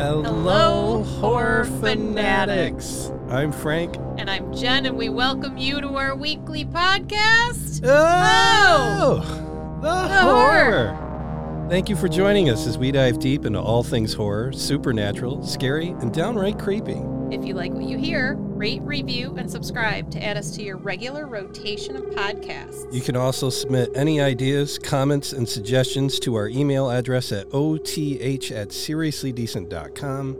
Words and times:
Hello, 0.00 1.02
horror 1.02 1.66
fanatics. 1.66 3.12
I'm 3.28 3.52
Frank. 3.52 3.96
And 4.16 4.30
I'm 4.30 4.50
Jen, 4.54 4.86
and 4.86 4.96
we 4.96 5.10
welcome 5.10 5.58
you 5.58 5.78
to 5.82 5.88
our 5.96 6.16
weekly 6.16 6.64
podcast. 6.64 7.82
Oh, 7.84 9.20
oh! 9.22 9.78
the, 9.82 10.08
The 10.08 10.20
horror. 10.22 11.66
Thank 11.68 11.90
you 11.90 11.96
for 11.96 12.08
joining 12.08 12.48
us 12.48 12.66
as 12.66 12.78
we 12.78 12.90
dive 12.90 13.18
deep 13.18 13.44
into 13.44 13.60
all 13.60 13.82
things 13.82 14.14
horror, 14.14 14.52
supernatural, 14.52 15.44
scary, 15.44 15.88
and 15.88 16.14
downright 16.14 16.58
creepy. 16.58 17.02
If 17.30 17.44
you 17.44 17.52
like 17.52 17.72
what 17.72 17.84
you 17.84 17.98
hear, 17.98 18.38
rate, 18.60 18.82
review, 18.82 19.34
and 19.38 19.50
subscribe 19.50 20.10
to 20.10 20.22
add 20.22 20.36
us 20.36 20.50
to 20.54 20.62
your 20.62 20.76
regular 20.76 21.26
rotation 21.26 21.96
of 21.96 22.04
podcasts. 22.10 22.92
You 22.92 23.00
can 23.00 23.16
also 23.16 23.48
submit 23.48 23.88
any 23.94 24.20
ideas, 24.20 24.78
comments, 24.78 25.32
and 25.32 25.48
suggestions 25.48 26.20
to 26.20 26.34
our 26.34 26.46
email 26.46 26.90
address 26.90 27.32
at 27.32 27.46
oth 27.54 27.80
at 27.80 28.68
seriouslydecent.com. 28.68 30.36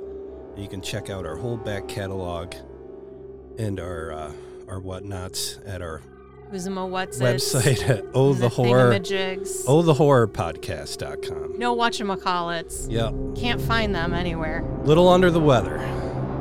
You 0.54 0.68
can 0.68 0.82
check 0.82 1.08
out 1.08 1.24
our 1.24 1.36
whole 1.36 1.56
back 1.56 1.88
catalog 1.88 2.54
and 3.58 3.80
our 3.80 4.12
uh, 4.12 4.32
our 4.68 4.80
whatnots 4.80 5.58
at 5.66 5.80
our 5.80 6.02
Who's 6.50 6.66
a 6.66 6.70
mo 6.70 6.86
what's 6.86 7.18
website 7.20 7.88
at 7.88 8.04
oh 8.12 8.34
the 8.34 8.50
horror 8.50 9.00
oh 9.66 9.80
the 9.80 9.94
horror 9.94 10.28
podcast.com. 10.28 11.58
No 11.58 11.74
whatchamacallits. 11.74 12.90
Yep. 12.90 13.40
Can't 13.40 13.62
find 13.62 13.94
them 13.94 14.12
anywhere. 14.12 14.62
Little 14.84 15.08
under 15.08 15.30
the 15.30 15.40
weather. 15.40 15.78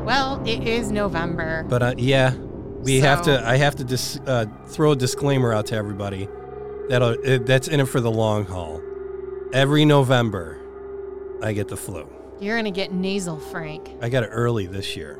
Well, 0.09 0.41
it 0.43 0.67
is 0.67 0.91
November. 0.91 1.63
But 1.69 1.83
uh, 1.83 1.93
yeah, 1.95 2.33
we 2.33 2.99
have 3.01 3.21
to. 3.25 3.47
I 3.47 3.57
have 3.57 3.75
to 3.75 3.83
dis, 3.83 4.19
uh, 4.25 4.47
throw 4.65 4.93
a 4.93 4.95
disclaimer 4.95 5.53
out 5.53 5.67
to 5.67 5.75
everybody 5.75 6.27
that 6.89 7.03
uh, 7.03 7.15
that's 7.45 7.67
in 7.67 7.79
it 7.79 7.85
for 7.87 8.01
the 8.01 8.09
long 8.09 8.43
haul. 8.45 8.81
Every 9.53 9.85
November, 9.85 10.57
I 11.43 11.53
get 11.53 11.67
the 11.67 11.77
flu. 11.77 12.09
You're 12.39 12.55
going 12.55 12.65
to 12.65 12.71
get 12.71 12.91
nasal, 12.91 13.37
Frank. 13.37 13.87
I 14.01 14.09
got 14.09 14.23
it 14.23 14.29
early 14.31 14.65
this 14.65 14.95
year. 14.95 15.19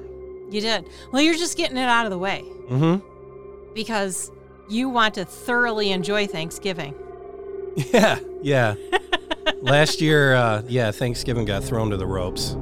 You 0.49 0.59
did. 0.59 0.87
Well, 1.11 1.21
you're 1.21 1.35
just 1.37 1.55
getting 1.55 1.77
it 1.77 1.87
out 1.87 2.05
of 2.05 2.09
the 2.09 2.17
way 2.17 2.43
Mm-hmm. 2.69 3.73
because 3.75 4.31
you 4.69 4.89
want 4.89 5.13
to 5.15 5.25
thoroughly 5.25 5.91
enjoy 5.91 6.25
Thanksgiving. 6.25 6.95
Yeah, 7.93 8.19
yeah. 8.41 8.73
Last 9.61 10.01
year, 10.01 10.33
uh, 10.33 10.63
yeah, 10.67 10.89
Thanksgiving 10.89 11.45
got 11.45 11.63
thrown 11.63 11.91
to 11.91 11.97
the 11.97 12.07
ropes. 12.07 12.57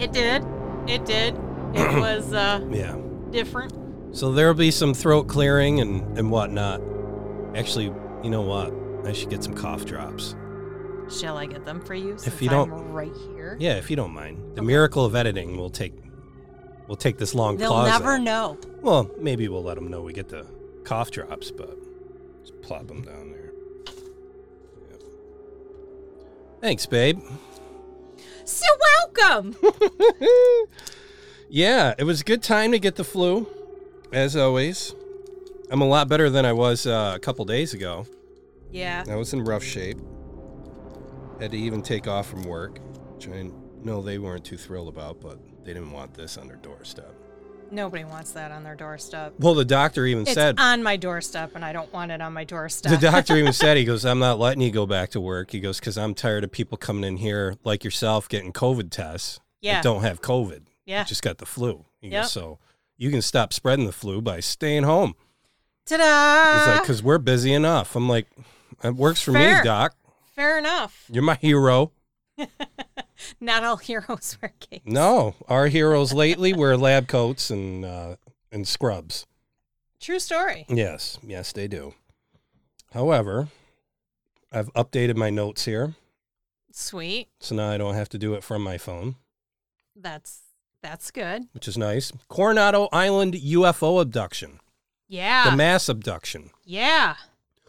It 0.00 0.12
did. 0.12 0.44
It 0.88 1.04
did. 1.06 1.38
It 1.74 1.98
was 2.00 2.32
uh, 2.32 2.66
Yeah. 2.70 2.96
different. 3.30 3.72
So 4.16 4.32
there'll 4.32 4.54
be 4.54 4.70
some 4.70 4.94
throat 4.94 5.28
clearing 5.28 5.80
and 5.80 6.18
and 6.18 6.30
whatnot. 6.30 6.80
Actually, 7.54 7.86
you 8.22 8.30
know 8.30 8.42
what? 8.42 8.72
I 9.06 9.12
should 9.12 9.30
get 9.30 9.42
some 9.44 9.54
cough 9.54 9.84
drops. 9.84 10.34
Shall 11.10 11.36
I 11.38 11.46
get 11.46 11.64
them 11.64 11.80
for 11.80 11.94
you? 11.94 12.16
Since 12.18 12.40
you 12.42 12.50
I'm 12.50 12.68
don't- 12.68 12.92
right 12.92 13.12
here. 13.34 13.56
Yeah, 13.60 13.76
if 13.76 13.90
you 13.90 13.96
don't 13.96 14.12
mind. 14.12 14.56
The 14.56 14.62
miracle 14.62 15.04
of 15.04 15.14
editing 15.14 15.56
will 15.56 15.70
take 15.70 15.94
will 16.86 16.96
take 16.96 17.18
this 17.18 17.34
long 17.34 17.56
They'll 17.58 17.82
never 17.84 18.18
know. 18.18 18.58
Well, 18.80 19.10
maybe 19.18 19.48
we'll 19.48 19.62
let 19.62 19.74
them 19.76 19.88
know 19.88 20.00
we 20.02 20.12
get 20.12 20.28
the 20.28 20.46
cough 20.84 21.10
drops, 21.10 21.50
but 21.50 21.76
just 22.42 22.60
plop 22.62 22.86
them 22.88 23.02
down 23.02 23.30
there. 23.30 23.52
Yep. 24.90 25.00
Thanks, 26.62 26.86
babe. 26.86 27.20
So 28.44 28.64
welcome. 29.18 29.54
Yeah, 31.48 31.94
it 31.98 32.04
was 32.04 32.20
a 32.20 32.24
good 32.24 32.42
time 32.42 32.72
to 32.72 32.78
get 32.78 32.96
the 32.96 33.04
flu, 33.04 33.48
as 34.12 34.36
always. 34.36 34.94
I'm 35.70 35.80
a 35.80 35.86
lot 35.86 36.08
better 36.08 36.30
than 36.30 36.44
I 36.44 36.52
was 36.52 36.86
uh, 36.86 37.12
a 37.14 37.18
couple 37.18 37.44
days 37.44 37.74
ago. 37.74 38.06
yeah. 38.70 39.04
I 39.08 39.16
was 39.16 39.32
in 39.32 39.44
rough 39.44 39.64
shape. 39.64 39.98
Had 41.40 41.52
to 41.52 41.58
even 41.58 41.82
take 41.82 42.06
off 42.06 42.28
from 42.28 42.42
work, 42.42 42.80
which 43.14 43.28
I 43.28 43.50
know 43.82 44.02
they 44.02 44.18
weren't 44.18 44.44
too 44.44 44.56
thrilled 44.56 44.88
about, 44.88 45.20
but 45.20 45.38
they 45.64 45.72
didn't 45.72 45.92
want 45.92 46.14
this 46.14 46.36
on 46.36 46.48
their 46.48 46.56
doorstep. 46.56 47.14
Nobody 47.70 48.04
wants 48.04 48.32
that 48.32 48.50
on 48.50 48.64
their 48.64 48.74
doorstep. 48.74 49.34
Well, 49.38 49.54
the 49.54 49.64
doctor 49.64 50.06
even 50.06 50.22
It's 50.22 50.32
said, 50.32 50.58
on 50.58 50.82
my 50.82 50.96
doorstep, 50.96 51.54
and 51.54 51.64
I 51.64 51.72
don't 51.72 51.92
want 51.92 52.10
it 52.10 52.20
on 52.22 52.32
my 52.32 52.44
doorstep. 52.44 52.90
The 52.90 52.98
doctor 53.10 53.36
even 53.36 53.52
said, 53.52 53.76
he 53.76 53.84
goes, 53.84 54.04
I'm 54.04 54.18
not 54.18 54.38
letting 54.38 54.62
you 54.62 54.70
go 54.70 54.86
back 54.86 55.10
to 55.10 55.20
work. 55.20 55.50
He 55.50 55.60
goes, 55.60 55.78
because 55.78 55.98
I'm 55.98 56.14
tired 56.14 56.44
of 56.44 56.50
people 56.50 56.78
coming 56.78 57.04
in 57.04 57.18
here 57.18 57.56
like 57.64 57.84
yourself 57.84 58.28
getting 58.28 58.52
COVID 58.52 58.90
tests 58.90 59.38
yeah. 59.60 59.74
that 59.74 59.84
don't 59.84 60.02
have 60.02 60.22
COVID. 60.22 60.62
Yeah. 60.88 61.04
Just 61.04 61.22
got 61.22 61.36
the 61.36 61.44
flu. 61.44 61.84
Yep. 62.00 62.22
goes, 62.22 62.32
so 62.32 62.58
you 62.96 63.10
can 63.10 63.20
stop 63.20 63.52
spreading 63.52 63.84
the 63.84 63.92
flu 63.92 64.22
by 64.22 64.40
staying 64.40 64.84
home. 64.84 65.14
Ta-da! 65.84 66.58
He's 66.58 66.66
like, 66.66 66.82
because 66.82 67.02
we're 67.02 67.18
busy 67.18 67.52
enough. 67.52 67.94
I'm 67.94 68.08
like, 68.08 68.26
it 68.82 68.96
works 68.96 69.20
for 69.20 69.32
Fair. 69.32 69.58
me, 69.58 69.64
doc. 69.64 69.94
Fair 70.34 70.58
enough. 70.58 71.04
You're 71.12 71.22
my 71.22 71.34
hero. 71.34 71.92
Not 73.40 73.64
all 73.64 73.76
heroes 73.76 74.38
wear 74.40 74.54
capes. 74.60 74.86
No, 74.86 75.34
our 75.46 75.66
heroes 75.66 76.14
lately 76.14 76.54
wear 76.54 76.76
lab 76.76 77.06
coats 77.06 77.50
and 77.50 77.84
uh, 77.84 78.16
and 78.50 78.66
scrubs. 78.66 79.26
True 80.00 80.20
story. 80.20 80.64
Yes, 80.68 81.18
yes, 81.22 81.52
they 81.52 81.68
do. 81.68 81.94
However, 82.92 83.48
I've 84.50 84.72
updated 84.72 85.16
my 85.16 85.28
notes 85.28 85.66
here, 85.66 85.96
Sweet. 86.72 87.28
so 87.40 87.56
now 87.56 87.70
I 87.70 87.76
don't 87.76 87.94
have 87.94 88.08
to 88.10 88.18
do 88.18 88.32
it 88.34 88.42
from 88.42 88.62
my 88.62 88.78
phone. 88.78 89.16
That's 89.96 90.42
that's 90.82 91.10
good. 91.10 91.44
which 91.52 91.68
is 91.68 91.76
nice. 91.78 92.12
Coronado 92.28 92.88
Island 92.92 93.34
UFO 93.34 94.00
abduction, 94.00 94.60
Yeah. 95.08 95.50
the 95.50 95.56
mass 95.56 95.88
abduction. 95.88 96.50
yeah. 96.64 97.16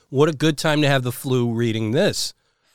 What 0.09 0.27
a 0.27 0.33
good 0.33 0.57
time 0.57 0.81
to 0.81 0.87
have 0.87 1.03
the 1.03 1.11
flu 1.11 1.51
reading 1.53 1.91
this, 1.91 2.33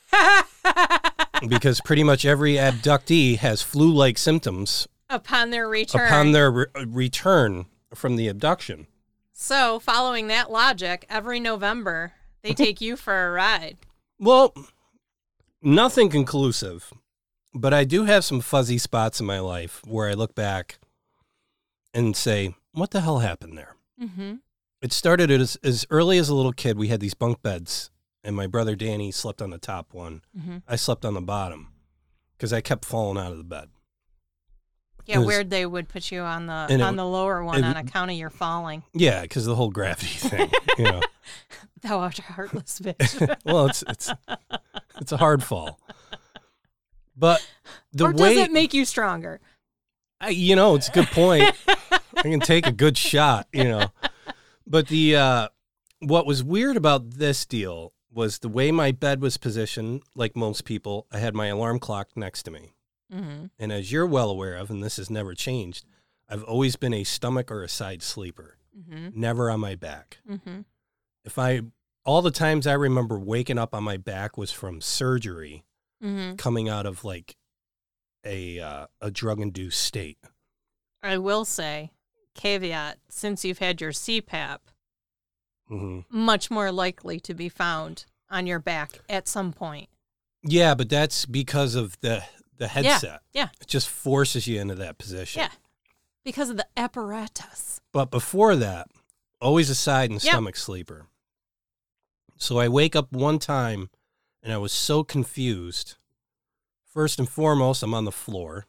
because 1.47 1.81
pretty 1.81 2.03
much 2.03 2.25
every 2.25 2.53
abductee 2.53 3.37
has 3.37 3.61
flu 3.61 3.91
like 3.93 4.17
symptoms 4.17 4.87
Upon 5.09 5.49
their 5.49 5.67
return. 5.67 6.07
upon 6.07 6.31
their 6.31 6.49
re- 6.51 6.65
uh, 6.75 6.85
return 6.87 7.65
from 7.93 8.15
the 8.15 8.27
abduction. 8.29 8.87
So, 9.33 9.79
following 9.79 10.27
that 10.27 10.49
logic, 10.49 11.05
every 11.09 11.39
November 11.41 12.13
they 12.41 12.53
take 12.53 12.79
you 12.81 12.95
for 12.95 13.27
a 13.27 13.31
ride. 13.31 13.77
Well, 14.17 14.53
nothing 15.61 16.09
conclusive, 16.09 16.91
but 17.55 17.73
I 17.73 17.83
do 17.85 18.03
have 18.05 18.23
some 18.25 18.41
fuzzy 18.41 18.77
spots 18.77 19.19
in 19.19 19.25
my 19.25 19.39
life 19.39 19.81
where 19.87 20.09
I 20.09 20.13
look 20.13 20.35
back 20.35 20.77
and 21.93 22.15
say, 22.15 22.53
what 22.73 22.91
the 22.91 23.01
hell 23.01 23.19
happened 23.19 23.57
there? 23.57 23.75
Mm-hmm. 24.01 24.35
It 24.81 24.93
started 24.93 25.31
as, 25.31 25.57
as 25.63 25.85
early 25.89 26.17
as 26.17 26.29
a 26.29 26.35
little 26.35 26.51
kid. 26.53 26.77
We 26.77 26.89
had 26.89 26.99
these 26.99 27.13
bunk 27.13 27.41
beds, 27.41 27.89
and 28.23 28.35
my 28.35 28.45
brother 28.47 28.75
Danny 28.75 29.11
slept 29.11 29.41
on 29.41 29.49
the 29.49 29.57
top 29.57 29.93
one. 29.93 30.21
Mm-hmm. 30.37 30.57
I 30.67 30.75
slept 30.75 31.05
on 31.05 31.13
the 31.13 31.21
bottom 31.21 31.69
because 32.37 32.51
I 32.53 32.61
kept 32.61 32.85
falling 32.85 33.17
out 33.17 33.31
of 33.31 33.37
the 33.37 33.43
bed. 33.43 33.69
Yeah, 35.05 35.19
was- 35.19 35.27
weird 35.27 35.49
they 35.51 35.65
would 35.65 35.87
put 35.87 36.11
you 36.11 36.21
on 36.21 36.47
the 36.47 36.53
And 36.69 36.81
it- 36.81 36.85
on 36.85 36.95
the 36.97 37.05
lower 37.05 37.43
one 37.43 37.63
it- 37.63 37.67
on 37.67 37.77
account 37.77 38.11
of 38.11 38.17
your 38.17 38.29
falling. 38.29 38.83
Yeah, 38.93 39.21
because 39.21 39.45
the 39.45 39.55
whole 39.55 39.69
gravity 39.71 40.07
thing, 40.29 40.51
you 40.77 40.83
know. 40.85 41.01
Thou 41.81 41.99
art 41.99 42.19
a 42.19 42.23
heartless 42.23 42.79
bitch. 42.83 43.37
Well, 43.45 43.67
it's 43.67 43.83
it's 43.87 44.11
it's 44.99 45.11
a 45.11 45.17
hard 45.17 45.43
fall, 45.43 45.79
but 47.15 47.45
the 47.91 48.05
or 48.05 48.11
does 48.13 48.21
way 48.21 48.39
it 48.39 48.51
make 48.51 48.73
you 48.73 48.85
stronger? 48.85 49.39
I, 50.19 50.29
you 50.29 50.55
know, 50.55 50.75
it's 50.75 50.89
a 50.89 50.91
good 50.91 51.07
point. 51.07 51.53
I 51.67 52.21
can 52.21 52.39
take 52.39 52.67
a 52.67 52.71
good 52.71 52.97
shot, 52.97 53.47
you 53.51 53.65
know. 53.65 53.91
But 54.65 54.87
the 54.87 55.15
uh 55.15 55.47
what 55.99 56.25
was 56.25 56.43
weird 56.43 56.77
about 56.77 57.11
this 57.11 57.45
deal 57.45 57.93
was 58.11 58.39
the 58.39 58.49
way 58.49 58.71
my 58.71 58.91
bed 58.91 59.21
was 59.21 59.37
positioned, 59.37 60.01
like 60.15 60.35
most 60.35 60.63
people, 60.65 61.05
I 61.11 61.17
had 61.19 61.35
my 61.35 61.47
alarm 61.47 61.79
clock 61.79 62.09
next 62.15 62.43
to 62.43 62.51
me. 62.51 62.73
Mm-hmm. 63.13 63.45
And 63.59 63.71
as 63.71 63.91
you're 63.91 64.05
well 64.05 64.29
aware 64.29 64.55
of, 64.55 64.69
and 64.69 64.81
this 64.83 64.97
has 64.97 65.09
never 65.09 65.33
changed, 65.33 65.85
I've 66.29 66.43
always 66.43 66.75
been 66.75 66.93
a 66.93 67.03
stomach 67.03 67.51
or 67.51 67.61
a 67.63 67.69
side 67.69 68.01
sleeper, 68.01 68.57
Mm-hmm. 68.77 69.19
never 69.19 69.49
on 69.49 69.61
my 69.61 69.75
back. 69.75 70.17
Mm-hmm. 70.29 70.61
If 71.23 71.39
I 71.39 71.61
all 72.03 72.21
the 72.21 72.29
times 72.31 72.67
I 72.67 72.73
remember 72.73 73.17
waking 73.17 73.57
up 73.57 73.73
on 73.73 73.83
my 73.83 73.95
back 73.97 74.37
was 74.37 74.51
from 74.51 74.81
surgery 74.81 75.63
Mm-hmm. 76.05 76.35
coming 76.35 76.69
out 76.69 76.85
of 76.85 77.03
like 77.03 77.35
a 78.23 78.59
uh, 78.59 78.87
a 79.01 79.09
drug 79.11 79.39
induced 79.39 79.81
state. 79.81 80.17
I 81.01 81.17
will 81.17 81.45
say, 81.45 81.91
caveat: 82.35 82.97
since 83.09 83.43
you've 83.43 83.59
had 83.59 83.81
your 83.81 83.91
CPAP, 83.91 84.59
hmm 85.67 85.99
much 86.09 86.51
more 86.51 86.71
likely 86.71 87.19
to 87.21 87.33
be 87.33 87.49
found 87.49 88.05
on 88.29 88.45
your 88.47 88.59
back 88.59 88.99
at 89.09 89.27
some 89.27 89.51
point. 89.53 89.89
Yeah, 90.43 90.75
but 90.75 90.89
that's 90.89 91.25
because 91.25 91.75
of 91.75 91.99
the 92.01 92.23
the 92.57 92.67
headset. 92.67 93.21
yeah. 93.33 93.49
It 93.59 93.67
just 93.67 93.89
forces 93.89 94.47
you 94.47 94.61
into 94.61 94.75
that 94.75 94.97
position. 94.97 95.41
Yeah. 95.41 95.49
Because 96.23 96.49
of 96.49 96.57
the 96.57 96.65
apparatus. 96.77 97.81
But 97.91 98.09
before 98.11 98.55
that, 98.55 98.87
always 99.41 99.69
a 99.69 99.75
side 99.75 100.09
and 100.09 100.23
Yeah. 100.23 100.31
stomach 100.31 100.55
sleeper. 100.55 101.07
So 102.37 102.57
I 102.59 102.67
wake 102.69 102.95
up 102.95 103.11
one 103.11 103.39
time 103.39 103.89
and 104.45 104.53
I 104.53 104.57
was 104.57 104.71
so 104.71 105.03
confused. 105.03 105.95
First 106.93 107.19
and 107.19 107.27
foremost, 107.27 107.83
I'm 107.83 107.93
on 107.93 108.05
the 108.05 108.11
floor, 108.11 108.67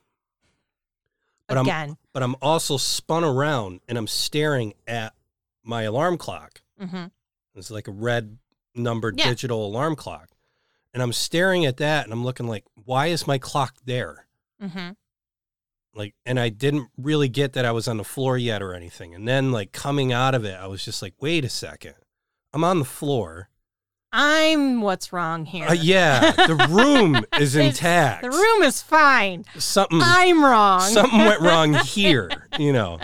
But 1.46 1.58
I'm- 1.58 1.96
but 2.12 2.24
I'm 2.24 2.34
also 2.42 2.76
spun 2.76 3.22
around 3.22 3.80
and 3.86 3.96
I'm 3.96 4.08
staring 4.08 4.74
at 4.88 5.14
my 5.62 5.82
alarm 5.82 6.18
clock. 6.18 6.62
mm-hmm. 6.80 7.06
It's 7.54 7.70
like 7.70 7.86
a 7.86 7.92
red 7.92 8.38
numbered 8.74 9.18
Yeah. 9.18 9.28
digital 9.28 9.64
alarm 9.64 9.94
clock. 9.94 10.30
And 10.92 11.02
I'm 11.02 11.12
staring 11.12 11.64
at 11.64 11.76
that 11.76 12.04
and 12.04 12.12
I'm 12.12 12.24
looking 12.24 12.48
like, 12.48 12.64
why 12.84 13.06
is 13.08 13.26
my 13.28 13.38
clock 13.38 13.76
there? 13.84 14.26
Mm-hmm. 14.60 14.92
like 15.94 16.14
and 16.26 16.38
I 16.40 16.48
didn't 16.50 16.90
really 16.98 17.28
get 17.28 17.52
that 17.54 17.64
I 17.64 17.70
was 17.72 17.86
on 17.88 17.96
the 17.96 18.04
floor 18.04 18.36
yet 18.36 18.60
or 18.62 18.74
anything. 18.74 19.14
And 19.14 19.26
then 19.28 19.50
like 19.52 19.72
coming 19.72 20.12
out 20.12 20.34
of 20.34 20.44
it, 20.44 20.54
I 20.54 20.66
was 20.66 20.84
just 20.84 21.00
like, 21.00 21.14
"Wait 21.20 21.42
a 21.44 21.48
second. 21.48 21.94
I'm 22.52 22.64
on 22.64 22.78
the 22.80 22.84
floor." 22.84 23.48
I'm 24.18 24.80
what's 24.80 25.12
wrong 25.12 25.44
here. 25.44 25.68
Uh, 25.68 25.72
yeah, 25.74 26.30
the 26.46 26.54
room 26.70 27.24
is 27.38 27.54
intact. 27.54 28.22
The 28.22 28.30
room 28.30 28.62
is 28.62 28.80
fine. 28.82 29.44
something 29.58 30.00
I'm 30.02 30.42
wrong. 30.42 30.80
something 30.80 31.18
went 31.18 31.40
wrong 31.42 31.74
here, 31.74 32.30
you 32.58 32.72
know. 32.72 32.98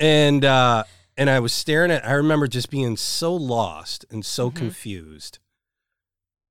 And 0.00 0.44
uh 0.44 0.84
and 1.18 1.28
I 1.28 1.40
was 1.40 1.52
staring 1.52 1.90
at 1.90 2.06
I 2.06 2.12
remember 2.12 2.46
just 2.48 2.70
being 2.70 2.96
so 2.96 3.34
lost 3.34 4.06
and 4.10 4.24
so 4.24 4.50
Mhm. 4.50 4.54
confused. 4.56 5.38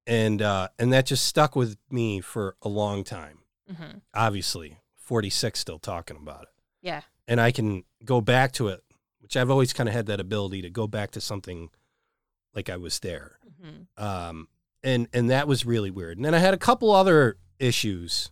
And 0.05 0.41
uh 0.41 0.69
and 0.79 0.93
that 0.93 1.05
just 1.05 1.25
stuck 1.25 1.55
with 1.55 1.77
me 1.89 2.21
for 2.21 2.55
a 2.61 2.69
long 2.69 3.03
time. 3.03 3.39
Mhm. 3.71 4.01
Obviously, 4.13 4.77
46 4.95 5.59
still 5.59 5.79
talking 5.79 6.17
about 6.17 6.43
it. 6.43 6.49
Yeah. 6.81 7.01
And 7.27 7.41
I 7.41 7.51
can 7.51 7.83
go 8.05 8.21
back 8.21 8.53
to 8.53 8.67
it, 8.69 8.83
which 9.21 9.35
I've 9.35 9.49
always 9.49 9.73
kind 9.73 9.89
of 9.89 9.95
had 9.95 10.05
that 10.05 10.19
ability 10.19 10.61
to 10.61 10.69
go 10.69 10.87
back 10.87 11.11
to 11.11 11.21
something 11.21 11.69
like 12.53 12.69
I 12.69 12.77
was 12.77 12.99
there. 12.99 13.36
Mhm. 13.63 14.01
Um 14.01 14.47
and 14.83 15.07
and 15.13 15.29
that 15.29 15.47
was 15.47 15.65
really 15.65 15.91
weird. 15.91 16.17
And 16.17 16.25
then 16.25 16.33
I 16.35 16.39
had 16.39 16.53
a 16.53 16.57
couple 16.57 16.91
other 16.91 17.37
issues 17.59 18.31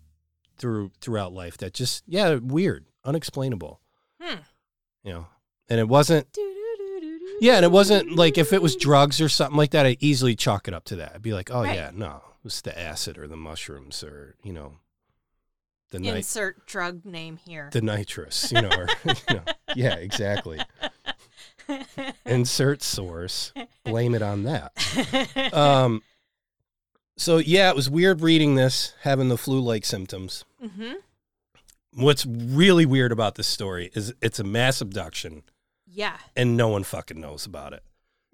through 0.57 0.91
throughout 1.01 1.33
life 1.33 1.57
that 1.57 1.73
just 1.73 2.03
yeah, 2.07 2.35
weird, 2.35 2.85
unexplainable. 3.03 3.81
Hmm. 4.21 4.39
You 5.03 5.13
know. 5.13 5.27
And 5.67 5.79
it 5.79 5.87
wasn't 5.87 6.27
yeah, 7.41 7.55
and 7.55 7.65
it 7.65 7.71
wasn't 7.71 8.15
like 8.15 8.37
if 8.37 8.53
it 8.53 8.61
was 8.61 8.75
drugs 8.75 9.19
or 9.19 9.27
something 9.27 9.57
like 9.57 9.71
that, 9.71 9.85
I'd 9.85 9.97
easily 9.99 10.35
chalk 10.35 10.67
it 10.67 10.73
up 10.73 10.85
to 10.85 10.95
that. 10.97 11.13
I'd 11.15 11.21
be 11.21 11.33
like, 11.33 11.49
oh 11.51 11.63
Right. 11.63 11.75
yeah, 11.75 11.91
no, 11.93 12.17
it 12.37 12.43
was 12.43 12.61
the 12.61 12.77
acid 12.79 13.17
or 13.17 13.27
the 13.27 13.35
mushrooms 13.35 14.03
or 14.03 14.35
you 14.43 14.53
know, 14.53 14.73
the 15.91 15.97
Insert 16.07 16.65
drug 16.65 17.03
name 17.05 17.37
here. 17.37 17.69
the 17.73 17.81
nitrous, 17.81 18.51
you 18.51 18.61
know, 18.61 18.69
or 18.69 18.87
you 19.05 19.35
know, 19.35 19.43
yeah, 19.75 19.95
exactly. 19.95 20.59
Insert 22.25 22.81
source, 22.83 23.53
blame 23.83 24.13
it 24.15 24.21
on 24.21 24.43
that. 24.43 24.71
Um, 25.53 26.01
so 27.17 27.37
yeah, 27.37 27.69
it 27.69 27.75
was 27.75 27.89
weird 27.89 28.21
reading 28.21 28.55
this, 28.55 28.93
having 29.01 29.29
the 29.29 29.37
flu-like 29.37 29.85
symptoms. 29.85 30.43
hmm 30.61 30.93
What's 31.97 32.25
really 32.25 32.85
weird 32.85 33.13
about 33.13 33.35
this 33.35 33.47
story 33.47 33.89
is 33.93 34.13
it's 34.21 34.37
a 34.37 34.43
mass 34.43 34.81
abduction, 34.81 35.43
Yeah. 35.87 36.17
and 36.35 36.57
no 36.57 36.67
one 36.67 36.83
fucking 36.83 37.21
knows 37.21 37.45
about 37.45 37.71
it. 37.71 37.83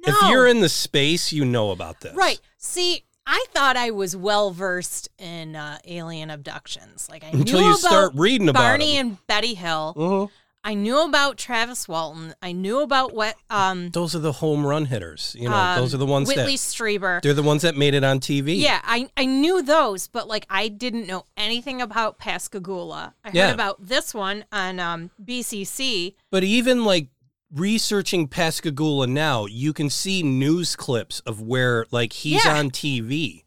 No. 0.05 0.11
If 0.13 0.29
you're 0.29 0.47
in 0.47 0.61
the 0.61 0.69
space, 0.69 1.31
you 1.31 1.45
know 1.45 1.69
about 1.69 1.99
this, 2.01 2.15
Right. 2.15 2.39
See, 2.57 3.03
I 3.27 3.45
thought 3.53 3.77
I 3.77 3.91
was 3.91 4.15
well 4.17 4.49
versed 4.49 5.09
in 5.19 5.55
uh, 5.55 5.77
alien 5.85 6.31
abductions. 6.31 7.07
Like 7.07 7.23
I 7.23 7.27
Until 7.27 7.59
knew 7.59 7.65
you 7.67 7.71
about 7.73 7.79
start 7.79 8.13
reading 8.15 8.49
about 8.49 8.61
Barney 8.61 8.95
them. 8.97 9.07
and 9.09 9.27
Betty 9.27 9.53
Hill. 9.53 9.93
Mhm. 9.95 10.29
I 10.63 10.75
knew 10.75 11.03
about 11.03 11.37
Travis 11.37 11.87
Walton. 11.87 12.35
I 12.41 12.51
knew 12.51 12.81
about 12.81 13.13
what 13.13 13.35
um 13.49 13.89
Those 13.89 14.15
are 14.15 14.19
the 14.19 14.31
home 14.31 14.65
run 14.65 14.85
hitters. 14.85 15.35
You 15.39 15.49
know, 15.49 15.55
um, 15.55 15.79
those 15.79 15.93
are 15.93 15.97
the 15.97 16.05
ones 16.05 16.27
Whitley 16.27 16.53
that 16.53 16.59
Strieber. 16.59 17.21
they're 17.21 17.33
the 17.33 17.41
ones 17.43 17.63
that 17.63 17.75
made 17.75 17.93
it 17.95 18.03
on 18.03 18.19
TV. 18.19 18.59
Yeah, 18.59 18.79
I 18.83 19.09
I 19.17 19.25
knew 19.25 19.61
those, 19.63 20.07
but 20.07 20.27
like 20.27 20.45
I 20.49 20.67
didn't 20.67 21.07
know 21.07 21.25
anything 21.35 21.81
about 21.81 22.19
Pascagoula. 22.19 23.15
I 23.25 23.29
heard 23.31 23.53
about 23.53 23.85
this 23.87 24.13
one 24.13 24.45
on 24.51 24.79
um, 24.79 25.09
BCC. 25.23 26.13
But 26.29 26.43
even 26.43 26.85
like 26.85 27.07
researching 27.53 28.27
Pascagoula 28.29 29.07
now, 29.07 29.45
you 29.45 29.73
can 29.73 29.89
see 29.89 30.23
news 30.23 30.75
clips 30.77 31.19
of 31.21 31.41
where 31.41 31.85
like 31.91 32.13
he's 32.13 32.45
Yeah. 32.45 32.57
on 32.57 32.69
TV. 32.71 33.43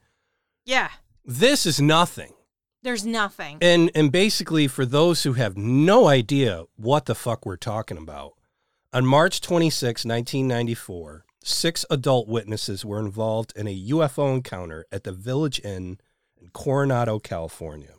Yeah, 0.66 0.90
This 1.24 1.64
is 1.64 1.80
nothing. 1.80 2.33
There's 2.84 3.04
nothing. 3.04 3.58
And 3.60 3.90
and 3.94 4.12
basically 4.12 4.68
for 4.68 4.86
those 4.86 5.24
who 5.24 5.32
have 5.32 5.56
no 5.56 6.06
idea 6.06 6.64
what 6.76 7.06
the 7.06 7.14
fuck 7.14 7.44
we're 7.44 7.56
talking 7.56 7.98
about, 7.98 8.34
on 8.92 9.04
March 9.04 9.40
26, 9.40 10.04
1994, 10.04 11.24
six 11.42 11.84
adult 11.90 12.28
witnesses 12.28 12.84
were 12.84 13.00
involved 13.00 13.52
in 13.56 13.66
a 13.66 13.86
UFO 13.88 14.32
encounter 14.32 14.86
at 14.92 15.02
the 15.02 15.12
Village 15.12 15.60
Inn 15.64 15.98
in 16.40 16.50
Coronado, 16.50 17.18
California. 17.18 17.94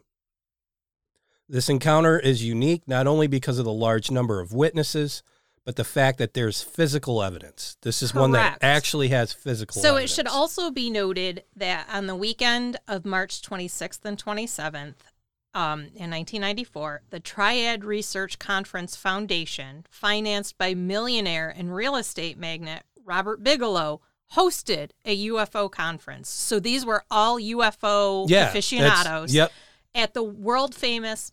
This 1.49 1.69
encounter 1.69 2.17
is 2.17 2.43
unique 2.43 2.87
not 2.87 3.07
only 3.07 3.27
because 3.27 3.59
of 3.59 3.65
the 3.65 3.73
large 3.73 4.09
number 4.09 4.39
of 4.39 4.53
witnesses, 4.53 5.21
but 5.65 5.75
the 5.75 5.83
fact 5.83 6.19
that 6.19 6.35
there's 6.35 6.61
physical 6.61 7.23
evidence. 7.23 7.75
This 7.81 8.03
is 8.03 8.13
one 8.13 8.31
that 8.31 8.59
actually 8.61 9.09
has 9.09 9.33
physical 9.33 9.81
So 9.81 9.97
it 9.97 10.09
should 10.09 10.27
also 10.27 10.69
be 10.69 10.91
noted 10.91 11.43
that 11.55 11.87
on 11.91 12.05
the 12.05 12.15
weekend 12.15 12.77
of 12.87 13.03
March 13.03 13.41
26th 13.41 14.05
and 14.05 14.23
27th, 14.23 14.93
um, 15.55 15.79
in 15.95 16.11
1994, 16.11 17.03
the 17.09 17.19
Triad 17.19 17.83
Research 17.83 18.37
Conference 18.37 18.95
Foundation, 18.95 19.85
financed 19.89 20.57
by 20.57 20.73
millionaire 20.75 21.49
and 21.49 21.73
real 21.73 21.95
estate 21.95 22.37
magnate 22.37 22.83
Robert 23.03 23.41
Bigelow, 23.43 24.01
hosted 24.35 24.91
a 25.05 25.27
UFO 25.27 25.71
conference. 25.71 26.29
So 26.29 26.59
these 26.59 26.85
were 26.85 27.03
all 27.09 27.39
UFO 27.39 28.29
yeah, 28.29 28.49
aficionados 28.49 29.33
Yep. 29.33 29.51
at 29.95 30.13
the 30.13 30.23
world 30.23 30.75
famous 30.75 31.31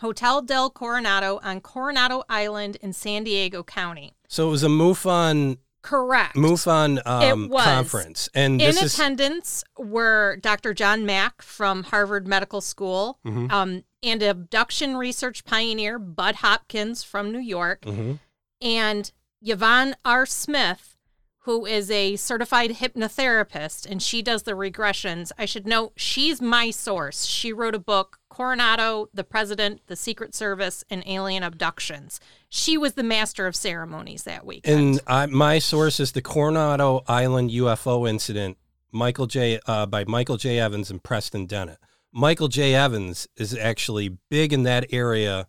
Hotel 0.00 0.42
del 0.42 0.70
Coronado 0.70 1.40
on 1.42 1.60
Coronado 1.60 2.22
Island 2.28 2.76
in 2.80 2.92
San 2.92 3.24
Diego 3.24 3.62
County. 3.62 4.14
So 4.28 4.48
it 4.48 4.50
was 4.50 4.62
a 4.62 4.68
MUFON 4.68 5.58
Correct. 5.82 6.34
MUFON 6.36 7.00
um, 7.06 7.48
conference, 7.50 8.28
and 8.34 8.60
In 8.60 8.66
this 8.68 8.82
is 8.82 8.94
attendance 8.94 9.64
were 9.78 10.36
Dr. 10.42 10.74
John 10.74 11.06
Mack 11.06 11.40
from 11.40 11.84
Harvard 11.84 12.26
Medical 12.26 12.60
School 12.60 13.18
Mhm. 13.24 13.50
um, 13.50 13.84
and 14.02 14.22
abduction 14.22 14.96
research 14.96 15.44
pioneer 15.44 15.98
Bud 15.98 16.36
Hopkins 16.36 17.02
from 17.04 17.32
New 17.32 17.38
York, 17.40 17.82
Mhm. 17.82 18.18
and 18.60 19.10
Yvonne 19.40 19.96
R. 20.04 20.26
Smith, 20.26 20.96
who 21.42 21.64
is 21.64 21.90
a 21.90 22.16
certified 22.16 22.72
hypnotherapist, 22.72 23.86
and 23.90 24.02
she 24.02 24.20
does 24.20 24.42
the 24.42 24.52
regressions. 24.52 25.32
I 25.38 25.46
should 25.46 25.66
note 25.66 25.92
she's 25.96 26.42
my 26.42 26.70
source. 26.70 27.24
She 27.24 27.52
wrote 27.52 27.74
a 27.74 27.78
book, 27.78 28.18
Coronado, 28.38 29.08
the 29.12 29.24
President, 29.24 29.80
the 29.88 29.96
Secret 29.96 30.32
Service, 30.32 30.84
and 30.88 31.02
Alien 31.06 31.42
Abductions. 31.42 32.20
She 32.48 32.78
was 32.78 32.92
the 32.92 33.02
master 33.02 33.48
of 33.48 33.56
ceremonies 33.56 34.22
that 34.22 34.46
week. 34.46 34.60
And 34.62 35.00
I, 35.08 35.26
my 35.26 35.58
source 35.58 35.98
is 35.98 36.12
the 36.12 36.22
Coronado 36.22 37.02
Island 37.08 37.50
UFO 37.50 38.08
incident, 38.08 38.56
Michael 38.92 39.26
J. 39.26 39.58
Uh, 39.66 39.86
by 39.86 40.04
Michael 40.04 40.36
J. 40.36 40.60
Evans 40.60 40.88
and 40.88 41.02
Preston 41.02 41.46
Dennett. 41.46 41.78
Michael 42.12 42.46
J. 42.46 42.76
Evans 42.76 43.26
is 43.34 43.56
actually 43.56 44.18
big 44.30 44.52
in 44.52 44.62
that 44.62 44.86
area 44.92 45.48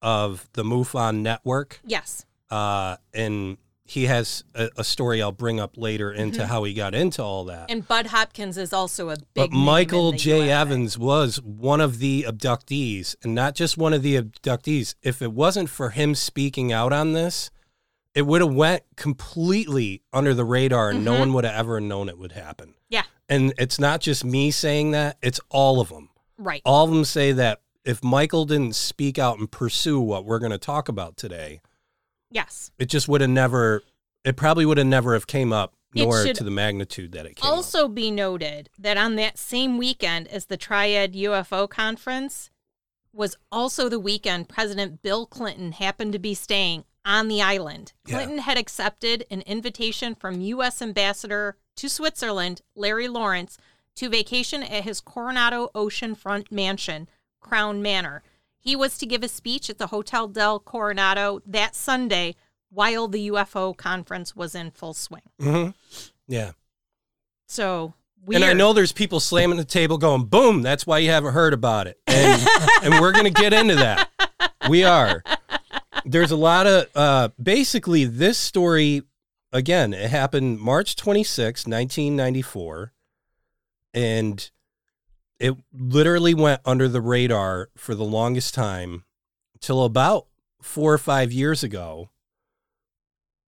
of 0.00 0.48
the 0.52 0.62
MUFON 0.62 1.22
network, 1.22 1.80
yes. 1.84 2.26
uh, 2.48 2.96
and 3.12 3.58
he 3.90 4.06
has 4.06 4.44
a, 4.54 4.68
a 4.76 4.84
story 4.84 5.20
I'll 5.20 5.32
bring 5.32 5.58
up 5.58 5.76
later 5.76 6.12
into 6.12 6.46
how 6.46 6.62
he 6.62 6.74
got 6.74 6.94
into 6.94 7.22
all 7.24 7.44
that. 7.46 7.62
Mm-hmm. 7.62 7.72
And 7.72 7.88
Bud 7.88 8.06
Hopkins 8.06 8.56
is 8.56 8.72
also 8.72 9.10
a 9.10 9.16
big. 9.16 9.26
but 9.34 9.50
Michael 9.50 10.12
J. 10.12 10.42
UFO. 10.42 10.48
Evans 10.48 10.96
was 10.96 11.40
one 11.42 11.80
of 11.80 11.98
the 11.98 12.24
abductees, 12.28 13.16
and 13.24 13.34
not 13.34 13.56
just 13.56 13.76
one 13.76 13.92
of 13.92 14.02
the 14.02 14.22
abductees. 14.22 14.94
If 15.02 15.20
it 15.20 15.32
wasn't 15.32 15.70
for 15.70 15.90
him 15.90 16.14
speaking 16.14 16.72
out 16.72 16.92
on 16.92 17.14
this, 17.14 17.50
it 18.14 18.22
would 18.22 18.40
have 18.42 18.54
went 18.54 18.84
completely 18.96 20.02
under 20.12 20.34
the 20.34 20.44
radar, 20.44 20.90
and 20.90 21.04
no 21.04 21.14
Mhm. 21.14 21.18
one 21.18 21.32
would 21.32 21.44
have 21.44 21.54
ever 21.54 21.80
known 21.80 22.08
it 22.08 22.16
would 22.18 22.32
happen. 22.32 22.74
Yeah. 22.88 23.02
And 23.28 23.52
it's 23.58 23.78
not 23.80 24.00
just 24.00 24.24
me 24.24 24.50
saying 24.52 24.92
that; 24.92 25.16
it's 25.20 25.40
all 25.48 25.80
of 25.80 25.88
them. 25.88 26.10
Right. 26.38 26.62
All 26.64 26.84
of 26.84 26.90
them 26.90 27.04
say 27.04 27.32
that 27.32 27.60
if 27.84 28.02
Michael 28.04 28.44
didn't 28.44 28.76
speak 28.76 29.18
out 29.18 29.38
and 29.38 29.50
pursue 29.50 29.98
what 30.00 30.24
we're 30.24 30.38
going 30.38 30.52
to 30.52 30.58
talk 30.58 30.88
about 30.88 31.16
today, 31.16 31.60
Yes. 32.30 32.70
it 32.78 32.86
just 32.86 33.08
would 33.08 33.20
have 33.20 33.30
never. 33.30 33.82
It 34.24 34.36
probably 34.36 34.66
would 34.66 34.78
have 34.78 34.86
never 34.86 35.14
have 35.14 35.26
came 35.26 35.52
up, 35.52 35.74
It 35.94 36.02
nor 36.04 36.22
should 36.24 36.36
to 36.36 36.44
the 36.44 36.50
magnitude 36.50 37.12
that 37.12 37.26
it 37.26 37.36
came. 37.36 37.50
up. 37.50 37.56
Also, 37.56 37.88
be 37.88 38.10
noted 38.10 38.68
that 38.78 38.96
on 38.96 39.16
that 39.16 39.38
same 39.38 39.78
weekend 39.78 40.28
as 40.28 40.46
the 40.46 40.56
Triad 40.56 41.14
UFO 41.14 41.68
conference 41.68 42.50
was 43.12 43.36
also 43.50 43.88
the 43.88 43.98
weekend 43.98 44.48
President 44.48 45.02
Bill 45.02 45.26
Clinton 45.26 45.72
happened 45.72 46.12
to 46.12 46.18
be 46.18 46.34
staying 46.34 46.84
on 47.04 47.28
the 47.28 47.40
island. 47.42 47.92
Yeah. 48.06 48.16
Clinton 48.16 48.38
had 48.38 48.58
accepted 48.58 49.24
an 49.30 49.40
invitation 49.42 50.14
from 50.14 50.40
U.S. 50.42 50.80
Ambassador 50.82 51.56
to 51.76 51.88
Switzerland, 51.88 52.60
Larry 52.76 53.08
Lawrence, 53.08 53.56
to 53.96 54.08
vacation 54.08 54.62
at 54.62 54.84
his 54.84 55.00
Coronado 55.00 55.70
oceanfront 55.74 56.52
mansion, 56.52 57.08
Crown 57.40 57.80
Manor. 57.82 58.22
He 58.60 58.76
was 58.76 58.98
to 58.98 59.06
give 59.06 59.22
a 59.22 59.28
speech 59.28 59.70
at 59.70 59.78
the 59.78 59.88
Hotel 59.88 60.28
del 60.28 60.60
Coronado 60.60 61.40
that 61.46 61.74
Sunday 61.74 62.36
while 62.70 63.08
the 63.08 63.28
UFO 63.30 63.76
conference 63.76 64.36
was 64.36 64.54
in 64.54 64.70
full 64.70 64.94
swing. 64.94 65.22
Mhm. 65.40 65.74
Yeah. 66.28 66.52
So 67.46 67.94
weird. 68.24 68.42
And 68.42 68.50
I 68.50 68.52
know 68.52 68.72
there's 68.72 68.92
people 68.92 69.18
slamming 69.18 69.56
the 69.56 69.64
table 69.64 69.98
going, 69.98 70.24
boom, 70.26 70.62
that's 70.62 70.86
why 70.86 70.98
you 70.98 71.10
haven't 71.10 71.32
heard 71.32 71.52
about 71.52 71.86
it. 71.86 71.98
And, 72.06 72.40
and 72.84 73.00
we're 73.00 73.12
going 73.12 73.24
to 73.24 73.30
get 73.42 73.52
into 73.52 73.74
that. 73.76 74.08
We 74.68 74.84
are. 74.84 75.24
There's 76.04 76.30
a 76.30 76.36
lot 76.36 76.66
of, 76.66 76.86
uh, 76.94 77.28
basically, 77.42 78.04
this 78.04 78.38
story, 78.38 79.02
again, 79.52 79.92
it 79.92 80.10
happened 80.10 80.60
March 80.60 80.94
26, 80.96 81.66
1994. 81.66 82.92
And 83.94 84.50
it 85.40 85.56
literally 85.72 86.34
went 86.34 86.60
under 86.64 86.86
the 86.86 87.00
radar 87.00 87.70
for 87.76 87.94
the 87.96 88.04
longest 88.04 88.54
time 88.54 89.04
till 89.60 89.82
about 89.84 90.26
four 90.62 90.92
or 90.92 90.98
five 90.98 91.32
years 91.32 91.62
ago. 91.64 92.10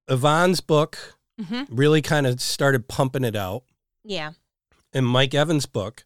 Yvonne's 0.08 0.60
book 0.60 1.16
hmm 1.40 1.62
really 1.70 2.02
kind 2.02 2.26
of 2.26 2.40
started 2.40 2.88
pumping 2.88 3.24
it 3.24 3.34
out, 3.36 3.62
Yeah. 4.04 4.32
and 4.92 5.06
Mike 5.06 5.34
Evans' 5.34 5.66
book. 5.66 6.04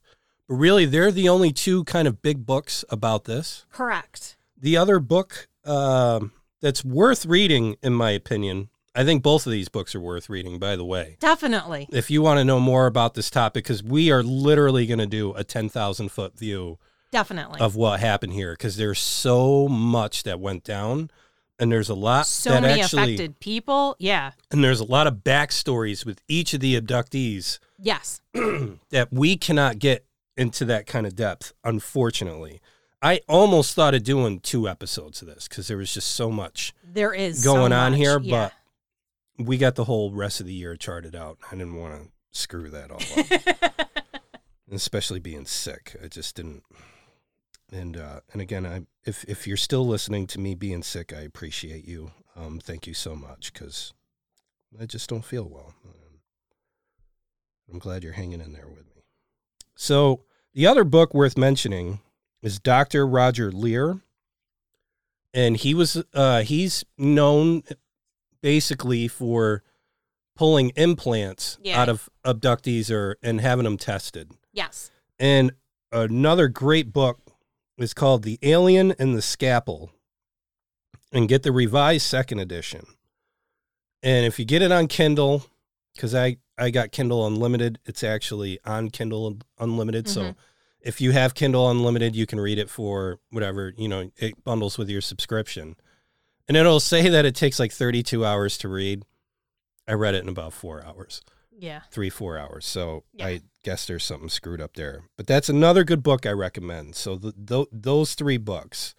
But 0.49 0.55
really, 0.55 0.85
they're 0.87 1.11
the 1.11 1.29
only 1.29 1.53
two 1.53 1.83
kind 1.85 2.07
of 2.07 2.23
big 2.23 2.47
books 2.47 2.85
about 2.89 3.25
this. 3.25 3.67
Correct. 3.73 4.37
The 4.57 4.77
other 4.77 5.01
book 5.01 5.49
um, 5.65 6.31
that's 6.61 6.85
worth 6.85 7.27
reading, 7.27 7.77
in 7.83 7.93
my 7.93 8.11
opinion, 8.13 8.69
I 8.97 9.05
think 9.05 9.23
both 9.23 9.47
of 9.47 9.53
these 9.53 9.69
books 9.69 9.95
are 9.95 10.01
worth 10.01 10.29
reading, 10.31 10.59
by 10.59 10.75
the 10.77 10.85
way. 10.85 11.17
Definitely. 11.21 11.87
If 11.93 12.11
you 12.11 12.23
want 12.23 12.39
to 12.39 12.45
know 12.45 12.59
more 12.59 12.87
about 12.87 13.15
this 13.15 13.29
topic, 13.31 13.65
because 13.65 13.83
we 13.83 14.11
are 14.11 14.23
literally 14.23 14.87
going 14.87 14.99
to 14.99 15.07
do 15.07 15.33
a 15.35 15.45
10,000 15.45 16.09
foot 16.11 16.39
view 16.39 16.79
Definitely. 17.11 17.61
of 17.61 17.77
what 17.77 18.01
happened 18.01 18.33
here, 18.33 18.53
because 18.55 18.77
there's 18.77 18.99
so 18.99 19.69
much 19.69 20.23
that 20.23 20.41
went 20.41 20.65
down. 20.65 21.11
And 21.59 21.73
there's 21.73 21.89
a 21.89 21.95
lot 21.95 22.27
so 22.27 22.51
that 22.51 22.61
many 22.63 22.83
actually, 22.83 23.15
affected 23.15 23.41
people. 23.41 23.97
Yeah. 23.99 24.33
and 24.51 24.63
there's 24.63 24.81
a 24.81 24.85
lot 24.85 25.07
of 25.07 25.25
backstories 25.25 26.05
with 26.05 26.21
each 26.29 26.53
of 26.53 26.61
the 26.61 26.79
abductees 26.79 27.59
Yes. 27.79 28.21
that 28.91 29.09
we 29.11 29.37
cannot 29.39 29.79
get 29.79 30.05
into 30.37 30.65
that 30.67 30.87
kind 30.87 31.07
of 31.07 31.17
depth, 31.17 31.55
unfortunately. 31.65 32.61
I 33.01 33.21
almost 33.29 33.75
thought 33.75 33.95
of 33.95 34.03
doing 34.03 34.41
two 34.41 34.69
episodes 34.69 35.23
of 35.23 35.29
this 35.29 35.49
because 35.49 35.69
there 35.69 35.77
was 35.77 35.93
just 35.95 36.09
so 36.09 36.31
much 36.31 36.75
There 36.85 37.15
is 37.15 37.43
so 37.43 37.53
going 37.55 37.73
on 37.73 37.93
much. 37.93 38.01
here, 38.01 38.19
Yeah. 38.21 38.31
but 38.49 38.53
we 39.39 39.59
got 39.59 39.75
the 39.75 39.85
whole 39.85 40.13
rest 40.13 40.41
of 40.41 40.47
the 40.47 40.53
year 40.53 40.77
charted 40.77 41.15
out. 41.15 41.39
I 41.51 41.57
didn't 41.57 41.77
want 41.77 42.03
to 42.03 42.09
screw 42.33 42.71
that 42.71 42.91
all 42.91 43.01
up, 43.01 44.03
especially 44.71 45.21
being 45.21 45.47
sick. 45.47 45.97
I 46.03 46.09
just 46.09 46.37
didn't. 46.37 46.63
And 47.73 47.97
uh, 47.97 48.21
and 48.33 48.41
again, 48.41 48.65
I 48.65 48.87
if 49.05 49.25
if 49.25 49.47
you're 49.47 49.57
still 49.57 49.87
listening 49.87 50.27
to 50.29 50.41
me 50.41 50.55
being 50.55 50.83
sick, 50.83 51.13
I 51.13 51.21
appreciate 51.21 51.87
you. 51.87 52.13
Um, 52.37 52.61
thank 52.61 52.87
you 52.87 52.95
so 52.95 53.17
much 53.17 53.53
because 53.53 53.93
I 54.81 54.87
just 54.87 55.09
don't 55.09 55.25
feel 55.25 55.49
well. 55.49 55.75
I'm 57.71 57.79
glad 57.79 58.05
you're 58.05 58.13
hanging 58.13 58.41
in 58.41 58.53
there 58.53 58.69
with 58.69 58.87
me. 58.95 59.03
So 59.75 60.23
the 60.55 60.67
other 60.67 60.85
book 60.85 61.13
worth 61.13 61.37
mentioning 61.37 62.01
is 62.43 62.61
Dr. 62.61 63.07
Roger 63.07 63.51
Leir, 63.51 64.01
and 65.35 65.57
he 65.57 65.75
was 65.75 66.03
uh, 66.15 66.43
he's 66.43 66.85
known 66.97 67.65
basically 68.41 69.09
for 69.09 69.63
pulling 70.35 70.71
implants 70.77 71.59
Yeah. 71.63 71.81
out 71.81 71.89
of 71.89 72.09
abductees 72.25 72.91
or 72.91 73.17
and 73.23 73.41
having 73.41 73.65
them 73.65 73.77
tested. 73.79 74.33
yes. 74.53 74.91
And 75.19 75.53
another 75.93 76.47
great 76.49 76.93
book 76.93 77.21
is 77.79 77.95
called 77.95 78.23
The 78.23 78.39
Alien 78.43 78.93
and 78.99 79.17
the 79.17 79.23
Scalpel. 79.23 79.91
And 81.13 81.27
get 81.29 81.43
the 81.43 81.53
revised 81.53 82.05
second 82.07 82.41
edition. 82.41 82.85
And 84.03 84.27
if 84.27 84.39
you 84.39 84.45
get 84.45 84.61
it 84.61 84.73
on 84.73 84.89
Kindle, 84.89 85.47
because 85.95 86.15
I, 86.15 86.37
I 86.59 86.69
got 86.71 86.93
Kindle 86.93 87.27
Unlimited, 87.27 87.79
it's 87.87 88.03
actually 88.05 88.59
on 88.65 88.91
Kindle 88.91 89.39
Unlimited. 89.59 90.09
So 90.09 90.23
Mhm. 90.23 90.37
if 90.81 91.01
you 91.01 91.13
have 91.13 91.35
Kindle 91.35 91.71
Unlimited, 91.71 92.15
you 92.15 92.27
can 92.27 92.39
read 92.41 92.59
it 92.59 92.69
for 92.69 93.19
whatever, 93.31 93.73
you 93.79 93.89
know, 93.89 94.11
it 94.19 94.43
bundles 94.45 94.77
with 94.77 94.91
your 94.91 95.01
subscription. 95.01 95.77
And 96.49 96.57
it'll 96.57 96.81
say 96.81 97.09
that 97.09 97.25
it 97.25 97.35
takes 97.35 97.59
like 97.59 97.73
32 97.73 98.25
hours 98.25 98.57
to 98.59 98.69
read. 98.69 99.05
I 99.89 99.93
read 99.93 100.15
it 100.15 100.23
in 100.23 100.29
about 100.29 100.53
four 100.53 100.85
hours 100.85 101.23
Yeah. 101.57 101.81
three 101.91 102.11
four 102.11 102.37
hours 102.39 102.67
so 102.67 103.05
Yeah. 103.13 103.27
i 103.27 103.41
guess 103.63 103.87
there's 103.87 104.05
something 104.05 104.29
screwed 104.29 104.61
up 104.61 104.75
there 104.75 105.05
but 105.17 105.27
that's 105.29 105.49
another 105.49 105.85
good 105.85 106.03
book 106.03 106.27
i 106.27 106.31
recommend 106.31 106.95
so 106.97 107.17
the, 107.17 107.33
th- 107.33 107.69
those 107.73 108.15
three 108.15 108.37
books 108.37 108.95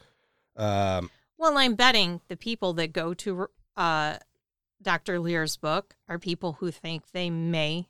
um, 0.55 1.09
Well, 1.37 1.57
I'm 1.57 1.75
betting 1.75 2.21
the 2.29 2.37
people 2.37 2.73
that 2.73 2.93
go 2.93 3.13
to 3.13 3.47
uh, 3.75 4.17
Dr. 4.81 5.19
Leir's 5.19 5.55
book 5.57 5.95
are 6.09 6.17
people 6.17 6.53
who 6.53 6.71
think 6.71 7.11
they 7.11 7.29
may 7.29 7.87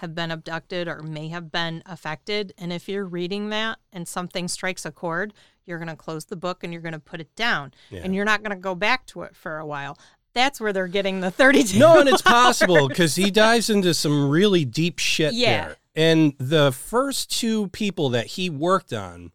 have 0.00 0.14
been 0.14 0.30
abducted 0.30 0.88
or 0.88 1.02
may 1.02 1.28
have 1.28 1.50
been 1.50 1.82
affected. 1.86 2.52
And 2.58 2.72
if 2.72 2.88
you're 2.88 3.04
reading 3.04 3.48
that 3.50 3.78
and 3.92 4.06
something 4.06 4.48
strikes 4.48 4.84
a 4.84 4.90
chord, 4.90 5.32
you're 5.66 5.78
going 5.78 5.88
to 5.88 5.96
close 5.96 6.24
the 6.26 6.36
book 6.36 6.64
and 6.64 6.72
you're 6.72 6.82
going 6.82 6.92
to 6.92 6.98
put 6.98 7.20
it 7.20 7.34
down. 7.36 7.72
Yeah. 7.90 8.00
And 8.04 8.14
you're 8.14 8.24
not 8.24 8.42
going 8.42 8.56
to 8.56 8.60
go 8.60 8.74
back 8.74 9.06
to 9.06 9.22
it 9.22 9.36
for 9.36 9.58
a 9.58 9.66
while. 9.66 9.96
That's 10.32 10.60
where 10.60 10.72
they're 10.72 10.86
getting 10.86 11.20
the 11.20 11.30
32. 11.30 11.78
no 11.78 11.98
and 12.00 12.08
it's 12.08 12.22
possible 12.40 12.88
because 12.88 13.16
he 13.16 13.30
dives 13.30 13.68
into 13.68 13.92
some 13.94 14.28
really 14.30 14.64
deep 14.64 14.98
shit 14.98 15.32
Yeah. 15.34 15.66
there 15.66 15.76
and 15.96 16.34
the 16.38 16.70
first 16.70 17.30
two 17.36 17.66
people 17.68 18.10
that 18.10 18.26
he 18.26 18.48
worked 18.48 18.92
on 18.92 19.32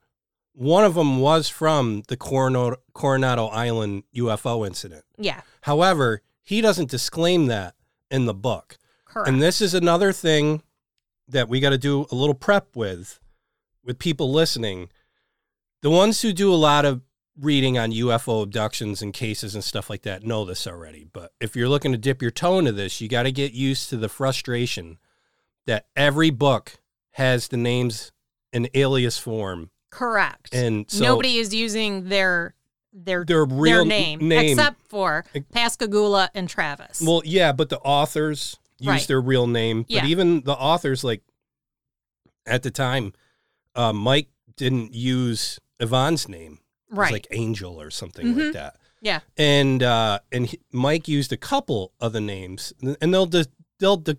one 0.54 0.86
of 0.86 0.94
them 0.96 1.20
was 1.20 1.50
from 1.50 2.04
the 2.08 2.16
coronado, 2.16 2.78
coronado 2.94 3.48
island 3.48 4.04
ufo 4.16 4.66
incident 4.66 5.04
yeah, 5.18 5.42
however 5.64 6.22
he 6.42 6.62
doesn't 6.62 6.90
disclaim 6.90 7.48
that 7.48 7.76
in 8.10 8.26
the 8.26 8.34
book 8.34 8.78
correct. 9.16 9.30
And 9.30 9.42
this 9.42 9.62
is 9.62 9.74
another 9.74 10.12
thing 10.12 10.62
that 11.28 11.50
we 11.50 11.60
got 11.60 11.72
to 11.72 11.78
do 11.78 12.06
a 12.12 12.16
little 12.16 12.36
prep 12.36 12.76
with, 12.76 13.20
with 13.84 13.98
people 13.98 14.32
listening. 14.32 14.90
The 15.82 15.90
ones 15.90 16.22
who 16.22 16.34
do 16.34 16.54
a 16.54 16.56
lot 16.56 16.86
of 16.86 17.02
reading 17.40 17.78
on 17.78 17.92
UFO 17.92 18.44
abductions 18.44 19.02
and 19.02 19.14
cases 19.14 19.56
and 19.56 19.64
stuff 19.64 19.90
like 19.90 20.04
that 20.04 20.24
know 20.24 20.46
this 20.46 20.68
already. 20.68 21.06
But 21.12 21.34
if 21.42 21.56
you're 21.56 21.70
looking 21.70 21.92
to 21.92 21.98
dip 21.98 22.22
your 22.22 22.32
toe 22.32 22.60
into 22.60 22.72
this, 22.72 23.02
you 23.02 23.10
got 23.10 23.24
to 23.24 23.32
get 23.32 23.54
used 23.54 23.90
to 23.90 23.98
the 23.98 24.10
frustration 24.10 24.98
that 25.66 25.88
every 25.96 26.30
book 26.30 26.78
has 27.12 27.48
the 27.48 27.58
names 27.58 28.12
in 28.54 28.70
alias 28.74 29.18
form. 29.18 29.70
correct. 29.90 30.54
And 30.54 30.90
so 30.90 31.04
Nobody 31.04 31.38
is 31.38 31.54
using 31.54 32.10
their 32.10 32.54
their 32.94 33.26
their 33.26 33.44
real 33.44 33.80
their 33.80 33.86
name, 33.86 34.26
name 34.26 34.58
except 34.58 34.82
for 34.88 35.26
Pascagoula 35.52 36.30
and 36.34 36.48
Travis. 36.48 37.02
Well, 37.02 37.22
yeah, 37.26 37.52
but 37.52 37.70
the 37.70 37.80
authors 37.80 38.58
use 38.80 38.88
Right. 38.88 39.08
their 39.08 39.22
real 39.22 39.48
name. 39.48 39.84
But 39.84 39.92
Yeah. 39.92 40.06
even 40.06 40.42
the 40.42 40.54
authors, 40.54 41.04
like 41.04 41.22
at 42.46 42.64
the 42.64 42.72
time, 42.72 43.14
uh, 43.76 43.94
Mike 43.94 44.30
didn't 44.56 44.94
use 44.94 45.60
Yvonne's 45.80 46.28
name. 46.30 46.60
Right. 46.92 47.12
like 47.12 47.28
Angel 47.32 47.82
or 47.82 47.90
something 47.90 48.28
like 48.38 48.46
Mhm. 48.46 48.54
that. 48.54 48.78
yeah. 49.02 49.20
And 49.38 49.84
uh, 49.84 50.20
and 50.32 50.46
he, 50.46 50.60
Mike 50.72 51.08
used 51.10 51.34
a 51.34 51.38
couple 51.38 51.92
of 52.00 52.14
the 52.14 52.22
names, 52.22 52.72
and 53.02 53.14
they'll 53.14 53.26
de- 53.26 53.48
they'll 53.80 53.98
de- 53.98 54.18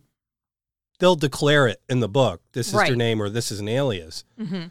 they'll 0.98 1.14
declare 1.16 1.68
it 1.68 1.80
in 1.88 2.00
the 2.00 2.08
book. 2.08 2.42
This 2.52 2.66
is 2.68 2.72
their 2.74 2.96
name, 2.96 3.22
or 3.22 3.30
this 3.30 3.50
is 3.52 3.60
an 3.60 3.68
alias. 3.68 4.24
hmm 4.36 4.64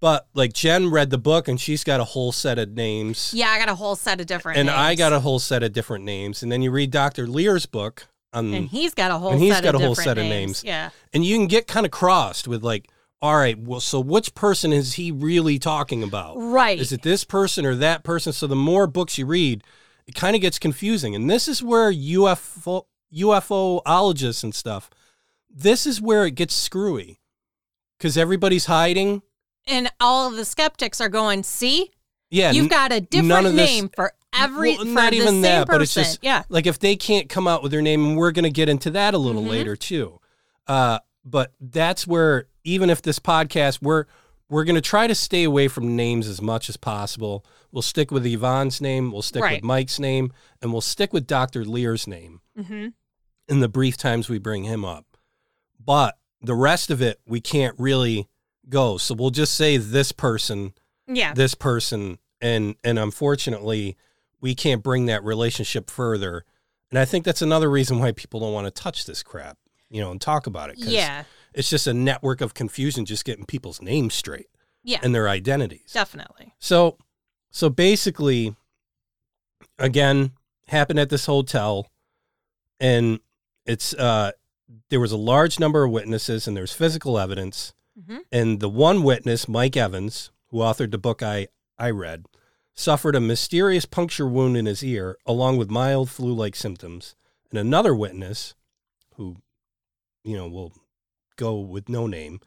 But 0.00 0.28
like 0.34 0.52
Jen 0.52 0.90
read 0.90 1.10
the 1.10 1.18
book, 1.18 1.48
and 1.48 1.58
she's 1.60 1.82
got 1.82 1.98
a 1.98 2.04
whole 2.04 2.30
set 2.30 2.58
of 2.58 2.68
names. 2.70 3.32
Yeah, 3.34 3.48
I 3.48 3.58
got 3.58 3.70
a 3.70 3.74
whole 3.74 3.96
set 3.96 4.20
of 4.20 4.26
different 4.26 4.58
And 4.58 4.66
names. 4.66 4.78
I 4.78 4.94
got 4.94 5.12
a 5.14 5.20
whole 5.20 5.38
set 5.40 5.62
of 5.64 5.72
different 5.72 6.04
names, 6.04 6.42
and 6.42 6.52
then 6.52 6.60
you 6.62 6.70
read 6.70 6.90
Doctor 6.92 7.26
Leir's 7.26 7.66
book 7.66 8.06
on 8.34 8.52
and 8.54 8.68
he's 8.68 8.94
got 8.94 9.10
a 9.10 9.18
whole 9.18 9.32
And 9.32 9.40
he's 9.40 9.54
set 9.54 9.62
got 9.64 9.74
of 9.74 9.80
a 9.80 9.84
whole 9.84 9.94
set 9.94 10.18
of 10.18 10.24
names. 10.24 10.62
names. 10.62 10.64
Yeah. 10.64 10.90
and 11.12 11.24
you 11.24 11.36
can 11.36 11.46
get 11.46 11.66
kind 11.66 11.86
of 11.86 11.92
crossed 11.92 12.46
with 12.48 12.62
like 12.62 12.88
all 13.22 13.36
right 13.36 13.58
well 13.58 13.80
so 13.80 14.00
which 14.00 14.34
person 14.34 14.72
is 14.72 14.94
he 14.94 15.10
really 15.12 15.58
talking 15.58 16.02
about 16.02 16.34
Right. 16.36 16.78
is 16.78 16.92
it 16.92 17.02
this 17.02 17.24
person 17.24 17.64
or 17.64 17.74
that 17.76 18.04
person 18.04 18.32
so 18.32 18.46
the 18.46 18.56
more 18.56 18.86
books 18.86 19.16
you 19.18 19.24
read 19.26 19.62
it 20.06 20.14
kind 20.14 20.34
of 20.36 20.42
gets 20.42 20.58
confusing 20.58 21.14
and 21.14 21.30
this 21.30 21.48
is 21.48 21.62
where 21.62 21.90
ufo 21.92 22.82
ufologists 23.14 24.42
and 24.44 24.54
stuff 24.54 24.90
this 25.48 25.86
is 25.86 26.00
where 26.00 26.26
it 26.26 26.32
gets 26.34 26.54
screwy 26.54 27.20
because 27.98 28.18
everybody's 28.18 28.66
hiding 28.66 29.22
and 29.66 29.90
all 30.00 30.28
of 30.28 30.36
the 30.36 30.44
skeptics 30.44 31.00
are 31.00 31.08
going, 31.08 31.42
"See? 31.42 31.90
yeah 32.30 32.50
You've 32.50 32.68
got 32.68 32.92
a 32.92 33.00
different 33.00 33.46
of 33.46 33.54
this- 33.54 33.70
name 33.70 33.88
for 33.94 34.12
every 34.36 34.76
Well, 34.76 34.84
for 34.86 34.90
not 34.92 35.12
even 35.14 35.42
that, 35.42 35.66
person." 35.66 35.74
but 35.78 35.82
it's 35.82 35.94
just 35.94 36.18
yeah. 36.22 36.42
like 36.48 36.66
if 36.66 36.78
they 36.78 36.96
can't 36.96 37.28
come 37.28 37.46
out 37.48 37.62
with 37.62 37.72
their 37.72 37.82
name, 37.82 38.04
and 38.04 38.16
we're 38.16 38.32
going 38.32 38.44
to 38.44 38.50
get 38.50 38.68
into 38.68 38.90
that 38.90 39.14
a 39.14 39.18
little 39.18 39.42
Mhm. 39.42 39.48
later 39.48 39.76
too. 39.76 40.20
Uh, 40.66 40.98
but 41.24 41.52
that's 41.60 42.06
where 42.06 42.46
even 42.64 42.90
if 42.90 43.02
this 43.02 43.18
podcast, 43.18 43.80
we're 43.82 44.04
we're 44.50 44.64
going 44.64 44.74
to 44.74 44.80
try 44.82 45.06
to 45.06 45.14
stay 45.14 45.42
away 45.44 45.68
from 45.68 45.96
names 45.96 46.28
as 46.28 46.40
much 46.42 46.68
as 46.68 46.76
possible. 46.76 47.44
We'll 47.72 47.82
stick 47.82 48.10
with 48.10 48.26
Yvonne's 48.26 48.80
name, 48.80 49.10
we'll 49.10 49.22
stick 49.22 49.42
Right. 49.42 49.56
with 49.56 49.64
Mike's 49.64 49.98
name, 49.98 50.32
and 50.60 50.70
we'll 50.70 50.82
stick 50.82 51.12
with 51.14 51.26
Doctor 51.26 51.64
Leir's 51.64 52.06
name 52.06 52.40
hmm 52.56 52.88
in 53.48 53.60
the 53.60 53.68
brief 53.68 53.96
times 53.96 54.28
we 54.28 54.38
bring 54.38 54.64
him 54.64 54.84
up. 54.84 55.04
But 55.82 56.16
the 56.40 56.54
rest 56.54 56.90
of 56.90 57.02
it, 57.02 57.20
we 57.26 57.40
can't 57.40 57.74
really 57.78 58.28
go. 58.68 58.96
So 58.98 59.14
we'll 59.14 59.30
just 59.30 59.54
say 59.54 59.76
this 59.76 60.12
person 60.12 60.72
Yeah. 61.08 61.32
this 61.34 61.54
person 61.54 62.18
and 62.40 62.76
and 62.84 62.98
unfortunately 62.98 63.96
we 64.44 64.54
can't 64.54 64.82
bring 64.82 65.06
that 65.06 65.24
relationship 65.24 65.88
further 65.90 66.44
and 66.90 66.98
i 66.98 67.04
think 67.06 67.24
that's 67.24 67.40
another 67.42 67.70
reason 67.70 67.98
why 67.98 68.12
people 68.12 68.38
don't 68.40 68.52
want 68.52 68.66
to 68.66 68.70
touch 68.82 69.06
this 69.06 69.22
crap 69.22 69.56
you 69.90 70.00
know 70.00 70.10
and 70.10 70.20
talk 70.20 70.46
about 70.46 70.68
it. 70.70 70.76
Yeah. 70.78 71.24
it's 71.54 71.70
just 71.70 71.86
a 71.86 71.94
network 71.94 72.40
of 72.42 72.52
confusion 72.52 73.04
just 73.06 73.24
getting 73.24 73.46
people's 73.46 73.80
names 73.80 74.12
straight 74.14 74.48
Yeah. 74.82 75.00
and 75.02 75.14
their 75.14 75.28
identities 75.28 75.92
Definitely. 75.92 76.54
so 76.58 76.98
so 77.50 77.70
basically 77.70 78.54
again 79.78 80.32
happened 80.68 80.98
at 80.98 81.08
this 81.10 81.26
hotel 81.26 81.88
and 82.80 83.20
it's 83.66 83.94
uh 83.94 84.32
there 84.90 85.00
was 85.00 85.12
a 85.12 85.16
large 85.16 85.58
number 85.60 85.84
of 85.84 85.90
witnesses 85.90 86.46
and 86.46 86.56
there's 86.56 86.72
physical 86.72 87.18
evidence 87.18 87.72
hmm 88.06 88.18
and 88.32 88.58
the 88.58 88.68
one 88.68 89.04
witness, 89.04 89.46
Mike 89.48 89.76
Evans, 89.76 90.32
who 90.48 90.58
authored 90.58 90.90
the 90.90 90.98
book 90.98 91.22
I 91.22 91.46
I 91.78 91.90
read, 91.90 92.26
suffered 92.74 93.14
a 93.14 93.20
mysterious 93.20 93.84
puncture 93.84 94.26
wound 94.26 94.56
in 94.56 94.66
his 94.66 94.82
ear, 94.82 95.16
along 95.26 95.56
with 95.56 95.70
mild 95.70 96.10
flu 96.10 96.32
like 96.32 96.56
symptoms. 96.56 97.14
And 97.50 97.58
another 97.58 97.94
witness, 97.94 98.54
who, 99.16 99.36
you 100.24 100.36
know, 100.36 100.48
will 100.48 100.72
go 101.36 101.58
with 101.58 101.88
no 101.88 102.06
name, 102.06 102.40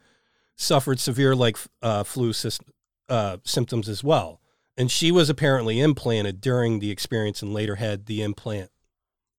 suffered 0.54 1.00
severe 1.00 1.34
like 1.34 1.56
uh, 1.82 2.04
flu 2.04 2.32
sys- 2.32 2.60
uh, 3.08 3.38
symptoms 3.44 3.88
as 3.88 4.04
well. 4.04 4.40
And 4.76 4.90
she 4.90 5.10
was 5.10 5.30
apparently 5.30 5.80
implanted 5.80 6.40
during 6.40 6.78
the 6.78 6.90
experience 6.90 7.42
and 7.42 7.52
later 7.52 7.76
had 7.76 8.06
the 8.06 8.22
implant 8.22 8.70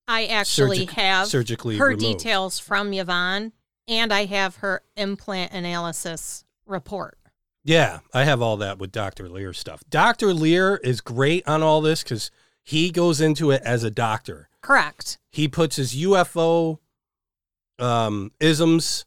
I 0.08 0.26
actually 0.26 0.88
surgic- 0.88 0.92
have 0.92 1.28
surgically 1.28 1.78
her 1.78 1.90
removed. 1.90 2.02
details 2.20 2.58
from 2.58 2.92
Yvonne, 2.92 3.54
and 3.88 4.12
I 4.12 4.26
have 4.26 4.58
her 4.58 4.82
implant 4.98 5.54
analysis 5.54 6.46
report. 6.66 7.19
Yeah, 7.64 8.00
I 8.14 8.24
have 8.24 8.42
all 8.42 8.58
that 8.58 8.80
with 8.80 8.92
Dr. 8.92 9.30
Leir 9.30 9.54
stuff. 9.54 9.84
Dr. 9.90 10.34
Leir 10.34 10.78
is 10.78 11.02
great 11.02 11.48
on 11.48 11.62
all 11.62 11.82
this 11.82 12.04
because 12.04 12.32
he 12.64 12.90
goes 12.92 13.20
into 13.22 13.52
it 13.52 13.62
as 13.64 13.84
a 13.84 13.92
doctor. 13.92 14.50
Correct. 14.62 15.18
He 15.30 15.48
puts 15.48 15.76
his 15.76 15.94
UFO 15.96 16.80
um, 17.78 18.32
isms 18.40 19.06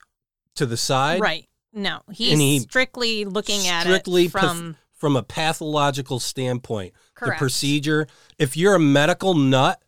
to 0.57 0.67
the 0.67 0.77
side 0.77 1.21
Right. 1.21 1.49
No, 1.75 2.01
he's 2.13 2.39
he 2.39 2.59
strictly 2.59 3.25
looking 3.25 3.67
at 3.67 3.85
strictly 3.85 4.27
it 4.27 4.33
from 4.33 4.77
from 4.93 5.17
a 5.17 5.23
pathological 5.23 6.21
standpoint. 6.21 6.93
correct. 7.15 7.39
The 7.39 7.43
procedure. 7.43 8.07
If 8.39 8.57
you're 8.57 8.75
a 8.75 8.81
medical 8.81 9.35
nut, 9.35 9.83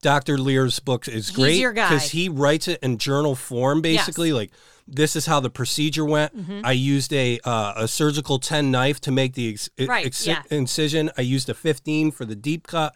Dr. 0.00 0.38
Leir's 0.38 0.78
book 0.78 1.08
is 1.08 1.30
great 1.30 1.64
because 1.74 2.10
he 2.10 2.28
writes 2.28 2.68
it 2.68 2.78
in 2.82 2.98
journal 2.98 3.34
form, 3.34 3.82
basically. 3.82 4.32
Like 4.32 4.52
this 4.86 5.16
is 5.16 5.26
how 5.26 5.40
the 5.40 5.50
procedure 5.50 6.04
went. 6.04 6.36
Mhm. 6.36 6.60
I 6.64 6.72
used 6.72 7.12
a 7.12 7.38
uh, 7.44 7.72
a 7.76 7.88
surgical 7.88 8.38
ten 8.38 8.70
knife 8.70 9.00
to 9.02 9.10
make 9.10 9.34
the 9.34 9.50
ex- 9.50 9.68
Right, 9.78 10.06
ex- 10.06 10.26
yeah. 10.26 10.42
incision. 10.50 11.10
I 11.16 11.22
used 11.22 11.48
a 11.48 11.54
fifteen 11.54 12.10
for 12.10 12.24
the 12.24 12.36
deep 12.36 12.66
cut. 12.66 12.94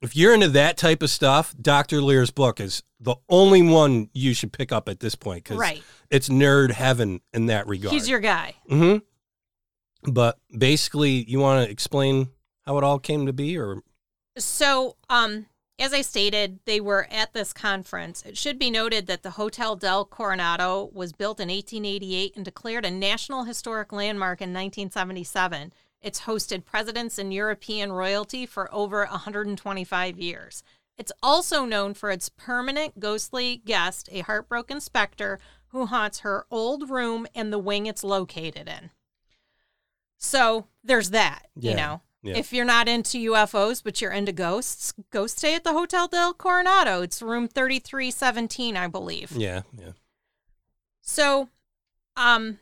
If 0.00 0.14
you're 0.14 0.32
into 0.32 0.48
that 0.50 0.76
type 0.76 1.02
of 1.02 1.10
stuff, 1.10 1.54
Dr. 1.60 2.00
Leir's 2.00 2.30
book 2.30 2.60
is 2.60 2.84
the 3.00 3.16
only 3.28 3.62
one 3.62 4.08
you 4.12 4.32
should 4.32 4.52
pick 4.52 4.70
up 4.70 4.88
at 4.88 5.00
this 5.00 5.16
point 5.16 5.42
because 5.42 5.58
Right. 5.58 5.82
it's 6.08 6.28
nerd 6.28 6.70
heaven 6.70 7.20
in 7.32 7.46
that 7.46 7.66
regard. 7.66 7.92
He's 7.92 8.08
your 8.08 8.20
guy. 8.20 8.54
hmm 8.68 8.98
But 10.04 10.38
basically, 10.56 11.24
you 11.28 11.40
want 11.40 11.64
to 11.66 11.70
explain 11.70 12.28
how 12.64 12.78
it 12.78 12.84
all 12.84 13.00
came 13.00 13.26
to 13.26 13.32
be, 13.32 13.58
or 13.58 13.82
So, 14.36 14.96
um, 15.10 15.46
as 15.78 15.92
I 15.92 16.00
stated, 16.00 16.58
they 16.64 16.80
were 16.80 17.06
at 17.10 17.32
this 17.32 17.52
conference. 17.52 18.22
It 18.26 18.36
should 18.36 18.58
be 18.58 18.70
noted 18.70 19.06
that 19.06 19.22
the 19.22 19.32
Hotel 19.32 19.76
del 19.76 20.04
Coronado 20.04 20.90
was 20.92 21.12
built 21.12 21.38
in 21.38 21.48
1888 21.48 22.34
and 22.36 22.44
declared 22.44 22.84
a 22.84 22.90
National 22.90 23.44
Historic 23.44 23.92
Landmark 23.92 24.40
in 24.40 24.50
1977. 24.50 25.72
It's 26.02 26.22
hosted 26.22 26.64
presidents 26.64 27.18
and 27.18 27.32
European 27.32 27.92
royalty 27.92 28.44
for 28.44 28.72
over 28.74 29.06
125 29.06 30.18
years. 30.18 30.62
It's 30.96 31.12
also 31.22 31.64
known 31.64 31.94
for 31.94 32.10
its 32.10 32.28
permanent 32.28 32.98
ghostly 32.98 33.62
guest, 33.64 34.08
a 34.10 34.20
heartbroken 34.20 34.80
specter 34.80 35.38
who 35.68 35.86
haunts 35.86 36.20
her 36.20 36.46
old 36.50 36.90
room 36.90 37.26
and 37.34 37.52
the 37.52 37.58
wing 37.58 37.86
it's 37.86 38.02
located 38.02 38.68
in. 38.68 38.90
So 40.16 40.66
there's 40.82 41.10
that, 41.10 41.46
you 41.54 41.70
Yeah, 41.70 41.76
know. 41.76 42.00
Yeah. 42.22 42.36
If 42.36 42.52
you're 42.52 42.64
not 42.64 42.88
into 42.88 43.32
UFOs 43.32 43.82
but 43.82 44.00
you're 44.00 44.12
into 44.12 44.32
ghosts, 44.32 44.92
go 45.10 45.26
stay 45.26 45.54
at 45.54 45.64
the 45.64 45.72
Hotel 45.72 46.08
del 46.08 46.34
Coronado. 46.34 47.02
It's 47.02 47.22
room 47.22 47.48
3317, 47.48 48.76
I 48.76 48.86
believe. 48.88 49.32
yeah, 49.32 49.62
yeah, 49.76 49.92
So, 51.00 51.48
um, 52.16 52.58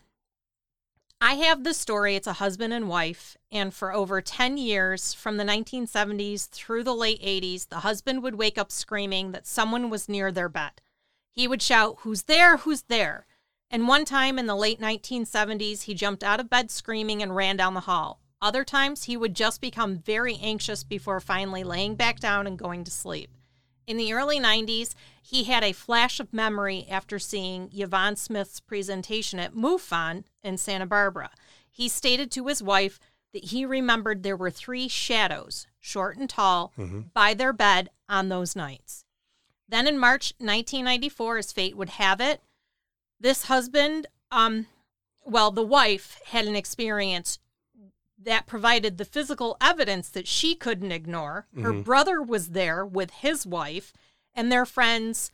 I 1.21 1.35
have 1.35 1.65
this 1.65 1.79
story. 1.79 2.15
It's 2.15 2.27
a 2.27 2.35
husband 2.35 2.75
and 2.75 2.89
wife, 2.89 3.39
and 3.51 3.73
for 3.73 3.93
over 3.93 4.21
10 4.21 4.59
years, 4.59 5.15
from 5.15 5.39
the 5.39 5.45
1970s 5.45 6.49
through 6.51 6.85
the 6.85 6.95
late 6.95 7.23
80s, 7.23 7.69
the 7.69 7.77
husband 7.81 8.23
would 8.23 8.35
wake 8.35 8.59
up 8.59 8.71
screaming 8.71 9.33
that 9.33 9.47
someone 9.47 9.89
was 9.89 10.11
near 10.11 10.31
their 10.31 10.51
bed. 10.51 10.83
He 11.31 11.49
would 11.49 11.63
shout, 11.63 11.99
Who's 12.01 12.25
there? 12.25 12.59
Who's 12.59 12.83
there? 12.83 13.27
And 13.71 13.89
one 13.89 14.05
time 14.05 14.39
in 14.39 14.47
the 14.47 14.55
late 14.55 14.79
1970s, 14.79 15.83
he 15.85 15.95
jumped 15.95 16.23
out 16.23 16.39
of 16.39 16.51
bed 16.51 16.71
screaming 16.71 17.23
and 17.23 17.35
ran 17.35 17.57
down 17.57 17.75
the 17.75 17.81
hall. 17.81 18.21
Other 18.47 18.63
times, 18.63 19.03
he 19.03 19.17
would 19.17 19.35
just 19.35 19.61
become 19.61 19.99
very 19.99 20.39
anxious 20.41 20.85
before 20.85 21.19
finally 21.19 21.65
laying 21.65 21.97
back 21.97 22.21
down 22.21 22.47
and 22.47 22.57
going 22.57 22.85
to 22.85 22.93
sleep. 22.93 23.29
In 23.89 23.97
the 23.97 24.13
early 24.13 24.39
90s, 24.39 24.95
he 25.21 25.43
had 25.43 25.65
a 25.65 25.73
flash 25.73 26.21
of 26.21 26.33
memory 26.33 26.87
after 26.89 27.19
seeing 27.19 27.71
Yvonne 27.73 28.15
Smith's 28.15 28.61
presentation 28.61 29.41
at 29.41 29.57
MUFON 29.57 30.23
in 30.45 30.59
Santa 30.59 30.87
Barbara. 30.87 31.31
He 31.69 31.89
stated 31.89 32.31
to 32.31 32.47
his 32.47 32.63
wife 32.63 33.01
that 33.33 33.47
he 33.47 33.67
remembered 33.67 34.23
there 34.23 34.37
were 34.37 34.53
three 34.53 34.87
shadows, 34.87 35.67
short 35.81 36.17
and 36.17 36.31
tall, 36.31 36.73
by 37.13 37.35
their 37.35 37.53
bed 37.53 37.91
on 38.09 38.29
those 38.29 38.55
nights. 38.55 39.05
Then 39.69 39.89
in 39.89 39.99
March 39.99 40.35
1994, 40.39 41.39
as 41.39 41.51
fate 41.51 41.77
would 41.77 41.91
have 41.91 42.21
it, 42.21 42.41
this 43.19 43.47
husband, 43.47 44.07
um, 44.31 44.69
well, 45.25 45.51
the 45.51 45.67
wife 45.67 46.21
had 46.27 46.47
an 46.47 46.55
experience 46.55 47.41
that 48.27 48.47
provided 48.47 48.99
the 48.99 49.05
physical 49.05 49.57
evidence 49.61 50.09
that 50.11 50.27
she 50.27 50.57
couldn't 50.57 50.91
ignore. 50.91 51.47
Her 51.55 51.71
mm-hmm. 51.71 51.83
brother 51.83 52.21
was 52.21 52.51
there 52.51 52.85
with 52.85 53.11
his 53.13 53.47
wife 53.47 53.93
and 54.35 54.51
their 54.51 54.67
friends, 54.67 55.31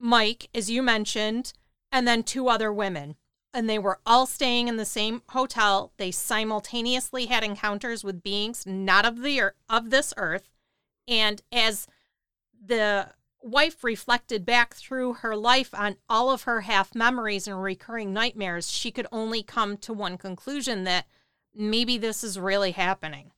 Mike, 0.00 0.48
as 0.54 0.70
you 0.70 0.82
mentioned, 0.82 1.52
and 1.92 2.08
then 2.08 2.22
two 2.22 2.48
other 2.48 2.72
women. 2.72 3.16
And 3.52 3.68
they 3.68 3.78
were 3.78 4.00
all 4.06 4.24
staying 4.24 4.68
in 4.68 4.78
the 4.78 4.86
same 4.86 5.20
hotel. 5.28 5.92
They 5.98 6.10
simultaneously 6.10 7.26
had 7.26 7.44
encounters 7.44 8.02
with 8.02 8.22
beings 8.22 8.64
not 8.66 9.04
of 9.04 9.20
the 9.20 9.36
ear- 9.36 9.54
of 9.68 9.90
this 9.90 10.14
earth. 10.16 10.48
And 11.06 11.42
as 11.52 11.86
the 12.64 13.10
wife 13.42 13.84
reflected 13.84 14.46
back 14.46 14.74
through 14.74 15.14
her 15.14 15.36
life 15.36 15.74
on 15.74 15.96
all 16.08 16.30
of 16.30 16.44
her 16.44 16.62
half 16.62 16.94
memories 16.94 17.46
and 17.46 17.62
recurring 17.62 18.14
nightmares, 18.14 18.70
she 18.70 18.90
could 18.90 19.06
only 19.12 19.42
come 19.42 19.76
to 19.76 19.92
one 19.92 20.16
conclusion 20.16 20.84
that 20.84 21.04
maybe 21.54 21.98
this 21.98 22.24
is 22.24 22.38
really 22.38 22.72
happening. 22.72 23.32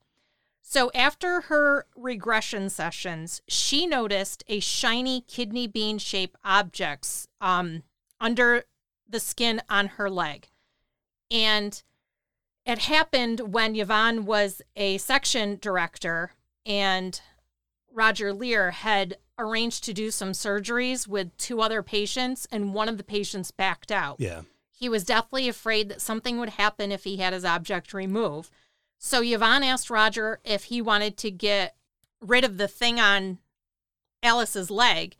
So, 0.63 0.91
after 0.95 1.43
her 1.43 1.87
regression 1.95 2.71
sessions, 2.71 3.43
she 3.47 3.87
noticed 3.87 4.43
a 4.49 4.61
shiny 4.61 5.21
kidney 5.23 5.67
bean 5.67 5.99
shaped 5.99 6.37
objects 6.43 7.29
um, 7.41 7.83
under 8.19 8.65
the 9.09 9.21
skin 9.21 9.61
on 9.69 9.89
her 9.89 10.09
leg. 10.09 10.49
And 11.31 11.83
it 12.65 12.79
happened 12.79 13.53
when 13.53 13.77
Yvonne 13.77 14.25
was 14.25 14.63
a 14.75 14.97
section 14.99 15.59
director 15.61 16.33
and 16.65 17.21
Roger 17.93 18.33
Leir 18.33 18.71
had 18.71 19.19
arranged 19.39 19.85
to 19.85 19.93
do 19.93 20.11
some 20.11 20.33
surgeries 20.33 21.07
with 21.07 21.37
two 21.37 21.61
other 21.61 21.83
patients, 21.83 22.47
and 22.51 22.75
one 22.75 22.89
of 22.89 22.97
the 22.99 23.05
patients 23.05 23.51
backed 23.51 23.93
out. 23.93 24.17
yeah. 24.19 24.43
He 24.85 24.91
was 24.91 25.05
deathly 25.05 25.49
afraid 25.49 25.89
that 25.89 26.03
something 26.03 26.39
would 26.39 26.51
happen 26.51 26.93
if 26.93 27.05
he 27.05 27.17
had 27.17 27.33
his 27.33 27.43
object 27.43 27.95
removed. 27.95 28.51
So 28.99 29.23
Yvonne 29.23 29.63
asked 29.63 29.89
Roger 29.89 30.41
if 30.45 30.65
he 30.65 30.83
wanted 30.83 31.17
to 31.17 31.31
get 31.31 31.75
rid 32.21 32.45
of 32.45 32.59
the 32.59 32.69
thing 32.69 33.01
on 33.01 33.39
Alice's 34.23 34.71
leg. 34.71 35.17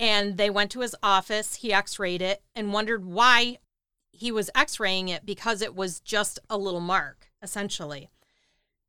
And 0.00 0.36
they 0.36 0.50
went 0.50 0.72
to 0.72 0.80
his 0.80 0.96
office. 1.00 1.54
He 1.54 1.72
x 1.72 2.00
rayed 2.00 2.22
it 2.22 2.42
and 2.56 2.72
wondered 2.72 3.04
why 3.04 3.58
he 4.10 4.32
was 4.32 4.50
x 4.52 4.80
raying 4.80 5.08
it 5.10 5.24
because 5.24 5.62
it 5.62 5.76
was 5.76 6.00
just 6.00 6.40
a 6.50 6.58
little 6.58 6.80
mark, 6.80 7.30
essentially. 7.40 8.10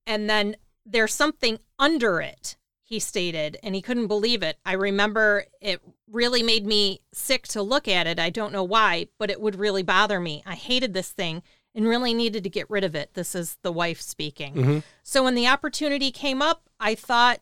And 0.07 0.27
then 0.27 0.55
there's 0.87 1.13
something 1.13 1.59
under 1.77 2.19
it, 2.19 2.57
he 2.87 2.99
stated, 2.99 3.57
and 3.63 3.73
he 3.73 3.81
couldn't 3.81 4.07
believe 4.07 4.43
it. 4.43 4.59
I 4.63 4.73
remember 4.73 5.45
it 5.59 5.81
really 6.09 6.43
made 6.43 6.67
me 6.67 7.01
sick 7.11 7.47
to 7.49 7.63
look 7.63 7.87
at 7.87 8.05
it. 8.05 8.19
I 8.19 8.29
don't 8.29 8.53
know 8.53 8.63
why, 8.63 9.07
but 9.17 9.31
it 9.31 9.41
would 9.41 9.55
really 9.57 9.81
bother 9.81 10.19
me. 10.19 10.43
I 10.45 10.53
hated 10.53 10.93
this 10.93 11.09
thing 11.09 11.41
and 11.73 11.87
really 11.87 12.13
needed 12.13 12.43
to 12.43 12.49
get 12.49 12.69
rid 12.69 12.83
of 12.83 12.93
it. 12.93 13.15
This 13.15 13.33
is 13.33 13.57
the 13.63 13.71
wife 13.71 13.99
speaking. 13.99 14.53
Mhm. 14.53 14.83
So 15.01 15.23
when 15.23 15.33
the 15.33 15.47
opportunity 15.47 16.11
came 16.11 16.43
up, 16.43 16.69
I 16.79 16.93
thought 16.93 17.41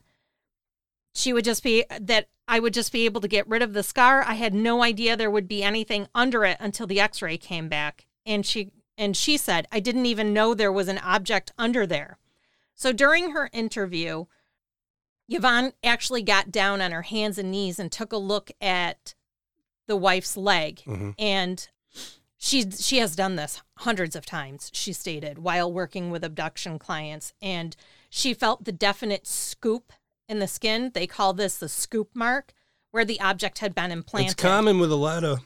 she 1.14 1.34
would 1.34 1.44
just 1.44 1.62
be 1.62 1.84
that 2.00 2.30
I 2.48 2.60
would 2.60 2.74
just 2.74 2.94
be 2.94 3.04
able 3.04 3.20
to 3.22 3.28
get 3.28 3.48
rid 3.48 3.62
of 3.62 3.74
the 3.74 3.84
scar. 3.84 4.24
I 4.24 4.36
had 4.36 4.54
no 4.54 4.82
idea 4.82 5.18
there 5.18 5.30
would 5.30 5.48
be 5.48 5.62
anything 5.62 6.08
under 6.16 6.46
it 6.46 6.58
until 6.62 6.88
the 6.88 7.02
x-ray 7.02 7.38
came 7.38 7.68
back. 7.68 8.08
And 8.26 8.46
she 8.46 8.72
and 8.98 9.18
she 9.18 9.38
said, 9.38 9.68
"I 9.72 9.82
didn't 9.82 10.06
even 10.06 10.34
know 10.34 10.54
there 10.54 10.72
was 10.72 10.88
an 10.88 11.00
object 11.00 11.52
under 11.58 11.86
there." 11.86 12.18
So 12.76 12.94
during 12.94 13.32
her 13.32 13.50
interview, 13.52 14.26
Yvonne 15.30 15.74
actually 15.84 16.22
got 16.22 16.52
down 16.52 16.82
on 16.82 16.92
her 16.92 17.04
hands 17.04 17.38
and 17.38 17.52
knees 17.52 17.80
and 17.80 17.92
took 17.92 18.12
a 18.12 18.18
look 18.18 18.52
at 18.62 19.16
the 19.88 19.96
wife's 19.96 20.36
leg. 20.38 20.82
Mhm. 20.86 21.16
And 21.18 21.68
she 22.38 22.70
she 22.72 22.98
has 22.98 23.16
done 23.16 23.36
this 23.38 23.62
hundreds 23.78 24.16
of 24.16 24.26
times, 24.26 24.70
she 24.74 24.92
stated, 24.94 25.40
while 25.40 25.72
working 25.72 26.12
with 26.12 26.24
abduction 26.24 26.78
clients. 26.78 27.34
And 27.42 27.76
she 28.10 28.34
felt 28.34 28.66
the 28.66 28.72
definite 28.72 29.26
scoop 29.26 29.94
in 30.28 30.40
the 30.40 30.48
skin. 30.48 30.92
They 30.94 31.08
call 31.08 31.34
this 31.34 31.58
the 31.58 31.70
scoop 31.70 32.10
mark, 32.14 32.54
where 32.92 33.06
the 33.06 33.20
object 33.22 33.60
had 33.60 33.74
been 33.74 33.92
implanted. 33.92 34.32
It's 34.34 34.42
common 34.42 34.80
with 34.80 34.92
a 34.92 34.96
lot 34.98 35.24
of 35.24 35.40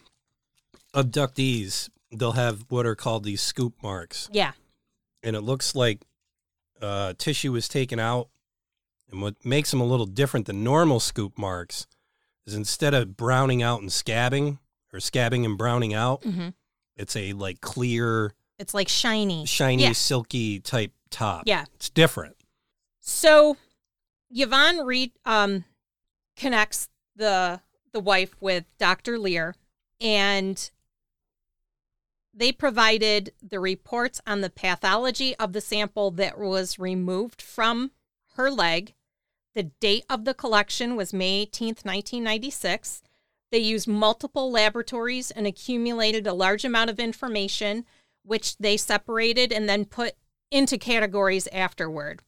abductees. 0.94 1.90
They'll 2.12 2.32
have 2.34 2.66
what 2.70 2.86
are 2.86 2.96
called 2.96 3.24
these 3.24 3.42
scoop 3.42 3.76
marks, 3.84 4.30
Yeah. 4.32 4.54
and 5.24 5.36
it 5.36 5.42
looks 5.42 5.76
like 5.76 6.02
uh, 6.82 7.14
tissue 7.18 7.52
was 7.52 7.68
taken 7.68 8.00
out 8.00 8.30
And 9.12 9.22
what 9.22 9.44
makes 9.46 9.72
them 9.72 9.80
a 9.82 9.86
little 9.86 10.06
different 10.06 10.46
than 10.48 10.64
normal 10.64 11.00
scoop 11.00 11.38
marks 11.38 11.88
is 12.46 12.54
instead 12.54 12.94
of 12.94 13.16
browning 13.18 13.64
out 13.64 13.82
and 13.82 13.90
scabbing 13.90 14.60
or 14.94 15.00
scabbing 15.00 15.46
and 15.46 15.58
browning 15.58 15.94
out, 15.94 16.24
hmm 16.24 16.50
it's 16.96 17.16
a 17.16 17.34
like 17.34 17.62
clear, 17.62 18.34
It's 18.58 18.74
like 18.74 18.90
shiny. 18.90 19.46
shiny, 19.46 19.84
Yeah. 19.84 19.92
silky 19.92 20.60
type 20.60 20.94
top. 21.12 21.44
Yeah. 21.46 21.66
It's 21.76 21.90
different. 21.92 22.36
So 23.02 23.56
Yvonne 24.32 24.80
Reed 24.86 25.12
um, 25.24 25.64
connects 26.36 26.90
the 27.16 27.62
the 27.94 28.00
wife 28.00 28.36
with 28.42 28.66
Dr. 28.80 29.18
Leir, 29.20 29.56
and 30.02 30.70
they 32.34 32.52
provided 32.52 33.32
the 33.48 33.60
reports 33.60 34.20
on 34.28 34.42
the 34.42 34.50
pathology 34.50 35.36
of 35.38 35.54
the 35.54 35.62
sample 35.62 36.12
that 36.12 36.38
was 36.38 36.78
removed 36.80 37.42
from 37.42 37.92
her 38.36 38.52
leg. 38.52 38.94
The 39.58 39.64
date 39.64 40.06
of 40.08 40.24
the 40.24 40.36
collection 40.36 40.96
was 40.96 41.14
May 41.14 41.44
18th, 41.48 41.84
1996. 41.84 43.02
They 43.52 43.58
used 43.58 43.88
multiple 43.88 44.52
laboratories 44.52 45.32
and 45.32 45.48
accumulated 45.48 46.28
a 46.28 46.34
large 46.34 46.64
amount 46.64 46.92
of 46.92 47.00
information, 47.00 47.84
which 48.22 48.56
they 48.60 48.78
separated 48.78 49.52
and 49.52 49.68
then 49.68 49.86
put 49.86 50.14
into 50.52 50.78
categories 50.78 51.48
afterward 51.52 52.22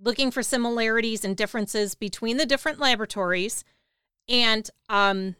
looking 0.00 0.32
for 0.32 0.42
similarities 0.42 1.24
and 1.24 1.36
differences 1.36 1.94
between 1.94 2.36
the 2.36 2.46
different 2.46 2.80
laboratories. 2.80 3.62
And 4.28 4.68
um, 4.88 5.36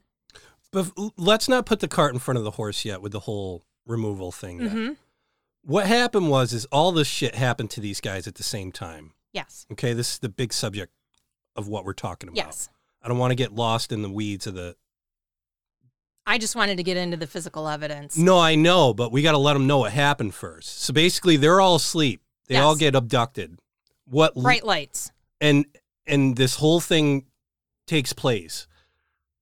But 0.71 0.93
let's 1.17 1.49
not 1.49 1.67
put 1.67 1.81
the 1.81 1.89
cart 1.89 2.15
in 2.15 2.21
front 2.21 2.39
of 2.39 2.45
the 2.45 2.53
horse 2.53 2.85
yet 2.85 3.03
with 3.03 3.11
the 3.11 3.19
whole 3.19 3.65
removal 3.85 4.31
thing. 4.31 4.61
mhm, 4.61 4.97
What 5.65 5.89
happened 5.89 6.31
was 6.31 6.53
is 6.53 6.67
all 6.67 6.93
this 6.93 7.09
shit 7.09 7.35
happened 7.35 7.71
to 7.73 7.81
these 7.81 8.01
guys 8.01 8.29
at 8.29 8.37
the 8.37 8.45
same 8.45 8.71
time. 8.71 9.15
yes, 9.33 9.67
Okay, 9.73 9.93
this 9.93 10.13
is 10.13 10.19
the 10.21 10.29
big 10.29 10.53
subject 10.53 10.93
of 11.57 11.69
what 11.69 11.85
we're 11.85 11.93
talking 11.93 12.29
about. 12.29 12.37
yes. 12.37 12.69
I 13.03 13.09
don't 13.09 13.19
want 13.19 13.33
to 13.33 13.37
get 13.37 13.53
lost 13.53 13.93
in 13.93 14.03
the 14.03 14.11
weeds 14.11 14.47
of 14.47 14.55
the. 14.55 14.77
I 16.25 16.39
just 16.39 16.55
wanted 16.55 16.77
to 16.77 16.85
get 16.85 16.97
into 16.97 17.17
the 17.17 17.27
physical 17.27 17.67
evidence. 17.69 18.17
No, 18.17 18.39
I 18.39 18.55
know, 18.55 18.95
but 18.95 19.11
we 19.11 19.23
got 19.23 19.33
to 19.33 19.39
let 19.39 19.55
them 19.55 19.67
know 19.67 19.79
what 19.79 19.93
happened 19.93 20.35
first. 20.35 20.83
So 20.83 20.93
basically, 20.93 21.37
they're 21.37 21.61
all 21.61 21.77
asleep. 21.77 22.23
They 22.47 22.57
all 22.57 22.77
get 22.77 22.95
abducted. 22.95 23.59
What 24.05 24.35
Bright 24.35 24.65
lights. 24.65 25.11
and 25.41 25.65
and 26.07 26.37
this 26.37 26.57
whole 26.57 26.81
thing 26.81 27.25
takes 27.87 28.13
place. 28.13 28.67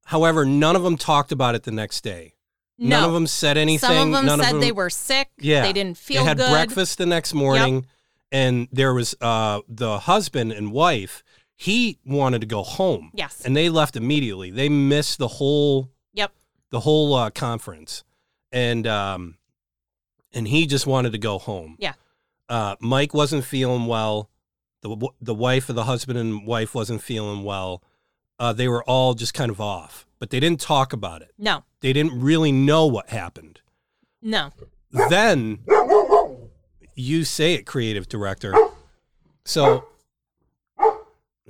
However, 0.06 0.44
none 0.44 0.76
of 0.76 0.82
them 0.82 0.96
talked 0.96 1.32
about 1.32 1.54
it 1.54 1.64
the 1.64 1.70
next 1.70 2.02
day. 2.02 2.34
No. 2.78 3.00
None 3.00 3.08
of 3.08 3.12
them 3.12 3.26
said 3.26 3.58
anything. 3.58 3.88
Some 3.88 4.14
of 4.14 4.24
them 4.24 4.38
said 4.38 4.46
of 4.46 4.52
them, 4.52 4.60
they 4.60 4.72
were 4.72 4.90
sick. 4.90 5.28
Yeah. 5.38 5.62
They 5.62 5.72
didn't 5.72 5.98
feel 5.98 6.22
they 6.22 6.28
had 6.28 6.38
good. 6.38 6.50
breakfast 6.50 6.98
the 6.98 7.06
next 7.06 7.34
morning, 7.34 7.86
and 8.32 8.68
there 8.72 8.94
was 8.94 9.14
uh, 9.20 9.60
the 9.68 9.98
husband 10.00 10.52
and 10.52 10.72
wife. 10.72 11.22
He 11.60 11.98
wanted 12.06 12.40
to 12.40 12.46
go 12.46 12.62
home, 12.62 13.10
Yes. 13.12 13.42
and 13.44 13.54
they 13.54 13.68
left 13.68 13.94
immediately. 13.94 14.50
They 14.50 14.70
missed 14.70 15.18
the 15.18 15.28
whole 15.28 15.90
Yep. 16.14 16.32
the 16.70 16.80
whole 16.80 17.12
uh, 17.14 17.28
conference, 17.28 18.02
and 18.50 18.86
um, 18.86 19.36
and 20.32 20.48
he 20.48 20.66
just 20.66 20.86
wanted 20.86 21.12
to 21.12 21.18
go 21.18 21.38
home. 21.38 21.76
Yeah. 21.78 21.92
Uh, 22.48 22.76
Mike 22.80 23.12
wasn't 23.12 23.44
feeling 23.44 23.84
well. 23.84 24.30
The 24.80 25.08
the 25.20 25.34
wife 25.34 25.68
of 25.68 25.74
the 25.74 25.84
husband 25.84 26.18
and 26.18 26.46
wife 26.46 26.74
wasn't 26.74 27.02
feeling 27.02 27.44
well. 27.44 27.82
Uh, 28.38 28.54
they 28.54 28.66
were 28.66 28.82
all 28.84 29.12
just 29.12 29.34
kind 29.34 29.50
of 29.50 29.60
off, 29.60 30.06
but 30.18 30.30
they 30.30 30.40
didn't 30.40 30.62
talk 30.62 30.94
about 30.94 31.20
it. 31.20 31.32
No. 31.36 31.64
They 31.80 31.92
didn't 31.92 32.18
really 32.18 32.52
know 32.52 32.86
what 32.86 33.10
happened. 33.10 33.60
No. 34.22 34.52
Then 35.10 35.58
you 36.94 37.24
say 37.24 37.52
it, 37.52 37.66
creative 37.66 38.08
director. 38.08 38.54
So, 39.44 39.84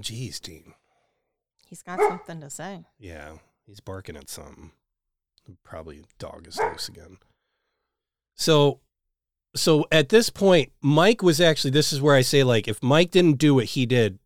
geez, 0.02 0.40
Dean. 0.40 0.74
He's 1.66 1.82
got 1.82 2.00
ah! 2.00 2.08
something 2.08 2.40
to 2.40 2.50
say. 2.50 2.84
Yeah, 2.98 3.34
he's 3.66 3.80
barking 3.80 4.16
at 4.16 4.28
something. 4.28 4.72
Probably 5.64 6.02
dog 6.18 6.46
is 6.46 6.58
loose 6.58 6.88
again. 6.88 7.18
So, 8.34 8.80
so 9.54 9.86
at 9.90 10.08
this 10.08 10.30
point, 10.30 10.72
Mike 10.80 11.22
was 11.22 11.40
actually. 11.40 11.72
This 11.72 11.92
is 11.92 12.00
where 12.00 12.14
I 12.14 12.20
say, 12.22 12.44
like, 12.44 12.68
if 12.68 12.82
Mike 12.82 13.10
didn't 13.10 13.38
do 13.38 13.54
what 13.54 13.66
he 13.66 13.86
did, 13.86 14.18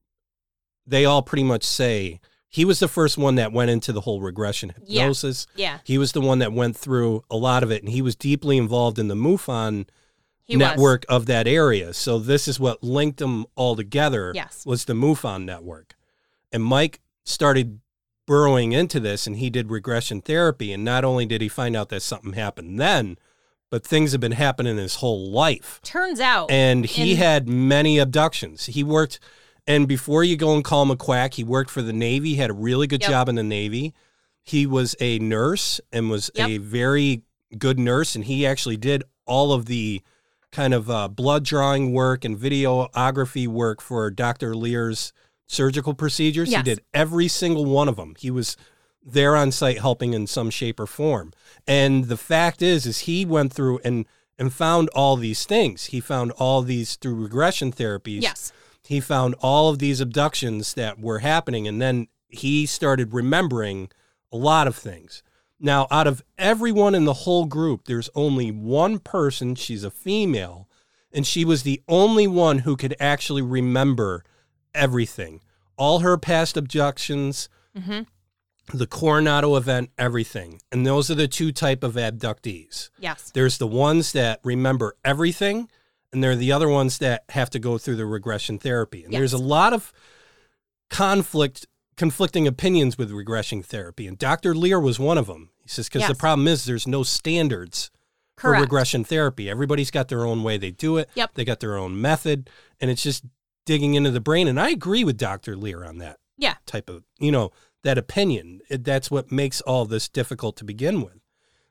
they 0.86 1.04
all 1.04 1.22
pretty 1.22 1.44
much 1.44 1.64
say 1.64 2.20
he 2.48 2.64
was 2.64 2.78
the 2.78 2.88
first 2.88 3.18
one 3.18 3.34
that 3.34 3.52
went 3.52 3.70
into 3.70 3.92
the 3.92 4.02
whole 4.02 4.20
regression 4.20 4.72
Yeah. 4.86 5.02
hypnosis. 5.02 5.46
Yeah. 5.56 5.78
He 5.82 5.98
was 5.98 6.12
the 6.12 6.20
one 6.20 6.38
that 6.38 6.52
went 6.52 6.76
through 6.76 7.24
a 7.30 7.36
lot 7.36 7.62
of 7.62 7.72
it, 7.72 7.82
and 7.82 7.90
he 7.90 8.00
was 8.00 8.14
deeply 8.14 8.56
involved 8.58 8.98
in 8.98 9.08
the 9.08 9.16
MUFON 9.16 9.88
He 10.44 10.56
network 10.56 11.04
of 11.08 11.26
that 11.26 11.46
area. 11.48 11.92
So 11.94 12.18
this 12.18 12.46
is 12.48 12.60
what 12.60 12.82
linked 12.82 13.18
them 13.18 13.46
all 13.54 13.76
together. 13.76 14.32
Yes. 14.34 14.64
was 14.66 14.84
the 14.84 14.92
MUFON 14.92 15.44
network, 15.44 15.94
and 16.52 16.62
Mike 16.62 17.00
started 17.24 17.80
burrowing 18.26 18.72
into 18.72 19.00
this, 19.00 19.26
and 19.26 19.36
he 19.36 19.50
did 19.50 19.70
regression 19.70 20.20
therapy. 20.20 20.72
And 20.72 20.84
not 20.84 21.04
only 21.04 21.26
did 21.26 21.40
he 21.40 21.48
find 21.48 21.76
out 21.76 21.88
that 21.90 22.00
something 22.02 22.32
happened 22.34 22.78
then, 22.80 23.18
but 23.70 23.86
things 23.86 24.12
have 24.12 24.20
been 24.20 24.32
happening 24.32 24.76
his 24.76 24.96
whole 24.96 25.30
life. 25.30 25.80
Turns 25.82 26.20
out. 26.20 26.50
And 26.50 26.84
he 26.86 27.10
And- 27.12 27.18
had 27.18 27.48
many 27.48 27.98
abductions. 27.98 28.66
He 28.66 28.82
worked, 28.84 29.18
and 29.66 29.88
before 29.88 30.24
you 30.24 30.36
go 30.36 30.54
and 30.54 30.64
call 30.64 30.82
him 30.82 30.90
a 30.90 30.96
quack, 30.96 31.34
he 31.34 31.44
worked 31.44 31.70
for 31.70 31.82
the 31.82 31.92
Navy, 31.92 32.34
had 32.36 32.50
a 32.50 32.54
really 32.54 32.86
good 32.86 33.00
Yep. 33.02 33.10
job 33.10 33.28
in 33.28 33.34
the 33.34 33.42
Navy. 33.42 33.92
He 34.42 34.66
was 34.66 34.94
a 35.00 35.18
nurse 35.18 35.80
and 35.92 36.08
was 36.10 36.30
a 36.36 36.58
very 36.58 37.22
good 37.58 37.78
nurse, 37.78 38.14
and 38.14 38.24
he 38.26 38.46
actually 38.46 38.76
did 38.76 39.02
all 39.26 39.52
of 39.52 39.66
the 39.66 40.02
kind 40.54 40.72
of 40.72 40.88
uh, 40.88 41.08
blood 41.08 41.44
drawing 41.44 41.92
work 41.92 42.24
and 42.24 42.38
videography 42.38 43.46
work 43.48 43.80
for 43.80 44.10
Dr. 44.10 44.54
Leir's 44.54 45.12
surgical 45.46 45.94
procedures. 45.94 46.50
He 46.58 46.62
did 46.62 46.80
every 46.94 47.28
single 47.28 47.64
one 47.64 47.88
of 47.88 47.96
them. 47.96 48.14
He 48.18 48.30
was 48.30 48.56
there 49.04 49.36
on 49.36 49.52
site 49.52 49.78
helping 49.80 50.14
in 50.14 50.26
some 50.26 50.48
shape 50.50 50.78
or 50.80 50.86
form. 50.86 51.32
And 51.66 52.04
the 52.06 52.16
fact 52.16 52.62
is, 52.62 52.86
is 52.86 53.00
he 53.00 53.24
went 53.26 53.52
through 53.52 53.80
and 53.84 54.06
and 54.38 54.52
found 54.52 54.88
all 54.94 55.16
these 55.16 55.44
things. 55.44 55.86
He 55.86 56.00
found 56.00 56.32
all 56.32 56.62
these 56.62 56.96
through 56.96 57.14
regression 57.14 57.70
therapies. 57.72 58.22
yes. 58.22 58.52
He 58.86 59.00
found 59.00 59.34
all 59.40 59.68
of 59.70 59.78
these 59.78 60.00
abductions 60.00 60.74
that 60.74 60.98
were 61.00 61.20
happening, 61.20 61.66
and 61.68 61.80
then 61.80 62.08
he 62.28 62.66
started 62.66 63.14
remembering 63.14 63.90
a 64.32 64.36
lot 64.36 64.66
of 64.66 64.74
things. 64.76 65.22
Now, 65.64 65.86
out 65.90 66.06
of 66.06 66.22
everyone 66.36 66.94
in 66.94 67.06
the 67.06 67.14
whole 67.14 67.46
group, 67.46 67.86
there's 67.86 68.10
only 68.14 68.50
one 68.50 68.98
person. 68.98 69.54
She's 69.54 69.82
a 69.82 69.90
female, 69.90 70.68
and 71.10 71.26
she 71.26 71.42
was 71.42 71.62
the 71.62 71.80
only 71.88 72.26
one 72.26 72.58
who 72.58 72.76
could 72.76 72.94
actually 73.00 73.40
remember 73.40 74.24
everything. 74.74 75.40
All 75.78 76.00
her 76.00 76.18
past 76.18 76.58
abductions, 76.58 77.48
hmm 77.74 78.02
the 78.72 78.86
Coronado 78.86 79.56
event, 79.56 79.90
everything. 79.98 80.60
And 80.72 80.86
those 80.86 81.10
are 81.10 81.14
the 81.14 81.28
two 81.28 81.52
type 81.52 81.84
of 81.84 81.94
abductees. 81.94 82.88
Yes. 82.98 83.30
There's 83.34 83.58
the 83.58 83.66
ones 83.66 84.12
that 84.12 84.40
remember 84.42 84.96
everything, 85.04 85.68
and 86.12 86.24
there 86.24 86.30
are 86.30 86.36
the 86.36 86.52
other 86.52 86.68
ones 86.68 86.96
that 86.98 87.24
have 87.28 87.50
to 87.50 87.58
go 87.58 87.76
through 87.76 87.96
the 87.96 88.06
regression 88.06 88.58
therapy. 88.58 89.04
And 89.04 89.12
there's 89.12 89.34
a 89.34 89.38
lot 89.38 89.74
of 89.74 89.92
conflict, 90.88 91.66
conflicting 91.96 92.46
opinions 92.46 92.98
with 92.98 93.10
regression 93.10 93.62
therapy. 93.62 94.06
And 94.06 94.18
Dr. 94.18 94.54
Leir 94.54 94.80
was 94.80 94.98
one 94.98 95.18
of 95.18 95.26
them. 95.26 95.50
He 95.62 95.68
says, 95.68 95.88
because 95.88 96.02
the 96.08 96.14
problem 96.14 96.46
is 96.48 96.64
there's 96.64 96.86
no 96.86 97.02
standards 97.02 97.90
for 98.36 98.50
regression 98.60 99.04
therapy. 99.04 99.48
Everybody's 99.48 99.90
got 99.90 100.08
their 100.08 100.24
own 100.24 100.42
way 100.42 100.56
they 100.58 100.70
do 100.72 100.96
it. 100.98 101.08
Yep. 101.14 101.34
They 101.34 101.44
got 101.44 101.60
their 101.60 101.76
own 101.76 102.00
method, 102.00 102.50
and 102.80 102.90
it's 102.90 103.02
just 103.02 103.24
digging 103.64 103.94
into 103.94 104.10
the 104.10 104.20
brain. 104.20 104.48
And 104.48 104.60
I 104.60 104.70
agree 104.70 105.04
with 105.04 105.16
Dr. 105.16 105.56
Leir 105.56 105.84
on 105.84 105.98
that 105.98 106.18
Yeah. 106.36 106.54
type 106.66 106.90
of, 106.90 107.04
you 107.18 107.30
know, 107.32 107.52
that 107.84 107.96
opinion. 107.96 108.60
It, 108.68 108.82
that's 108.84 109.10
what 109.10 109.30
makes 109.30 109.60
all 109.62 109.84
this 109.86 110.08
difficult 110.08 110.56
to 110.56 110.64
begin 110.64 111.00
with. 111.02 111.20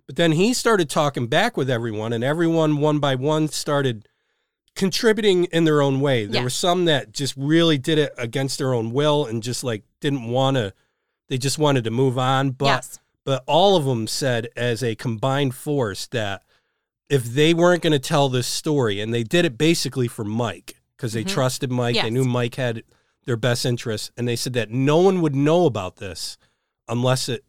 But 0.07 0.15
then 0.15 0.33
he 0.33 0.53
started 0.53 0.89
talking 0.89 1.27
back 1.27 1.55
with 1.57 1.69
everyone, 1.69 2.13
and 2.13 2.23
everyone 2.23 2.77
one 2.77 2.99
by 2.99 3.15
one 3.15 3.47
started 3.49 4.07
contributing 4.75 5.45
in 5.45 5.65
their 5.65 5.81
own 5.81 5.99
way. 6.01 6.25
There 6.25 6.37
Yeah. 6.41 6.43
were 6.43 6.49
some 6.49 6.85
that 6.85 7.11
just 7.11 7.35
really 7.37 7.77
did 7.77 7.97
it 7.99 8.13
against 8.17 8.57
their 8.57 8.73
own 8.73 8.91
will 8.91 9.25
and 9.25 9.43
just 9.43 9.63
like 9.63 9.83
didn't 9.99 10.25
want 10.27 10.57
to, 10.57 10.73
they 11.29 11.37
just 11.37 11.57
wanted 11.57 11.83
to 11.83 11.91
move 11.91 12.17
on. 12.17 12.51
But 12.51 12.65
yes. 12.65 12.99
but 13.25 13.43
all 13.47 13.75
of 13.75 13.85
them 13.85 14.07
said 14.07 14.49
as 14.55 14.83
a 14.83 14.95
combined 14.95 15.55
force 15.55 16.07
that 16.07 16.43
if 17.09 17.23
they 17.25 17.53
weren't 17.53 17.83
going 17.83 17.93
to 17.93 17.99
tell 17.99 18.29
this 18.29 18.47
story, 18.47 18.99
and 18.99 19.13
they 19.13 19.23
did 19.23 19.45
it 19.45 19.57
basically 19.57 20.07
for 20.07 20.23
Mike 20.23 20.81
because 20.97 21.13
they 21.13 21.23
Mhm. 21.23 21.27
trusted 21.29 21.71
Mike, 21.71 21.95
they 21.95 22.09
knew 22.09 22.23
Mike 22.23 22.55
had 22.55 22.83
their 23.25 23.37
best 23.37 23.65
interests, 23.65 24.11
and 24.17 24.27
they 24.27 24.35
said 24.35 24.53
that 24.53 24.71
no 24.71 24.97
one 24.97 25.21
would 25.21 25.35
know 25.35 25.65
about 25.65 25.97
this 25.97 26.37
unless 26.87 27.29
it, 27.29 27.45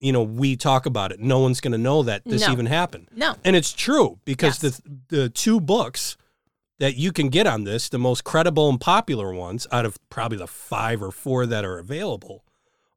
you 0.00 0.12
know, 0.12 0.22
we 0.22 0.56
talk 0.56 0.86
about 0.86 1.12
it. 1.12 1.20
No 1.20 1.38
one's 1.40 1.60
going 1.60 1.72
to 1.72 1.78
know 1.78 2.02
that 2.04 2.22
this 2.24 2.40
No. 2.46 2.52
even 2.52 2.66
happened, 2.66 3.08
No. 3.14 3.36
and 3.44 3.54
it's 3.54 3.72
true 3.72 4.18
because 4.24 4.62
Yes. 4.62 4.80
the 5.08 5.18
the 5.18 5.28
two 5.28 5.60
books 5.60 6.16
that 6.80 6.96
you 6.96 7.12
can 7.12 7.28
get 7.28 7.46
on 7.46 7.64
this, 7.64 7.88
the 7.90 7.98
most 7.98 8.24
credible 8.24 8.68
and 8.68 8.80
popular 8.80 9.32
ones 9.32 9.66
out 9.70 9.84
of 9.84 9.98
probably 10.08 10.38
the 10.38 10.46
five 10.46 11.02
or 11.02 11.12
four 11.12 11.46
that 11.46 11.64
are 11.64 11.78
available, 11.78 12.42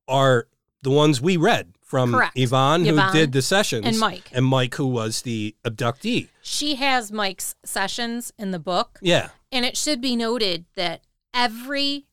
are 0.07 0.47
the 0.81 0.89
ones 0.89 1.21
we 1.21 1.37
read 1.37 1.73
from 1.81 2.13
Correct. 2.13 2.37
Yvonne, 2.37 2.85
who 2.85 3.11
did 3.11 3.33
the 3.33 3.41
sessions, 3.41 3.85
and 3.85 3.99
Mike. 3.99 4.29
and 4.31 4.45
Mike, 4.45 4.75
who 4.75 4.87
was 4.87 5.21
the 5.21 5.55
abductee. 5.65 6.29
She 6.41 6.75
has 6.75 7.11
Mike's 7.11 7.55
sessions 7.63 8.33
in 8.39 8.51
the 8.51 8.59
book. 8.59 8.99
Yeah, 9.01 9.29
And 9.51 9.65
it 9.65 9.77
should 9.77 10.01
be 10.01 10.15
noted 10.15 10.65
that 10.75 11.01
every 11.33 12.07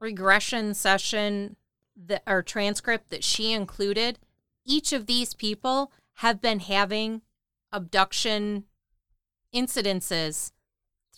regression 0.00 0.74
session 0.74 1.56
that 1.96 2.22
or 2.26 2.42
transcript 2.42 3.10
that 3.10 3.24
she 3.24 3.52
included, 3.52 4.20
each 4.64 4.92
of 4.92 5.06
these 5.06 5.34
people 5.34 5.90
have 6.14 6.40
been 6.40 6.60
having 6.60 7.22
abduction 7.72 8.64
incidences 9.54 10.52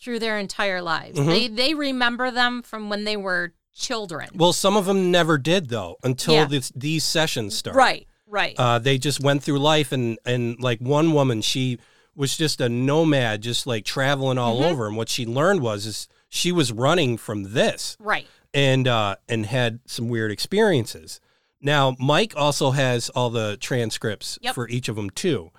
through 0.01 0.19
their 0.21 0.39
entire 0.39 0.81
lives. 0.83 1.19
Mhm. 1.19 1.27
They 1.27 1.49
they 1.49 1.75
remember 1.75 2.31
them 2.31 2.63
from 2.63 2.89
when 2.89 3.05
they 3.05 3.17
were 3.17 3.53
children. 3.75 4.29
Well, 4.35 4.53
some 4.53 4.77
of 4.77 4.87
them 4.87 5.11
never 5.11 5.39
did 5.39 5.69
though 5.69 5.97
until 6.03 6.35
Yeah. 6.35 6.45
this, 6.47 6.73
these 6.75 7.05
sessions 7.05 7.57
started. 7.57 7.79
right, 7.79 8.07
right. 8.27 8.55
Uh, 8.59 8.79
they 8.79 8.99
just 8.99 9.21
went 9.21 9.43
through 9.43 9.59
life, 9.59 9.93
and 9.93 10.19
and 10.25 10.59
like 10.61 10.81
one 10.81 11.13
woman, 11.13 11.43
she 11.43 11.79
was 12.17 12.37
just 12.37 12.61
a 12.61 12.69
nomad, 12.69 13.43
just 13.43 13.67
like 13.67 13.85
traveling 13.85 14.39
all 14.39 14.61
Mhm. 14.61 14.71
over. 14.71 14.87
And 14.89 14.97
what 14.97 15.09
she 15.09 15.25
learned 15.25 15.61
was 15.61 15.87
is 15.87 16.09
she 16.29 16.51
was 16.53 16.73
running 16.73 17.17
from 17.17 17.53
this, 17.55 17.97
right. 18.01 18.27
and 18.53 18.89
uh, 18.89 19.17
and 19.29 19.47
had 19.47 19.79
some 19.87 20.09
weird 20.09 20.31
experiences. 20.33 21.21
Now, 21.61 21.97
Mike 21.99 22.35
also 22.37 22.71
has 22.73 23.09
all 23.11 23.31
the 23.31 23.57
transcripts 23.61 24.39
Yep. 24.43 24.55
for 24.55 24.69
each 24.69 24.89
of 24.89 24.97
them 24.97 25.11
too. 25.11 25.51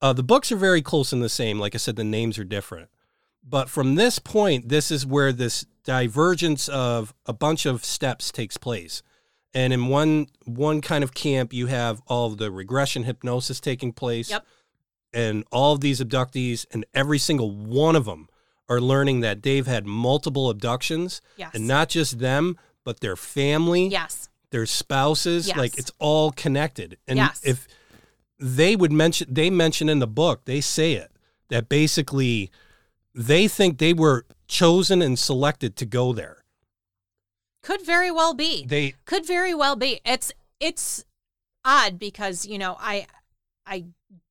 Uh, 0.00 0.12
the 0.12 0.22
books 0.22 0.50
are 0.50 0.56
very 0.56 0.82
close 0.82 1.12
and 1.12 1.22
the 1.22 1.28
same. 1.28 1.58
Like 1.60 1.74
I 1.74 1.78
said, 1.78 1.96
the 1.96 2.04
names 2.04 2.38
are 2.38 2.44
different. 2.44 2.88
But 3.42 3.68
from 3.68 3.96
this 3.96 4.18
point, 4.18 4.68
this 4.68 4.90
is 4.90 5.04
where 5.04 5.32
this 5.32 5.66
divergence 5.84 6.68
of 6.68 7.12
a 7.26 7.32
bunch 7.32 7.66
of 7.66 7.84
steps 7.84 8.30
takes 8.30 8.56
place. 8.56 9.02
And 9.54 9.72
in 9.72 9.88
one 9.88 10.28
one 10.44 10.80
kind 10.80 11.04
of 11.04 11.12
camp, 11.12 11.52
you 11.52 11.66
have 11.66 12.00
all 12.06 12.30
the 12.30 12.50
regression 12.50 13.02
hypnosis 13.04 13.60
taking 13.60 13.92
place. 13.92 14.30
Yep. 14.30 14.46
And 15.12 15.44
all 15.52 15.74
of 15.74 15.80
these 15.80 16.00
abductees, 16.00 16.64
and 16.70 16.86
every 16.94 17.18
single 17.18 17.50
one 17.50 17.96
of 17.96 18.06
them 18.06 18.28
are 18.68 18.80
learning 18.80 19.20
that 19.20 19.42
they've 19.42 19.66
had 19.66 19.86
multiple 19.86 20.48
abductions, 20.48 21.20
Yes. 21.36 21.50
and 21.54 21.66
not 21.68 21.90
just 21.90 22.18
them, 22.18 22.56
but 22.84 23.00
their 23.00 23.16
family, 23.16 23.88
yes. 23.88 24.30
their 24.50 24.64
spouses. 24.64 25.48
Yes. 25.48 25.56
Like 25.58 25.76
it's 25.76 25.90
all 25.98 26.30
connected. 26.32 26.96
And 27.06 27.18
Yes. 27.18 27.42
if 27.44 27.68
they 28.38 28.74
would 28.74 28.92
mention, 28.92 29.26
they 29.32 29.50
mention 29.50 29.90
in 29.90 29.98
the 29.98 30.06
book, 30.06 30.46
they 30.46 30.62
say 30.62 30.94
it 30.94 31.10
that 31.50 31.68
basically 31.68 32.50
they 33.14 33.48
think 33.48 33.78
they 33.78 33.92
were 33.92 34.26
chosen 34.48 35.02
and 35.02 35.18
selected 35.18 35.76
to 35.76 35.86
go 35.86 36.12
there. 36.12 36.44
Could 37.62 37.84
very 37.84 38.10
well 38.10 38.34
be. 38.34 38.64
They 38.66 38.94
Could 39.04 39.26
very 39.26 39.54
well 39.54 39.76
be. 39.76 40.00
It's 40.04 40.32
it's 40.58 41.04
odd 41.64 41.98
because, 41.98 42.46
you 42.46 42.58
know, 42.58 42.76
I 42.80 43.06
I 43.66 43.84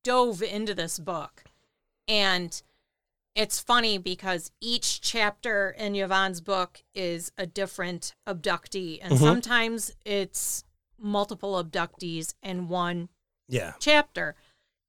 dove 0.04 0.42
into 0.42 0.74
this 0.74 0.98
book 0.98 1.44
and 2.06 2.60
it's 3.34 3.58
funny 3.58 3.96
because 3.96 4.50
each 4.60 5.00
chapter 5.00 5.70
in 5.70 5.94
Yvonne's 5.96 6.42
book 6.42 6.82
is 6.94 7.32
a 7.38 7.46
different 7.46 8.14
abductee 8.28 8.98
and 9.00 9.14
Mhm. 9.14 9.18
sometimes 9.20 9.92
it's 10.04 10.64
multiple 10.98 11.62
abductees 11.62 12.34
in 12.42 12.68
one 12.68 13.08
yeah. 13.48 13.72
chapter 13.80 14.36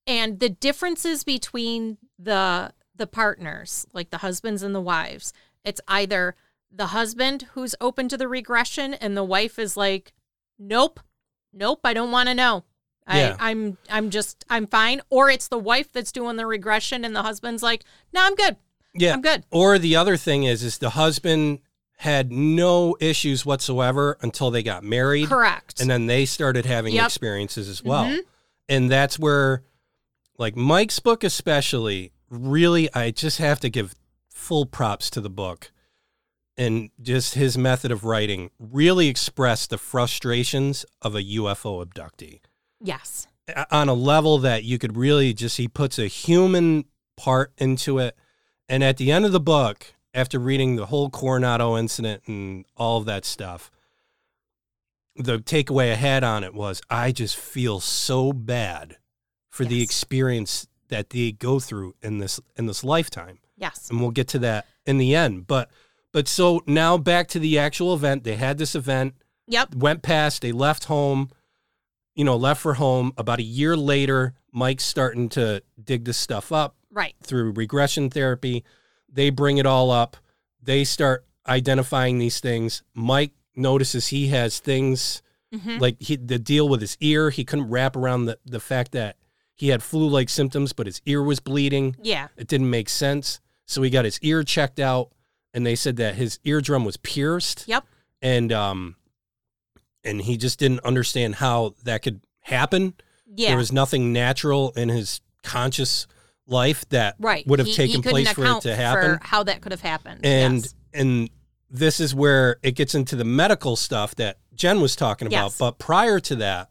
and 0.06 0.40
the 0.42 0.50
differences 0.50 1.24
between 1.24 1.98
the 2.20 2.74
the 2.96 3.08
partners 3.08 3.86
like 3.94 4.10
the 4.12 4.20
husbands 4.20 4.62
and 4.64 4.74
the 4.76 4.82
wives 4.82 5.34
it's 5.64 5.82
either 5.88 6.36
the 6.72 6.88
husband 6.88 7.48
who's 7.54 7.76
open 7.82 8.08
to 8.10 8.18
the 8.18 8.28
regression 8.28 8.94
and 8.96 9.16
the 9.18 9.24
wife 9.24 9.58
is 9.60 9.76
like 9.78 10.14
nope 10.60 11.00
nope 11.52 11.80
i 11.84 11.94
don't 11.94 12.12
want 12.12 12.30
to 12.30 12.36
know 12.36 12.64
Yeah. 13.08 13.36
I, 13.40 13.52
i'm 13.52 13.78
i'm 13.90 14.10
just 14.10 14.46
i'm 14.50 14.68
fine 14.68 15.02
or 15.10 15.30
it's 15.30 15.48
the 15.48 15.58
wife 15.58 15.92
that's 15.92 16.12
doing 16.12 16.36
the 16.38 16.46
regression 16.46 17.04
and 17.04 17.16
the 17.16 17.24
husband's 17.24 17.64
like 17.64 17.84
no 18.14 18.22
i'm 18.24 18.36
good 18.36 18.58
Yeah. 18.94 19.14
i'm 19.14 19.22
good 19.22 19.44
Or 19.52 19.78
the 19.80 19.96
other 19.96 20.18
thing 20.18 20.44
is 20.44 20.62
is 20.64 20.78
the 20.78 20.92
husband 20.92 21.60
had 21.98 22.32
no 22.32 22.98
issues 23.00 23.46
whatsoever 23.46 24.18
until 24.22 24.52
they 24.52 24.62
got 24.62 24.84
married. 24.84 25.30
correct 25.30 25.80
and 25.80 25.90
then 25.90 26.06
they 26.08 26.26
started 26.26 26.66
having 26.66 26.94
Yep. 26.94 27.06
experiences 27.06 27.68
as 27.70 27.84
well 27.84 28.06
Mhm. 28.06 28.20
and 28.70 28.92
that's 28.92 29.18
where 29.18 29.64
like 30.38 30.56
mike's 30.56 31.00
book 31.00 31.24
especially 31.24 32.12
really 32.34 32.94
i 32.94 33.12
just 33.12 33.38
have 33.38 33.60
to 33.60 33.70
give 33.70 33.96
full 34.30 34.66
props 34.66 35.10
to 35.10 35.22
the 35.22 35.30
book 35.30 35.72
and 36.58 36.92
just 37.02 37.36
his 37.36 37.58
method 37.58 37.92
of 37.92 38.04
writing 38.04 38.50
really 38.60 39.08
expressed 39.08 39.70
the 39.70 39.78
frustrations 39.78 40.86
of 41.02 41.16
a 41.16 41.24
ufo 41.24 41.86
abductee. 41.86 42.42
Yes. 42.80 43.28
On 43.72 43.90
a 43.90 43.94
level 43.94 44.38
that 44.40 44.64
you 44.64 44.78
could 44.78 44.96
really 44.96 45.34
just 45.34 45.58
he 45.58 45.68
puts 45.68 45.98
a 45.98 46.08
human 46.08 46.86
part 47.18 47.52
into 47.58 48.00
it. 48.00 48.16
And 48.70 48.84
at 48.84 48.98
the 48.98 49.12
end 49.12 49.26
of 49.26 49.32
the 49.32 49.40
book 49.40 49.94
after 50.14 50.40
reading 50.40 50.76
the 50.76 50.88
whole 50.88 51.10
coronado 51.10 51.78
incident 51.78 52.24
and 52.28 52.66
all 52.78 52.98
of 52.98 53.06
that 53.06 53.26
stuff 53.26 53.72
the 55.16 55.38
takeaway 55.38 55.92
i 55.92 55.96
had 55.96 56.24
on 56.24 56.44
it 56.44 56.56
was 56.56 56.82
i 56.90 57.12
just 57.12 57.38
feel 57.38 57.80
so 57.80 58.34
bad 58.34 58.98
for 59.50 59.64
the 59.64 59.84
experience 59.84 60.68
that 60.94 61.10
they 61.10 61.32
go 61.32 61.60
through 61.60 61.94
in 62.02 62.20
this 62.20 62.40
in 62.56 62.66
this 62.68 62.84
lifetime 62.84 63.40
yes 63.58 63.90
and 63.90 64.00
we'll 64.00 64.12
get 64.12 64.28
to 64.28 64.40
that 64.40 64.66
in 64.86 64.98
the 64.98 65.16
end 65.16 65.48
but 65.48 65.70
but 66.12 66.28
so 66.28 66.62
now 66.68 66.98
back 66.98 67.28
to 67.28 67.40
the 67.40 67.58
actual 67.58 67.94
event 67.94 68.24
they 68.24 68.36
had 68.36 68.58
this 68.58 68.76
event 68.76 69.14
yep 69.48 69.74
went 69.76 70.02
past, 70.02 70.42
they 70.42 70.52
left 70.52 70.86
home, 70.86 71.30
you 72.16 72.24
know, 72.24 72.36
left 72.38 72.62
for 72.62 72.76
home. 72.76 73.12
About 73.18 73.40
a 73.40 73.44
year 73.44 73.76
later, 73.76 74.34
Mike's 74.52 74.86
starting 74.86 75.30
to 75.30 75.62
dig 75.84 76.06
this 76.06 76.18
stuff 76.18 76.52
up 76.52 76.76
right 76.92 77.16
through 77.24 77.52
regression 77.54 78.10
therapy. 78.10 78.64
They 79.12 79.30
bring 79.30 79.58
it 79.58 79.66
all 79.66 79.92
up. 79.92 80.18
They 80.62 80.84
start 80.84 81.26
identifying 81.48 82.20
these 82.20 82.40
things. 82.40 82.84
Mike 82.94 83.34
notices 83.56 84.08
he 84.08 84.28
has 84.28 84.60
things 84.60 85.22
hmm 85.54 85.78
like 85.78 85.98
he, 86.00 86.16
the 86.16 86.40
deal 86.40 86.68
with 86.70 86.82
his 86.82 86.98
ear. 87.00 87.30
He 87.30 87.44
couldn't 87.44 87.70
wrap 87.70 87.96
around 87.96 88.26
the, 88.26 88.38
the 88.46 88.60
fact 88.60 88.92
that 88.94 89.18
he 89.56 89.70
had 89.70 89.82
flu 89.84 90.08
like 90.08 90.30
symptoms, 90.30 90.74
but 90.74 90.86
his 90.88 91.02
ear 91.06 91.22
was 91.24 91.40
bleeding. 91.40 91.96
yeah 92.02 92.28
It 92.38 92.48
didn't 92.48 92.70
make 92.70 92.90
sense. 92.90 93.40
So 93.66 93.82
he 93.82 93.90
got 93.90 94.06
his 94.06 94.20
ear 94.22 94.44
checked 94.44 94.80
out, 94.80 95.12
and 95.54 95.66
they 95.66 95.76
said 95.76 95.96
that 95.98 96.16
his 96.16 96.40
eardrum 96.44 96.84
was 96.86 96.98
pierced 96.98 97.66
yep 97.68 97.86
and 98.22 98.52
um 98.52 98.96
and 100.04 100.22
he 100.22 100.36
just 100.38 100.60
didn't 100.60 100.82
understand 100.82 101.36
how 101.36 101.76
that 101.84 102.02
could 102.02 102.20
happen. 102.42 102.94
yeah 103.36 103.50
There 103.50 103.58
was 103.58 103.72
nothing 103.72 104.12
natural 104.12 104.72
in 104.76 104.90
his 104.90 105.22
conscious 105.44 106.08
life 106.48 106.88
that 106.90 107.16
right 107.20 107.46
would 107.48 107.60
have 107.60 107.68
He- 107.68 107.72
he 107.74 107.78
taken 107.78 108.02
couldn't 108.02 108.12
place 108.26 108.32
for 108.34 108.46
it 108.46 108.62
to 108.62 108.76
happen. 108.76 109.18
for 109.20 109.24
how 109.26 109.44
that 109.44 109.62
could 109.62 109.72
have 109.72 109.82
happened 109.82 110.22
and 110.26 110.56
yes. 110.64 110.74
and 110.94 111.30
this 111.70 112.00
is 112.00 112.14
where 112.14 112.58
it 112.64 112.74
gets 112.74 112.94
into 112.96 113.16
the 113.16 113.24
medical 113.26 113.76
stuff 113.76 114.14
that 114.16 114.38
Jen 114.54 114.80
was 114.82 114.96
talking 114.96 115.26
about. 115.28 115.46
Yes. 115.46 115.58
But 115.58 115.80
prior 115.80 116.20
to 116.20 116.36
that, 116.36 116.70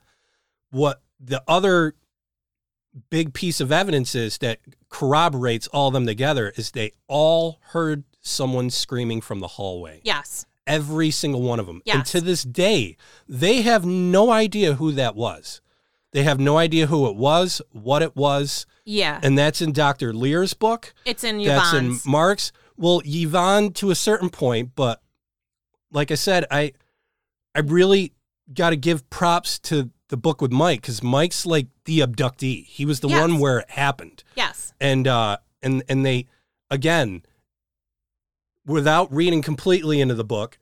what 0.71 1.03
the 1.19 1.43
other 1.49 1.95
big 3.11 3.33
piece 3.33 3.61
of 3.61 3.73
evidence 3.73 4.15
is 4.15 4.39
that 4.39 4.61
corroborates 4.89 5.67
all 5.69 5.89
of 5.89 5.95
them 5.95 6.07
together 6.07 6.53
is 6.57 6.71
they 6.73 6.93
all 7.09 7.59
heard 7.71 8.05
someone 8.21 8.71
screaming 8.71 9.21
from 9.21 9.41
the 9.41 9.49
hallway. 9.49 10.01
yes 10.05 10.47
every 10.67 11.11
single 11.11 11.43
one 11.43 11.59
of 11.59 11.67
them. 11.67 11.83
And 11.97 12.07
to 12.07 12.21
this 12.21 12.43
day, 12.43 12.97
they 13.29 13.63
have 13.63 13.85
no 13.85 14.31
idea 14.31 14.75
who 14.75 14.93
that 14.93 15.15
was. 15.15 15.61
They 16.13 16.23
have 16.25 16.39
no 16.39 16.59
idea 16.59 16.87
who 16.87 17.09
it 17.09 17.17
was, 17.17 17.63
what 17.71 18.03
it 18.03 18.15
was, 18.15 18.67
yeah 18.85 19.21
and 19.23 19.39
that's 19.39 19.63
in 19.63 19.73
Dr. 19.73 20.13
Leir's 20.13 20.55
book. 20.55 20.93
it's 21.05 21.25
in 21.25 21.43
That's 21.43 21.73
in 21.73 21.99
Mark's. 22.05 22.53
Well, 22.77 23.01
Yvonne 23.05 23.73
to 23.75 23.91
a 23.91 23.95
certain 23.95 24.29
point, 24.29 24.73
but 24.75 25.01
like 25.93 26.11
I 26.11 26.17
said, 26.17 26.47
I 26.51 26.73
I 27.55 27.61
really 27.61 28.13
got 28.53 28.71
to 28.71 28.77
give 28.77 29.09
props 29.09 29.59
to 29.61 29.91
the 30.13 30.17
book 30.19 30.43
with 30.43 30.53
Mike 30.53 30.83
because 30.83 31.03
Mike's 31.03 31.47
like 31.47 31.69
the 31.87 32.01
abductee. 32.01 32.67
He 32.67 32.85
was 32.85 33.01
the 33.01 33.09
Yes. 33.09 33.21
one 33.21 33.39
where 33.39 33.61
it 33.61 33.71
happened 33.71 34.23
yes 34.37 34.75
and 34.79 35.09
uh 35.09 35.39
and 35.63 35.83
and 35.89 36.05
they 36.05 36.27
again 36.71 37.23
without 38.67 39.13
reading 39.13 39.43
completely 39.43 40.01
into 40.01 40.15
the 40.15 40.25
book 40.25 40.59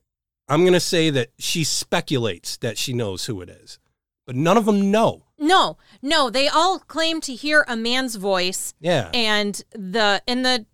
i'm 0.49 0.61
going 0.63 0.73
to 0.73 0.81
say 0.81 1.11
that 1.11 1.29
she 1.39 1.65
speculates 1.65 2.57
that 2.59 2.79
she 2.79 2.93
knows 2.93 3.27
who 3.27 3.41
it 3.41 3.49
is 3.51 3.79
but 4.27 4.35
none 4.37 4.57
of 4.57 4.65
them 4.67 4.91
know 4.91 5.25
No, 5.39 5.77
no, 6.03 6.31
they 6.31 6.47
all 6.49 6.79
claim 6.79 7.21
to 7.23 7.35
hear 7.35 7.65
a 7.69 7.77
man's 7.77 8.15
voice 8.17 8.75
yeah 8.81 9.11
and 9.13 9.63
the 9.73 10.23
in 10.27 10.43
the 10.43 10.65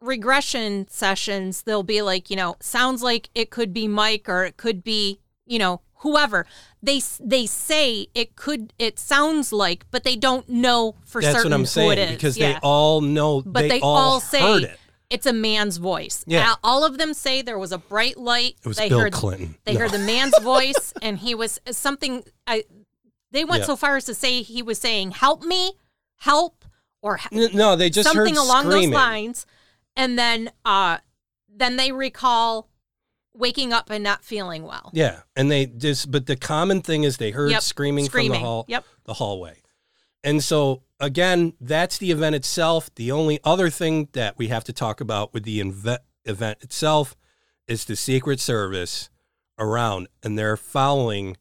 regression 0.00 0.86
sessions 0.88 1.62
they'll 1.62 1.82
be 1.82 2.00
like, 2.02 2.30
you 2.30 2.36
know, 2.36 2.56
sounds 2.60 3.02
like 3.02 3.28
it 3.34 3.50
could 3.50 3.72
be 3.74 3.86
Mike 3.88 4.28
or 4.28 4.44
it 4.46 4.56
could 4.56 4.82
be, 4.82 5.20
you 5.46 5.58
know, 5.58 5.82
whoever. 6.00 6.46
They 6.82 7.00
they 7.20 7.46
say 7.46 8.08
it 8.14 8.36
could 8.36 8.72
it 8.78 8.98
sounds 8.98 9.52
like, 9.52 9.86
but 9.90 10.04
they 10.04 10.16
don't 10.16 10.48
know 10.48 10.96
for 11.04 11.20
that's 11.22 11.34
certain 11.36 11.50
what 11.52 11.54
i'm 11.54 11.60
who 11.62 11.66
saying 11.66 11.92
it 11.92 11.98
is. 11.98 12.10
because 12.12 12.36
yeah. 12.38 12.52
they 12.54 12.58
all 12.62 13.00
know 13.00 13.42
but 13.42 13.62
they, 13.62 13.68
they, 13.68 13.80
all, 13.80 13.96
all, 13.96 14.20
say 14.20 14.40
heard 14.40 14.62
it 14.64 14.78
it's 15.10 15.26
a 15.26 15.32
man's 15.32 15.76
voice. 15.76 16.22
Yeah. 16.26 16.54
All- 16.62 16.84
of 16.84 16.96
them 16.96 17.14
say 17.14 17.42
there 17.42 17.58
was 17.58 17.72
a 17.72 17.78
bright 17.78 18.16
light. 18.16 18.54
it 18.64 18.68
was 18.68 18.76
they 18.78 18.88
bill 18.88 19.00
heard 19.00 19.12
clinton 19.12 19.56
they 19.64 19.74
No. 19.74 19.80
heard 19.80 19.90
the 19.90 19.98
man's 19.98 20.38
voice, 20.42 20.94
and 21.02 21.18
he 21.18 21.34
was 21.34 21.58
something. 21.72 22.22
I 22.46 22.64
they 23.32 23.44
went 23.44 23.60
Yeah. 23.62 23.66
so 23.66 23.76
far 23.76 23.96
as 23.96 24.04
to 24.04 24.14
say 24.14 24.42
he 24.42 24.62
was 24.62 24.78
saying, 24.78 25.10
"Help 25.10 25.42
me, 25.42 25.72
help," 26.18 26.64
or 27.02 27.18
no 27.32 27.74
they 27.76 27.90
just 27.90 28.08
something 28.10 28.36
along 28.36 28.64
screaming. 28.66 28.90
those 28.90 28.94
lines. 28.96 29.46
And 29.96 30.16
then, 30.18 30.50
uh, 30.64 30.98
then 31.54 31.76
they 31.76 31.90
recall 31.92 32.68
waking 33.34 33.72
up 33.72 33.90
and 33.90 34.02
not 34.04 34.24
feeling 34.24 34.62
well. 34.64 34.90
Yeah, 34.92 35.20
and 35.36 35.50
they 35.50 35.66
just 35.66 36.10
but 36.10 36.26
the 36.26 36.36
common 36.36 36.82
thing 36.82 37.04
is 37.04 37.16
they 37.16 37.30
heard 37.30 37.50
Yep, 37.50 37.62
screaming, 37.62 38.08
from 38.08 38.28
the 38.28 38.38
hall 38.38 38.64
Yep. 38.68 38.84
the 39.04 39.14
hallway. 39.14 39.62
And 40.22 40.42
so 40.44 40.82
again, 40.98 41.54
that's 41.60 41.96
the 41.98 42.10
event 42.10 42.34
itself. 42.36 42.94
The 42.94 43.10
only 43.12 43.40
other 43.44 43.70
thing 43.70 44.08
that 44.12 44.36
we 44.36 44.48
have 44.48 44.64
to 44.64 44.72
talk 44.72 45.00
about 45.00 45.32
with 45.32 45.44
the 45.44 45.60
inve- 45.60 45.98
event 46.24 46.58
itself 46.60 47.16
is 47.66 47.84
the 47.86 47.96
Secret 47.96 48.40
Service 48.40 49.08
around 49.58 50.08
and 50.22 50.38
they're 50.38 50.56
following 50.56 51.36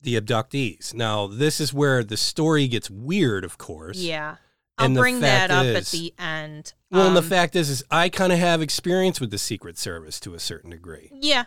the 0.00 0.20
abductees. 0.20 0.94
Now, 0.94 1.26
this 1.26 1.60
is 1.60 1.72
where 1.74 2.02
the 2.04 2.16
story 2.16 2.68
gets 2.68 2.90
weird, 2.90 3.44
of 3.44 3.58
course. 3.58 3.98
Yeah. 3.98 4.36
I'll 4.78 4.86
And 4.86 4.96
bring 4.96 5.20
that 5.20 5.50
up 5.50 5.64
at 5.64 5.86
the 5.86 6.12
end. 6.18 6.74
Well, 6.90 7.06
and 7.08 7.16
the 7.16 7.20
Um, 7.20 7.28
fact 7.28 7.56
is, 7.56 7.68
is 7.68 7.84
I 7.90 8.08
kind 8.08 8.32
of 8.32 8.38
have 8.38 8.62
experience 8.62 9.20
with 9.20 9.30
the 9.30 9.38
Secret 9.38 9.76
Service 9.78 10.20
to 10.20 10.34
a 10.34 10.38
certain 10.38 10.70
degree 10.70 11.10
Yeah. 11.12 11.44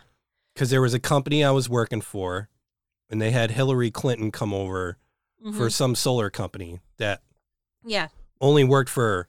because 0.54 0.70
there 0.70 0.82
was 0.82 0.92
a 0.94 1.00
company 1.00 1.42
I 1.42 1.50
was 1.50 1.68
working 1.68 2.00
for, 2.02 2.48
and 3.08 3.20
they 3.22 3.30
had 3.30 3.52
Hillary 3.52 3.90
Clinton 3.90 4.30
come 4.30 4.52
over 4.52 4.98
mhm, 5.44 5.56
for 5.56 5.70
some 5.70 5.94
solar 5.94 6.28
company 6.30 6.80
that 6.98 7.22
yeah. 7.84 8.08
only 8.40 8.64
worked 8.64 8.90
for 8.90 9.28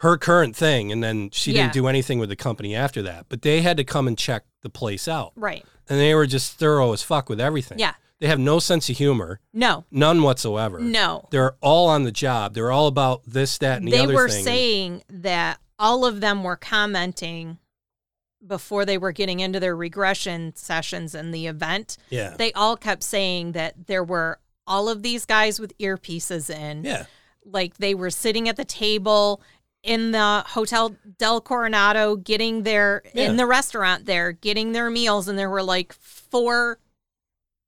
her 0.00 0.16
current 0.18 0.54
thing, 0.56 0.92
and 0.92 1.02
then 1.02 1.30
she 1.30 1.52
Yeah. 1.52 1.62
didn't 1.62 1.72
do 1.74 1.86
anything 1.86 2.18
with 2.18 2.28
the 2.28 2.36
company 2.36 2.74
after 2.74 3.00
that. 3.02 3.26
But 3.28 3.42
they 3.42 3.62
had 3.62 3.76
to 3.78 3.84
come 3.84 4.06
and 4.08 4.16
check 4.18 4.44
the 4.62 4.70
place 4.70 5.08
out, 5.08 5.32
Right. 5.36 5.64
and 5.88 5.98
they 5.98 6.14
were 6.14 6.26
just 6.26 6.54
thorough 6.54 6.92
as 6.92 7.02
fuck 7.02 7.28
with 7.30 7.40
everything. 7.40 7.78
Yeah. 7.78 7.94
They 8.20 8.26
have 8.28 8.38
no 8.38 8.58
sense 8.58 8.88
of 8.90 8.96
humor, 8.98 9.40
No. 9.52 9.84
none 9.90 10.22
whatsoever. 10.22 10.78
No. 10.78 11.28
They're 11.30 11.56
all 11.60 11.88
on 11.88 12.04
the 12.04 12.12
job. 12.12 12.54
They're 12.54 12.70
all 12.70 12.86
about 12.86 13.22
this, 13.26 13.56
that, 13.58 13.78
and 13.78 13.86
the 13.88 13.92
They 13.92 13.98
other 14.00 14.06
thing. 14.08 14.16
They 14.16 14.22
were 14.22 14.28
saying 14.28 15.02
that 15.08 15.58
all 15.78 16.04
of 16.04 16.20
them 16.20 16.42
were 16.44 16.56
commenting 16.56 17.58
before 18.46 18.84
they 18.86 18.96
were 18.98 19.12
getting 19.12 19.40
into 19.40 19.60
their 19.60 19.76
regression 19.76 20.54
sessions 20.56 21.14
in 21.14 21.30
the 21.30 21.46
event. 21.46 21.96
yeah, 22.08 22.34
They 22.38 22.52
all 22.52 22.76
kept 22.76 23.02
saying 23.02 23.52
that 23.52 23.86
there 23.86 24.04
were 24.04 24.38
all 24.66 24.88
of 24.88 25.02
these 25.02 25.26
guys 25.26 25.60
with 25.60 25.76
earpieces 25.78 26.48
in. 26.48 26.84
yeah, 26.84 27.04
like 27.44 27.76
they 27.78 27.94
were 27.94 28.10
sitting 28.10 28.48
at 28.48 28.56
the 28.56 28.64
table 28.64 29.42
in 29.82 30.12
the 30.12 30.44
hotel 30.48 30.94
del 31.18 31.40
coronado 31.40 32.14
getting 32.16 32.62
their 32.64 33.02
Yeah. 33.14 33.30
in 33.30 33.36
the 33.36 33.46
restaurant 33.46 34.04
there 34.04 34.32
getting 34.32 34.72
their 34.72 34.90
meals 34.90 35.26
and 35.26 35.38
there 35.38 35.48
were 35.48 35.62
like 35.62 35.92
four 35.94 36.78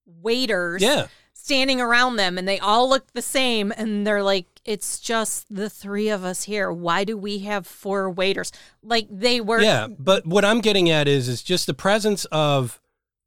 waiters 0.06 0.82
yeah. 0.82 1.06
standing 1.32 1.80
around 1.80 2.16
them 2.16 2.38
and 2.38 2.46
they 2.46 2.58
all 2.58 2.88
look 2.88 3.12
the 3.12 3.22
same 3.22 3.72
and 3.76 4.06
they're 4.06 4.22
like 4.22 4.46
it's 4.64 5.00
just 5.00 5.52
the 5.54 5.68
three 5.68 6.08
of 6.08 6.24
us 6.24 6.44
here 6.44 6.70
why 6.72 7.02
do 7.04 7.16
we 7.16 7.40
have 7.40 7.66
four 7.66 8.08
waiters 8.10 8.52
like 8.82 9.06
they 9.10 9.40
were 9.40 9.60
Yeah, 9.60 9.88
but 9.98 10.26
what 10.26 10.44
I'm 10.44 10.60
getting 10.60 10.88
at 10.90 11.08
is 11.08 11.28
is 11.28 11.42
just 11.42 11.66
the 11.66 11.74
presence 11.74 12.24
of 12.26 12.80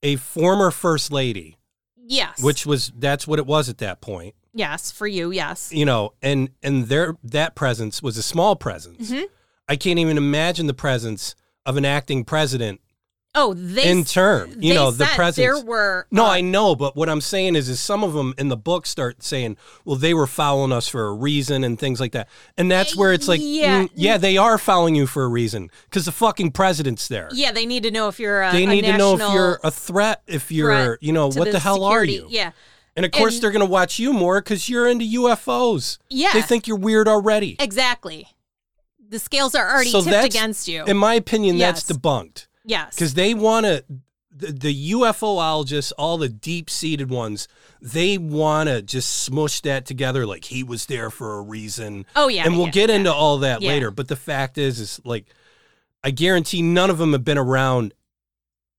a 0.04 0.16
former 0.18 0.72
first 0.72 1.12
lady, 1.12 1.58
yes 1.98 2.42
which 2.42 2.66
was 2.66 2.92
that's 2.98 3.28
what 3.28 3.40
it 3.40 3.46
was 3.46 3.68
at 3.70 3.80
that 3.80 4.00
point. 4.02 4.36
yes 4.54 4.92
for 4.92 5.08
you 5.08 5.32
yes 5.32 5.72
You 5.74 5.86
know, 5.86 6.14
and 6.22 6.50
and 6.64 6.86
their 6.88 7.16
that 7.24 7.56
presence 7.56 8.02
was 8.02 8.18
a 8.18 8.24
small 8.24 8.56
presence. 8.56 9.12
Mhm. 9.12 9.26
I 9.68 9.76
can't 9.76 9.98
even 10.00 10.16
imagine 10.18 10.68
the 10.68 10.74
presence 10.76 11.36
of 11.66 11.76
an 11.76 11.86
acting 11.86 12.24
president 12.24 12.80
oh 13.36 13.54
they 13.54 13.90
in 13.90 14.04
term. 14.04 14.56
You 14.60 14.74
know, 14.74 14.92
the 14.92 15.06
presence. 15.06 15.36
there 15.36 15.60
were 15.64 16.08
no, 16.12 16.26
uh, 16.26 16.30
I 16.30 16.42
know, 16.42 16.76
but 16.76 16.96
what 16.96 17.10
I'm 17.10 17.22
saying 17.22 17.56
is, 17.56 17.70
is 17.70 17.80
some 17.80 18.04
of 18.04 18.14
them 18.14 18.34
in 18.38 18.48
the 18.50 18.58
book 18.58 18.86
start 18.86 19.22
saying, 19.24 19.58
"Well, 19.84 19.96
they 19.98 20.14
were 20.14 20.28
following 20.28 20.72
us 20.72 20.88
for 20.88 21.06
a 21.08 21.14
reason" 21.14 21.64
and 21.64 21.78
things 21.80 22.00
like 22.00 22.14
that, 22.14 22.30
and 22.58 22.72
that's 22.72 22.96
where 22.96 23.14
it's 23.14 23.28
like, 23.28 23.40
Yeah. 23.44 23.84
mm, 23.84 23.90
yeah, 23.94 24.18
they 24.18 24.38
are 24.38 24.58
following 24.58 24.96
you 24.96 25.06
for 25.08 25.24
a 25.24 25.28
reason 25.28 25.70
because 25.90 26.06
the 26.06 26.12
fucking 26.12 26.52
president's 26.52 27.08
there. 27.08 27.30
yeah 27.34 27.52
they 27.52 27.66
need 27.66 27.84
to 27.84 27.92
know 27.92 28.08
if 28.08 28.20
you're 28.20 28.42
a, 28.42 28.52
they 28.52 28.66
need 28.66 28.86
to 28.86 28.98
know 28.98 29.14
if 29.14 29.20
you're 29.34 29.60
a 29.64 29.72
threat, 29.72 30.22
if 30.28 30.52
you're, 30.52 30.70
threat 30.86 30.98
you 31.02 31.14
know, 31.14 31.28
what 31.30 31.52
the, 31.52 31.60
hell 31.60 31.84
are 31.84 32.04
you? 32.04 32.26
Yeah. 32.30 32.52
And 32.96 33.06
of 33.06 33.12
course, 33.12 33.36
And- 33.36 33.44
they're 33.44 33.52
going 33.52 33.66
to 33.66 33.72
watch 33.72 34.00
you 34.00 34.14
more 34.14 34.40
because 34.42 34.70
you're 34.70 34.88
into 34.88 35.04
UFOs. 35.06 35.98
Yeah. 36.10 36.32
They 36.34 36.42
think 36.42 36.68
you're 36.68 36.78
weird 36.78 37.08
already. 37.10 37.58
Exactly. 37.60 38.28
The 39.08 39.20
scales 39.20 39.54
are 39.54 39.70
already 39.70 39.90
So 39.92 40.02
tipped 40.02 40.26
against 40.26 40.68
you. 40.68 40.84
In 40.86 40.98
my 40.98 41.14
opinion, 41.16 41.58
Yes. 41.58 41.84
that's 41.84 42.00
debunked 42.00 42.48
yes. 42.66 42.96
because 42.96 43.14
they 43.14 43.34
want 43.34 43.66
to, 43.66 43.84
the, 44.38 44.52
the 44.52 44.92
ufologists, 44.92 45.94
all 45.98 46.18
the 46.18 46.28
deep 46.30 46.70
seated 46.70 47.10
ones, 47.10 47.48
they 47.82 48.18
want 48.18 48.68
to 48.68 48.82
just 48.82 49.24
smush 49.24 49.62
that 49.62 49.86
together 49.86 50.26
like 50.26 50.46
he 50.46 50.64
was 50.64 50.88
there 50.88 51.10
for 51.10 51.38
a 51.38 51.42
reason. 51.42 52.06
Oh 52.16 52.28
yeah. 52.28 52.44
and 52.46 52.58
we'll 52.58 52.66
yeah, 52.66 52.72
get 52.72 52.90
yeah. 52.90 52.96
into 52.98 53.14
all 53.14 53.38
that 53.40 53.62
Yeah. 53.62 53.70
later. 53.70 53.92
But 53.92 54.08
the 54.10 54.16
fact 54.18 54.58
is, 54.58 54.80
is 54.80 55.00
like, 55.06 55.28
I 56.04 56.12
guarantee 56.12 56.62
none 56.62 56.90
of 56.90 56.98
them 56.98 57.14
have 57.14 57.24
been 57.24 57.38
around 57.38 57.94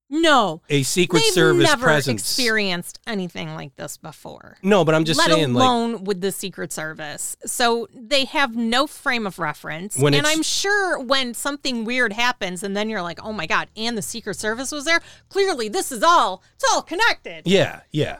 No. 0.08 0.62
a 0.68 0.82
Secret 0.84 1.20
They've 1.20 1.32
Service 1.32 1.64
never 1.64 1.82
presence. 1.82 2.20
experienced 2.22 3.00
anything 3.06 3.54
like 3.54 3.74
this 3.76 3.96
before. 3.96 4.56
no, 4.62 4.84
but 4.84 4.94
I'm 4.94 5.04
just 5.04 5.18
let 5.18 5.30
saying, 5.30 5.52
like, 5.52 5.62
alone 5.64 6.04
with 6.04 6.20
the 6.20 6.30
Secret 6.32 6.72
Service. 6.72 7.36
So 7.44 7.88
they 7.92 8.24
have 8.26 8.54
no 8.54 8.86
frame 8.86 9.26
of 9.26 9.38
reference. 9.38 9.96
And 9.96 10.14
I'm 10.26 10.42
sure 10.42 10.98
when 11.00 11.34
something 11.34 11.84
weird 11.84 12.12
happens 12.12 12.62
and 12.62 12.76
then 12.76 12.88
you're 12.88 13.02
like, 13.02 13.18
oh 13.24 13.32
my 13.32 13.46
God, 13.46 13.68
and 13.76 13.98
the 13.98 14.02
Secret 14.02 14.36
Service 14.36 14.70
was 14.70 14.84
there, 14.84 15.00
clearly 15.28 15.68
this 15.68 15.90
is 15.90 16.02
all, 16.02 16.42
it's 16.54 16.64
all 16.72 16.82
connected. 16.82 17.42
Yeah, 17.46 17.80
yeah. 17.90 18.18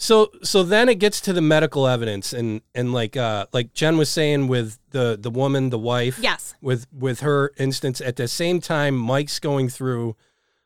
So 0.00 0.30
so 0.44 0.62
then 0.62 0.88
it 0.88 1.00
gets 1.00 1.20
to 1.22 1.32
the 1.32 1.42
medical 1.42 1.86
evidence 1.88 2.32
and 2.32 2.62
and 2.72 2.92
like 2.92 3.16
uh 3.16 3.46
like 3.52 3.74
Jen 3.74 3.98
was 3.98 4.08
saying 4.08 4.46
with 4.46 4.78
the 4.90 5.18
the 5.20 5.28
woman, 5.30 5.70
the 5.70 5.78
wife. 5.78 6.20
Yes. 6.20 6.54
With 6.60 6.86
with 6.92 7.20
her 7.20 7.52
instance 7.58 8.00
at 8.00 8.14
the 8.14 8.28
same 8.28 8.60
time 8.60 8.94
Mike's 8.96 9.40
going 9.40 9.68
through 9.68 10.14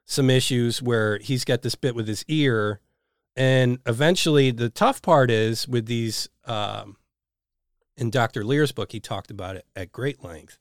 some 0.05 0.29
issues 0.31 0.83
where 0.83 1.19
he's 1.19 1.45
got 1.45 1.63
this 1.63 1.75
bit 1.75 1.95
with 1.95 2.09
his 2.09 2.25
ear 2.29 2.81
and 3.37 3.79
eventually 3.87 4.51
the 4.51 4.69
tough 4.69 5.01
part 5.01 5.31
is 5.31 5.67
with 5.67 5.87
these 5.87 6.29
um 6.45 6.97
in 7.97 8.11
Dr. 8.11 8.45
Leir's 8.45 8.73
book 8.73 8.93
he 8.93 9.01
talked 9.01 9.31
about 9.31 9.57
it 9.57 9.67
at 9.77 9.93
great 9.93 10.23
length. 10.25 10.59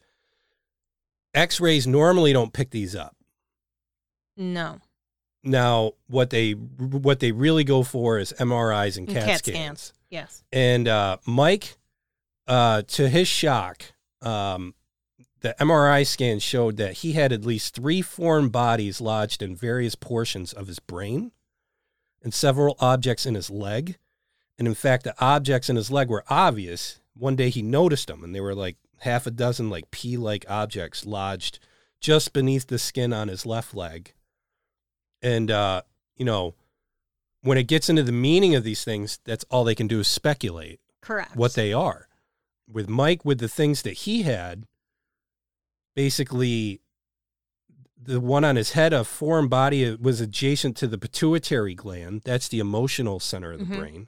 X-rays 1.34 1.88
normally 1.88 2.34
don't 2.34 2.52
pick 2.54 2.72
these 2.72 2.96
up. 2.96 3.16
No. 4.36 4.80
Now, 5.44 5.94
what 6.08 6.30
they 6.30 6.52
what 6.52 7.20
they 7.20 7.32
really 7.32 7.64
go 7.64 7.84
for 7.84 8.20
is 8.20 8.34
MRIs 8.38 8.98
and 8.98 9.08
And 9.08 9.18
CAT, 9.18 9.26
CAT 9.28 9.38
scans. 9.40 9.56
scans. 9.56 9.94
Yes. 10.10 10.44
And 10.52 10.88
uh, 10.88 11.18
Mike, 11.26 11.78
uh, 12.48 12.84
to 12.84 13.10
his 13.10 13.28
shock, 13.28 13.84
um, 14.22 14.76
the 15.42 15.56
MRI 15.60 16.06
scan 16.06 16.40
showed 16.40 16.78
that 16.78 16.98
he 16.98 17.14
had 17.14 17.32
at 17.32 17.46
least 17.46 17.76
three 17.76 18.02
foreign 18.02 18.50
bodies 18.50 19.02
lodged 19.02 19.42
in 19.42 19.56
various 19.56 19.96
portions 19.96 20.54
of 20.54 20.68
his 20.68 20.80
brain, 20.80 21.32
and 22.24 22.34
several 22.34 22.78
objects 22.80 23.26
in 23.26 23.36
his 23.36 23.50
leg. 23.50 23.98
And 24.60 24.68
in 24.68 24.76
fact, 24.76 25.04
the 25.04 25.16
objects 25.20 25.70
in 25.70 25.76
his 25.76 25.90
leg 25.90 26.10
were 26.10 26.24
obvious. 26.30 27.00
One 27.16 27.36
day 27.36 27.50
he 27.50 27.64
noticed 27.64 28.08
them, 28.08 28.24
and 28.24 28.36
they 28.36 28.42
were 28.42 28.54
like 28.54 28.78
half 29.00 29.26
a 29.26 29.32
dozen 29.32 29.70
like 29.70 29.90
pea-like 29.90 30.46
objects 30.48 31.06
lodged 31.06 31.60
just 32.00 32.34
beneath 32.34 32.68
the 32.68 32.78
skin 32.78 33.12
on 33.12 33.28
his 33.28 33.46
left 33.46 33.74
leg. 33.74 34.14
And 35.24 35.50
uh, 35.50 35.82
you 36.16 36.26
know, 36.26 36.54
when 37.42 37.58
it 37.58 37.68
gets 37.68 37.90
into 37.90 38.04
the 38.04 38.12
meaning 38.12 38.54
of 38.54 38.64
these 38.64 38.84
things, 38.84 39.20
that's 39.26 39.46
all 39.50 39.64
they 39.64 39.76
can 39.76 39.88
do 39.88 40.02
is 40.02 40.08
speculate 40.08 40.80
Correct. 41.02 41.36
what 41.36 41.56
they 41.56 41.74
are. 41.74 42.08
With 42.72 42.88
Mike, 42.88 43.26
with 43.26 43.40
the 43.40 43.50
things 43.50 43.82
that 43.82 43.94
he 43.94 44.22
had, 44.22 44.66
basically, 45.96 46.82
the 48.04 48.20
one 48.20 48.44
on 48.44 48.56
his 48.56 48.72
head, 48.72 48.94
a 48.94 49.04
foreign 49.04 49.48
body 49.48 49.96
was 49.96 50.20
adjacent 50.22 50.76
to 50.78 50.88
the 50.88 50.98
pituitary 50.98 51.76
gland. 51.76 52.22
That's 52.26 52.48
the 52.48 52.60
emotional 52.60 53.20
center 53.20 53.52
of 53.54 53.60
the 53.60 53.66
Mhm. 53.66 53.78
brain. 53.78 54.08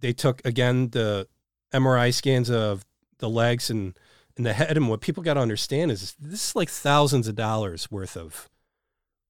They 0.00 0.12
took 0.12 0.40
again 0.46 0.90
the 0.90 1.28
MRI 1.72 2.10
scans 2.10 2.50
of 2.50 2.84
the 3.18 3.28
legs 3.28 3.68
and 3.70 3.98
and 4.36 4.46
the 4.46 4.52
head, 4.52 4.76
and 4.76 4.88
what 4.88 5.00
people 5.00 5.24
got 5.24 5.34
to 5.34 5.40
understand 5.40 5.90
is 5.90 6.14
this 6.16 6.50
is 6.50 6.56
like 6.56 6.70
thousands 6.70 7.26
of 7.26 7.34
dollars 7.34 7.90
worth 7.90 8.16
of 8.16 8.48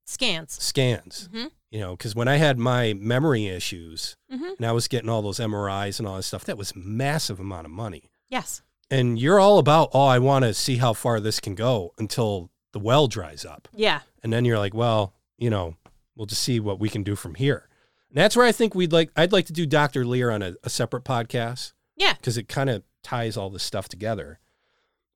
Scans. 0.05 0.63
scans. 0.63 1.29
hmm 1.33 1.47
You 1.71 1.81
know, 1.81 1.97
because 1.97 2.15
when 2.15 2.29
I 2.29 2.37
had 2.37 2.59
my 2.59 2.93
memory 2.93 3.47
issues 3.47 4.17
hmm 4.31 4.45
and 4.59 4.67
I 4.67 4.73
was 4.73 4.87
getting 4.87 5.09
all 5.09 5.23
those 5.23 5.41
MRIs 5.41 5.99
and 5.99 6.07
all 6.07 6.17
that 6.17 6.25
stuff, 6.25 6.45
that 6.45 6.59
was 6.59 6.77
massive 6.77 7.41
amount 7.41 7.65
of 7.65 7.71
money. 7.73 8.11
Yes. 8.29 8.61
And 8.91 9.19
you're 9.19 9.39
all 9.39 9.59
about, 9.59 9.91
oh, 9.93 10.07
I 10.07 10.19
want 10.19 10.45
to 10.45 10.55
see 10.55 10.77
how 10.77 10.93
far 10.95 11.21
this 11.21 11.41
can 11.41 11.55
go 11.55 11.93
until 11.99 12.51
the 12.73 12.79
well 12.79 13.07
dries 13.07 13.45
up. 13.45 13.69
Yeah. 13.75 14.01
And 14.23 14.33
then 14.33 14.45
you're 14.45 14.59
like, 14.59 14.75
well, 14.75 15.15
you 15.37 15.51
know, 15.51 15.77
we'll 16.17 16.27
just 16.27 16.43
see 16.43 16.59
what 16.61 16.81
we 16.81 16.89
can 16.89 17.03
do 17.03 17.15
from 17.15 17.35
here. 17.35 17.69
And 18.11 18.17
that's 18.19 18.35
where 18.37 18.47
I 18.47 18.53
think 18.53 18.75
we'd 18.75 18.93
like, 18.93 19.11
I'd 19.17 19.33
like 19.33 19.47
to 19.47 19.53
do 19.53 19.67
Dr. 19.67 20.05
Leir 20.07 20.31
on 20.31 20.43
a, 20.43 20.55
a 20.65 20.71
separate 20.71 21.05
podcast 21.05 21.73
Yeah. 21.97 22.15
because 22.15 22.39
it 22.39 22.49
kind 22.49 22.71
of 22.71 22.83
ties 23.03 23.37
all 23.37 23.51
this 23.51 23.63
stuff 23.63 23.89
together. 23.89 24.41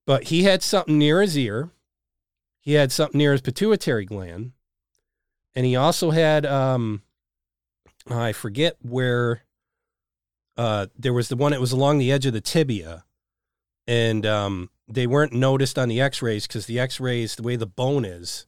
But 0.06 0.24
he 0.24 0.42
had 0.42 0.62
something 0.62 0.98
near 0.98 1.22
his 1.22 1.38
ear, 1.38 1.70
he 2.60 2.74
had 2.74 2.92
something 2.92 3.16
near 3.18 3.32
his 3.32 3.40
pituitary 3.40 4.04
gland, 4.04 4.52
and 5.54 5.64
he 5.64 5.76
also 5.76 6.10
had, 6.10 6.44
um, 6.44 7.02
I 8.08 8.32
forget 8.32 8.76
where, 8.82 9.42
uh, 10.56 10.86
there 10.98 11.12
was 11.12 11.28
the 11.28 11.36
one 11.36 11.52
that 11.52 11.60
was 11.60 11.72
along 11.72 11.98
the 11.98 12.10
edge 12.12 12.26
of 12.26 12.32
the 12.32 12.40
tibia, 12.40 13.04
and 13.86 14.24
um, 14.26 14.70
they 14.88 15.06
weren't 15.06 15.32
noticed 15.32 15.78
on 15.78 15.88
the 15.88 16.00
X-rays 16.00 16.46
because 16.46 16.66
the 16.66 16.78
X-rays, 16.78 17.34
the 17.36 17.42
way 17.42 17.56
the 17.56 17.66
bone 17.66 18.04
is, 18.04 18.46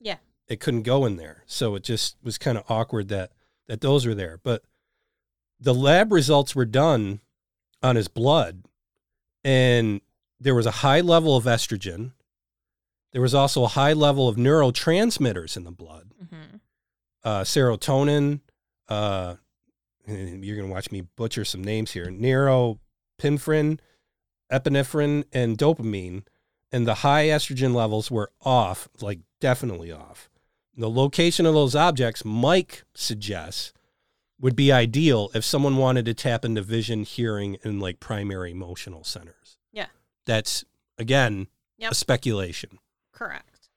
Yeah. 0.00 0.16
it 0.48 0.60
couldn't 0.60 0.82
go 0.82 1.04
in 1.06 1.16
there. 1.16 1.42
So 1.46 1.74
it 1.74 1.82
just 1.84 2.16
was 2.22 2.38
kind 2.38 2.58
of 2.58 2.64
awkward 2.70 3.08
that 3.08 3.32
that 3.66 3.80
those 3.80 4.04
were 4.06 4.14
there. 4.14 4.38
But 4.42 4.62
the 5.58 5.72
lab 5.74 6.12
results 6.12 6.54
were 6.54 6.66
done 6.66 7.20
on 7.82 7.96
his 7.96 8.08
blood, 8.08 8.64
and 9.42 10.00
there 10.40 10.54
was 10.54 10.66
a 10.66 10.70
high 10.82 11.00
level 11.00 11.36
of 11.36 11.44
estrogen. 11.44 12.12
There 13.12 13.22
was 13.22 13.34
also 13.34 13.62
a 13.64 13.68
high 13.68 13.92
level 13.94 14.28
of 14.28 14.36
neurotransmitters 14.36 15.56
in 15.56 15.64
the 15.64 15.70
blood, 15.70 16.12
hmm 16.30 16.56
uh, 17.22 17.40
serotonin. 17.42 18.40
Uh, 18.86 19.36
and 20.06 20.44
you're 20.44 20.56
going 20.56 20.68
to 20.68 20.74
watch 20.74 20.90
me 20.92 21.00
butcher 21.16 21.42
some 21.46 21.64
names 21.64 21.92
here: 21.92 22.06
neuropinephrine, 22.06 23.78
epinephrine, 24.60 25.24
and 25.32 25.58
dopamine. 25.58 26.22
And 26.72 26.86
the 26.86 26.94
high 26.96 27.26
estrogen 27.26 27.74
levels 27.74 28.10
were 28.10 28.30
off, 28.44 28.88
like 29.00 29.20
definitely 29.40 29.92
off. 29.92 30.28
The 30.76 30.90
location 30.90 31.46
of 31.46 31.54
those 31.54 31.76
objects, 31.76 32.24
Mike 32.24 32.82
suggests, 32.94 33.72
would 34.40 34.56
be 34.56 34.72
ideal 34.72 35.30
if 35.34 35.44
someone 35.44 35.76
wanted 35.76 36.04
to 36.06 36.14
tap 36.14 36.44
into 36.44 36.62
vision, 36.62 37.04
hearing, 37.04 37.56
and 37.62 37.80
like 37.80 38.00
primary 38.00 38.50
emotional 38.50 39.04
centers. 39.04 39.56
Yeah. 39.72 39.86
That's 40.26 40.64
again 40.98 41.46
Yep. 41.78 41.92
a 41.92 41.94
speculation. 41.94 42.78
Correct. 43.12 43.68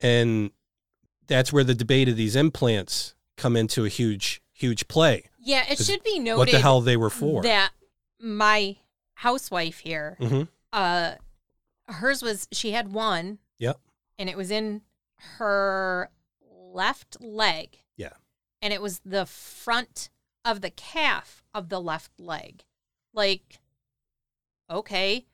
And 0.00 0.50
that's 1.26 1.52
where 1.52 1.64
the 1.64 1.74
debate 1.74 2.08
of 2.08 2.16
these 2.16 2.36
implants 2.36 3.14
come 3.36 3.56
into 3.56 3.84
a 3.84 3.88
huge, 3.88 4.42
huge 4.52 4.86
play. 4.86 5.30
Yeah, 5.40 5.64
it 5.68 5.78
should 5.78 6.02
be 6.04 6.18
noted 6.20 6.38
what 6.38 6.50
the 6.50 6.60
hell 6.60 6.80
they 6.80 6.96
were 6.96 7.10
for. 7.10 7.42
that 7.42 7.72
my 8.20 8.76
housewife 9.14 9.78
here, 9.80 10.16
hmm 10.20 10.42
uh, 10.74 11.14
hers 11.86 12.20
was 12.22 12.48
she 12.50 12.72
had 12.72 12.92
one. 12.92 13.38
Yep. 13.58 13.78
And 14.18 14.28
it 14.28 14.36
was 14.36 14.50
in 14.50 14.82
her 15.38 16.10
left 16.42 17.20
leg. 17.20 17.78
Yeah. 17.96 18.14
And 18.60 18.72
it 18.72 18.82
was 18.82 19.00
the 19.04 19.24
front 19.24 20.10
of 20.44 20.60
the 20.60 20.70
calf 20.70 21.44
of 21.54 21.68
the 21.68 21.80
left 21.80 22.18
leg. 22.18 22.64
Like, 23.12 23.60
okay. 24.68 25.26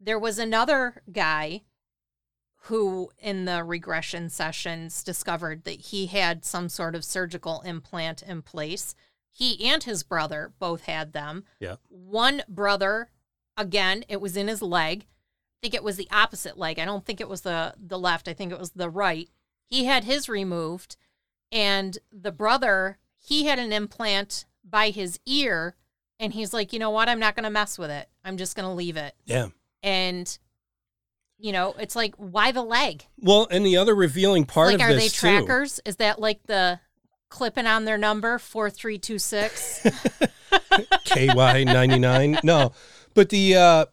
There 0.00 0.18
was 0.18 0.38
another 0.38 1.02
guy 1.10 1.62
who, 2.62 3.10
in 3.18 3.44
the 3.44 3.64
regression 3.64 4.30
sessions, 4.30 5.02
discovered 5.02 5.64
that 5.64 5.80
he 5.80 6.06
had 6.06 6.44
some 6.44 6.68
sort 6.68 6.94
of 6.94 7.04
surgical 7.04 7.60
implant 7.62 8.22
in 8.22 8.42
place. 8.42 8.94
He 9.30 9.68
and 9.68 9.82
his 9.82 10.02
brother 10.02 10.52
both 10.58 10.84
had 10.84 11.12
them. 11.12 11.44
Yeah. 11.60 11.76
One 11.88 12.42
brother, 12.48 13.10
again, 13.58 14.04
it 14.08 14.20
was 14.20 14.36
in 14.36 14.48
his 14.48 14.62
leg. 14.62 15.02
I 15.02 15.58
think 15.60 15.74
it 15.74 15.84
was 15.84 15.96
the 15.96 16.08
opposite 16.10 16.56
leg. 16.56 16.78
I 16.78 16.84
don't 16.84 17.04
think 17.04 17.20
it 17.20 17.28
was 17.28 17.42
the 17.42 17.74
the 17.78 17.98
left. 17.98 18.28
I 18.28 18.32
think 18.32 18.52
it 18.52 18.58
was 18.58 18.70
the 18.70 18.88
right. 18.88 19.28
He 19.66 19.84
had 19.84 20.04
his 20.04 20.28
removed, 20.28 20.96
and 21.52 21.98
the 22.10 22.32
brother 22.32 22.98
he 23.18 23.46
had 23.46 23.58
an 23.58 23.72
implant 23.72 24.46
by 24.64 24.90
his 24.90 25.18
ear, 25.26 25.74
and 26.20 26.32
he's 26.32 26.54
like, 26.54 26.72
you 26.72 26.78
know 26.78 26.90
what? 26.90 27.08
I'm 27.08 27.18
not 27.18 27.34
going 27.34 27.44
to 27.44 27.50
mess 27.50 27.76
with 27.76 27.90
it. 27.90 28.08
I'm 28.24 28.36
just 28.36 28.56
going 28.56 28.68
to 28.68 28.74
leave 28.74 28.96
it. 28.96 29.14
Yeah. 29.26 29.48
And 29.82 30.38
you 31.38 31.52
know, 31.52 31.74
it's 31.78 31.96
like 31.96 32.14
why 32.16 32.52
the 32.52 32.62
leg? 32.62 33.06
Well, 33.18 33.48
and 33.50 33.66
the 33.66 33.76
other 33.76 33.94
revealing 33.94 34.44
part 34.44 34.68
like, 34.68 34.76
of 34.76 34.80
are 34.82 34.94
they 34.94 35.00
this 35.00 35.12
too. 35.12 35.38
trackers? 35.38 35.80
Is 35.84 35.96
that 35.96 36.20
like 36.20 36.44
the 36.44 36.80
clipping 37.28 37.66
on 37.66 37.84
their 37.84 37.98
number 37.98 38.38
four 38.38 38.70
three 38.70 38.98
two 38.98 39.18
six? 39.18 39.84
KY 41.04 41.64
ninety 41.64 41.98
nine. 41.98 42.38
No, 42.42 42.72
but 43.18 43.30
the 43.30 43.56
uh, 43.56 43.86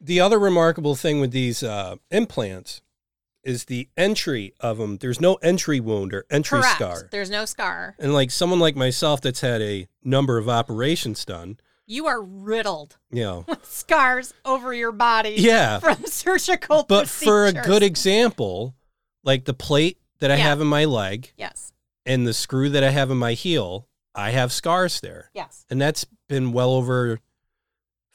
the 0.00 0.20
other 0.20 0.38
remarkable 0.38 0.96
thing 0.96 1.20
with 1.20 1.30
these 1.30 1.62
uh, 1.62 1.94
implants 2.10 2.82
is 3.44 3.66
the 3.66 3.88
entry 3.96 4.52
of 4.58 4.78
them. 4.78 4.96
There's 4.96 5.20
no 5.20 5.34
entry 5.36 5.78
wound 5.78 6.12
or 6.12 6.24
entry 6.30 6.58
Correct. 6.60 6.74
scar. 6.76 7.08
There's 7.12 7.30
no 7.30 7.44
scar. 7.44 7.94
And 8.00 8.12
like 8.12 8.30
someone 8.32 8.58
like 8.58 8.74
myself 8.74 9.20
that's 9.20 9.42
had 9.42 9.62
a 9.62 9.86
number 10.02 10.38
of 10.38 10.48
operations 10.48 11.24
done, 11.24 11.58
You 11.86 12.06
are 12.06 12.20
riddled 12.22 12.96
you 13.12 13.22
know, 13.24 13.44
with 13.46 13.64
scars 13.70 14.34
over 14.44 14.74
your 14.74 14.92
body. 14.92 15.34
yeah. 15.38 15.78
From 15.78 16.04
surgical 16.06 16.84
But 16.88 17.08
for 17.08 17.46
a 17.46 17.52
good 17.52 17.82
example, 17.84 18.74
like 19.22 19.44
the 19.44 19.54
plate 19.54 19.98
that 20.20 20.30
I 20.30 20.36
Yeah. 20.36 20.44
have 20.44 20.60
in 20.60 20.66
my 20.66 20.86
leg 20.86 21.30
Yes. 21.36 21.72
and 22.06 22.26
the 22.26 22.34
screw 22.34 22.70
that 22.70 22.82
I 22.82 22.90
have 22.90 23.10
in 23.10 23.18
my 23.18 23.34
heel, 23.34 23.86
I 24.14 24.30
have 24.30 24.52
scars 24.52 25.00
there. 25.00 25.30
Yes. 25.34 25.64
and 25.70 25.80
that's 25.80 26.06
been 26.28 26.52
well 26.52 26.70
over 26.70 27.20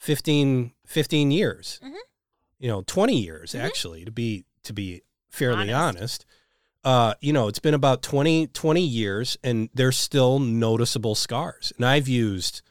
15, 0.00 0.72
15 0.86 1.30
years 1.30 1.78
Mhm. 1.82 1.94
you 2.58 2.68
know 2.68 2.82
20 2.82 3.18
years 3.20 3.52
Mhm. 3.52 3.60
actually 3.60 4.04
to 4.04 4.10
be 4.10 4.44
to 4.64 4.72
be 4.72 5.02
fairly 5.28 5.72
honest. 5.72 5.98
Honest. 5.98 6.26
uh 6.84 7.14
you 7.20 7.32
know 7.32 7.46
it's 7.48 7.58
been 7.58 7.74
about 7.74 8.02
20 8.02 8.46
20 8.48 8.80
years 8.84 9.36
and 9.44 9.68
there's 9.74 9.96
still 9.96 10.38
noticeable 10.38 11.14
scars 11.14 11.72
and 11.76 11.84
i've 11.86 12.08
used 12.08 12.62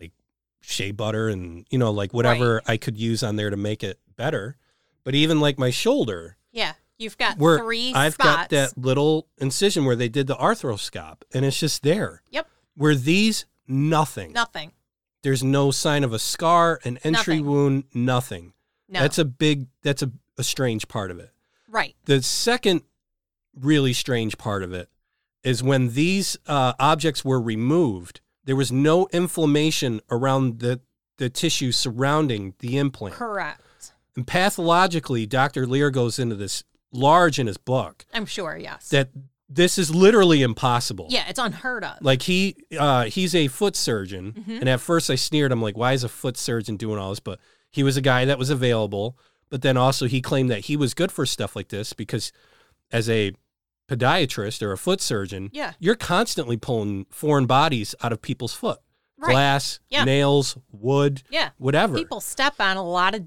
like 0.00 0.12
shea 0.60 0.90
butter 0.90 1.28
and 1.28 1.66
you 1.70 1.78
know 1.78 1.90
like 1.92 2.12
whatever 2.12 2.60
i 2.66 2.76
could 2.76 2.98
use 2.98 3.22
on 3.22 3.36
there 3.36 3.48
to 3.50 3.56
make 3.56 3.82
it 3.84 3.98
better 4.16 4.56
but 5.04 5.14
even 5.14 5.40
like 5.40 5.58
my 5.58 5.70
shoulder 5.70 6.36
Yeah. 6.52 6.74
You've 6.98 7.16
got 7.18 7.38
where 7.38 7.58
three 7.58 7.92
I've 7.94 8.12
spots. 8.14 8.28
got 8.42 8.48
that 8.50 8.78
little 8.78 9.26
incision 9.38 9.84
where 9.86 9.96
they 9.96 10.08
did 10.08 10.26
the 10.28 10.36
arthroscope 10.36 11.22
and 11.34 11.44
it's 11.44 11.58
just 11.58 11.82
there. 11.82 12.22
Yep. 12.30 12.46
Where 12.76 12.94
these 12.94 13.44
nothing. 13.66 14.32
Nothing. 14.32 14.70
There's 15.22 15.42
no 15.44 15.70
sign 15.70 16.04
of 16.04 16.12
a 16.12 16.18
scar, 16.18 16.80
an 16.84 16.98
entry 16.98 17.36
Nothing. 17.36 17.46
wound, 17.46 17.84
nothing. 17.94 18.52
No. 18.88 19.00
That's 19.00 19.18
a 19.18 19.24
big 19.24 19.66
that's 19.82 20.02
a, 20.02 20.10
a 20.38 20.42
strange 20.44 20.88
part 20.88 21.10
of 21.10 21.18
it. 21.18 21.30
right. 21.68 21.94
The 22.04 22.22
second 22.22 22.82
really 23.58 23.92
strange 23.92 24.36
part 24.38 24.62
of 24.62 24.72
it 24.72 24.88
is 25.44 25.62
when 25.62 25.90
these 25.90 26.36
uh, 26.46 26.72
objects 26.78 27.24
were 27.24 27.40
removed, 27.40 28.20
there 28.44 28.56
was 28.56 28.70
no 28.72 29.08
inflammation 29.12 30.00
around 30.10 30.58
the 30.60 30.80
the 31.18 31.28
tissue 31.30 31.72
surrounding 31.72 32.54
the 32.58 32.78
implant. 32.78 33.14
Correct. 33.14 33.92
And 34.16 34.26
pathologically, 34.26 35.26
Dr. 35.26 35.66
Leir 35.66 35.90
goes 35.90 36.18
into 36.18 36.34
this 36.34 36.64
large 36.90 37.38
in 37.38 37.46
his 37.46 37.56
book 37.56 38.04
I'm 38.12 38.26
sure. 38.26 38.56
Yes. 38.56 38.88
that 38.90 39.08
this 39.54 39.76
is 39.78 39.94
literally 39.94 40.42
impossible. 40.42 41.06
yeah. 41.10 41.24
It's 41.28 41.38
unheard 41.38 41.84
of. 41.84 41.98
Like 42.00 42.22
he 42.22 42.56
uh 42.78 43.04
he's 43.04 43.34
a 43.34 43.48
foot 43.48 43.76
surgeon 43.76 44.32
Mhm. 44.32 44.60
and 44.60 44.68
at 44.68 44.80
first 44.80 45.10
I 45.10 45.14
sneered 45.16 45.52
I'm 45.52 45.60
like 45.62 45.76
why 45.76 45.92
is 45.92 46.04
a 46.04 46.08
foot 46.08 46.36
surgeon 46.36 46.76
doing 46.76 46.98
all 46.98 47.10
this 47.10 47.20
but 47.20 47.38
he 47.70 47.82
was 47.82 47.96
a 47.96 48.00
guy 48.00 48.24
that 48.24 48.38
was 48.38 48.50
available 48.50 49.16
but 49.50 49.62
then 49.62 49.76
also 49.76 50.06
he 50.06 50.20
claimed 50.22 50.50
that 50.50 50.60
he 50.66 50.76
was 50.76 50.94
good 50.94 51.12
for 51.12 51.26
stuff 51.26 51.54
like 51.56 51.68
this 51.68 51.92
because 51.92 52.32
as 52.90 53.10
a 53.10 53.32
podiatrist 53.88 54.62
or 54.62 54.72
a 54.72 54.78
foot 54.78 55.00
surgeon 55.00 55.50
yeah. 55.52 55.72
you're 55.78 55.94
constantly 55.96 56.56
pulling 56.56 57.04
foreign 57.10 57.46
bodies 57.46 57.94
out 58.02 58.12
of 58.12 58.22
people's 58.22 58.54
foot 58.54 58.78
Right. 59.18 59.32
glass 59.32 59.78
Yeah. 59.88 60.04
nails 60.04 60.56
wood 60.72 61.22
Yeah. 61.30 61.50
whatever 61.58 61.94
People 61.96 62.20
step 62.20 62.54
on 62.58 62.76
a 62.76 62.82
lot 62.82 63.14
of. 63.14 63.22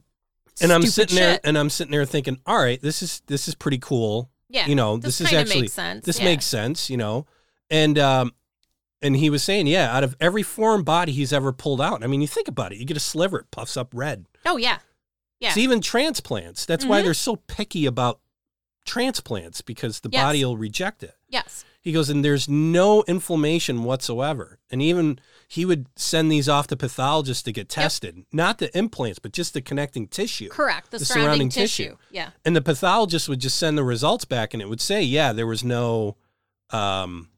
and 0.61 0.71
I'm 0.73 0.82
sitting 0.84 1.15
there 1.15 1.39
and 1.43 1.57
I'm 1.57 1.69
sitting 1.69 1.91
there 1.91 2.05
thinking 2.05 2.39
all 2.45 2.57
right 2.57 2.82
this 2.82 3.01
is 3.03 3.21
this 3.28 3.47
is 3.47 3.55
pretty 3.55 3.78
cool 3.78 4.30
Yeah. 4.49 4.67
you 4.67 4.75
know 4.75 4.97
this, 4.97 5.17
this, 5.17 5.27
is 5.31 5.33
actually 5.33 5.61
makes 5.61 5.73
sense. 5.73 6.05
this 6.05 6.19
yeah. 6.19 6.25
makes 6.25 6.45
sense 6.45 6.89
you 6.89 6.97
know 6.97 7.25
and 7.69 7.97
um 7.97 8.31
and 9.01 9.15
he 9.15 9.29
was 9.29 9.43
saying 9.43 9.65
yeah 9.67 9.95
out 9.95 10.03
of 10.03 10.15
every 10.19 10.43
foreign 10.43 10.83
body 10.83 11.11
he's 11.11 11.33
ever 11.33 11.51
pulled 11.51 11.81
out 11.81 12.03
i 12.03 12.07
mean 12.07 12.21
you 12.21 12.27
think 12.27 12.47
about 12.47 12.71
it 12.71 12.77
you 12.77 12.85
get 12.85 12.95
a 12.97 12.99
sliver 12.99 13.39
it 13.39 13.51
puffs 13.51 13.75
up 13.75 13.89
red 13.93 14.25
Oh 14.45 14.57
yeah. 14.57 14.77
Yeah. 15.39 15.49
it's 15.49 15.57
even 15.57 15.81
transplants 15.81 16.65
that's 16.65 16.85
why 16.85 17.01
Mhm. 17.01 17.05
they're 17.05 17.13
so 17.15 17.37
picky 17.47 17.85
about 17.87 18.19
transplants 18.85 19.61
because 19.61 19.99
the 20.01 20.09
Yes. 20.11 20.23
body 20.23 20.45
will 20.45 20.57
reject 20.57 21.01
it 21.03 21.15
Yes. 21.27 21.65
He 21.86 21.91
goes 21.93 22.09
and 22.09 22.25
there's 22.25 22.49
no 22.49 23.03
inflammation 23.07 23.83
whatsoever 23.86 24.59
and 24.69 24.81
even 24.81 25.19
he 25.47 25.63
would 25.63 25.86
send 25.95 26.29
these 26.31 26.49
off 26.49 26.65
to 26.67 26.75
pathologists 26.75 27.43
to 27.43 27.51
get 27.53 27.69
tested 27.69 28.25
not 28.33 28.57
the 28.57 28.75
implants 28.77 29.19
but 29.19 29.31
just 29.31 29.53
the 29.53 29.61
connecting 29.61 30.07
tissue 30.07 30.49
Correct. 30.49 30.91
The, 30.91 30.97
The 30.97 31.05
surrounding, 31.05 31.25
surrounding 31.27 31.49
tissue. 31.49 31.83
tissue. 31.83 31.97
Yeah. 32.11 32.29
and 32.43 32.55
the 32.55 32.61
pathologist 32.61 33.29
would 33.29 33.39
just 33.39 33.57
send 33.57 33.77
the 33.77 33.83
results 33.83 34.25
back 34.25 34.53
and 34.53 34.61
it 34.61 34.67
would 34.67 34.81
say 34.81 35.01
yeah 35.03 35.31
there 35.31 35.47
was 35.47 35.63
no 35.63 36.17
um 36.71 37.29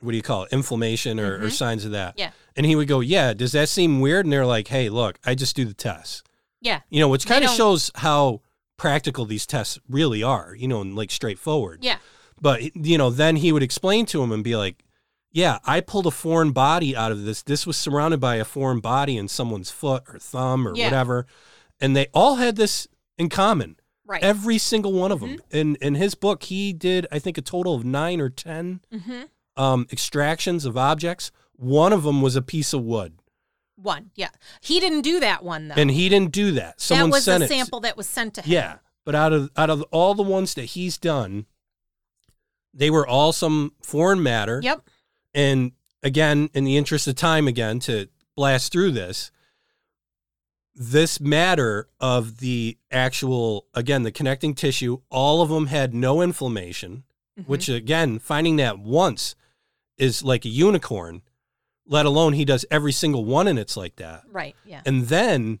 what 0.00 0.10
do 0.12 0.16
you 0.16 0.22
call 0.22 0.44
it 0.44 0.52
inflammation 0.52 1.18
or, 1.18 1.36
or 1.36 1.46
Mhm. 1.48 1.52
signs 1.52 1.84
of 1.84 1.92
that 1.92 2.14
Yeah. 2.18 2.30
and 2.56 2.66
he 2.66 2.76
would 2.76 2.88
go 2.88 3.00
yeah 3.00 3.32
does 3.34 3.52
that 3.52 3.68
seem 3.68 4.00
weird 4.00 4.26
and 4.26 4.32
they're 4.32 4.46
like 4.46 4.68
hey 4.68 4.88
look 4.88 5.18
i 5.24 5.34
just 5.34 5.54
do 5.56 5.64
the 5.64 5.74
tests 5.74 6.22
Yeah. 6.60 6.80
you 6.90 7.00
know 7.00 7.08
which 7.08 7.26
kind 7.26 7.44
of 7.44 7.50
shows 7.50 7.90
how 7.96 8.42
practical 8.76 9.24
these 9.24 9.46
tests 9.46 9.78
really 9.88 10.22
are 10.22 10.54
you 10.56 10.68
know 10.68 10.80
and 10.80 10.94
like 10.96 11.10
straightforward 11.10 11.84
Yeah. 11.84 11.98
But 12.40 12.74
you 12.76 12.98
know 12.98 13.10
then 13.10 13.36
he 13.36 13.52
would 13.52 13.62
explain 13.62 14.06
to 14.06 14.22
him 14.22 14.32
and 14.32 14.44
be 14.44 14.56
like 14.56 14.84
yeah 15.32 15.58
i 15.64 15.80
pulled 15.80 16.06
a 16.06 16.10
foreign 16.10 16.52
body 16.52 16.96
out 16.96 17.12
of 17.12 17.24
this 17.24 17.42
this 17.42 17.66
was 17.66 17.76
surrounded 17.76 18.20
by 18.20 18.36
a 18.36 18.44
foreign 18.44 18.80
body 18.80 19.16
in 19.16 19.28
someone's 19.28 19.70
foot 19.70 20.02
or 20.08 20.18
thumb 20.18 20.66
or 20.66 20.74
Yeah. 20.74 20.86
whatever 20.86 21.26
and 21.80 21.96
they 21.96 22.06
all 22.12 22.36
had 22.36 22.56
this 22.56 22.88
in 23.16 23.28
common 23.28 23.76
Right. 24.08 24.22
Every 24.24 24.56
single 24.56 24.94
one 24.94 25.12
of 25.12 25.20
them. 25.20 25.36
In 25.50 25.76
in 25.82 25.94
his 25.94 26.14
book, 26.14 26.44
he 26.44 26.72
did 26.72 27.06
I 27.12 27.18
think 27.18 27.36
a 27.36 27.42
total 27.42 27.74
of 27.74 27.84
nine 27.84 28.22
or 28.22 28.30
ten 28.30 28.80
mm-hmm. 28.90 29.62
um, 29.62 29.86
extractions 29.92 30.64
of 30.64 30.78
objects. 30.78 31.30
One 31.56 31.92
of 31.92 32.04
them 32.04 32.22
was 32.22 32.34
a 32.34 32.40
piece 32.40 32.72
of 32.72 32.82
wood, 32.82 33.18
One. 33.76 34.10
Yeah. 34.14 34.30
He 34.62 34.80
didn't 34.80 35.02
do 35.02 35.20
that 35.20 35.44
one 35.44 35.68
though. 35.68 35.74
and 35.74 35.90
he 35.90 36.08
didn't 36.08 36.32
do 36.32 36.52
that. 36.52 36.80
Someone 36.80 37.10
that 37.10 37.16
was 37.16 37.24
sent 37.24 37.42
a 37.42 37.44
it. 37.44 37.48
sample 37.50 37.80
that 37.80 37.98
was 37.98 38.06
sent 38.08 38.32
to 38.36 38.40
him. 38.40 38.50
Yeah, 38.50 38.76
but 39.04 39.14
out 39.14 39.34
of 39.34 39.50
out 39.58 39.68
of 39.68 39.82
all 39.90 40.14
the 40.14 40.22
ones 40.22 40.54
that 40.54 40.64
he's 40.64 40.96
done, 40.96 41.44
They 42.78 42.90
were 42.90 43.06
all 43.06 43.32
some 43.32 43.72
foreign 43.82 44.22
matter. 44.22 44.60
Yep. 44.62 44.88
And 45.34 45.72
again, 46.02 46.48
in 46.54 46.62
the 46.64 46.76
interest 46.76 47.08
of 47.08 47.16
time, 47.16 47.48
again, 47.48 47.80
to 47.80 48.08
blast 48.36 48.70
through 48.72 48.92
this, 48.92 49.30
this 50.74 51.20
matter 51.20 51.88
of 51.98 52.38
the 52.38 52.78
actual, 52.90 53.66
again, 53.74 54.04
the 54.04 54.12
connecting 54.12 54.54
tissue, 54.54 54.98
all 55.10 55.42
of 55.42 55.48
them 55.48 55.66
had 55.66 55.92
no 55.92 56.20
inflammation, 56.22 57.02
Mhm. 57.38 57.48
which 57.48 57.68
again, 57.68 58.20
finding 58.20 58.56
that 58.56 58.78
once 58.78 59.34
is 59.96 60.22
like 60.22 60.44
a 60.44 60.48
unicorn, 60.48 61.22
let 61.84 62.06
alone 62.06 62.34
he 62.34 62.44
does 62.44 62.64
every 62.70 62.92
single 62.92 63.24
one 63.24 63.48
and 63.48 63.58
it's 63.58 63.76
like 63.76 63.96
that. 63.96 64.22
right. 64.30 64.54
Yeah. 64.64 64.82
And 64.86 65.08
then 65.08 65.58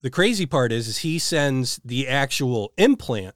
the 0.00 0.08
crazy 0.10 0.46
part 0.46 0.72
is, 0.72 0.88
is 0.88 0.98
he 0.98 1.18
sends 1.18 1.78
the 1.84 2.08
actual 2.08 2.72
implant 2.78 3.34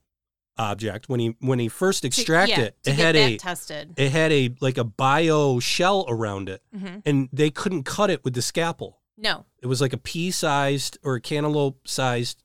object 0.58 1.08
when 1.08 1.20
he 1.20 1.36
when 1.40 1.58
he 1.58 1.68
first 1.68 2.02
To- 2.02 2.08
extract 2.08 2.50
yeah, 2.50 2.60
it, 2.60 2.76
it 2.84 2.92
had 2.94 3.14
that 3.14 3.30
a 3.30 3.36
tested. 3.36 3.94
it 3.96 4.10
had 4.12 4.32
a 4.32 4.54
like 4.60 4.78
a 4.78 4.84
bio 4.84 5.60
shell 5.60 6.04
around 6.08 6.48
it, 6.48 6.62
hmm 6.76 6.98
and 7.06 7.28
they 7.32 7.50
couldn't 7.50 7.84
cut 7.84 8.10
it 8.10 8.24
with 8.24 8.34
the 8.34 8.42
scalpel. 8.42 8.98
No. 9.16 9.44
It 9.60 9.66
was 9.66 9.80
like 9.80 9.92
a 9.92 9.98
pea 9.98 10.30
sized 10.30 10.98
or 11.02 11.16
a 11.16 11.20
cantaloupe 11.20 11.86
sized, 11.88 12.42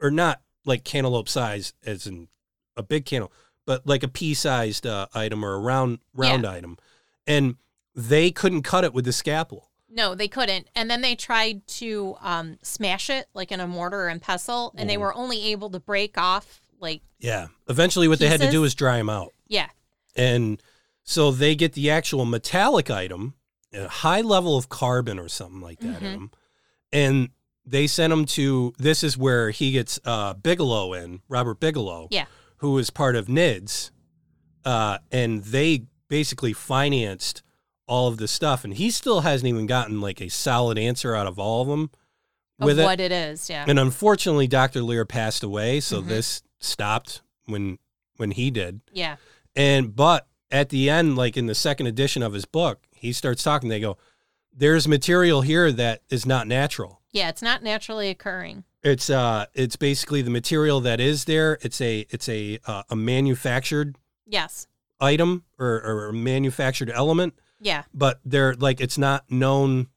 or 0.00 0.10
not 0.10 0.40
like 0.64 0.84
cantaloupe 0.84 1.28
size 1.28 1.72
as 1.84 2.06
in 2.06 2.28
a 2.76 2.82
big 2.82 3.04
cantaloupe, 3.06 3.32
but 3.64 3.86
like 3.86 4.02
a 4.02 4.08
pea 4.08 4.34
sized 4.34 4.86
uh, 4.86 5.06
item 5.14 5.44
or 5.44 5.54
a 5.54 5.58
round 5.58 5.98
round 6.14 6.46
item, 6.46 6.76
and 7.26 7.56
they 7.94 8.30
couldn't 8.30 8.62
cut 8.62 8.84
it 8.84 8.92
with 8.94 9.04
the 9.04 9.12
scalpel. 9.12 9.70
No, 9.88 10.14
they 10.14 10.28
couldn't. 10.28 10.68
And 10.74 10.90
then 10.90 11.00
they 11.00 11.14
tried 11.14 11.66
to 11.68 12.16
um, 12.20 12.58
smash 12.60 13.08
it 13.08 13.28
like 13.32 13.50
in 13.50 13.60
a 13.60 13.66
mortar 13.66 14.08
and 14.08 14.20
pestle, 14.20 14.74
and 14.76 14.90
they 14.90 14.96
Mhm. 14.96 15.00
were 15.00 15.14
only 15.14 15.42
able 15.52 15.70
to 15.70 15.80
break 15.80 16.18
off 16.18 16.60
like 16.80 17.02
Yeah. 17.18 17.48
Eventually, 17.68 18.08
what 18.08 18.18
they 18.18 18.28
had 18.28 18.40
to 18.40 18.46
do 18.46 18.50
Pieces? 18.50 18.60
was 18.60 18.74
dry 18.74 18.98
them 18.98 19.08
out. 19.10 19.32
yeah, 19.48 19.68
And 20.14 20.62
so 21.02 21.30
they 21.30 21.54
get 21.54 21.72
the 21.74 21.90
actual 21.90 22.24
metallic 22.24 22.90
item, 22.90 23.34
a 23.72 23.88
high 23.88 24.20
level 24.22 24.56
of 24.56 24.68
carbon 24.68 25.18
or 25.18 25.28
something 25.28 25.60
like 25.60 25.78
that 25.80 26.02
in 26.02 26.08
Mhm. 26.08 26.12
them. 26.12 26.30
And 26.92 27.28
they 27.64 27.86
sent 27.86 28.12
him 28.12 28.24
to 28.26 28.72
this 28.78 29.02
is 29.04 29.16
where 29.18 29.50
he 29.50 29.72
gets 29.72 29.98
uh, 30.04 30.34
Bigelow 30.34 30.92
in, 30.94 31.20
Robert 31.28 31.58
Bigelow, 31.60 32.08
Yeah. 32.10 32.26
who 32.58 32.76
is 32.78 32.90
part 32.90 33.16
of 33.16 33.28
NIDS. 33.28 33.90
Uh, 34.64 34.98
and 35.12 35.42
they 35.44 35.84
basically 36.08 36.52
financed 36.52 37.42
all 37.86 38.08
of 38.08 38.16
this 38.18 38.32
stuff. 38.32 38.64
And 38.64 38.74
he 38.74 38.90
still 38.90 39.20
hasn't 39.20 39.48
even 39.48 39.66
gotten 39.66 40.00
like 40.00 40.20
a 40.20 40.28
solid 40.28 40.76
answer 40.78 41.14
out 41.14 41.26
of 41.26 41.38
all 41.38 41.62
of 41.62 41.68
them 41.68 41.90
of 42.58 42.66
with 42.66 42.78
it. 42.80 42.84
what 42.84 42.98
it 43.00 43.12
is. 43.12 43.48
Yeah. 43.50 43.64
And 43.68 43.78
unfortunately, 43.78 44.46
Dr. 44.48 44.82
Leir 44.82 45.04
passed 45.04 45.42
away. 45.44 45.80
So 45.80 46.02
Mhm. 46.02 46.08
this 46.08 46.42
stopped 46.58 47.22
when 47.46 47.78
when 48.16 48.30
he 48.32 48.50
did. 48.50 48.80
yeah. 48.92 49.16
And 49.54 49.94
but 49.96 50.26
at 50.50 50.68
the 50.68 50.88
end, 50.90 51.16
like 51.16 51.36
in 51.36 51.46
the 51.46 51.54
second 51.54 51.86
edition 51.86 52.22
of 52.22 52.32
his 52.32 52.44
book, 52.44 52.82
he 52.94 53.12
starts 53.12 53.42
talking. 53.42 53.68
They 53.68 53.80
go, 53.80 53.96
"There's 54.52 54.86
material 54.86 55.40
here 55.42 55.72
that 55.72 56.02
is 56.10 56.26
not 56.26 56.46
natural. 56.46 57.00
Yeah. 57.12 57.28
It's 57.30 57.42
not 57.42 57.62
naturally 57.62 58.08
occurring. 58.10 58.64
It's 58.82 59.08
uh, 59.10 59.46
it's 59.54 59.76
basically 59.76 60.22
the 60.22 60.30
material 60.30 60.80
that 60.82 61.00
is 61.00 61.24
there. 61.24 61.58
It's 61.62 61.80
a 61.80 62.06
it's 62.10 62.28
a 62.28 62.58
uh, 62.66 62.82
a 62.90 62.96
manufactured 62.96 63.96
Yes. 64.26 64.66
item 65.00 65.44
or, 65.58 65.80
or 65.82 66.08
a 66.08 66.12
manufactured 66.12 66.90
element, 66.90 67.34
Yeah. 67.60 67.84
but 67.94 68.20
they're 68.24 68.54
like 68.54 68.80
it's 68.80 68.98
not 68.98 69.24
known 69.30 69.88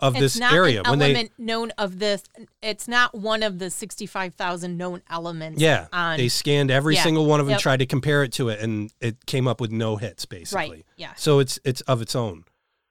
of 0.00 0.14
it's 0.16 0.34
this 0.34 0.40
area 0.52 0.82
when 0.86 0.98
they 0.98 1.30
known 1.38 1.70
of 1.78 1.98
this. 1.98 2.24
It's 2.62 2.88
not 2.88 3.14
one 3.14 3.42
of 3.42 3.58
the 3.58 3.70
sixty-five 3.70 4.34
thousand 4.34 4.76
known 4.76 5.02
elements. 5.08 5.60
yeah 5.60 5.86
On 5.92 6.16
they 6.16 6.28
scanned 6.28 6.70
every 6.70 6.94
Yeah. 6.96 7.02
single 7.04 7.26
one 7.26 7.40
of 7.40 7.46
them, 7.46 7.52
Yep. 7.52 7.60
tried 7.60 7.78
to 7.78 7.86
compare 7.86 8.22
it 8.24 8.32
to 8.32 8.48
it, 8.48 8.60
and 8.60 8.92
it 9.00 9.24
came 9.26 9.46
up 9.48 9.60
with 9.60 9.70
no 9.70 9.96
hits 9.96 10.24
basically. 10.26 10.68
right. 10.70 10.86
Yeah. 10.96 11.12
So 11.16 11.38
it's 11.38 11.58
it's 11.64 11.80
of 11.82 12.02
its 12.02 12.14
own, 12.16 12.44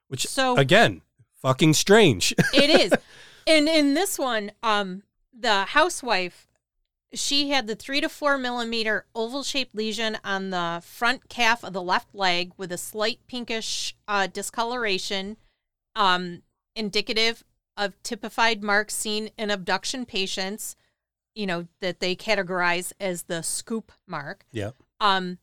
which 0.08 0.26
So 0.28 0.56
again, 0.58 1.02
fucking 1.42 1.74
strange. 1.74 2.34
it 2.54 2.70
is. 2.70 2.94
And 3.46 3.68
in 3.68 3.94
this 3.94 4.18
one, 4.18 4.52
um, 4.64 5.04
the 5.38 5.66
housewife, 5.66 6.48
she 7.14 7.50
had 7.50 7.68
the 7.68 7.76
three 7.76 8.00
to 8.00 8.08
four 8.10 8.38
millimeter 8.38 9.06
oval 9.14 9.44
shaped 9.44 9.76
lesion 9.76 10.18
on 10.24 10.50
the 10.52 10.82
front 10.84 11.28
calf 11.28 11.64
of 11.64 11.74
the 11.74 11.82
left 11.82 12.16
leg 12.16 12.54
with 12.58 12.72
a 12.72 12.78
slight 12.78 13.20
pinkish 13.28 13.94
uh, 14.08 14.28
discoloration, 14.28 15.36
um, 15.96 16.42
indicative 16.76 17.44
of 17.78 18.02
typified 18.04 18.64
marks 18.64 18.96
seen 18.96 19.30
in 19.38 19.50
abduction 19.50 20.06
patients, 20.06 20.76
you 21.36 21.46
know, 21.46 21.68
that 21.80 22.00
they 22.00 22.16
categorize 22.16 22.94
as 23.00 23.24
the 23.24 23.42
scoop 23.42 23.92
mark. 24.08 24.46
yeah. 24.52 24.72
Um, 25.00 25.40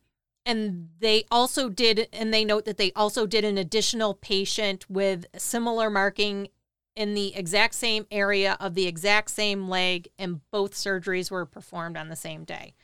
and 0.47 0.89
they 0.99 1.25
also 1.31 1.69
did, 1.69 2.09
and 2.13 2.33
they 2.33 2.45
note 2.45 2.65
that 2.65 2.79
they 2.79 2.93
also 2.97 3.27
did 3.27 3.45
an 3.45 3.59
additional 3.59 4.15
patient 4.15 4.89
with 4.89 5.27
similar 5.37 5.91
marking 5.91 6.49
in 6.97 7.15
the 7.15 7.35
exact 7.37 7.75
same 7.75 8.07
area 8.11 8.57
of 8.59 8.75
the 8.75 8.87
exact 8.87 9.31
same 9.31 9.69
leg, 9.69 10.09
and 10.19 10.41
both 10.51 10.73
surgeries 10.73 11.31
were 11.31 11.47
performed 11.47 11.97
on 11.97 12.09
the 12.09 12.17
same 12.17 12.45
day. 12.45 12.75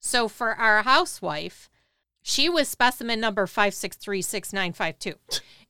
So 0.00 0.28
for 0.28 0.54
our 0.54 0.82
housewife, 0.82 1.70
she 2.26 2.48
was 2.48 2.68
specimen 2.68 3.20
number 3.20 3.46
5636952. 3.46 5.16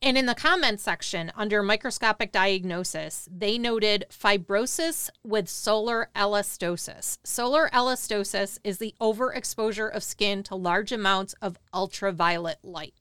And 0.00 0.16
in 0.16 0.26
the 0.26 0.36
comment 0.36 0.78
section 0.78 1.32
under 1.34 1.64
microscopic 1.64 2.30
diagnosis, 2.30 3.28
they 3.28 3.58
noted 3.58 4.04
fibrosis 4.08 5.10
with 5.24 5.48
solar 5.48 6.10
elastosis. 6.14 7.18
Solar 7.24 7.68
elastosis 7.70 8.60
is 8.62 8.78
the 8.78 8.94
overexposure 9.00 9.92
of 9.92 10.04
skin 10.04 10.44
to 10.44 10.54
large 10.54 10.92
amounts 10.92 11.34
of 11.42 11.58
ultraviolet 11.74 12.58
light. 12.62 12.94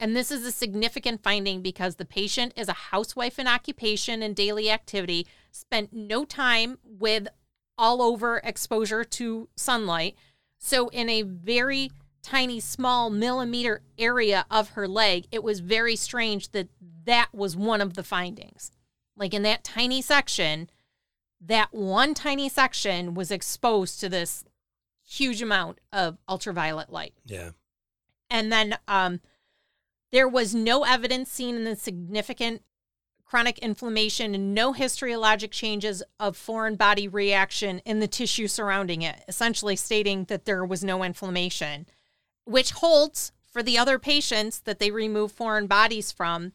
And 0.00 0.16
this 0.16 0.32
is 0.32 0.44
a 0.44 0.50
significant 0.50 1.22
finding 1.22 1.62
because 1.62 1.96
the 1.96 2.04
patient 2.04 2.54
is 2.56 2.68
a 2.68 2.90
housewife 2.90 3.38
in 3.38 3.46
occupation 3.46 4.20
and 4.20 4.34
daily 4.34 4.68
activity, 4.68 5.28
spent 5.52 5.92
no 5.92 6.24
time 6.24 6.78
with 6.82 7.28
all 7.78 8.02
over 8.02 8.38
exposure 8.42 9.04
to 9.04 9.48
sunlight. 9.54 10.16
So, 10.58 10.88
in 10.88 11.08
a 11.08 11.22
very 11.22 11.92
tiny, 12.26 12.58
small 12.58 13.08
millimeter 13.08 13.82
area 13.96 14.44
of 14.50 14.70
her 14.70 14.88
leg, 14.88 15.28
it 15.30 15.44
was 15.44 15.60
very 15.60 15.94
strange 15.94 16.50
that 16.50 16.68
that 17.04 17.28
was 17.32 17.56
one 17.56 17.80
of 17.80 17.94
the 17.94 18.02
findings. 18.02 18.72
Like 19.16 19.32
in 19.32 19.42
that 19.42 19.62
tiny 19.62 20.02
section, 20.02 20.68
that 21.40 21.72
one 21.72 22.14
tiny 22.14 22.48
section 22.48 23.14
was 23.14 23.30
exposed 23.30 24.00
to 24.00 24.08
this 24.08 24.44
huge 25.06 25.40
amount 25.40 25.78
of 25.92 26.18
ultraviolet 26.28 26.90
light. 26.90 27.14
Yeah. 27.24 27.50
And 28.28 28.50
then 28.50 28.76
um, 28.88 29.20
there 30.10 30.28
was 30.28 30.52
no 30.52 30.82
evidence 30.82 31.30
seen 31.30 31.54
in 31.54 31.62
the 31.62 31.76
significant 31.76 32.62
chronic 33.24 33.60
inflammation 33.60 34.34
and 34.34 34.52
no 34.52 34.72
histologic 34.72 35.52
changes 35.52 36.02
of 36.18 36.36
foreign 36.36 36.74
body 36.74 37.06
reaction 37.06 37.78
in 37.84 38.00
the 38.00 38.08
tissue 38.08 38.48
surrounding 38.48 39.02
it, 39.02 39.22
essentially 39.28 39.76
stating 39.76 40.24
that 40.24 40.44
there 40.44 40.64
was 40.64 40.82
no 40.82 41.04
inflammation, 41.04 41.86
which 42.46 42.70
holds 42.70 43.32
for 43.52 43.62
the 43.62 43.76
other 43.76 43.98
patients 43.98 44.60
that 44.60 44.78
they 44.78 44.90
remove 44.90 45.32
foreign 45.32 45.66
bodies 45.66 46.10
from. 46.10 46.52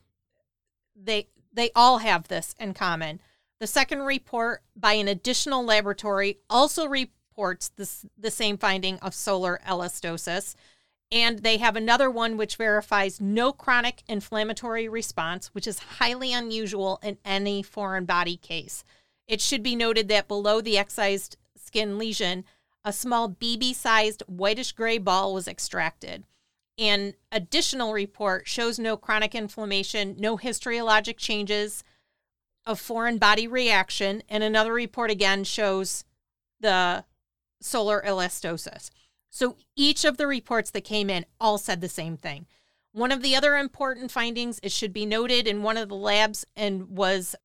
They 0.96 1.28
they 1.54 1.70
all 1.76 2.00
have 2.00 2.28
this 2.28 2.56
in 2.60 2.74
common. 2.74 3.20
The 3.60 3.68
second 3.68 4.00
report 4.00 4.64
by 4.76 4.94
an 4.94 5.08
additional 5.08 5.64
laboratory 5.64 6.40
also 6.50 6.88
reports 6.88 7.70
this, 7.70 8.06
the 8.18 8.32
same 8.32 8.58
finding 8.58 8.98
of 9.00 9.14
solar 9.14 9.60
elastosis. 9.68 10.56
And 11.12 11.40
they 11.40 11.58
have 11.58 11.76
another 11.76 12.10
one 12.10 12.38
which 12.38 12.56
verifies 12.56 13.20
no 13.20 13.52
chronic 13.52 14.02
inflammatory 14.08 14.88
response, 14.88 15.48
which 15.48 15.68
is 15.68 15.80
highly 15.80 16.32
unusual 16.32 17.00
in 17.04 17.18
any 17.26 17.62
foreign 17.62 18.06
body 18.06 18.38
case. 18.38 18.86
It 19.28 19.42
should 19.42 19.62
be 19.62 19.76
noted 19.76 20.08
that 20.08 20.30
below 20.30 20.62
the 20.62 20.78
excised 20.78 21.38
skin 21.58 21.98
lesion, 21.98 22.46
a 22.84 22.94
small 22.94 23.30
BB 23.30 23.76
sized 23.76 24.24
whitish 24.28 24.72
gray 24.72 24.98
ball 24.98 25.34
was 25.34 25.48
extracted. 25.48 26.24
An 26.78 27.14
additional 27.32 27.94
report 27.94 28.48
shows 28.48 28.80
no 28.80 28.98
chronic 28.98 29.36
inflammation, 29.36 30.16
no 30.18 30.38
histologic 30.38 31.18
changes 31.18 31.84
of 32.66 32.80
foreign 32.80 33.18
body 33.18 33.48
reaction, 33.48 34.24
and 34.30 34.44
another 34.44 34.74
report 34.74 35.12
again 35.12 35.44
shows 35.44 36.04
the 36.60 37.04
solar 37.60 38.02
elastosis. 38.02 38.90
So 39.30 39.58
each 39.76 40.04
of 40.04 40.18
the 40.18 40.28
reports 40.28 40.72
that 40.72 40.84
came 40.84 41.10
in 41.10 41.26
all 41.40 41.58
said 41.58 41.82
the 41.82 41.90
same 41.90 42.18
thing. 42.18 42.48
One 42.92 43.12
of 43.12 43.22
the 43.22 43.36
other 43.36 43.56
important 43.56 44.12
findings, 44.12 44.60
it 44.62 44.72
should 44.72 44.92
be 44.92 45.06
noted 45.06 45.48
in 45.48 45.64
one 45.64 45.78
of 45.78 45.88
the 45.88 45.96
labs, 45.96 46.46
and 46.56 46.90
was 46.90 47.36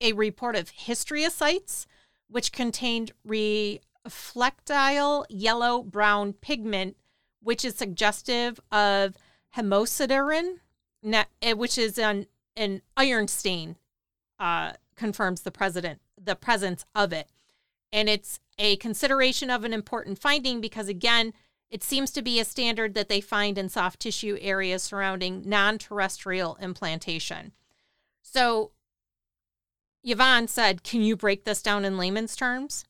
a 0.00 0.12
report 0.12 0.56
of 0.56 0.72
histriocytes, 0.72 1.86
which 2.28 2.52
contained 2.52 3.12
reflectile 4.06 5.24
yellow 5.28 5.82
brown 5.82 6.32
pigment, 6.32 6.96
which 7.40 7.64
is 7.64 7.74
suggestive 7.76 8.60
of 8.70 9.16
hemosiderin, 9.56 10.56
eh, 11.40 11.52
which 11.52 11.78
is 11.78 11.98
an, 11.98 12.26
an 12.56 12.82
iron 12.96 13.28
stain, 13.28 13.76
uh, 14.38 14.72
confirms 14.96 15.42
the 15.42 15.50
president 15.50 16.00
the 16.24 16.36
presence 16.36 16.84
of 16.94 17.12
it. 17.12 17.28
And 17.92 18.08
it's 18.08 18.38
a 18.58 18.76
consideration 18.76 19.50
of 19.50 19.64
an 19.64 19.72
important 19.72 20.18
finding 20.18 20.60
because, 20.60 20.88
again, 20.88 21.32
It 21.72 21.82
seems 21.82 22.10
to 22.10 22.20
be 22.20 22.38
a 22.38 22.44
standard 22.44 22.92
that 22.92 23.08
they 23.08 23.22
find 23.22 23.56
in 23.56 23.70
soft 23.70 24.00
tissue 24.00 24.36
areas 24.42 24.82
surrounding 24.82 25.48
non 25.48 25.78
terrestrial 25.78 26.58
implantation. 26.60 27.52
So, 28.20 28.72
Yvonne 30.04 30.48
said, 30.48 30.82
Can 30.82 31.00
you 31.00 31.16
break 31.16 31.44
this 31.44 31.62
down 31.62 31.86
in 31.86 31.96
layman's 31.96 32.36
terms? 32.36 32.84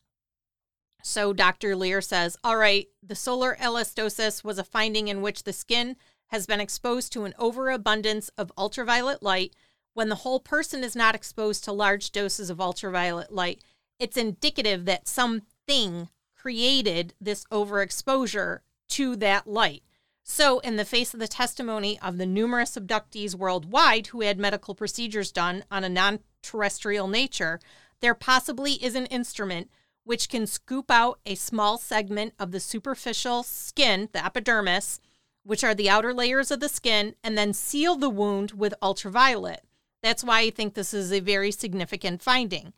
So, 1.05 1.33
Dr. 1.33 1.75
Leir 1.75 1.99
says, 1.99 2.37
All 2.45 2.55
right, 2.55 2.87
the 3.05 3.13
solar 3.13 3.57
elastosis 3.59 4.41
was 4.41 4.57
a 4.57 4.63
finding 4.63 5.09
in 5.09 5.21
which 5.21 5.43
the 5.43 5.51
skin 5.51 5.97
has 6.27 6.47
been 6.47 6.61
exposed 6.61 7.11
to 7.11 7.25
an 7.25 7.33
overabundance 7.37 8.29
of 8.37 8.53
ultraviolet 8.57 9.21
light. 9.21 9.53
When 9.93 10.07
the 10.07 10.15
whole 10.15 10.39
person 10.39 10.81
is 10.81 10.95
not 10.95 11.13
exposed 11.13 11.65
to 11.65 11.73
large 11.73 12.13
doses 12.13 12.49
of 12.49 12.61
ultraviolet 12.61 13.33
light, 13.33 13.61
it's 13.99 14.15
indicative 14.15 14.85
that 14.85 15.09
something 15.09 16.07
created 16.35 17.13
this 17.19 17.43
overexposure 17.51 18.59
to 18.89 19.17
that 19.17 19.45
light. 19.45 19.83
So, 20.23 20.59
in 20.59 20.77
the 20.77 20.85
face 20.85 21.13
of 21.13 21.19
the 21.19 21.27
testimony 21.27 21.99
of 21.99 22.17
the 22.17 22.25
numerous 22.25 22.77
abductees 22.77 23.35
worldwide 23.35 24.07
who 24.07 24.21
had 24.21 24.39
medical 24.39 24.73
procedures 24.73 25.33
done 25.33 25.65
on 25.69 25.83
a 25.83 25.89
non 25.89 26.19
terrestrial 26.41 27.09
nature, 27.09 27.59
there 27.99 28.15
possibly 28.15 28.81
is 28.81 28.95
an 28.95 29.05
instrument 29.07 29.69
which 30.03 30.29
can 30.29 30.45
scoop 30.45 30.91
out 30.91 31.19
a 31.25 31.35
small 31.35 31.77
segment 31.77 32.33
of 32.37 32.51
the 32.51 32.59
superficial 32.59 33.43
skin, 33.43 34.09
the 34.11 34.23
epidermis, 34.23 34.99
which 35.43 35.63
are 35.63 35.75
the 35.75 35.89
outer 35.89 36.13
layers 36.13 36.51
of 36.51 36.59
the 36.59 36.69
skin, 36.69 37.15
and 37.23 37.37
then 37.37 37.53
seal 37.53 37.95
the 37.95 38.09
wound 38.09 38.51
with 38.51 38.73
ultraviolet. 38.81 39.63
That's 40.01 40.23
why 40.23 40.41
I 40.41 40.49
think 40.49 40.73
this 40.73 40.93
is 40.93 41.11
a 41.11 41.19
very 41.19 41.51
significant 41.51 42.21
finding. 42.21 42.73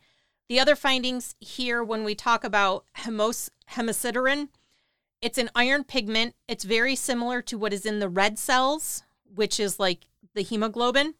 The 0.48 0.60
other 0.60 0.76
findings 0.76 1.34
here, 1.40 1.82
when 1.82 2.04
we 2.04 2.14
talk 2.14 2.44
about 2.44 2.84
hemos- 2.94 3.50
hemosiderin, 3.72 4.48
it's 5.20 5.38
an 5.38 5.50
iron 5.54 5.82
pigment. 5.82 6.34
It's 6.46 6.64
very 6.64 6.94
similar 6.94 7.42
to 7.42 7.58
what 7.58 7.72
is 7.72 7.84
in 7.84 7.98
the 7.98 8.08
red 8.08 8.38
cells, 8.38 9.02
which 9.34 9.58
is 9.58 9.80
like 9.80 10.06
the 10.34 10.42
hemoglobin. 10.42 11.14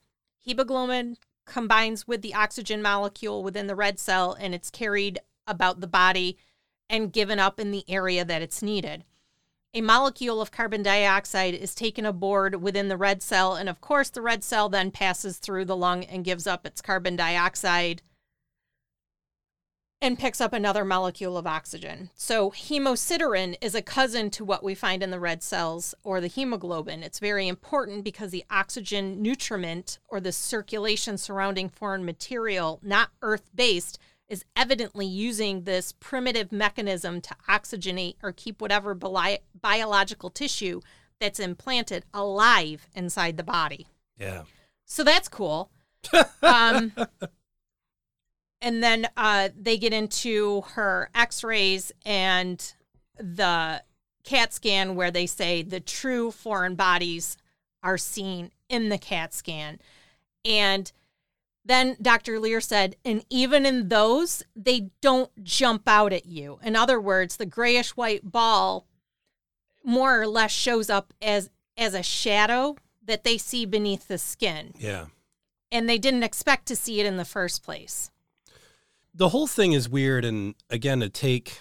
Hemoglobin 0.45 1.17
combines 1.45 2.07
with 2.07 2.23
the 2.23 2.35
oxygen 2.35 2.83
molecule 2.83 3.43
within 3.43 3.67
the 3.67 3.75
red 3.75 3.99
cell 3.99 4.37
and 4.39 4.55
it's 4.55 4.71
carried 4.71 5.19
about 5.47 5.80
the 5.80 5.86
body 5.86 6.38
and 6.88 7.12
given 7.12 7.38
up 7.38 7.59
in 7.59 7.70
the 7.70 7.84
area 7.88 8.24
that 8.24 8.42
it's 8.42 8.62
needed. 8.62 9.05
A 9.74 9.80
molecule 9.82 10.40
of 10.40 10.51
carbon 10.51 10.82
dioxide 10.82 11.55
is 11.55 11.74
taken 11.74 12.07
aboard 12.07 12.62
within 12.62 12.88
the 12.88 12.97
red 12.97 13.22
cell, 13.22 13.55
and 13.55 13.68
of 13.68 13.80
course, 13.80 14.09
the 14.09 14.22
red 14.22 14.42
cell 14.42 14.68
then 14.68 14.90
passes 14.90 15.36
through 15.36 15.66
the 15.66 15.76
lung 15.76 16.05
and 16.05 16.24
gives 16.24 16.47
up 16.47 16.66
its 16.66 16.80
carbon 16.80 17.14
dioxide 17.14 18.01
and 20.01 20.18
picks 20.18 20.40
up 20.40 20.53
another 20.53 20.84
molecule 20.84 21.36
of 21.36 21.47
oxygen. 21.47 22.11
So, 22.14 22.51
hemosiderin 22.51 23.57
is 23.61 23.74
a 23.74 23.82
cousin 23.82 24.30
to 24.30 24.44
what 24.44 24.62
we 24.62 24.74
find 24.74 25.03
in 25.03 25.11
the 25.11 25.20
red 25.20 25.42
cells 25.42 25.94
or 26.03 26.20
the 26.20 26.26
hemoglobin. 26.26 27.03
It's 27.03 27.18
very 27.18 27.49
important 27.49 28.05
because 28.05 28.30
the 28.30 28.44
oxygen 28.51 29.22
nutriment 29.22 29.99
or 30.09 30.20
the 30.20 30.32
circulation 30.32 31.18
surrounding 31.18 31.68
foreign 31.68 32.05
material, 32.05 32.78
not 32.82 33.11
earth 33.22 33.51
based, 33.55 33.99
is 34.29 34.45
evidently 34.57 35.07
using 35.07 35.62
this 35.62 35.93
primitive 35.93 36.51
mechanism 36.51 37.20
to 37.20 37.37
oxygenate 37.49 38.16
or 38.22 38.33
keep 38.33 38.61
whatever 38.61 38.95
bi- 38.95 39.41
biological 39.61 40.31
tissue 40.31 40.81
that's 41.20 41.39
implanted 41.39 42.05
alive 42.12 42.89
inside 42.95 43.37
the 43.37 43.45
body. 43.45 43.87
Yeah. 44.18 44.43
So 44.85 45.05
that's 45.05 45.29
cool. 45.29 45.70
um, 46.43 46.93
and 48.61 48.83
then 48.83 49.09
uh, 49.16 49.49
they 49.59 49.77
get 49.79 49.93
into 49.93 50.62
her 50.72 51.11
x 51.14 51.43
rays 51.43 51.93
and 52.05 52.72
the 53.18 53.83
CAT 54.24 54.53
scan 54.53 54.95
where 54.95 55.11
they 55.11 55.27
say 55.27 55.62
the 55.62 55.81
true 55.81 56.31
foreign 56.31 56.74
bodies 56.74 57.37
are 57.83 57.99
seen 57.99 58.51
in 58.68 58.89
the 58.89 58.99
CAT 58.99 59.33
scan. 59.33 59.79
And 60.45 60.91
then 61.67 61.97
Dr. 62.01 62.39
Leir 62.39 62.61
said, 62.61 62.95
and 63.05 63.25
even 63.29 63.67
in 63.67 63.89
those, 63.89 64.45
they 64.55 64.91
don't 65.01 65.31
jump 65.43 65.89
out 65.89 66.12
at 66.12 66.25
you. 66.25 66.61
In 66.62 66.77
other 66.77 67.01
words, 67.01 67.37
the 67.37 67.47
grayish 67.47 67.91
white 67.91 68.31
ball 68.31 68.87
more 69.85 70.21
or 70.21 70.29
less 70.29 70.53
shows 70.53 70.89
up 70.89 71.12
as 71.21 71.51
as 71.77 71.93
a 71.93 72.03
shadow 72.03 72.77
that 73.05 73.25
they 73.25 73.37
see 73.37 73.67
beneath 73.67 74.09
the 74.09 74.17
skin. 74.17 74.75
Yeah. 74.79 75.07
And 75.71 75.89
they 75.89 75.99
didn't 75.99 76.23
expect 76.23 76.67
to 76.67 76.77
see 76.77 77.01
it 77.01 77.07
in 77.07 77.17
the 77.17 77.25
first 77.25 77.62
place. 77.62 78.11
The 79.14 79.31
whole 79.31 79.47
thing 79.47 79.73
is 79.73 79.89
weird 79.89 80.25
and 80.25 80.55
again 80.71 81.01
to 81.01 81.09
take 81.09 81.61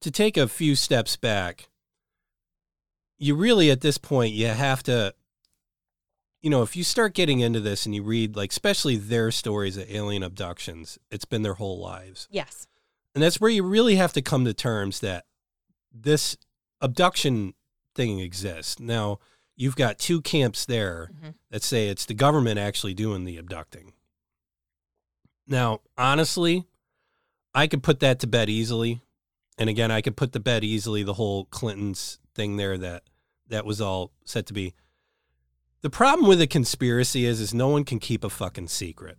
to 0.00 0.10
take 0.10 0.36
a 0.36 0.48
few 0.48 0.74
steps 0.74 1.16
back. 1.16 1.68
You 3.16 3.36
really 3.36 3.70
at 3.70 3.80
this 3.80 3.98
point 3.98 4.34
you 4.34 4.48
have 4.48 4.82
to 4.84 5.14
you 6.42 6.50
know, 6.50 6.62
if 6.62 6.76
you 6.76 6.84
start 6.84 7.14
getting 7.14 7.40
into 7.40 7.60
this 7.60 7.86
and 7.86 7.94
you 7.94 8.02
read, 8.02 8.36
like, 8.36 8.50
especially 8.50 8.96
their 8.96 9.30
stories 9.30 9.76
of 9.76 9.88
alien 9.90 10.22
abductions, 10.22 10.98
it's 11.10 11.24
been 11.24 11.42
their 11.42 11.54
whole 11.54 11.78
lives. 11.78 12.28
Yes. 12.30 12.66
And 13.14 13.22
that's 13.22 13.40
where 13.40 13.50
you 13.50 13.62
really 13.62 13.94
have 13.96 14.12
to 14.14 14.22
come 14.22 14.44
to 14.44 14.52
terms 14.52 15.00
that 15.00 15.24
this 15.92 16.36
abduction 16.80 17.54
thing 17.94 18.18
exists. 18.18 18.80
Now, 18.80 19.20
you've 19.54 19.76
got 19.76 19.98
two 19.98 20.20
camps 20.20 20.64
there 20.64 21.10
Mm-hmm. 21.14 21.30
that 21.50 21.62
say 21.62 21.88
it's 21.88 22.06
the 22.06 22.14
government 22.14 22.58
actually 22.58 22.94
doing 22.94 23.24
the 23.24 23.36
abducting. 23.36 23.92
Now, 25.46 25.80
honestly, 25.96 26.64
I 27.54 27.66
could 27.66 27.82
put 27.82 28.00
that 28.00 28.18
to 28.20 28.26
bed 28.26 28.48
easily. 28.48 29.02
And 29.58 29.68
again, 29.68 29.90
I 29.90 30.00
could 30.00 30.16
put 30.16 30.32
to 30.32 30.40
bed 30.40 30.64
easily 30.64 31.02
the 31.02 31.12
whole 31.14 31.44
Clinton's 31.44 32.18
thing 32.34 32.56
there 32.56 32.78
that 32.78 33.04
that 33.48 33.66
was 33.66 33.80
all 33.80 34.10
set 34.24 34.46
to 34.46 34.54
be. 34.54 34.74
The 35.82 35.90
problem 35.90 36.28
with 36.28 36.40
a 36.40 36.46
conspiracy 36.46 37.24
is 37.26 37.40
is 37.40 37.52
no 37.52 37.68
one 37.68 37.84
can 37.84 37.98
keep 37.98 38.24
a 38.24 38.30
fucking 38.30 38.68
secret. 38.68 39.18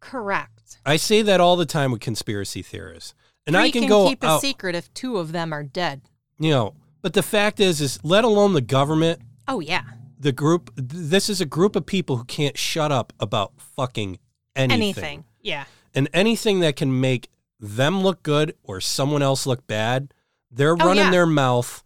Correct. 0.00 0.78
I 0.86 0.96
say 0.96 1.22
that 1.22 1.40
all 1.40 1.56
the 1.56 1.66
time 1.66 1.90
with 1.92 2.00
conspiracy 2.00 2.62
theorists. 2.62 3.14
And 3.46 3.56
Three 3.56 3.64
I 3.64 3.70
can, 3.70 3.86
go 3.88 4.08
keep 4.08 4.22
a 4.22 4.26
out, 4.26 4.40
secret 4.42 4.74
if 4.74 4.92
two 4.94 5.16
of 5.16 5.32
them 5.32 5.52
are 5.52 5.62
dead. 5.62 6.02
you 6.38 6.50
know, 6.50 6.74
but 7.00 7.14
the 7.14 7.22
fact 7.22 7.58
is 7.60 7.80
is 7.80 7.98
let 8.04 8.24
alone 8.24 8.52
the 8.52 8.60
government, 8.60 9.20
Oh 9.48 9.60
yeah. 9.60 9.82
the 10.20 10.32
group 10.32 10.70
this 10.76 11.28
is 11.30 11.40
a 11.40 11.46
group 11.46 11.74
of 11.74 11.86
people 11.86 12.16
who 12.18 12.24
can't 12.24 12.58
shut 12.58 12.92
up 12.92 13.12
about 13.18 13.52
fucking 13.58 14.18
anything. 14.54 14.74
Anything. 14.82 15.24
Yeah. 15.40 15.64
And 15.94 16.08
anything 16.12 16.60
that 16.60 16.76
can 16.76 17.00
make 17.00 17.28
them 17.58 18.02
look 18.02 18.22
good 18.22 18.54
or 18.62 18.80
someone 18.80 19.22
else 19.22 19.46
look 19.46 19.66
bad, 19.66 20.12
they're 20.50 20.74
Oh, 20.74 20.86
running 20.86 21.04
yeah. 21.04 21.10
their 21.10 21.26
mouth 21.26 21.82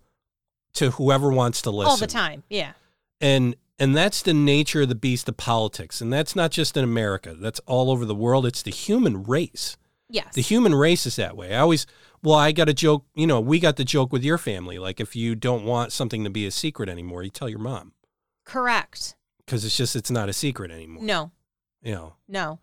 to 0.75 0.91
whoever 0.93 1.31
wants 1.31 1.63
to 1.63 1.71
listen. 1.71 1.91
All 1.91 1.97
the 1.97 2.07
time. 2.09 2.43
Yeah. 2.51 2.73
And 3.21 3.55
and 3.83 3.97
that's 3.97 4.23
the 4.23 4.33
nature 4.33 4.83
of 4.83 4.89
the 4.89 4.95
beast 4.95 5.29
of 5.29 5.37
politics. 5.37 6.01
And 6.01 6.13
that's 6.13 6.37
not 6.37 6.53
just 6.53 6.77
in 6.77 6.85
America. 6.85 7.35
That's 7.35 7.59
all 7.67 7.91
over 7.91 8.05
the 8.05 8.15
world. 8.15 8.47
It's 8.47 8.63
the 8.63 8.71
human 8.71 9.25
race. 9.25 9.77
Yes. 10.09 10.33
The 10.35 10.41
human 10.41 10.73
race 10.73 11.05
is 11.05 11.17
that 11.17 11.37
way. 11.37 11.53
I 11.53 11.59
always 11.59 11.85
well, 12.23 12.37
I 12.37 12.53
got 12.53 12.69
a 12.69 12.75
joke, 12.75 13.07
you 13.17 13.27
know, 13.27 13.41
we 13.41 13.59
got 13.59 13.75
the 13.75 13.85
joke 13.85 14.13
with 14.13 14.23
your 14.23 14.39
family. 14.39 14.79
Like 14.79 15.01
if 15.01 15.17
you 15.17 15.35
don't 15.35 15.65
want 15.65 15.91
something 15.91 16.23
to 16.23 16.31
be 16.31 16.47
a 16.47 16.53
secret 16.53 16.89
anymore, 16.89 17.25
you 17.25 17.31
tell 17.31 17.49
your 17.49 17.59
mom. 17.59 17.93
Correct. 18.45 19.17
Because 19.45 19.65
it's 19.65 19.77
just 19.77 19.97
it's 19.97 20.13
not 20.13 20.29
a 20.29 20.33
secret 20.33 20.71
anymore. 20.71 21.03
No. 21.03 21.33
You 21.83 21.93
know. 21.93 22.15
No. 22.29 22.61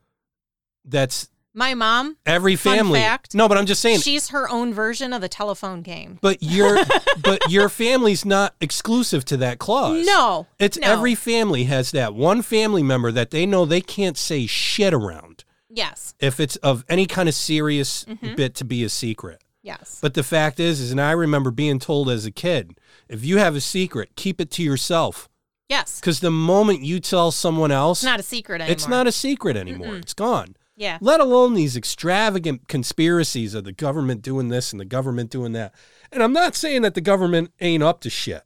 That's 0.86 1.30
My 1.54 1.74
mom, 1.74 2.18
every 2.26 2.56
family. 2.56 3.00
fact. 3.00 3.34
No, 3.34 3.48
but 3.50 3.58
I'm 3.58 3.66
just 3.66 3.82
saying 3.82 4.02
she's 4.02 4.30
her 4.30 4.48
own 4.50 4.72
version 4.74 5.12
of 5.14 5.22
the 5.22 5.28
telephone 5.30 5.82
game. 5.82 6.20
But 6.22 6.44
your 6.44 6.78
but 7.24 7.42
your 7.50 7.70
family's 7.70 8.24
not 8.24 8.54
exclusive 8.62 9.26
to 9.26 9.38
that 9.38 9.58
clause. 9.60 10.06
No. 10.06 10.46
It's 10.60 10.78
no. 10.78 10.88
every 10.92 11.16
family 11.16 11.64
has 11.66 11.92
that 11.92 12.14
one 12.14 12.44
family 12.44 12.84
member 12.84 13.12
that 13.12 13.32
they 13.32 13.46
know 13.48 13.66
they 13.66 13.82
can't 13.82 14.18
say 14.18 14.46
shit 14.46 14.94
around 14.94 15.44
Yes. 15.72 16.14
if 16.20 16.40
it's 16.40 16.56
of 16.58 16.86
any 16.88 17.06
kind 17.08 17.28
of 17.28 17.34
serious 17.36 18.06
Mhm. 18.06 18.36
bit 18.36 18.56
to 18.56 18.64
be 18.64 18.84
a 18.84 18.90
secret. 18.90 19.42
Yes. 19.64 19.98
But 20.02 20.14
the 20.14 20.24
fact 20.24 20.60
is 20.60 20.80
is 20.80 20.92
and 20.92 21.02
I 21.02 21.12
remember 21.12 21.50
being 21.52 21.80
told 21.80 22.10
as 22.12 22.26
a 22.26 22.32
kid, 22.32 22.78
if 23.10 23.26
you 23.26 23.38
have 23.40 23.56
a 23.56 23.62
secret, 23.62 24.12
keep 24.16 24.40
it 24.40 24.52
to 24.52 24.64
yourself 24.64 25.28
yes. 25.68 26.00
cuz 26.00 26.20
the 26.20 26.32
moment 26.32 26.82
you 26.84 27.00
tell 27.00 27.32
someone 27.32 27.72
else, 27.72 28.00
It's 28.00 28.06
not 28.06 28.20
a 28.20 28.24
secret 28.24 28.62
anymore. 28.62 28.72
it's 28.72 28.88
not 28.88 29.08
a 29.08 29.12
secret 29.12 29.58
anymore. 29.58 29.88
Mm-mm. 29.96 30.02
It's 30.02 30.14
gone. 30.14 30.56
Yeah. 30.80 30.98
Let 31.02 31.20
alone 31.20 31.56
these 31.56 31.76
extravagant 31.76 32.70
conspiracies 32.70 33.54
of 33.54 33.66
the 33.66 33.74
government 33.74 34.22
doing 34.22 34.48
this 34.48 34.72
and 34.72 34.80
the 34.80 34.86
government 34.86 35.30
doing 35.30 35.52
that. 35.52 35.76
And 36.10 36.24
I'm 36.24 36.32
not 36.32 36.56
saying 36.56 36.84
that 36.84 36.94
the 36.96 37.02
government 37.02 37.52
ain't 37.60 37.84
up 37.84 38.00
to 38.02 38.10
shit. 38.10 38.44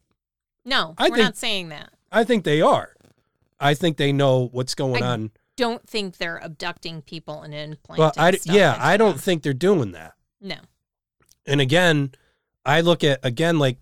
No, 0.66 0.96
I 0.98 1.10
we're 1.10 1.16
think- 1.18 1.26
not 1.26 1.38
saying 1.38 1.70
that. 1.70 1.94
I 2.12 2.24
think 2.24 2.44
they 2.44 2.60
are. 2.60 2.96
I 3.60 3.76
think 3.76 3.98
they 3.98 4.12
know 4.12 4.50
what's 4.52 4.74
going 4.74 5.04
I 5.04 5.08
on. 5.12 5.32
Don't 5.58 5.88
think 5.88 6.18
they're 6.18 6.40
abducting 6.44 7.04
people 7.04 7.44
and 7.44 7.54
implanting 7.54 8.02
Well, 8.04 8.14
I 8.18 8.32
stuff 8.32 8.56
yeah, 8.56 8.78
I 8.80 8.98
don't 8.98 9.22
think 9.22 9.44
they're 9.44 9.54
doing 9.54 9.92
that. 9.92 10.14
No. 10.42 10.56
And 11.46 11.62
again, 11.62 12.14
I 12.66 12.82
look 12.82 13.04
at 13.04 13.20
again 13.24 13.60
like 13.60 13.78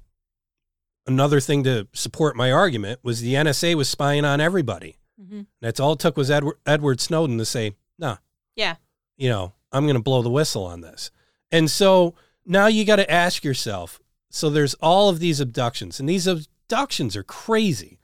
another 1.07 1.39
thing 1.39 1.63
to 1.63 1.87
support 1.93 2.35
my 2.35 2.51
argument 2.51 2.99
was 3.03 3.21
the 3.21 3.33
NSA 3.35 3.75
was 3.75 3.87
spying 3.87 4.25
on 4.25 4.41
everybody. 4.41 4.97
hmm 5.17 5.41
That's 5.61 5.79
all 5.79 5.93
it 5.93 5.99
took 5.99 6.17
was 6.17 6.29
Edward, 6.29 6.57
Edward 6.65 6.99
Snowden 6.99 7.37
to 7.37 7.45
say, 7.45 7.75
"No, 7.97 8.17
Yeah. 8.55 8.75
you 9.17 9.29
know, 9.29 9.53
I'm 9.71 9.85
going 9.85 9.95
to 9.95 10.01
blow 10.01 10.21
the 10.21 10.29
whistle 10.29 10.65
on 10.65 10.81
this." 10.81 11.11
And 11.51 11.69
so 11.69 12.15
now 12.45 12.67
you 12.67 12.85
got 12.85 12.95
to 12.97 13.11
ask 13.11 13.43
yourself, 13.43 13.99
So 14.29 14.49
there's 14.49 14.73
all 14.75 15.09
of 15.09 15.19
these 15.19 15.39
abductions, 15.39 15.99
and 15.99 16.07
these 16.07 16.27
abductions 16.27 17.15
are 17.15 17.23
crazy. 17.23 17.99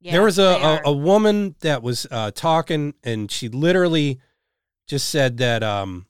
Yeah, 0.00 0.12
there 0.12 0.22
was 0.22 0.38
a, 0.38 0.42
a, 0.44 0.80
a 0.90 0.92
woman 0.92 1.54
that 1.60 1.82
was 1.82 2.06
uh, 2.10 2.30
talking, 2.32 2.94
and 3.02 3.30
she 3.30 3.48
literally 3.48 4.20
just 4.86 5.08
said 5.08 5.38
that, 5.38 5.62
um, 5.62 6.06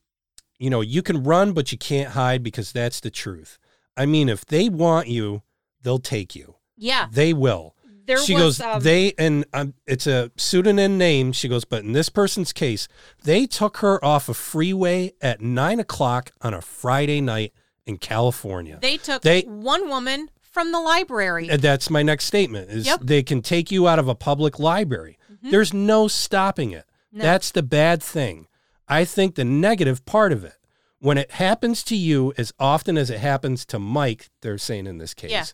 you 0.58 0.68
know, 0.68 0.80
you 0.80 1.02
can 1.02 1.22
run, 1.22 1.52
but 1.52 1.70
you 1.70 1.78
can't 1.78 2.10
hide 2.10 2.42
because 2.42 2.72
that's 2.72 2.98
the 3.00 3.10
truth. 3.10 3.58
I 3.96 4.04
mean, 4.04 4.28
if 4.28 4.44
they 4.44 4.68
want 4.68 5.06
you, 5.08 5.42
they'll 5.82 5.98
take 6.00 6.34
you. 6.34 6.56
yeah. 6.76 7.06
They 7.10 7.32
will. 7.32 7.75
There 8.06 8.18
she 8.18 8.34
was 8.34 8.58
goes, 8.58 8.60
um, 8.60 8.82
they, 8.82 9.12
and 9.18 9.44
um, 9.52 9.74
it's 9.86 10.06
a 10.06 10.30
pseudonym 10.36 10.96
name. 10.96 11.32
She 11.32 11.48
goes, 11.48 11.64
but 11.64 11.82
in 11.84 11.92
this 11.92 12.08
person's 12.08 12.52
case, 12.52 12.86
they 13.24 13.46
took 13.46 13.78
her 13.78 14.02
off 14.04 14.28
a 14.28 14.34
freeway 14.34 15.12
at 15.20 15.40
nine 15.40 15.80
o'clock 15.80 16.30
on 16.40 16.54
a 16.54 16.60
Friday 16.60 17.20
night 17.20 17.52
in 17.84 17.98
California. 17.98 18.78
they 18.80 18.96
took 18.96 19.22
they- 19.22 19.42
one 19.42 19.88
woman 19.88 20.30
from 20.40 20.72
the 20.72 20.80
library. 20.80 21.48
That's 21.48 21.90
my 21.90 22.02
next 22.02 22.24
statement 22.24 22.70
is 22.70 22.86
Yep. 22.86 23.00
they 23.02 23.22
can 23.22 23.42
take 23.42 23.70
you 23.70 23.86
out 23.86 23.98
of 23.98 24.08
a 24.08 24.14
public 24.14 24.58
library. 24.58 25.18
Mhm. 25.30 25.50
There's 25.50 25.74
no 25.74 26.08
stopping 26.08 26.70
it. 26.72 26.84
No. 27.12 27.22
That's 27.22 27.50
the 27.50 27.62
bad 27.62 28.02
thing. 28.02 28.46
I 28.88 29.04
think 29.04 29.34
the 29.34 29.44
negative 29.44 30.04
part 30.06 30.32
of 30.32 30.44
it, 30.44 30.54
when 30.98 31.18
it 31.18 31.32
happens 31.32 31.82
to 31.84 31.96
you 31.96 32.32
as 32.38 32.52
often 32.58 32.96
as 32.96 33.10
it 33.10 33.18
happens 33.18 33.64
to 33.66 33.78
Mike, 33.78 34.30
they're 34.42 34.58
saying 34.58 34.86
in 34.86 34.98
this 34.98 35.12
case. 35.14 35.30
Yeah. 35.30 35.44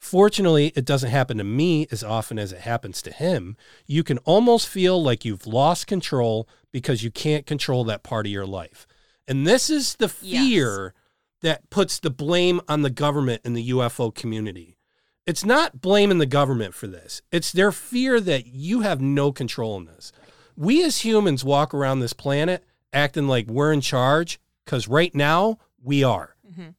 Fortunately, 0.00 0.72
it 0.74 0.86
doesn't 0.86 1.10
happen 1.10 1.36
to 1.38 1.44
me 1.44 1.86
as 1.92 2.02
often 2.02 2.38
as 2.38 2.52
it 2.52 2.60
happens 2.60 3.02
to 3.02 3.12
him. 3.12 3.54
You 3.86 4.02
can 4.02 4.16
almost 4.18 4.66
feel 4.66 5.00
like 5.00 5.26
you've 5.26 5.46
lost 5.46 5.86
control 5.86 6.48
because 6.72 7.02
you 7.04 7.10
can't 7.10 7.44
control 7.44 7.84
that 7.84 8.02
part 8.02 8.24
of 8.26 8.32
your 8.32 8.46
life. 8.46 8.86
And 9.28 9.46
this 9.46 9.68
is 9.68 9.96
the 9.96 10.10
Yes. 10.22 10.42
fear 10.46 10.94
that 11.42 11.68
puts 11.68 12.00
the 12.00 12.10
blame 12.10 12.60
on 12.66 12.80
the 12.82 12.90
government 12.90 13.42
and 13.44 13.54
the 13.54 13.68
UFO 13.68 14.10
community. 14.10 14.78
It's 15.26 15.44
not 15.44 15.82
blaming 15.82 16.18
the 16.18 16.26
government 16.26 16.74
for 16.74 16.86
this. 16.86 17.20
It's 17.30 17.52
their 17.52 17.70
fear 17.70 18.20
that 18.20 18.46
you 18.46 18.80
have 18.80 19.02
no 19.02 19.32
control 19.32 19.76
in 19.76 19.84
this. 19.84 20.12
We 20.56 20.82
as 20.82 21.04
humans 21.04 21.44
walk 21.44 21.74
around 21.74 22.00
this 22.00 22.14
planet 22.14 22.64
acting 22.92 23.28
like 23.28 23.46
we're 23.48 23.72
in 23.72 23.82
charge 23.82 24.40
because 24.64 24.88
right 24.88 25.14
now 25.14 25.58
we 25.82 26.02
are. 26.02 26.36
Mhm. 26.50 26.74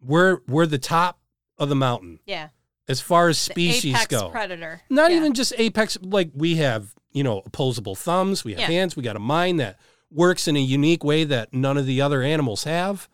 We're 0.00 0.38
we're 0.48 0.66
the 0.66 0.78
top 0.78 1.18
of 1.58 1.68
the 1.68 1.74
mountain 1.74 2.18
Yeah. 2.26 2.48
as 2.88 3.00
far 3.00 3.28
as 3.28 3.38
species 3.38 3.94
apex 3.94 4.06
go. 4.06 4.30
predator. 4.30 4.82
Not 4.90 5.10
Yeah. 5.10 5.18
even 5.18 5.34
just 5.34 5.52
apex. 5.58 5.98
Like 6.02 6.30
we 6.34 6.56
have, 6.56 6.94
you 7.12 7.22
know, 7.22 7.42
opposable 7.44 7.94
thumbs. 7.94 8.44
We 8.44 8.52
have 8.52 8.60
Yeah. 8.60 8.66
hands. 8.66 8.96
We 8.96 9.02
got 9.02 9.16
a 9.16 9.20
mind 9.20 9.60
that 9.60 9.78
works 10.10 10.46
in 10.48 10.56
a 10.56 10.60
unique 10.60 11.04
way 11.04 11.24
that 11.24 11.52
none 11.54 11.76
of 11.78 11.86
the 11.86 12.00
other 12.00 12.22
animals 12.22 12.64
have. 12.64 13.08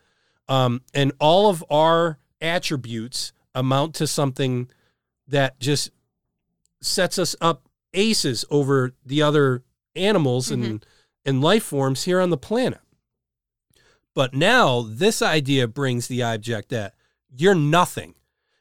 Um, 0.49 0.83
and 0.95 1.13
all 1.21 1.51
of 1.51 1.63
our 1.71 2.19
attributes 2.41 3.33
amount 3.55 3.95
to 3.97 4.07
something 4.07 4.71
that 5.27 5.61
just 5.61 5.91
sets 6.81 7.19
us 7.19 7.35
up 7.41 7.69
aces 7.93 8.45
over 8.51 8.95
the 9.05 9.21
other 9.23 9.63
animals 9.97 10.51
and 10.51 10.85
and 11.25 11.43
life 11.43 11.65
forms 11.65 12.05
here 12.05 12.21
on 12.21 12.31
the 12.31 12.37
planet. 12.39 12.81
But 14.15 14.33
now 14.35 14.83
this 14.83 15.21
idea 15.23 15.69
brings 15.69 16.07
the 16.09 16.23
object 16.23 16.71
that 16.71 16.95
you're 17.31 17.55
nothing. 17.55 18.15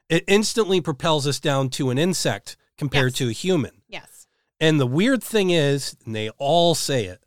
It 0.10 0.24
instantly 0.28 0.80
propels 0.82 1.28
us 1.28 1.39
down 1.39 1.70
to 1.72 1.89
an 1.89 1.97
insect 1.97 2.55
compared 2.78 3.12
Yes. 3.12 3.18
to 3.20 3.30
a 3.30 3.34
human. 3.34 3.82
Yes. 3.88 4.28
And 4.60 4.80
the 4.80 4.88
weird 4.88 5.24
thing 5.24 5.49
is, 5.49 5.95
and 6.05 6.16
they 6.16 6.30
all 6.32 6.76
say 6.76 7.05
it, 7.05 7.24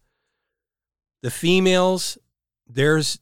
the 1.23 1.31
females, 1.31 2.17
there's 2.67 3.19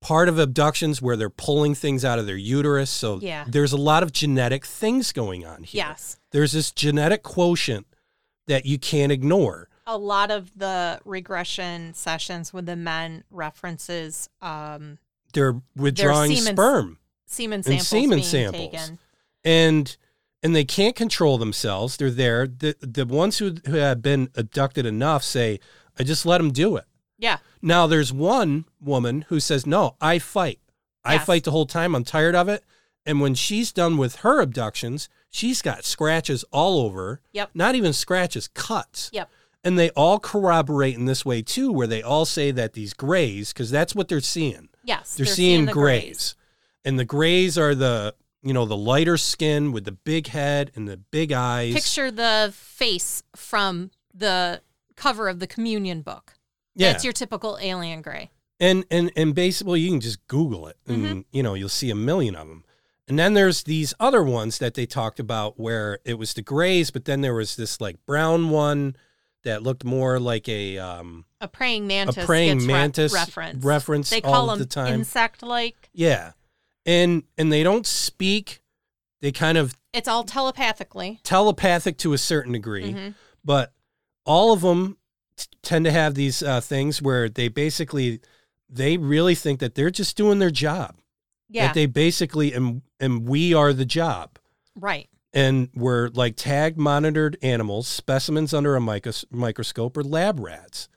part 0.00 0.28
of 0.28 0.38
abductions 0.38 1.02
where 1.02 1.16
they're 1.16 1.28
pulling 1.30 1.74
things 1.74 2.04
out 2.04 2.18
of 2.18 2.26
their 2.26 2.36
uterus. 2.36 2.90
So 2.90 3.18
Yeah. 3.20 3.44
there's 3.48 3.72
a 3.72 3.76
lot 3.76 4.02
of 4.02 4.12
genetic 4.12 4.64
things 4.64 5.12
going 5.12 5.44
on 5.44 5.64
here. 5.64 5.84
Yes. 5.88 6.18
There's 6.30 6.52
this 6.52 6.70
genetic 6.70 7.22
quotient 7.22 7.86
that 8.46 8.64
you 8.66 8.78
can't 8.78 9.10
ignore. 9.10 9.68
A 9.86 9.98
lot 9.98 10.30
of 10.30 10.56
the 10.56 11.00
regression 11.04 11.92
sessions 11.94 12.52
with 12.52 12.66
the 12.66 12.76
men 12.76 13.24
references 13.30 14.28
um, 14.40 14.98
They're 15.32 15.60
withdrawing 15.74 16.36
sperm. 16.36 16.98
Semen 17.26 17.56
And 17.58 17.64
samples 17.64 17.88
semen 17.88 18.10
being 18.18 18.24
samples. 18.24 18.70
taken. 18.72 18.98
and 19.44 19.96
and 20.42 20.54
they 20.54 20.64
can't 20.64 20.94
control 20.94 21.38
themselves. 21.38 21.96
They're 21.96 22.10
there. 22.10 22.46
The 22.46 22.76
the 22.80 23.04
ones 23.06 23.38
who, 23.38 23.56
who 23.66 23.76
have 23.76 24.02
been 24.02 24.30
abducted 24.36 24.86
enough 24.86 25.22
say, 25.24 25.60
"I 25.98 26.02
just 26.04 26.24
let 26.26 26.38
them 26.38 26.52
do 26.52 26.76
it." 26.76 26.84
Yeah. 27.18 27.38
Now 27.62 27.86
there's 27.86 28.12
one 28.12 28.66
woman 28.80 29.22
who 29.28 29.40
says, 29.40 29.66
"No, 29.66 29.96
I 30.00 30.18
fight. 30.18 30.60
I 31.04 31.14
Yes. 31.14 31.26
fight 31.26 31.44
the 31.44 31.50
whole 31.50 31.66
time. 31.66 31.94
I'm 31.94 32.04
tired 32.04 32.34
of 32.34 32.48
it." 32.48 32.64
And 33.04 33.20
when 33.20 33.34
she's 33.34 33.72
done 33.72 33.96
with 33.96 34.16
her 34.16 34.40
abductions, 34.40 35.08
she's 35.30 35.62
got 35.62 35.84
scratches 35.84 36.44
all 36.52 36.80
over. 36.80 37.20
Yep. 37.32 37.50
Not 37.54 37.74
even 37.76 37.92
scratches, 37.92 38.48
cuts. 38.48 39.10
Yep. 39.12 39.30
And 39.64 39.78
they 39.78 39.90
all 39.90 40.18
corroborate 40.20 40.94
in 40.96 41.06
this 41.06 41.24
way 41.24 41.42
too, 41.42 41.72
where 41.72 41.86
they 41.86 42.02
all 42.02 42.24
say 42.24 42.50
that 42.52 42.72
these 42.74 42.92
grays, 42.94 43.52
because 43.52 43.70
that's 43.70 43.94
what 43.94 44.08
they're 44.08 44.20
seeing. 44.20 44.68
Yes. 44.84 45.14
They're, 45.16 45.26
seeing, 45.26 45.66
the 45.66 45.72
grays. 45.72 46.34
And 46.86 46.98
the 46.98 47.04
grays 47.04 47.58
are 47.58 47.74
the, 47.74 48.14
you 48.42 48.54
know, 48.54 48.64
the 48.64 48.76
lighter 48.76 49.16
skin 49.18 49.72
with 49.72 49.84
the 49.84 49.92
big 49.92 50.28
head 50.28 50.70
and 50.74 50.88
the 50.88 50.96
big 50.96 51.32
eyes. 51.32 51.74
Picture 51.74 52.10
the 52.10 52.50
face 52.54 53.22
from 53.34 53.90
the 54.14 54.62
cover 54.96 55.28
of 55.28 55.40
the 55.40 55.46
communion 55.46 56.00
book. 56.00 56.34
yeah. 56.74 56.92
it's 56.92 57.04
your 57.04 57.12
typical 57.12 57.58
alien 57.60 58.00
gray. 58.00 58.30
and 58.60 58.84
and 58.90 59.10
and 59.16 59.34
basically 59.34 59.80
you 59.80 59.90
can 59.90 60.00
just 60.00 60.26
google 60.28 60.66
it 60.68 60.76
and 60.86 61.04
Mm-hmm. 61.04 61.20
you 61.32 61.42
know 61.42 61.52
you'll 61.52 61.68
see 61.68 61.90
a 61.90 61.94
million 61.94 62.34
of 62.34 62.48
them 62.48 62.64
and 63.08 63.18
then 63.18 63.34
there's 63.34 63.64
these 63.64 63.92
other 64.00 64.22
ones 64.22 64.58
that 64.58 64.72
they 64.72 64.86
talked 64.86 65.20
about 65.20 65.60
where 65.60 65.98
it 66.06 66.14
was 66.14 66.32
the 66.32 66.40
grays 66.40 66.90
but 66.90 67.04
then 67.04 67.20
there 67.20 67.34
was 67.34 67.56
this 67.56 67.78
like 67.78 67.96
brown 68.06 68.48
one 68.48 68.96
that 69.44 69.62
looked 69.62 69.84
more 69.84 70.18
like 70.18 70.48
a 70.48 70.78
um 70.78 71.26
A 71.42 71.48
praying 71.48 71.86
mantis. 71.86 72.24
a 72.24 72.26
praying 72.26 72.58
gets 72.58 72.66
re- 72.66 72.72
mantis 72.72 73.12
reference. 73.12 73.62
reference 73.64 74.08
They 74.10 74.22
call 74.22 74.46
them 74.46 74.58
the 74.58 74.64
time. 74.64 74.94
insect-like. 74.94 75.90
yeah 75.92 76.32
and 76.86 77.24
and 77.36 77.52
they 77.52 77.62
don't 77.62 77.86
speak 77.86 78.62
they 79.20 79.32
kind 79.32 79.58
of 79.58 79.74
It's 79.92 80.08
all 80.08 80.24
telepathically. 80.24 81.20
telepathic 81.24 81.98
to 81.98 82.12
a 82.12 82.18
certain 82.18 82.52
degree 82.52 82.92
Mhm. 82.94 83.14
but 83.44 83.72
all 84.24 84.52
of 84.52 84.60
them 84.62 84.96
t- 85.36 85.46
tend 85.62 85.84
to 85.84 85.90
have 85.92 86.14
these 86.14 86.42
uh, 86.42 86.60
things 86.60 87.02
where 87.02 87.28
they 87.28 87.48
basically 87.48 88.20
they 88.68 88.96
really 88.96 89.34
think 89.34 89.60
that 89.60 89.74
they're 89.74 89.90
just 89.90 90.16
doing 90.16 90.38
their 90.38 90.50
job 90.50 90.96
Yeah. 91.48 91.66
that 91.66 91.74
they 91.74 91.86
basically 91.86 92.52
and 92.52 92.82
and 93.00 93.28
we 93.28 93.52
are 93.54 93.72
the 93.72 93.84
job 93.84 94.38
right. 94.74 95.08
and 95.32 95.68
we're 95.74 96.08
like 96.08 96.36
tag 96.36 96.76
monitored 96.78 97.36
animals 97.42 97.86
specimens 97.88 98.52
under 98.54 98.76
a 98.76 98.80
micros- 98.80 99.24
microscope 99.30 99.96
or 99.96 100.02
lab 100.04 100.40
rats 100.40 100.88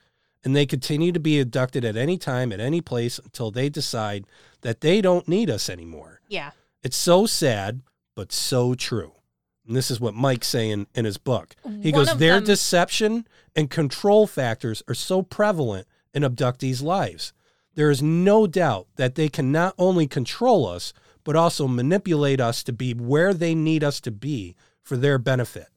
and 0.44 0.56
they 0.56 0.66
continue 0.66 1.12
to 1.12 1.20
be 1.20 1.40
abducted 1.40 1.84
at 1.84 1.96
any 1.98 2.18
time 2.18 2.52
at 2.54 2.60
any 2.60 2.80
place 2.82 3.20
until 3.20 3.52
they 3.52 3.70
decide 3.70 4.26
that 4.62 4.82
they 4.82 5.02
don't 5.02 5.28
need 5.28 5.50
us 5.50 5.70
anymore 5.70 6.22
Yeah. 6.28 6.52
it's 6.84 6.98
so 6.98 7.26
sad 7.26 7.82
but 8.16 8.32
so 8.32 8.74
true 8.74 9.14
and 9.68 9.76
this 9.76 9.90
is 9.92 10.00
what 10.00 10.14
mike's 10.14 10.48
saying 10.48 10.88
in 10.96 11.06
his 11.06 11.18
book 11.18 11.56
he 11.82 11.92
One 11.92 12.06
goes 12.06 12.18
their 12.18 12.36
them- 12.36 12.46
deception 12.46 13.28
and 13.56 13.70
control 13.70 14.28
factors 14.28 14.82
are 14.88 14.94
so 14.96 15.22
prevalent 15.22 15.88
in 16.14 16.24
abductees 16.24 16.82
lives 16.84 17.34
there 17.76 17.92
is 17.92 18.02
no 18.02 18.46
doubt 18.48 18.88
that 18.98 19.16
they 19.16 19.30
can 19.30 19.52
not 19.54 19.74
only 19.78 20.06
control 20.06 20.68
us, 20.68 20.92
but 21.24 21.38
also 21.38 21.66
manipulate 21.66 22.42
us 22.42 22.62
to 22.64 22.74
be 22.74 22.94
where 22.94 23.34
they 23.34 23.56
need 23.56 23.86
us 23.86 24.02
to 24.02 24.12
be 24.12 24.56
for 24.82 24.98
their 24.98 25.18
benefit. 25.18 25.68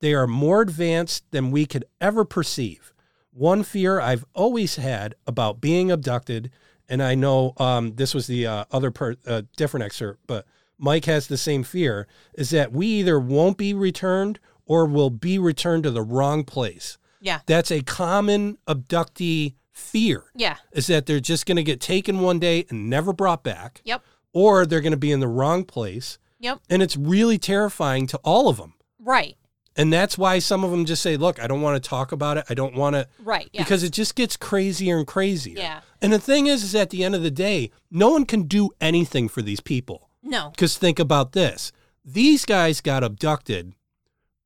They 0.00 0.12
are 0.12 0.26
more 0.26 0.62
advanced 0.62 1.22
than 1.30 1.52
we 1.52 1.66
could 1.66 1.84
ever 2.00 2.24
perceive. 2.24 2.92
One 3.32 3.62
fear 3.62 4.00
I've 4.00 4.24
always 4.34 4.74
had 4.76 5.14
about 5.24 5.60
being 5.60 5.92
abducted, 5.92 6.50
and 6.88 7.02
I 7.02 7.14
know 7.14 7.52
um, 7.58 7.94
this 7.96 8.14
was 8.14 8.26
the 8.26 8.46
uh, 8.46 8.64
other 8.70 8.90
per- 8.90 9.16
uh, 9.26 9.42
different 9.56 9.84
excerpt, 9.84 10.20
but 10.26 10.46
Mike 10.78 11.04
has 11.06 11.26
the 11.28 11.36
same 11.36 11.62
fear, 11.62 12.06
is 12.34 12.50
that 12.50 12.72
we 12.72 12.86
either 12.86 13.18
won't 13.18 13.56
be 13.56 13.72
returned 13.74 14.38
or 14.66 14.86
will 14.86 15.10
be 15.10 15.38
returned 15.38 15.84
to 15.84 15.90
the 15.90 16.02
wrong 16.02 16.44
place. 16.44 16.98
Yeah. 17.20 17.40
That's 17.46 17.70
a 17.70 17.82
common 17.82 18.58
abductee 18.66 19.54
fear 19.70 20.24
Yeah. 20.34 20.56
is 20.72 20.86
that 20.88 21.06
they're 21.06 21.20
just 21.20 21.46
going 21.46 21.56
to 21.56 21.62
get 21.62 21.80
taken 21.80 22.20
one 22.20 22.38
day 22.38 22.66
and 22.68 22.90
never 22.90 23.12
brought 23.12 23.42
back, 23.42 23.80
Yep. 23.84 24.02
or 24.32 24.66
they're 24.66 24.80
going 24.80 24.90
to 24.92 24.96
be 24.96 25.12
in 25.12 25.20
the 25.20 25.28
wrong 25.28 25.64
place. 25.64 26.18
Yep. 26.40 26.60
And 26.68 26.82
it's 26.82 26.96
really 26.96 27.38
terrifying 27.38 28.06
to 28.08 28.18
all 28.18 28.48
of 28.48 28.56
them. 28.56 28.74
Right. 28.98 29.36
And 29.76 29.92
that's 29.92 30.18
why 30.18 30.38
some 30.38 30.64
of 30.64 30.70
them 30.70 30.84
just 30.84 31.02
say, 31.02 31.16
look, 31.16 31.42
I 31.42 31.46
don't 31.46 31.62
want 31.62 31.82
to 31.82 31.88
talk 31.88 32.12
about 32.12 32.36
it. 32.36 32.44
I 32.50 32.54
don't 32.54 32.74
want 32.74 32.94
to, 32.94 33.08
Right. 33.18 33.48
Yeah. 33.52 33.62
because 33.62 33.82
it 33.82 33.92
just 33.92 34.14
gets 34.14 34.36
crazier 34.36 34.98
and 34.98 35.06
crazier. 35.06 35.56
Yeah. 35.58 35.80
And 36.02 36.12
the 36.12 36.18
thing 36.18 36.46
is, 36.46 36.62
is 36.62 36.74
at 36.74 36.90
the 36.90 37.02
end 37.04 37.14
of 37.14 37.22
the 37.22 37.30
day, 37.30 37.70
no 37.90 38.10
one 38.10 38.26
can 38.26 38.42
do 38.42 38.70
anything 38.80 39.28
for 39.28 39.40
these 39.40 39.60
people. 39.60 40.10
no. 40.22 40.50
Because 40.50 40.76
think 40.76 40.98
about 40.98 41.32
this 41.32 41.72
these 42.04 42.44
guys 42.44 42.80
got 42.80 43.02
abducted 43.04 43.74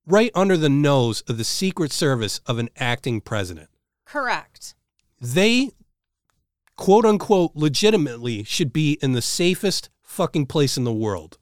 right 0.07 0.31
under 0.35 0.57
the 0.57 0.69
nose 0.69 1.23
of 1.23 1.39
the 1.39 1.45
Secret 1.45 1.91
Service 1.91 2.41
of 2.47 2.59
an 2.59 2.69
acting 2.77 3.21
president. 3.21 3.69
Correct. 4.05 4.75
they 5.21 5.71
quote 6.77 7.05
unquote 7.07 7.53
legitimately 7.55 8.45
should 8.45 8.73
be 8.73 8.99
in 9.03 9.13
the 9.13 9.23
safest 9.23 9.89
fucking 10.03 10.47
place 10.47 10.77
in 10.77 10.85
the 10.85 10.93
world. 10.93 11.39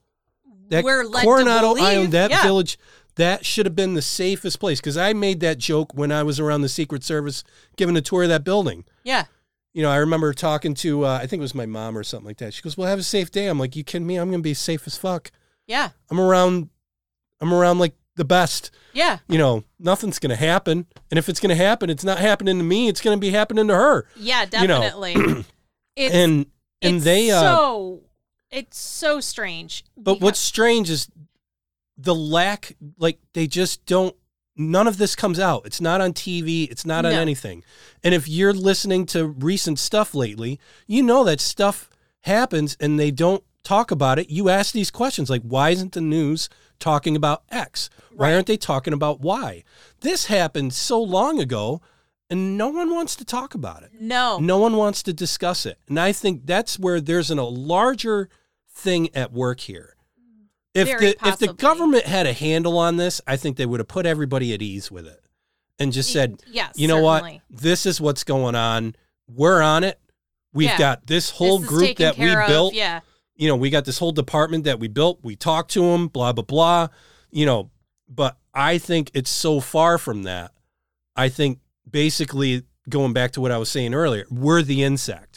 That 0.70 0.84
We're 0.84 1.04
Coronado 1.04 1.76
Island, 1.76 2.12
that 2.12 2.30
yeah. 2.30 2.42
village, 2.42 2.78
that 3.16 3.44
should 3.46 3.66
have 3.66 3.76
been 3.76 3.94
the 3.94 4.02
safest 4.02 4.58
place. 4.60 4.80
Because 4.80 4.96
I 4.96 5.12
made 5.12 5.40
that 5.40 5.58
joke 5.58 5.94
when 5.94 6.10
I 6.12 6.22
was 6.22 6.40
around 6.40 6.62
the 6.62 6.68
Secret 6.68 7.04
Service 7.04 7.44
giving 7.76 7.96
a 7.96 8.00
tour 8.00 8.24
of 8.24 8.28
that 8.30 8.44
building. 8.44 8.84
Yeah. 9.04 9.24
You 9.72 9.82
know, 9.82 9.90
I 9.90 9.96
remember 9.96 10.32
talking 10.32 10.74
to, 10.74 11.04
uh, 11.04 11.18
I 11.20 11.26
think 11.26 11.40
it 11.40 11.42
was 11.42 11.54
my 11.54 11.66
mom 11.66 11.98
or 11.98 12.04
something 12.04 12.26
like 12.26 12.36
that. 12.38 12.54
She 12.54 12.62
goes, 12.62 12.76
"Well, 12.76 12.86
have 12.88 12.98
a 13.00 13.02
safe 13.02 13.30
day." 13.32 13.46
I'm 13.48 13.58
like, 13.58 13.74
"You 13.74 13.82
kidding 13.82 14.06
me? 14.06 14.16
I'm 14.16 14.30
gonna 14.30 14.42
be 14.42 14.54
safe 14.54 14.86
as 14.86 14.96
fuck. 14.96 15.32
Yeah. 15.66 15.90
I'm 16.10 16.20
around, 16.20 16.68
I'm 17.40 17.52
around 17.52 17.78
like 17.80 17.94
the 18.16 18.24
best. 18.24 18.70
Yeah. 18.92 19.18
You 19.28 19.38
know, 19.38 19.64
nothing's 19.80 20.20
gonna 20.20 20.36
happen. 20.36 20.86
And 21.10 21.18
if 21.18 21.28
it's 21.28 21.40
gonna 21.40 21.56
happen, 21.56 21.90
it's 21.90 22.04
not 22.04 22.18
happening 22.18 22.58
to 22.58 22.62
me. 22.64 22.86
It's 22.86 23.00
gonna 23.00 23.16
be 23.16 23.30
happening 23.30 23.66
to 23.66 23.74
her. 23.74 24.06
Yeah, 24.14 24.46
You 24.60 24.68
know, 24.68 24.80
definitely. 24.80 25.44
it's, 25.96 26.14
and 26.14 26.46
and 26.80 26.96
it's 26.96 27.04
they, 27.04 27.30
uh, 27.32 27.40
so 27.40 28.00
it's 28.52 28.78
so 28.78 29.20
strange. 29.20 29.84
But 29.96 30.14
because- 30.14 30.22
what's 30.22 30.38
strange 30.38 30.88
is 30.88 31.08
the 31.96 32.14
lack, 32.14 32.76
like, 32.98 33.18
they 33.34 33.46
just 33.46 33.84
don't, 33.86 34.14
none 34.56 34.86
of 34.86 34.98
this 34.98 35.14
comes 35.16 35.38
out. 35.38 35.62
It's 35.66 35.80
not 35.80 36.00
on 36.00 36.12
TV, 36.12 36.68
it's 36.70 36.84
not 36.86 37.04
on 37.04 37.12
No. 37.12 37.20
anything. 37.20 37.62
And 38.02 38.14
if 38.14 38.28
you're 38.28 38.52
listening 38.52 39.06
to 39.06 39.26
recent 39.26 39.78
stuff 39.78 40.14
lately, 40.14 40.58
you 40.86 41.02
know 41.02 41.24
that 41.24 41.40
stuff 41.40 41.88
happens 42.22 42.76
and 42.80 42.98
they 42.98 43.10
don't 43.10 43.42
talk 43.62 43.90
about 43.90 44.18
it. 44.18 44.30
You 44.30 44.48
ask 44.48 44.72
these 44.72 44.90
questions 44.90 45.30
like, 45.30 45.42
why 45.42 45.70
isn't 45.70 45.92
the 45.92 46.00
news 46.00 46.48
talking 46.78 47.16
about 47.16 47.42
X? 47.50 47.88
Why 48.12 48.28
Right. 48.28 48.34
aren't 48.34 48.46
they 48.46 48.56
talking 48.56 48.92
about 48.92 49.20
Y? 49.20 49.64
This 50.00 50.26
happened 50.26 50.72
so 50.74 51.00
long 51.02 51.38
ago 51.40 51.80
and 52.30 52.56
no 52.58 52.68
one 52.68 52.90
wants 52.92 53.16
to 53.16 53.24
talk 53.24 53.54
about 53.54 53.82
it. 53.82 53.90
no, 54.00 54.38
No 54.38 54.58
one 54.58 54.76
wants 54.76 55.02
to 55.04 55.12
discuss 55.12 55.66
it. 55.66 55.78
And 55.88 55.98
I 56.00 56.12
think 56.12 56.46
that's 56.46 56.78
where 56.78 57.00
there's 57.00 57.30
an, 57.30 57.38
a 57.38 57.44
larger 57.46 58.28
thing 58.70 59.08
at 59.14 59.32
work 59.32 59.60
here. 59.60 59.93
If 60.74 60.88
Very 60.88 61.12
the 61.12 61.28
if 61.28 61.38
the 61.38 61.52
government 61.52 62.04
had 62.04 62.26
a 62.26 62.32
handle 62.32 62.78
on 62.78 62.96
this, 62.96 63.20
I 63.26 63.36
think 63.36 63.56
they 63.56 63.66
would 63.66 63.80
have 63.80 63.88
put 63.88 64.06
everybody 64.06 64.52
at 64.52 64.60
ease 64.60 64.90
with 64.90 65.06
it 65.06 65.20
and 65.78 65.92
just 65.92 66.12
said, 66.12 66.42
yes, 66.46 66.72
you 66.76 66.88
know 66.88 66.96
certainly. 67.04 67.42
what? 67.48 67.60
This 67.62 67.86
is 67.86 68.00
what's 68.00 68.24
going 68.24 68.54
on. 68.56 68.96
We're 69.28 69.62
on 69.62 69.84
it. 69.84 70.00
We've 70.52 70.68
Yeah. 70.68 70.78
got 70.78 71.06
this 71.06 71.30
whole 71.30 71.58
This 71.58 71.68
group 71.68 71.96
that 71.98 72.18
we 72.18 72.28
of, 72.32 72.46
built. 72.46 72.74
Yeah, 72.74 73.00
You 73.36 73.48
know, 73.48 73.56
we 73.56 73.70
got 73.70 73.84
this 73.84 73.98
whole 73.98 74.12
department 74.12 74.64
that 74.64 74.78
we 74.80 74.88
built. 74.88 75.20
We 75.22 75.34
talked 75.36 75.70
to 75.72 75.80
them, 75.82 76.08
blah, 76.08 76.32
blah, 76.32 76.44
blah. 76.44 76.88
You 77.30 77.46
know, 77.46 77.70
but 78.08 78.36
I 78.52 78.78
think 78.78 79.10
it's 79.14 79.30
so 79.30 79.60
far 79.60 79.98
from 79.98 80.24
that. 80.24 80.52
I 81.16 81.28
think 81.28 81.58
basically 81.88 82.62
going 82.88 83.12
back 83.12 83.32
to 83.32 83.40
what 83.40 83.50
I 83.52 83.58
was 83.58 83.68
saying 83.68 83.94
earlier, 83.94 84.26
we're 84.30 84.62
the 84.62 84.82
insect. 84.84 85.33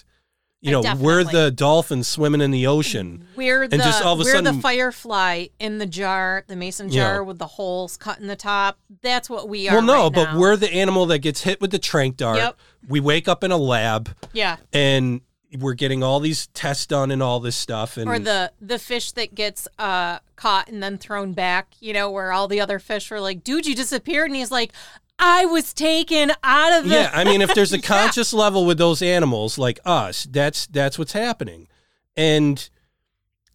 You 0.67 0.73
know, 0.73 0.83
Uh, 0.83 0.95
we're 0.95 1.23
the 1.23 1.49
dolphin 1.51 2.03
swimming 2.03 2.41
in 2.41 2.51
the 2.51 2.67
ocean. 2.67 3.27
we're 3.35 3.67
the 3.67 3.77
just 3.77 4.03
all 4.03 4.13
of 4.13 4.19
a 4.19 4.23
we're 4.23 4.31
sudden- 4.35 4.55
the 4.57 4.61
firefly 4.61 5.45
in 5.59 5.77
the 5.77 5.85
jar, 5.85 6.43
the 6.47 6.55
mason 6.55 6.89
Yeah. 6.89 7.03
jar 7.03 7.23
with 7.23 7.39
the 7.39 7.47
holes 7.47 7.97
cut 7.97 8.19
in 8.19 8.27
the 8.27 8.35
top. 8.35 8.77
That's 9.01 9.29
what 9.29 9.47
we 9.49 9.67
are. 9.69 9.75
Well, 9.77 9.81
no, 9.81 10.03
right 10.03 10.13
but 10.13 10.23
now. 10.33 10.39
we're 10.39 10.55
the 10.57 10.71
animal 10.73 11.05
that 11.07 11.19
gets 11.19 11.41
hit 11.43 11.61
with 11.61 11.71
the 11.71 11.79
trank 11.79 12.17
dart. 12.17 12.37
Yep. 12.37 12.59
We 12.87 12.99
wake 12.99 13.27
up 13.27 13.43
in 13.43 13.51
a 13.51 13.57
lab 13.57 14.15
yeah, 14.33 14.57
and 14.73 15.21
we're 15.59 15.73
getting 15.75 16.03
all 16.03 16.19
these 16.19 16.47
tests 16.47 16.85
done 16.85 17.09
and 17.09 17.23
all 17.23 17.39
this 17.39 17.55
stuff. 17.55 17.95
And 17.97 18.09
or 18.09 18.19
the 18.19 18.51
the 18.61 18.77
fish 18.79 19.11
that 19.13 19.33
gets 19.33 19.67
uh 19.79 20.19
caught 20.35 20.67
and 20.69 20.83
then 20.83 20.97
thrown 20.97 21.33
back. 21.33 21.67
You 21.79 21.93
know, 21.93 22.11
where 22.11 22.31
all 22.33 22.47
the 22.47 22.59
other 22.59 22.79
fish 22.79 23.09
were 23.09 23.19
like, 23.21 23.43
"Dude, 23.43 23.65
you 23.65 23.73
disappeared," 23.75 24.27
and 24.29 24.35
he's 24.35 24.51
like, 24.51 24.73
"I 25.19 25.45
was 25.45 25.73
taken 25.73 26.31
out 26.43 26.73
of 26.79 26.89
the." 26.89 26.95
yeah, 26.95 27.11
I 27.13 27.23
mean, 27.23 27.41
if 27.41 27.53
there's 27.53 27.73
a 27.73 27.77
Yeah. 27.79 27.81
conscious 27.87 28.33
level 28.33 28.65
with 28.65 28.77
those 28.77 29.01
animals 29.01 29.57
like 29.57 29.79
us, 29.85 30.27
that's 30.29 30.67
that's 30.67 30.97
what's 30.99 31.13
happening, 31.13 31.67
and 32.15 32.69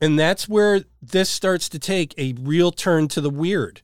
and 0.01 0.19
that's 0.19 0.49
where 0.49 0.85
this 1.01 1.31
starts 1.31 1.69
to 1.71 1.79
take 1.79 2.15
a 2.19 2.35
real 2.41 2.73
turn 2.73 3.09
to 3.09 3.21
the 3.21 3.31
weird. 3.31 3.83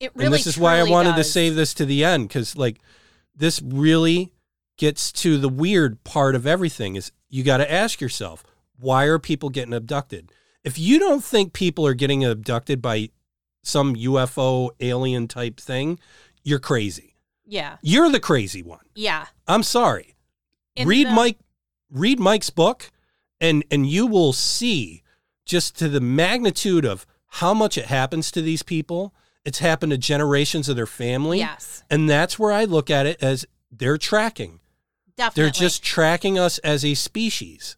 It 0.00 0.10
really 0.14 0.26
and 0.26 0.34
this 0.34 0.46
is 0.48 0.58
why 0.58 0.78
I 0.78 0.82
wanted 0.82 1.14
does. 1.16 1.26
to 1.26 1.32
save 1.32 1.54
this 1.54 1.74
to 1.74 1.84
the 1.86 2.04
end 2.04 2.26
because 2.28 2.56
like 2.56 2.80
this 3.36 3.62
really 3.62 4.32
gets 4.76 5.12
to 5.12 5.38
the 5.38 5.48
weird 5.48 6.02
part 6.02 6.34
of 6.34 6.46
everything. 6.46 6.96
Is 6.96 7.12
you 7.30 7.44
got 7.44 7.58
to 7.58 7.70
ask 7.72 8.00
yourself 8.00 8.42
why 8.80 9.04
are 9.04 9.20
people 9.20 9.48
getting 9.48 9.72
abducted? 9.72 10.32
If 10.64 10.76
you 10.78 10.98
don't 10.98 11.22
think 11.22 11.52
people 11.52 11.86
are 11.86 11.94
getting 11.94 12.24
abducted 12.24 12.82
by 12.82 13.10
some 13.62 13.94
UFO 13.94 14.70
alien 14.80 15.28
type 15.28 15.60
thing, 15.60 16.00
you're 16.42 16.58
crazy. 16.58 17.11
Yeah, 17.52 17.76
You're 17.82 18.08
the 18.10 18.18
crazy 18.20 18.62
one. 18.62 18.86
yeah. 18.94 19.26
I'm 19.46 19.62
sorry. 19.62 20.14
In 20.74 20.88
read 20.88 21.06
the- 21.08 21.12
Mike 21.12 21.38
read 21.90 22.18
Mike's 22.18 22.48
book 22.50 22.90
and 23.40 23.62
and 23.70 23.86
you 23.86 24.06
will 24.06 24.32
see 24.32 25.02
just 25.44 25.76
to 25.78 25.88
the 25.88 26.00
magnitude 26.00 26.86
of 26.86 27.04
how 27.26 27.52
much 27.52 27.76
it 27.76 27.86
happens 27.86 28.30
to 28.30 28.40
these 28.40 28.62
people. 28.62 29.12
It's 29.44 29.58
happened 29.58 29.90
to 29.92 29.98
generations 29.98 30.68
of 30.70 30.76
their 30.76 30.86
family. 30.86 31.38
Yes, 31.40 31.82
And 31.90 32.08
that's 32.08 32.38
where 32.38 32.52
I 32.52 32.64
look 32.64 32.88
at 32.90 33.04
it 33.06 33.22
as 33.22 33.44
they're 33.70 33.98
tracking. 33.98 34.60
definitely. 35.16 35.42
They're 35.42 35.50
just 35.50 35.82
tracking 35.82 36.38
us 36.38 36.56
as 36.58 36.84
a 36.84 36.94
species. 36.94 37.76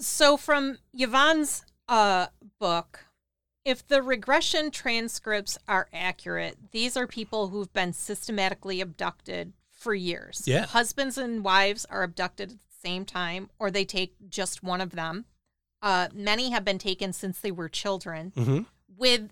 so 0.00 0.36
from 0.36 0.78
Yvonne's 0.94 1.64
uh, 1.88 2.26
book, 2.58 3.04
if 3.68 3.86
the 3.86 4.02
regression 4.02 4.70
transcripts 4.70 5.58
are 5.68 5.88
accurate, 5.92 6.56
these 6.72 6.96
are 6.96 7.06
people 7.06 7.48
who've 7.48 7.72
been 7.72 7.92
systematically 7.92 8.80
abducted 8.80 9.52
for 9.70 9.94
years. 9.94 10.44
Yeah. 10.46 10.66
Husbands 10.66 11.18
and 11.18 11.44
wives 11.44 11.84
are 11.90 12.02
abducted 12.02 12.50
at 12.52 12.56
the 12.58 12.88
same 12.88 13.04
time, 13.04 13.50
or 13.58 13.70
they 13.70 13.84
take 13.84 14.14
just 14.28 14.62
one 14.62 14.80
of 14.80 14.90
them. 14.90 15.26
Uh, 15.82 16.08
many 16.14 16.50
have 16.50 16.64
been 16.64 16.78
taken 16.78 17.12
since 17.12 17.38
they 17.40 17.50
were 17.52 17.68
children. 17.68 18.32
hmm 18.34 18.60
With, 18.96 19.30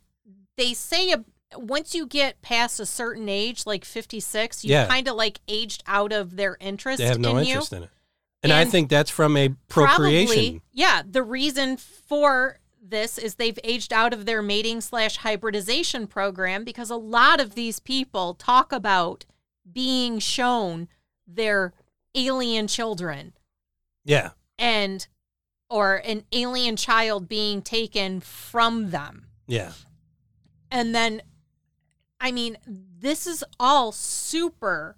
they 0.57 0.75
say, 0.75 1.11
uh, 1.13 1.19
once 1.57 1.95
you 1.95 2.07
get 2.07 2.43
past 2.43 2.79
a 2.79 2.87
certain 2.87 3.29
age, 3.29 3.65
like 3.67 3.85
56, 3.85 4.65
you 4.65 4.73
Yeah. 4.73 4.87
kind 4.87 5.09
of 5.09 5.17
like 5.17 5.41
aged 5.49 5.83
out 5.87 6.13
of 6.13 6.37
their 6.37 6.57
interest 6.61 6.99
They 6.99 7.07
have 7.07 7.19
no 7.19 7.39
in 7.39 7.47
interest 7.47 7.73
you. 7.73 7.79
in 7.79 7.83
it. 7.85 7.91
And, 8.43 8.53
I 8.53 8.65
think 8.65 8.91
that's 8.91 9.11
from 9.11 9.37
a 9.37 9.49
procreation. 9.69 10.27
Probably, 10.35 10.61
yeah. 10.73 11.03
The 11.05 11.23
reason 11.25 11.77
for 11.79 12.61
this 12.89 13.19
is 13.19 13.35
they've 13.35 13.59
aged 13.65 13.93
out 13.93 14.13
of 14.13 14.27
their 14.27 14.43
mating 14.43 14.81
slash 14.81 15.19
hybridization 15.19 16.07
program 16.07 16.65
because 16.65 16.91
a 16.91 16.97
lot 16.97 17.41
of 17.41 17.55
these 17.55 17.81
people 17.81 18.35
talk 18.35 18.73
about 18.73 19.25
being 19.71 20.19
shown 20.19 20.89
their 21.27 21.73
alien 22.15 22.67
children 22.69 23.33
Yeah. 24.05 24.31
and 24.59 25.07
or 25.69 25.97
an 25.97 26.23
alien 26.33 26.77
child 26.77 27.29
being 27.29 27.61
taken 27.61 28.21
from 28.21 28.91
them. 28.91 29.27
Yeah. 29.49 29.73
And 30.71 30.95
then 30.95 31.23
I 32.21 32.33
mean, 32.33 32.57
this 32.67 33.27
is 33.27 33.45
all 33.61 33.93
super 33.93 34.97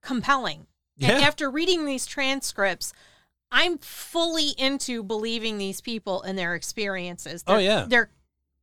compelling. 0.00 0.66
And 1.00 1.20
Yeah. 1.20 1.26
after 1.26 1.50
reading 1.50 1.84
these 1.84 2.06
transcripts, 2.06 2.92
I'm 3.54 3.78
fully 3.78 4.48
into 4.58 5.02
believing 5.04 5.58
these 5.58 5.80
people 5.80 6.22
and 6.22 6.36
their 6.38 6.54
experiences. 6.54 7.44
Oh, 7.46 7.52
Their- 7.58 7.60
yeah. 7.62 7.84
Their 7.86 8.10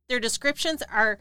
their 0.08 0.20
descriptions 0.20 0.82
are 0.92 1.18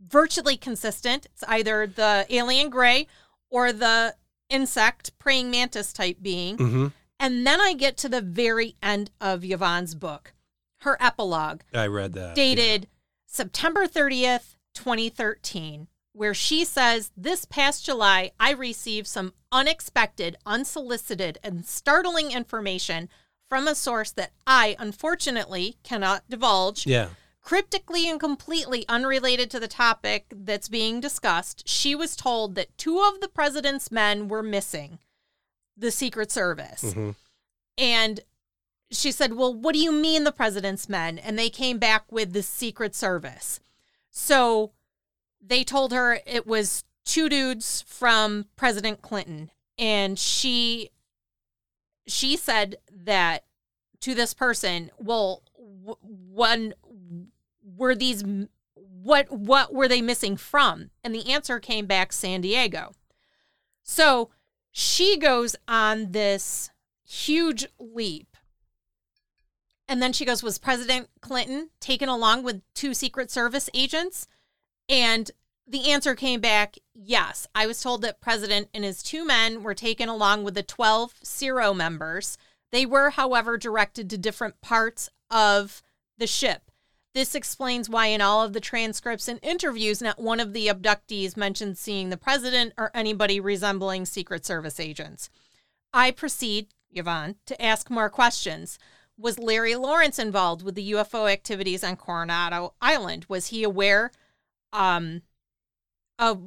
virtually 0.00 0.56
consistent. 0.56 1.26
It's 1.26 1.44
either 1.46 1.86
the 1.86 2.26
alien 2.30 2.70
gray 2.70 3.06
or 3.50 3.72
the 3.72 4.16
insect 4.48 5.16
praying 5.18 5.50
mantis 5.50 5.92
type 5.92 6.16
being. 6.22 6.56
hmm 6.56 6.86
And 7.20 7.46
then 7.46 7.60
I 7.60 7.74
get 7.74 7.96
to 7.98 8.08
the 8.08 8.20
very 8.22 8.74
end 8.82 9.10
of 9.20 9.44
Yvonne's 9.44 9.94
book, 9.94 10.32
her 10.80 10.96
epilogue 11.00 11.60
I 11.74 11.86
read 11.86 12.14
that. 12.14 12.34
dated 12.34 12.88
September 13.26 13.86
30th, 13.86 14.56
2013, 14.74 15.86
where 16.12 16.34
she 16.34 16.64
says, 16.64 17.10
This 17.16 17.44
past 17.44 17.84
July, 17.84 18.32
I 18.38 18.52
received 18.52 19.06
some 19.06 19.32
unexpected, 19.50 20.36
unsolicited, 20.46 21.38
and 21.42 21.64
startling 21.64 22.32
information 22.32 23.08
from 23.48 23.68
a 23.68 23.74
source 23.74 24.12
that 24.12 24.32
I, 24.46 24.76
unfortunately, 24.78 25.76
cannot 25.82 26.24
divulge. 26.28 26.86
Yeah. 26.86 27.08
Cryptically 27.42 28.08
and 28.08 28.20
completely 28.20 28.86
unrelated 28.88 29.50
to 29.50 29.58
the 29.58 29.68
topic 29.68 30.26
that's 30.30 30.68
being 30.68 31.00
discussed, 31.00 31.68
she 31.68 31.94
was 31.94 32.14
told 32.14 32.54
that 32.54 32.76
two 32.78 33.00
of 33.00 33.20
the 33.20 33.28
president's 33.28 33.90
men 33.90 34.28
were 34.28 34.44
missing, 34.44 35.00
the 35.76 35.90
Secret 35.90 36.30
Service. 36.30 36.92
hmm 36.92 37.10
And 37.76 38.20
she 38.90 39.10
said, 39.10 39.34
Well, 39.34 39.52
what 39.52 39.72
do 39.72 39.80
you 39.80 39.90
mean 39.90 40.24
the 40.24 40.32
president's 40.32 40.88
men? 40.88 41.18
And 41.18 41.38
they 41.38 41.50
came 41.50 41.78
back 41.78 42.04
with 42.12 42.32
the 42.32 42.42
Secret 42.42 42.94
Service. 42.94 43.58
So 44.10 44.72
they 45.42 45.64
told 45.64 45.92
her 45.92 46.20
it 46.26 46.46
was 46.46 46.84
two 47.04 47.28
dudes 47.28 47.82
from 47.86 48.46
President 48.56 49.02
Clinton. 49.02 49.50
And 49.78 50.18
she 50.18 50.90
she 52.06 52.36
said 52.36 52.76
that 52.90 53.44
to 54.00 54.14
this 54.14 54.34
person, 54.34 54.90
well, 54.98 55.42
one 55.56 56.74
were 57.64 57.94
these 57.94 58.24
what 58.74 59.30
what 59.30 59.72
were 59.74 59.88
they 59.88 60.02
missing 60.02 60.36
from? 60.36 60.90
And 61.02 61.14
the 61.14 61.30
answer 61.32 61.58
came 61.60 61.86
back 61.86 62.12
San 62.12 62.40
Diego. 62.40 62.92
So 63.82 64.30
she 64.70 65.18
goes 65.18 65.56
on 65.68 66.12
this 66.12 66.70
huge 67.04 67.66
leap 67.78 68.36
And 69.88 70.02
then 70.02 70.12
she 70.12 70.24
goes, 70.24 70.42
Was 70.42 70.58
President 70.58 71.10
Clinton 71.20 71.70
taken 71.80 72.08
along 72.08 72.44
with 72.44 72.62
two 72.74 72.94
Secret 72.94 73.30
Service 73.30 73.68
agents? 73.74 74.26
And 74.88 75.30
the 75.66 75.90
answer 75.90 76.14
came 76.14 76.40
back 76.40 76.76
yes. 76.94 77.46
I 77.54 77.66
was 77.66 77.80
told 77.80 78.02
that 78.02 78.20
President 78.20 78.68
and 78.74 78.84
his 78.84 79.02
two 79.02 79.24
men 79.24 79.62
were 79.62 79.74
taken 79.74 80.08
along 80.08 80.44
with 80.44 80.54
the 80.54 80.62
12 80.62 81.14
CERO 81.24 81.74
members. 81.74 82.36
They 82.72 82.84
were, 82.84 83.10
however, 83.10 83.56
directed 83.56 84.10
to 84.10 84.18
different 84.18 84.60
parts 84.60 85.08
of 85.30 85.82
the 86.18 86.26
ship. 86.26 86.70
This 87.14 87.34
explains 87.34 87.90
why, 87.90 88.06
in 88.06 88.22
all 88.22 88.42
of 88.42 88.54
the 88.54 88.60
transcripts 88.60 89.28
and 89.28 89.38
interviews, 89.42 90.00
not 90.00 90.18
one 90.18 90.40
of 90.40 90.54
the 90.54 90.68
abductees 90.68 91.36
mentioned 91.36 91.76
seeing 91.76 92.08
the 92.08 92.16
president 92.16 92.72
or 92.78 92.90
anybody 92.94 93.38
resembling 93.38 94.06
Secret 94.06 94.46
Service 94.46 94.80
agents. 94.80 95.28
I 95.92 96.10
proceed, 96.10 96.68
Yvonne, 96.90 97.36
to 97.46 97.62
ask 97.62 97.90
more 97.90 98.08
questions. 98.08 98.78
Was 99.18 99.38
Larry 99.38 99.76
Lawrence 99.76 100.18
involved 100.18 100.62
with 100.62 100.74
the 100.74 100.92
UFO 100.92 101.30
activities 101.30 101.84
on 101.84 101.96
Coronado 101.96 102.72
Island? 102.80 103.26
Was 103.28 103.48
he 103.48 103.62
aware 103.62 104.10
um, 104.72 105.22
of 106.18 106.40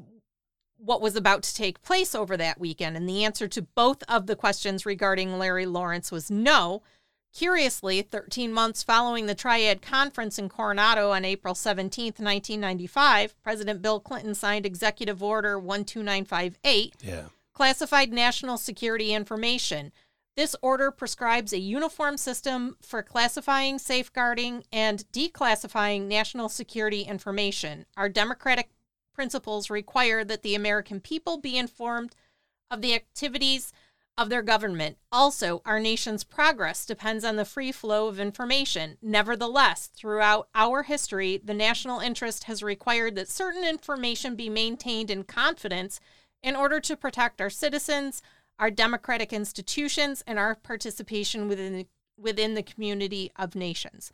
what 0.78 1.02
was 1.02 1.16
about 1.16 1.44
to 1.44 1.56
take 1.56 1.82
place 1.82 2.14
over 2.14 2.36
that 2.38 2.60
weekend? 2.60 2.96
And 2.98 3.08
the 3.08 3.24
answer 3.24 3.48
to 3.48 3.62
both 3.62 4.04
of 4.08 4.28
the 4.28 4.36
questions 4.36 4.86
regarding 4.86 5.38
Larry 5.38 5.66
Lawrence 5.66 6.12
was 6.12 6.30
no. 6.30 6.82
Curiously, 7.34 8.02
13 8.02 8.54
months 8.54 8.82
following 8.82 9.26
the 9.26 9.36
Triad 9.36 9.82
Conference 9.82 10.40
in 10.40 10.48
Coronado 10.48 11.12
on 11.12 11.26
April 11.26 11.54
17, 11.54 12.14
1995, 12.18 13.36
President 13.44 13.82
Bill 13.82 14.00
Clinton 14.00 14.34
signed 14.34 14.66
Executive 14.66 15.22
Order 15.22 15.60
12958, 15.60 16.96
Yeah. 17.02 17.24
classified 17.54 18.14
national 18.14 18.58
security 18.58 19.14
information. 19.14 19.92
This 20.36 20.56
order 20.62 20.92
prescribes 20.92 21.54
a 21.54 21.60
uniform 21.60 22.18
system 22.18 22.76
for 22.82 23.02
classifying, 23.02 23.80
safeguarding, 23.80 24.66
and 24.72 25.06
declassifying 25.14 26.08
national 26.08 26.50
security 26.50 27.04
information. 27.04 27.86
Our 27.96 28.10
democratic 28.10 28.70
principles 29.14 29.70
require 29.70 30.26
that 30.26 30.44
the 30.44 30.56
American 30.56 31.00
people 31.00 31.38
be 31.38 31.58
informed 31.58 32.16
of 32.70 32.82
the 32.82 32.94
activities 32.94 33.72
of 34.18 34.30
their 34.30 34.42
government. 34.42 34.98
Also, 35.10 35.62
our 35.66 35.80
nation's 35.80 36.24
progress 36.26 36.86
depends 36.86 37.24
on 37.24 37.38
the 37.38 37.46
free 37.46 37.72
flow 37.72 38.08
of 38.08 38.20
information. 38.20 38.98
Nevertheless, 39.02 39.88
throughout 39.88 40.50
our 40.54 40.84
history, 40.84 41.40
the 41.44 41.54
national 41.54 42.00
interest 42.00 42.46
has 42.46 42.62
required 42.64 43.16
that 43.16 43.30
certain 43.30 43.64
information 43.64 44.36
be 44.36 44.50
maintained 44.50 45.10
in 45.10 45.24
confidence 45.24 46.00
in 46.44 46.56
order 46.56 46.80
to 46.80 46.96
protect 46.96 47.42
our 47.42 47.50
citizens, 47.50 48.22
our 48.60 48.72
democratic 48.72 49.34
institutions, 49.34 50.24
and 50.26 50.40
our 50.40 50.56
participation 50.56 51.48
within 51.48 51.74
the, 51.74 51.88
within 52.18 52.54
the 52.54 52.64
community 52.64 53.32
of 53.36 53.56
nations. 53.56 54.12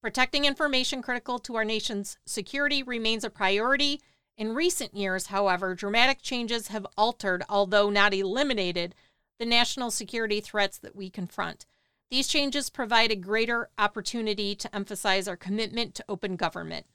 Protecting 0.00 0.44
information 0.44 1.02
critical 1.02 1.38
to 1.40 1.56
our 1.56 1.64
nation's 1.64 2.16
security 2.24 2.82
remains 2.82 3.24
a 3.24 3.30
priority. 3.30 4.00
In 4.36 4.54
recent 4.54 4.94
years, 4.94 5.26
however, 5.26 5.74
dramatic 5.74 6.22
changes 6.22 6.68
have 6.68 6.86
altered, 6.96 7.42
although 7.48 7.90
not 7.90 8.14
eliminated, 8.14 8.94
the 9.38 9.44
national 9.44 9.90
security 9.90 10.40
threats 10.40 10.78
that 10.78 10.96
we 10.96 11.10
confront. 11.10 11.66
These 12.10 12.28
changes 12.28 12.70
provide 12.70 13.10
a 13.10 13.16
greater 13.16 13.68
opportunity 13.78 14.54
to 14.54 14.74
emphasize 14.74 15.28
our 15.28 15.36
commitment 15.36 15.94
to 15.96 16.04
open 16.08 16.36
government. 16.36 16.86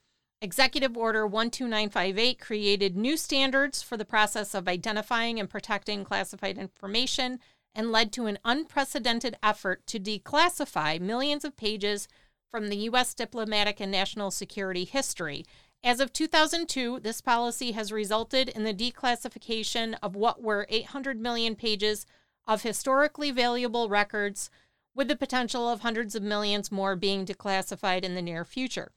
Executive 0.46 0.96
Order 0.96 1.28
12958 1.28 2.39
created 2.39 2.96
new 2.96 3.18
standards 3.18 3.82
for 3.82 3.98
the 3.98 4.06
process 4.06 4.54
of 4.54 4.68
identifying 4.68 5.39
and 5.39 5.50
protecting 5.50 6.04
classified 6.04 6.60
information 6.60 7.39
and 7.74 7.91
led 7.91 8.14
to 8.14 8.28
an 8.28 8.38
unprecedented 8.46 9.36
effort 9.41 9.88
to 9.88 10.00
declassify 10.00 11.02
millions 11.02 11.46
of 11.46 11.58
pages 11.58 12.08
from 12.52 12.70
the 12.70 12.78
U.S. 12.78 13.16
diplomatic 13.16 13.80
and 13.80 13.91
national 13.91 14.30
security 14.30 14.84
history. 14.86 15.46
As 15.84 16.00
of 16.00 16.14
2002, 16.14 17.00
this 17.00 17.22
policy 17.22 17.72
has 17.72 17.91
resulted 17.91 18.50
in 18.50 18.66
the 18.66 18.72
declassification 18.72 19.98
of 20.04 20.16
what 20.16 20.43
were 20.43 20.68
800 20.70 21.20
million 21.20 21.56
pages 21.56 22.06
of 22.48 22.62
historically 22.62 23.32
valuable 23.32 23.89
records, 23.89 24.52
with 24.93 25.08
the 25.08 25.16
potential 25.16 25.68
of 25.68 25.80
hundreds 25.80 26.14
of 26.14 26.22
millions 26.22 26.72
more 26.72 26.96
being 26.96 27.26
declassified 27.26 28.04
in 28.04 28.14
the 28.14 28.22
near 28.22 28.46
future. 28.46 28.91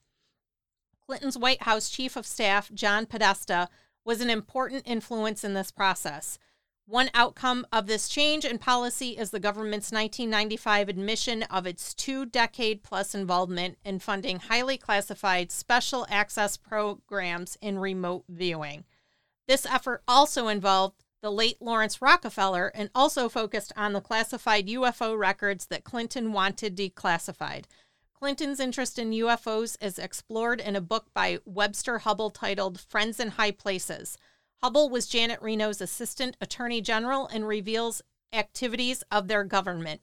Clinton's 1.09 1.39
White 1.39 1.63
House 1.63 1.89
Chief 1.89 2.17
of 2.17 2.27
Staff, 2.27 2.71
John 2.75 3.07
Podesta, 3.07 3.71
was 4.05 4.21
an 4.21 4.29
important 4.29 4.83
influence 4.85 5.43
in 5.43 5.55
this 5.55 5.71
process. 5.71 6.39
One 6.85 7.09
outcome 7.15 7.67
of 7.73 7.87
this 7.87 8.11
change 8.11 8.45
in 8.45 8.59
policy 8.59 9.17
is 9.17 9.31
the 9.31 9.41
government's 9.41 9.91
1995 9.91 10.91
admission 10.91 11.45
of 11.45 11.67
its 11.67 11.95
two 11.95 12.27
decade 12.27 12.83
plus 12.83 13.15
involvement 13.15 13.79
in 13.87 14.01
funding 14.01 14.39
highly 14.39 14.77
classified 14.77 15.51
special 15.51 16.07
access 16.11 16.59
programs 16.59 17.57
in 17.63 17.79
remote 17.79 18.25
viewing. 18.29 18.85
This 19.47 19.65
effort 19.65 20.03
also 20.07 20.49
involved 20.49 21.05
the 21.23 21.33
late 21.33 21.57
Laurance 21.63 22.03
Rockefeller 22.03 22.71
and 22.75 22.91
also 22.95 23.31
focused 23.31 23.73
on 23.79 23.95
the 23.95 24.03
classified 24.03 24.67
UFO 24.69 25.19
records 25.19 25.69
that 25.69 25.85
Clinton 25.85 26.35
wanted 26.35 26.77
declassified. 26.77 27.65
Clinton's 28.19 28.59
interest 28.59 28.99
in 28.99 29.13
UFOs 29.13 29.77
is 29.81 29.97
explored 29.97 30.61
in 30.61 30.75
a 30.75 30.81
book 30.81 31.07
by 31.15 31.39
Webster 31.45 32.01
Hubbell 32.01 32.35
titled 32.35 32.81
Friends 32.81 33.21
in 33.21 33.29
High 33.29 33.53
Places. 33.53 34.19
Hubbell 34.61 34.91
was 34.91 35.07
Janet 35.07 35.41
Reno's 35.41 35.81
assistant 35.81 36.37
attorney 36.41 36.81
general 36.81 37.29
and 37.29 37.47
reveals 37.47 38.03
activities 38.33 39.05
of 39.13 39.29
their 39.29 39.45
government. 39.45 40.01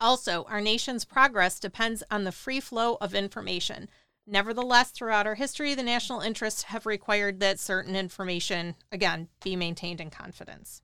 Also, 0.00 0.44
our 0.44 0.60
nation's 0.60 1.04
progress 1.04 1.58
depends 1.58 2.04
on 2.08 2.22
the 2.22 2.30
free 2.30 2.60
flow 2.60 2.98
of 3.00 3.16
information. 3.16 3.88
Nevertheless, 4.28 4.92
throughout 4.92 5.26
our 5.26 5.34
history, 5.34 5.74
the 5.74 5.82
national 5.82 6.20
interests 6.20 6.62
have 6.64 6.86
required 6.86 7.40
that 7.40 7.58
certain 7.58 7.96
information, 7.96 8.76
again, 8.92 9.26
be 9.42 9.56
maintained 9.56 10.00
in 10.00 10.10
confidence. 10.10 10.82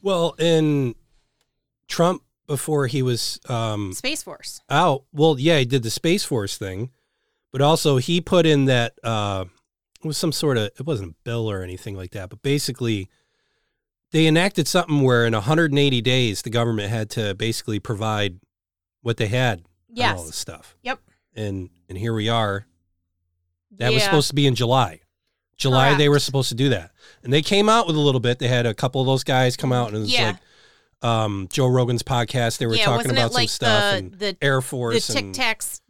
Well, 0.00 0.36
in 0.38 0.94
Trump 1.88 2.22
before 2.46 2.86
he 2.86 3.02
was 3.02 3.40
um, 3.48 3.92
Space 3.92 4.22
Force. 4.22 4.60
Oh 4.68 5.04
well, 5.12 5.36
yeah, 5.38 5.58
he 5.58 5.64
did 5.64 5.82
the 5.82 5.90
Space 5.90 6.24
Force 6.24 6.56
thing, 6.56 6.90
but 7.52 7.60
also 7.60 7.96
he 7.98 8.20
put 8.20 8.46
in 8.46 8.66
that 8.66 8.94
uh, 9.02 9.44
it 10.02 10.06
was 10.06 10.16
some 10.18 10.32
sort 10.32 10.56
of 10.58 10.70
it 10.78 10.86
wasn't 10.86 11.10
a 11.12 11.14
bill 11.24 11.50
or 11.50 11.62
anything 11.62 11.96
like 11.96 12.10
that, 12.12 12.30
but 12.30 12.42
basically 12.42 13.08
they 14.12 14.26
enacted 14.26 14.68
something 14.68 15.02
where 15.02 15.26
in 15.26 15.32
180 15.34 16.00
days 16.00 16.42
the 16.42 16.50
government 16.50 16.90
had 16.90 17.10
to 17.10 17.34
basically 17.34 17.78
provide 17.80 18.38
what 19.02 19.16
they 19.16 19.26
had 19.26 19.64
on 20.12 20.16
all 20.18 20.24
this 20.24 20.36
stuff. 20.36 20.76
Yep. 20.82 21.00
And 21.34 21.70
and 21.88 21.98
here 21.98 22.14
we 22.14 22.28
are. 22.28 22.66
That 23.78 23.92
was 23.92 24.02
supposed 24.04 24.28
to 24.28 24.34
be 24.34 24.46
in 24.46 24.54
July. 24.54 25.00
July 25.56 25.94
they 25.94 26.08
were 26.08 26.18
supposed 26.18 26.48
to 26.50 26.54
do 26.54 26.68
that. 26.70 26.90
And 27.22 27.32
they 27.32 27.42
came 27.42 27.68
out 27.68 27.86
with 27.86 27.96
a 27.96 28.00
little 28.00 28.20
bit. 28.20 28.38
They 28.38 28.48
had 28.48 28.66
a 28.66 28.74
couple 28.74 29.00
of 29.00 29.06
those 29.06 29.24
guys 29.24 29.56
come 29.56 29.72
out 29.72 29.88
and 29.88 29.96
it 29.96 30.00
was 30.00 30.12
Yeah. 30.12 30.26
like 30.28 30.36
um, 31.02 31.48
Joe 31.50 31.66
Rogan's 31.68 32.02
podcast. 32.02 32.58
They 32.58 32.66
were 32.66 32.74
yeah, 32.74 32.84
talking 32.84 33.10
about 33.10 33.32
like 33.32 33.48
some 33.48 33.54
stuff 33.54 33.92
the 33.92 33.98
and 33.98 34.12
the 34.12 34.36
Air 34.42 34.60
Force, 34.60 35.06
the 35.06 35.12
Tic 35.14 35.24
Tacs 35.32 35.80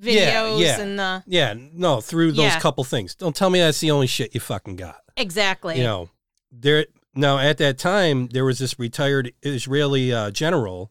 Yeah, 0.00 0.42
videos 0.42 0.60
yeah. 0.60 0.80
and 0.80 0.98
the 0.98 1.22
yeah, 1.26 1.54
no, 1.72 2.00
through 2.00 2.32
those 2.32 2.44
Yeah. 2.46 2.60
couple 2.60 2.84
things. 2.84 3.14
Don't 3.14 3.34
tell 3.36 3.50
me 3.50 3.58
that's 3.60 3.80
the 3.80 3.90
only 3.90 4.06
shit 4.06 4.34
you 4.34 4.40
fucking 4.40 4.76
got. 4.76 5.00
exactly. 5.16 5.76
You 5.78 5.84
know, 5.84 6.10
there 6.50 6.86
now 7.14 7.38
at 7.38 7.58
that 7.58 7.78
time 7.78 8.28
there 8.28 8.44
was 8.44 8.58
this 8.58 8.78
retired 8.78 9.32
Israeli 9.42 10.12
uh, 10.12 10.30
general 10.30 10.90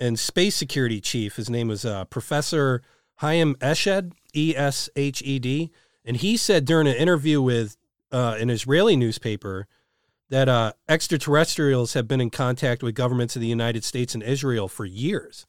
and 0.00 0.18
space 0.18 0.54
security 0.56 1.00
chief. 1.00 1.36
His 1.36 1.50
name 1.50 1.68
was 1.68 1.84
uh, 1.84 2.04
Professor 2.06 2.82
Chaim 3.16 3.54
Eshed, 3.56 4.12
E 4.34 4.54
S 4.56 4.88
H 4.96 5.22
E 5.24 5.38
D, 5.38 5.70
and 6.04 6.16
he 6.16 6.36
said 6.36 6.64
during 6.64 6.86
an 6.86 6.94
interview 6.94 7.42
with 7.42 7.76
uh, 8.12 8.36
an 8.38 8.48
Israeli 8.50 8.96
newspaper 8.96 9.66
that 10.30 10.48
uh, 10.48 10.72
extraterrestrials 10.88 11.94
have 11.94 12.06
been 12.06 12.20
in 12.20 12.30
contact 12.30 12.82
with 12.82 12.94
governments 12.94 13.34
of 13.36 13.42
the 13.42 13.48
United 13.48 13.84
States 13.84 14.14
and 14.14 14.22
Israel 14.22 14.68
for 14.68 14.84
years. 14.84 15.46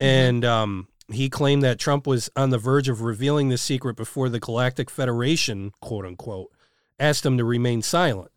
And 0.00 0.44
um, 0.44 0.88
he 1.12 1.28
claimed 1.28 1.62
that 1.62 1.78
Trump 1.78 2.06
was 2.06 2.30
on 2.34 2.50
the 2.50 2.58
verge 2.58 2.88
of 2.88 3.02
revealing 3.02 3.48
this 3.48 3.62
secret 3.62 3.96
before 3.96 4.28
the 4.28 4.40
Galactic 4.40 4.90
Federation, 4.90 5.72
quote 5.80 6.04
unquote, 6.04 6.50
asked 6.98 7.24
him 7.24 7.38
to 7.38 7.44
remain 7.44 7.82
silent. 7.82 8.30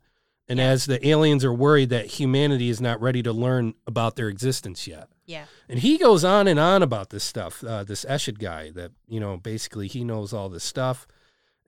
And 0.50 0.60
Yeah. 0.60 0.68
as 0.68 0.86
the 0.86 1.06
aliens 1.06 1.44
are 1.44 1.54
worried 1.54 1.90
that 1.90 2.06
humanity 2.06 2.70
is 2.70 2.80
not 2.80 3.02
ready 3.02 3.22
to 3.24 3.34
learn 3.34 3.74
about 3.86 4.16
their 4.16 4.30
existence 4.30 4.88
yet. 4.88 5.10
Yeah. 5.26 5.46
And 5.68 5.80
he 5.80 5.98
goes 5.98 6.24
on 6.24 6.48
and 6.48 6.58
on 6.60 6.82
about 6.82 7.10
this 7.10 7.24
stuff, 7.26 7.64
uh, 7.64 7.84
this 7.84 8.06
Eshed 8.06 8.40
guy 8.40 8.72
that, 8.72 8.92
you 9.08 9.20
know, 9.20 9.36
basically 9.36 9.88
he 9.90 10.06
knows 10.06 10.32
all 10.32 10.48
this 10.48 10.64
stuff. 10.64 11.06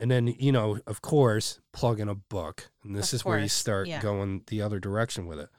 And 0.01 0.09
then, 0.09 0.27
you 0.27 0.53
know, 0.53 0.79
of 0.87 1.01
course, 1.01 1.59
plug 1.73 1.99
in 1.99 2.07
a 2.07 2.15
book. 2.15 2.69
And 2.89 2.97
this 2.97 3.13
Of 3.13 3.17
is 3.17 3.25
where 3.25 3.37
you 3.39 3.47
start 3.47 3.87
yeah. 3.87 4.01
going 4.01 4.41
the 4.47 4.63
other 4.63 4.79
direction 4.79 5.27
with 5.27 5.39
it. 5.39 5.49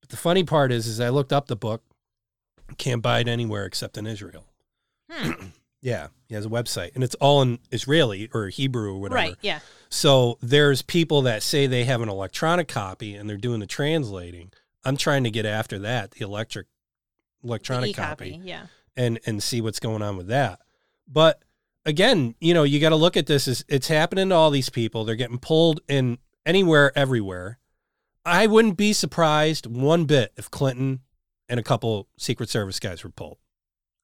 But 0.00 0.10
the 0.10 0.18
funny 0.18 0.44
part 0.44 0.70
is, 0.70 0.86
is 0.86 1.00
I 1.00 1.08
looked 1.08 1.32
up 1.32 1.46
the 1.46 1.56
book. 1.56 1.82
Can't 2.76 3.00
buy 3.00 3.20
it 3.20 3.28
anywhere 3.28 3.64
except 3.64 3.96
in 3.96 4.06
Israel. 4.06 4.44
Hmm. 5.10 5.30
Yeah, 5.80 6.06
he 6.28 6.34
has 6.34 6.46
a 6.46 6.48
website, 6.48 6.94
and 6.94 7.04
it's 7.04 7.14
all 7.16 7.42
in 7.42 7.58
Israeli 7.70 8.30
or 8.32 8.48
Hebrew 8.48 8.94
or 8.94 8.98
whatever. 9.00 9.16
Right. 9.16 9.36
Yeah. 9.42 9.58
So 9.90 10.38
there's 10.40 10.80
people 10.80 11.20
that 11.22 11.42
say 11.42 11.66
they 11.66 11.84
have 11.84 12.00
an 12.00 12.08
electronic 12.08 12.68
copy 12.68 13.14
and 13.14 13.28
they're 13.28 13.36
doing 13.36 13.60
the 13.60 13.66
translating. 13.66 14.50
I'm 14.82 14.96
trying 14.96 15.24
to 15.24 15.30
get 15.30 15.44
after 15.44 15.78
that, 15.80 16.12
the 16.12 16.24
electric 16.24 16.68
electronic 17.44 17.90
e-copy. 17.90 18.30
copy, 18.30 18.48
Yeah. 18.48 18.68
and 18.96 19.20
and 19.26 19.42
see 19.42 19.60
what's 19.60 19.78
going 19.78 20.00
on 20.00 20.16
with 20.16 20.28
that. 20.28 20.60
But 21.06 21.42
again, 21.84 22.34
you 22.40 22.54
know, 22.54 22.62
you 22.62 22.80
got 22.80 22.88
to 22.88 22.96
look 22.96 23.18
at 23.18 23.26
this 23.26 23.46
as 23.46 23.62
it's 23.68 23.88
happening 23.88 24.30
to 24.30 24.34
all 24.34 24.50
these 24.50 24.70
people. 24.70 25.04
They're 25.04 25.16
getting 25.16 25.36
pulled 25.38 25.82
in 25.86 26.16
anywhere, 26.46 26.96
everywhere. 26.96 27.58
I 28.24 28.46
wouldn't 28.46 28.76
be 28.76 28.92
surprised 28.92 29.66
one 29.66 30.04
bit 30.06 30.32
if 30.36 30.50
Clinton 30.50 31.00
and 31.48 31.60
a 31.60 31.62
couple 31.62 32.08
Secret 32.16 32.48
Service 32.48 32.80
guys 32.80 33.04
were 33.04 33.10
pulled. 33.10 33.38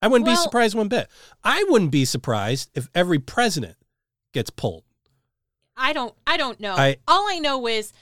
I 0.03 0.09
wouldn't 0.09 0.26
be 0.26 0.36
surprised 0.36 0.74
one 0.74 0.88
bit. 0.88 1.09
I 1.45 1.64
wouldn't 1.68 1.91
be 1.91 2.05
surprised 2.05 2.70
if 2.74 2.88
every 2.95 3.18
president 3.18 3.76
gets 4.32 4.51
pulled. 4.51 4.84
I 5.76 5.93
don't 5.93 6.14
I 6.26 6.36
don't 6.36 6.61
know. 6.61 6.74
I- 6.74 6.99
All 7.09 7.28
I 7.30 7.38
know 7.38 7.66
is 7.66 7.93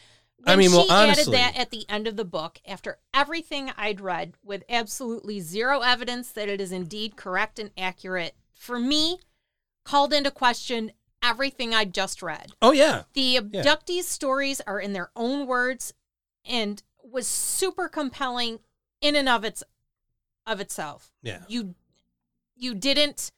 I 0.47 0.53
when 0.53 0.59
mean, 0.61 0.72
well, 0.72 0.84
she 0.86 0.91
honestly- 0.93 1.36
added 1.36 1.55
that 1.55 1.61
at 1.61 1.70
the 1.70 1.89
end 1.89 2.07
of 2.07 2.16
the 2.16 2.24
book 2.24 2.61
after 2.66 2.99
everything 3.14 3.70
I'd 3.76 4.01
read 4.01 4.34
with 4.45 4.62
absolutely 4.68 5.41
zero 5.41 5.80
evidence 5.80 6.30
that 6.32 6.49
it 6.49 6.61
is 6.61 6.70
indeed 6.72 7.16
correct 7.16 7.59
and 7.59 7.70
accurate 7.78 8.34
for 8.55 8.78
me 8.78 9.18
called 9.84 10.12
into 10.12 10.30
question 10.30 10.93
everything 11.23 11.75
I 11.75 11.85
just 11.85 12.23
read. 12.23 12.53
Oh 12.62 12.73
yeah, 12.73 13.03
The 13.14 13.37
abductees' 13.37 14.05
stories 14.05 14.61
are 14.66 14.81
in 14.81 14.93
their 14.93 15.11
own 15.16 15.47
words 15.47 15.93
and 16.45 16.83
was 17.03 17.27
super 17.27 17.89
compelling 17.89 18.61
in 19.01 19.14
and 19.16 19.29
of 19.29 19.45
its 19.45 19.62
of 20.47 20.61
itself. 20.61 21.12
yeah. 21.23 21.43
You 21.49 21.75
you 22.57 22.75
didn't 22.75 23.31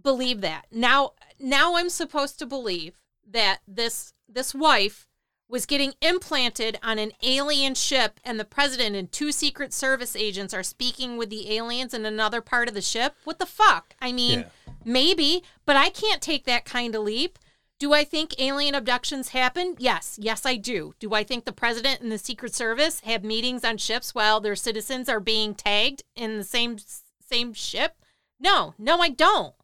believe 0.00 0.40
that. 0.40 0.66
Now 0.70 1.12
now 1.38 1.76
I'm 1.76 1.88
supposed 1.88 2.38
to 2.40 2.46
believe 2.46 2.98
that 3.30 3.60
this 3.66 4.12
this 4.28 4.54
wife 4.54 5.06
was 5.52 5.66
getting 5.66 5.92
implanted 6.00 6.78
on 6.82 6.98
an 6.98 7.12
alien 7.22 7.74
ship 7.74 8.18
and 8.24 8.40
the 8.40 8.44
president 8.44 8.96
and 8.96 9.12
two 9.12 9.30
secret 9.30 9.70
service 9.72 10.16
agents 10.16 10.54
are 10.54 10.62
speaking 10.62 11.18
with 11.18 11.28
the 11.28 11.54
aliens 11.54 11.92
in 11.92 12.06
another 12.06 12.40
part 12.40 12.68
of 12.68 12.74
the 12.74 12.80
ship. 12.80 13.14
What 13.24 13.38
the 13.38 13.44
fuck? 13.44 13.94
I 14.00 14.12
mean, 14.12 14.40
Yeah. 14.40 14.72
maybe, 14.82 15.44
but 15.66 15.76
I 15.76 15.90
can't 15.90 16.22
take 16.22 16.46
that 16.46 16.64
kind 16.64 16.94
of 16.94 17.02
leap. 17.02 17.38
Do 17.78 17.92
I 17.92 18.02
think 18.02 18.34
alien 18.40 18.74
abductions 18.74 19.28
happen? 19.28 19.76
Yes, 19.78 20.18
yes, 20.18 20.46
I 20.46 20.56
do. 20.56 20.94
Do 20.98 21.12
I 21.12 21.22
think 21.22 21.44
the 21.44 21.52
president 21.52 22.00
and 22.00 22.10
the 22.10 22.16
Secret 22.16 22.54
Service 22.54 23.00
have 23.00 23.22
meetings 23.22 23.62
on 23.62 23.76
ships 23.76 24.14
while 24.14 24.40
their 24.40 24.56
citizens 24.56 25.06
are 25.10 25.20
being 25.20 25.54
tagged 25.54 26.02
in 26.16 26.38
the 26.38 26.44
same 26.44 26.78
same 27.20 27.52
ship? 27.52 27.96
No, 28.40 28.74
no, 28.78 29.00
I 29.00 29.10
don't. 29.10 29.54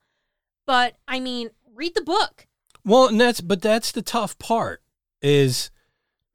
But 0.66 0.97
I 1.07 1.18
mean, 1.18 1.49
read 1.72 1.95
the 1.95 2.03
book. 2.03 2.47
Well, 2.84 3.07
and 3.07 3.18
that's 3.18 3.41
but 3.41 3.62
that's 3.62 3.91
the 3.91 4.03
tough 4.03 4.39
part 4.39 4.82
is 5.22 5.70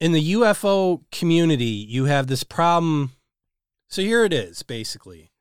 in 0.03 0.11
the 0.11 0.33
UFO 0.33 1.01
community, 1.11 1.65
you 1.95 2.05
have 2.05 2.27
this 2.27 2.43
problem. 2.43 3.11
So 3.87 4.01
here 4.01 4.25
it 4.25 4.33
is, 4.33 4.61
basically. 4.63 5.31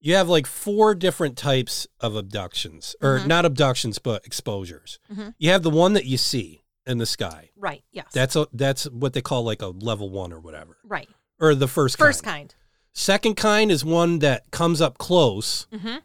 You 0.00 0.14
have 0.16 0.28
like 0.28 0.46
four 0.46 0.94
different 0.94 1.36
types 1.38 1.86
of 2.00 2.14
abductions, 2.14 2.94
or 3.00 3.20
Mhm. 3.20 3.26
not 3.26 3.44
abductions, 3.44 3.98
but 3.98 4.24
exposures. 4.26 4.98
Mhm. 5.12 5.34
You 5.38 5.50
have 5.50 5.62
the 5.62 5.70
one 5.70 5.94
that 5.94 6.04
you 6.04 6.18
see 6.18 6.62
in 6.86 6.98
the 6.98 7.06
sky. 7.06 7.50
Right. 7.56 7.82
Yes. 7.90 8.08
That's 8.12 8.36
a 8.36 8.46
that's 8.52 8.84
what 8.84 9.14
they 9.14 9.22
call 9.22 9.42
like 9.44 9.62
a 9.62 9.68
level 9.68 10.10
one 10.10 10.32
or 10.32 10.40
whatever, 10.40 10.76
right. 10.84 11.08
or 11.40 11.54
the 11.54 11.66
first 11.66 11.96
First 11.98 12.22
kind. 12.22 12.50
kind. 12.50 12.54
Second 12.92 13.36
kind 13.36 13.70
is 13.72 13.84
one 13.84 14.18
that 14.20 14.50
comes 14.50 14.80
up 14.80 14.98
close 14.98 15.66
Mm-hmm. 15.72 15.96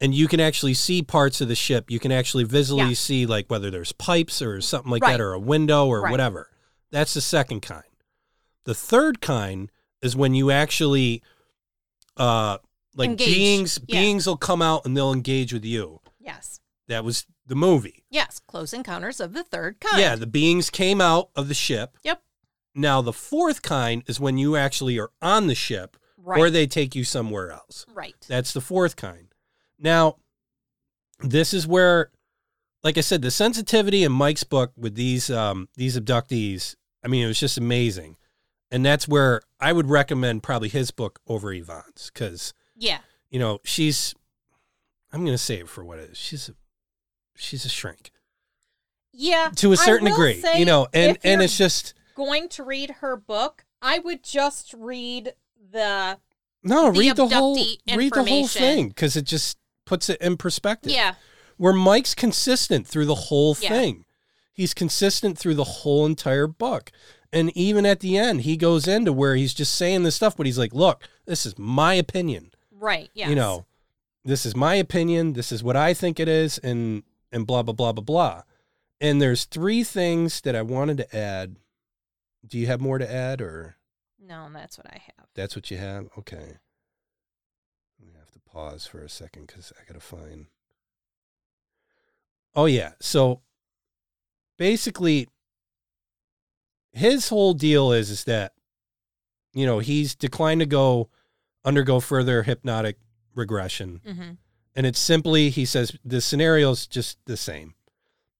and 0.00 0.14
you 0.14 0.28
can 0.28 0.40
actually 0.40 0.74
see 0.74 1.02
parts 1.02 1.40
of 1.40 1.48
the 1.48 1.54
ship. 1.54 1.90
You 1.90 1.98
can 1.98 2.12
actually 2.12 2.44
visually 2.44 2.88
Yeah. 2.90 2.94
see 2.94 3.26
like 3.26 3.50
whether 3.50 3.70
there's 3.70 3.92
pipes 3.92 4.40
or 4.40 4.60
something 4.60 4.90
like 4.90 5.02
Right. 5.02 5.12
that, 5.18 5.20
or 5.20 5.32
a 5.32 5.38
window 5.40 5.86
or 5.86 6.02
Right. 6.02 6.10
whatever. 6.12 6.50
That's 6.90 7.14
the 7.14 7.20
second 7.20 7.60
kind. 7.60 7.82
The 8.64 8.74
third 8.74 9.20
kind 9.20 9.70
is 10.02 10.16
when 10.16 10.34
you 10.34 10.50
actually, 10.50 11.22
uh, 12.16 12.58
like 12.94 13.10
Engage. 13.10 13.26
beings 13.34 13.80
Yeah. 13.86 14.00
beings 14.00 14.26
will 14.26 14.36
come 14.36 14.62
out 14.62 14.84
and 14.86 14.96
they'll 14.96 15.12
engage 15.12 15.52
with 15.52 15.64
you. 15.64 16.00
Yes. 16.18 16.60
That 16.88 17.04
was 17.04 17.26
the 17.46 17.54
movie. 17.56 18.04
Yes. 18.10 18.40
Close 18.46 18.72
encounters 18.72 19.20
of 19.20 19.32
the 19.32 19.44
third 19.44 19.80
kind. 19.80 20.00
Yeah, 20.00 20.16
the 20.16 20.26
beings 20.26 20.70
came 20.70 21.00
out 21.00 21.30
of 21.36 21.48
the 21.48 21.54
ship. 21.54 21.98
Yep. 22.02 22.22
Now 22.74 23.02
the 23.02 23.12
fourth 23.12 23.62
kind 23.62 24.02
is 24.06 24.18
when 24.20 24.38
you 24.38 24.56
actually 24.56 24.98
are 24.98 25.10
on 25.22 25.46
the 25.46 25.54
ship, 25.54 25.96
Right. 26.16 26.38
or 26.40 26.50
they 26.50 26.66
take 26.66 26.94
you 26.94 27.04
somewhere 27.04 27.50
else. 27.52 27.86
right. 27.92 28.14
That's 28.28 28.52
the 28.52 28.60
fourth 28.60 28.96
kind. 28.96 29.28
Now, 29.78 30.16
this 31.20 31.54
is 31.54 31.66
where, 31.66 32.10
like 32.86 32.96
I 32.96 33.00
said, 33.00 33.20
the 33.20 33.32
sensitivity 33.32 34.04
in 34.04 34.12
Mike's 34.12 34.44
book 34.44 34.70
with 34.76 34.94
these 34.94 35.28
um, 35.28 35.68
these 35.74 35.98
abductees. 35.98 36.76
I 37.04 37.08
mean, 37.08 37.24
it 37.24 37.26
was 37.26 37.40
just 37.40 37.58
amazing, 37.58 38.16
and 38.70 38.86
that's 38.86 39.08
where 39.08 39.42
I 39.58 39.72
would 39.72 39.90
recommend 39.90 40.44
probably 40.44 40.68
his 40.68 40.92
book 40.92 41.18
over 41.26 41.52
Yvonne's 41.52 42.12
because 42.14 42.54
yeah. 42.76 42.98
you 43.28 43.40
know 43.40 43.58
she's. 43.64 44.14
I'm 45.12 45.22
going 45.22 45.34
to 45.34 45.38
say 45.38 45.56
it 45.56 45.68
for 45.68 45.84
what 45.84 45.98
it 45.98 46.10
is. 46.10 46.16
She's 46.16 46.48
a 46.48 46.54
she's 47.34 47.64
a 47.64 47.68
shrink 47.68 48.12
Yeah. 49.12 49.50
to 49.56 49.72
a 49.72 49.76
certain 49.76 50.06
degree, 50.06 50.40
you 50.56 50.64
know, 50.64 50.86
and 50.94 51.16
if 51.16 51.24
and 51.24 51.40
you're 51.40 51.42
it's 51.42 51.58
just 51.58 51.92
going 52.14 52.48
to 52.50 52.62
read 52.62 52.90
her 53.00 53.16
book, 53.16 53.64
I 53.82 53.98
would 53.98 54.22
just 54.22 54.72
read 54.78 55.34
the 55.72 56.18
no 56.62 56.92
the 56.92 57.00
read 57.00 57.16
the 57.16 57.26
whole 57.26 57.56
read 57.96 58.12
the 58.12 58.24
whole 58.24 58.46
thing 58.46 58.88
because 58.90 59.16
it 59.16 59.24
just 59.24 59.58
puts 59.86 60.08
it 60.08 60.20
in 60.20 60.36
perspective. 60.36 60.92
yeah. 60.92 61.14
Where 61.56 61.72
Mike's 61.72 62.14
consistent 62.14 62.86
through 62.86 63.06
the 63.06 63.14
whole 63.14 63.56
Yeah. 63.60 63.68
thing. 63.70 64.04
He's 64.52 64.74
consistent 64.74 65.38
through 65.38 65.54
the 65.54 65.64
whole 65.64 66.06
entire 66.06 66.46
book. 66.46 66.90
And 67.32 67.54
even 67.56 67.84
at 67.84 68.00
the 68.00 68.16
end, 68.16 68.42
he 68.42 68.56
goes 68.56 68.86
into 68.88 69.12
where 69.12 69.36
he's 69.36 69.52
just 69.52 69.74
saying 69.74 70.04
this 70.04 70.14
stuff, 70.16 70.36
but 70.36 70.46
he's 70.46 70.58
like, 70.58 70.72
look, 70.72 71.02
this 71.26 71.44
is 71.44 71.58
my 71.58 71.94
opinion. 71.94 72.52
Right. 72.70 73.10
Yes. 73.14 73.28
You 73.28 73.34
know, 73.34 73.66
this 74.24 74.46
is 74.46 74.56
my 74.56 74.74
opinion. 74.76 75.34
This 75.34 75.52
is 75.52 75.62
what 75.62 75.76
I 75.76 75.92
think 75.94 76.18
it 76.20 76.28
is, 76.28 76.58
and 76.58 77.02
and 77.32 77.46
blah 77.46 77.62
blah 77.62 77.74
blah 77.74 77.92
blah 77.92 78.02
blah. 78.04 78.42
And 79.00 79.20
there's 79.20 79.44
three 79.44 79.84
things 79.84 80.40
that 80.42 80.56
I 80.56 80.62
wanted 80.62 80.96
to 80.98 81.16
add. 81.16 81.56
Do 82.46 82.58
you 82.58 82.66
have 82.68 82.80
more 82.80 82.98
to 82.98 83.10
add 83.12 83.40
or 83.42 83.76
No, 84.18 84.48
that's 84.52 84.78
what 84.78 84.86
I 84.86 84.98
have. 85.16 85.26
that's 85.34 85.54
what 85.56 85.70
you 85.70 85.76
have? 85.78 86.08
Okay. 86.16 86.58
We 88.00 88.12
have 88.18 88.30
to 88.32 88.40
pause 88.40 88.86
for 88.86 89.00
a 89.02 89.08
second 89.08 89.46
because 89.48 89.72
I 89.80 89.84
gotta 89.86 90.00
find. 90.00 90.46
Oh 92.56 92.64
yeah. 92.64 92.92
So 93.00 93.42
basically, 94.58 95.28
his 96.92 97.28
whole 97.28 97.54
deal 97.54 97.92
is 97.92 98.10
is 98.10 98.24
that 98.24 98.52
you 99.52 99.66
know 99.66 99.78
he's 99.78 100.14
declined 100.14 100.60
to 100.60 100.66
go 100.66 101.08
undergo 101.64 102.00
further 102.00 102.42
hypnotic 102.42 102.96
regression, 103.34 104.00
Mm-hmm. 104.06 104.30
and 104.74 104.86
it's 104.86 104.98
simply 104.98 105.50
he 105.50 105.64
says 105.64 105.96
the 106.04 106.20
scenario's 106.20 106.86
just 106.86 107.18
the 107.26 107.36
same. 107.36 107.74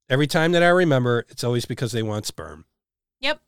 Every 0.09 0.27
time 0.27 0.53
that 0.53 0.63
I 0.63 0.69
remember, 0.69 1.27
it's 1.29 1.45
always 1.45 1.67
because 1.67 1.93
they 1.93 2.03
want 2.03 2.27
sperm. 2.27 2.65
Yep. 3.21 3.41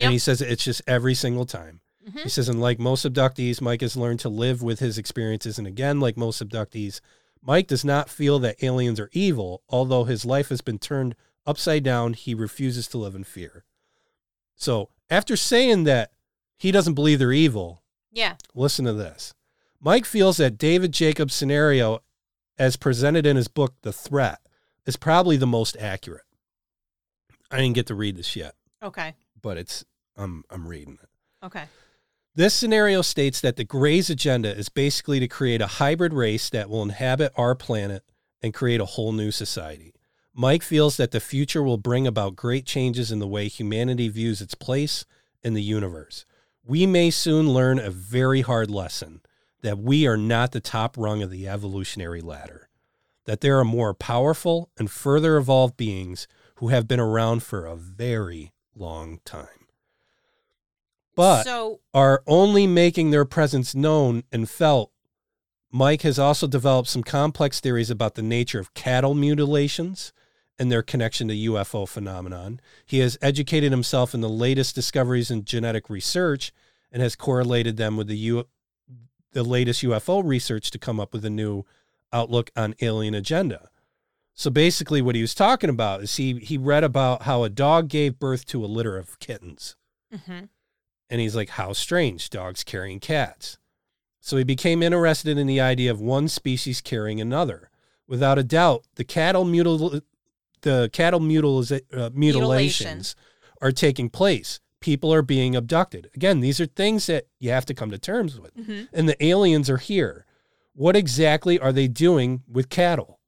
And 0.00 0.12
he 0.12 0.18
says 0.18 0.42
it's 0.42 0.64
just 0.64 0.82
every 0.86 1.14
single 1.14 1.44
time. 1.46 1.80
Mm-hmm. 2.06 2.18
He 2.20 2.28
says, 2.28 2.48
and 2.48 2.60
like 2.60 2.80
most 2.80 3.06
abductees, 3.06 3.60
Mike 3.60 3.82
has 3.82 3.96
learned 3.96 4.18
to 4.20 4.28
live 4.30 4.62
with 4.62 4.80
his 4.80 4.98
experiences. 4.98 5.58
And 5.58 5.66
again, 5.66 6.00
like 6.00 6.16
most 6.16 6.42
abductees, 6.42 7.00
Mike 7.42 7.66
does 7.66 7.84
not 7.84 8.08
feel 8.10 8.38
that 8.40 8.62
aliens 8.62 9.00
are 9.00 9.10
evil. 9.12 9.62
Although 9.68 10.04
his 10.04 10.24
life 10.24 10.48
has 10.50 10.60
been 10.60 10.78
turned 10.78 11.14
upside 11.46 11.82
down, 11.82 12.12
he 12.14 12.34
refuses 12.34 12.86
to 12.88 12.98
live 12.98 13.14
in 13.14 13.24
fear. 13.24 13.64
So 14.56 14.90
after 15.08 15.36
saying 15.36 15.84
that 15.84 16.12
he 16.58 16.70
doesn't 16.70 16.94
believe 16.94 17.18
they're 17.18 17.32
evil, 17.32 17.82
Yeah. 18.12 18.36
listen 18.54 18.84
to 18.84 18.92
this. 18.92 19.34
Mike 19.80 20.04
feels 20.04 20.36
that 20.36 20.58
David 20.58 20.92
Jacobs' 20.92 21.34
scenario, 21.34 22.02
as 22.58 22.76
presented 22.76 23.24
in 23.24 23.36
his 23.36 23.48
book, 23.48 23.74
The 23.80 23.92
Threat, 23.92 24.40
is 24.84 24.96
probably 24.96 25.38
the 25.38 25.46
most 25.46 25.76
accurate. 25.78 26.26
I 27.50 27.56
didn't 27.56 27.74
get 27.74 27.86
to 27.86 27.94
read 27.94 28.16
this 28.16 28.36
yet, 28.36 28.54
Okay. 28.82 29.14
but 29.40 29.56
it's 29.56 29.84
I'm 30.16 30.44
I'm 30.50 30.66
reading 30.68 30.98
it. 31.02 31.08
Okay. 31.46 31.64
This 32.40 32.54
scenario 32.54 33.02
states 33.02 33.42
that 33.42 33.56
the 33.56 33.64
Greys 33.64 34.08
agenda 34.08 34.56
is 34.56 34.70
basically 34.70 35.20
to 35.20 35.28
create 35.28 35.60
a 35.60 35.66
hybrid 35.66 36.14
race 36.14 36.48
that 36.48 36.70
will 36.70 36.82
inhabit 36.82 37.34
our 37.36 37.54
planet 37.54 38.02
and 38.40 38.54
create 38.54 38.80
a 38.80 38.86
whole 38.86 39.12
new 39.12 39.30
society. 39.30 39.92
Mike 40.32 40.62
feels 40.62 40.96
that 40.96 41.10
the 41.10 41.20
future 41.20 41.62
will 41.62 41.76
bring 41.76 42.06
about 42.06 42.36
great 42.36 42.64
changes 42.64 43.12
in 43.12 43.18
the 43.18 43.28
way 43.28 43.46
humanity 43.46 44.08
views 44.08 44.40
its 44.40 44.54
place 44.54 45.04
in 45.42 45.52
the 45.52 45.62
universe. 45.62 46.24
We 46.64 46.86
may 46.86 47.10
soon 47.10 47.50
learn 47.50 47.78
a 47.78 47.90
very 47.90 48.40
hard 48.40 48.70
lesson 48.70 49.20
that 49.60 49.76
we 49.76 50.06
are 50.06 50.16
not 50.16 50.52
the 50.52 50.60
top 50.60 50.96
rung 50.96 51.22
of 51.22 51.30
the 51.30 51.46
evolutionary 51.46 52.22
ladder, 52.22 52.70
that 53.26 53.42
there 53.42 53.58
are 53.58 53.66
more 53.66 53.92
powerful 53.92 54.70
and 54.78 54.90
further 54.90 55.36
evolved 55.36 55.76
beings 55.76 56.26
who 56.54 56.68
have 56.68 56.88
been 56.88 57.00
around 57.00 57.42
for 57.42 57.66
a 57.66 57.76
very 57.76 58.54
long 58.74 59.20
time. 59.26 59.59
But 61.20 61.44
so 61.44 61.80
are 61.92 62.22
only 62.26 62.66
making 62.66 63.10
their 63.10 63.24
presence 63.24 63.74
known 63.74 64.24
and 64.32 64.48
felt. 64.48 64.90
Mike 65.70 66.02
has 66.02 66.18
also 66.18 66.46
developed 66.46 66.88
some 66.88 67.04
complex 67.04 67.60
theories 67.60 67.90
about 67.90 68.14
the 68.14 68.22
nature 68.22 68.58
of 68.58 68.74
cattle 68.74 69.14
mutilations 69.14 70.12
and 70.58 70.72
their 70.72 70.82
connection 70.82 71.28
to 71.28 71.34
UFO 71.34 71.86
phenomenon. 71.86 72.60
He 72.84 72.98
has 73.00 73.18
educated 73.22 73.70
himself 73.70 74.14
in 74.14 74.20
the 74.20 74.28
latest 74.28 74.74
discoveries 74.74 75.30
in 75.30 75.44
genetic 75.44 75.88
research 75.88 76.52
and 76.90 77.02
has 77.02 77.16
correlated 77.16 77.76
them 77.76 77.96
with 77.96 78.08
the 78.08 78.16
U- 78.16 78.48
the 79.32 79.44
latest 79.44 79.82
UFO 79.82 80.22
research 80.24 80.70
to 80.70 80.78
come 80.78 80.98
up 80.98 81.12
with 81.12 81.24
a 81.24 81.30
new 81.30 81.64
outlook 82.12 82.50
on 82.56 82.74
alien 82.80 83.14
agenda. 83.14 83.68
So 84.34 84.50
basically, 84.50 85.02
what 85.02 85.14
he 85.14 85.20
was 85.20 85.34
talking 85.34 85.70
about 85.70 86.02
is 86.02 86.16
he 86.16 86.38
he 86.38 86.56
read 86.56 86.82
about 86.82 87.22
how 87.22 87.44
a 87.44 87.50
dog 87.50 87.88
gave 87.88 88.18
birth 88.18 88.44
to 88.46 88.64
a 88.64 88.66
litter 88.66 88.96
of 88.96 89.18
kittens, 89.18 89.76
hmm 90.26 90.46
and 91.10 91.20
he's 91.20 91.36
like, 91.36 91.50
"How 91.50 91.72
strange! 91.74 92.30
Dogs 92.30 92.64
carrying 92.64 93.00
cats." 93.00 93.58
So 94.20 94.36
he 94.36 94.44
became 94.44 94.82
interested 94.82 95.36
in 95.38 95.46
the 95.46 95.60
idea 95.60 95.90
of 95.90 96.00
one 96.00 96.28
species 96.28 96.80
carrying 96.80 97.20
another. 97.20 97.70
Without 98.06 98.38
a 98.38 98.44
doubt, 98.44 98.84
the 98.94 99.04
cattle 99.04 99.44
mutil 99.44 100.00
the 100.62 100.90
cattle 100.92 101.20
mutiliza- 101.20 101.82
uh, 101.92 102.10
mutilations 102.12 102.14
Mutilations. 102.14 103.16
are 103.62 103.72
taking 103.72 104.10
place. 104.10 104.60
People 104.80 105.12
are 105.12 105.22
being 105.22 105.56
abducted. 105.56 106.10
Again, 106.14 106.40
these 106.40 106.60
are 106.60 106.66
things 106.66 107.06
that 107.06 107.26
you 107.38 107.50
have 107.50 107.64
to 107.66 107.74
come 107.74 107.90
to 107.90 107.98
terms 107.98 108.38
with. 108.40 108.52
hmm 108.54 108.82
And 108.92 109.08
the 109.08 109.22
aliens 109.24 109.68
are 109.70 109.76
here. 109.78 110.26
What 110.74 110.96
exactly 110.96 111.58
are 111.58 111.72
they 111.72 111.88
doing 111.88 112.42
with 112.50 112.68
cattle? 112.68 113.20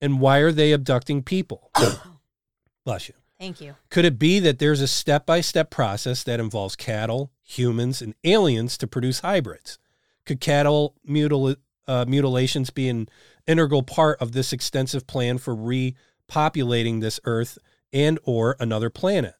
And 0.00 0.20
why 0.20 0.38
are 0.38 0.52
they 0.52 0.72
abducting 0.72 1.22
people? 1.22 1.70
Bless 2.84 3.08
you. 3.08 3.14
Thank 3.38 3.60
you. 3.60 3.76
Could 3.90 4.04
it 4.04 4.18
be 4.18 4.40
that 4.40 4.58
there's 4.58 4.80
a 4.80 4.88
step 4.88 5.24
by 5.24 5.40
step 5.40 5.70
process 5.70 6.24
that 6.24 6.40
involves 6.40 6.74
cattle, 6.74 7.30
humans, 7.42 8.02
and 8.02 8.14
aliens 8.24 8.76
to 8.78 8.86
produce 8.86 9.20
hybrids? 9.20 9.78
Could 10.26 10.40
cattle 10.40 10.94
mutil- 11.08 11.56
uh, 11.86 12.04
mutilations 12.08 12.70
be 12.70 12.88
an 12.88 13.08
integral 13.46 13.82
part 13.82 14.20
of 14.20 14.32
this 14.32 14.52
extensive 14.52 15.06
plan 15.06 15.38
for 15.38 15.54
repopulating 15.54 17.00
this 17.00 17.20
Earth 17.24 17.58
and 17.92 18.18
or 18.24 18.56
another 18.58 18.90
planet? 18.90 19.34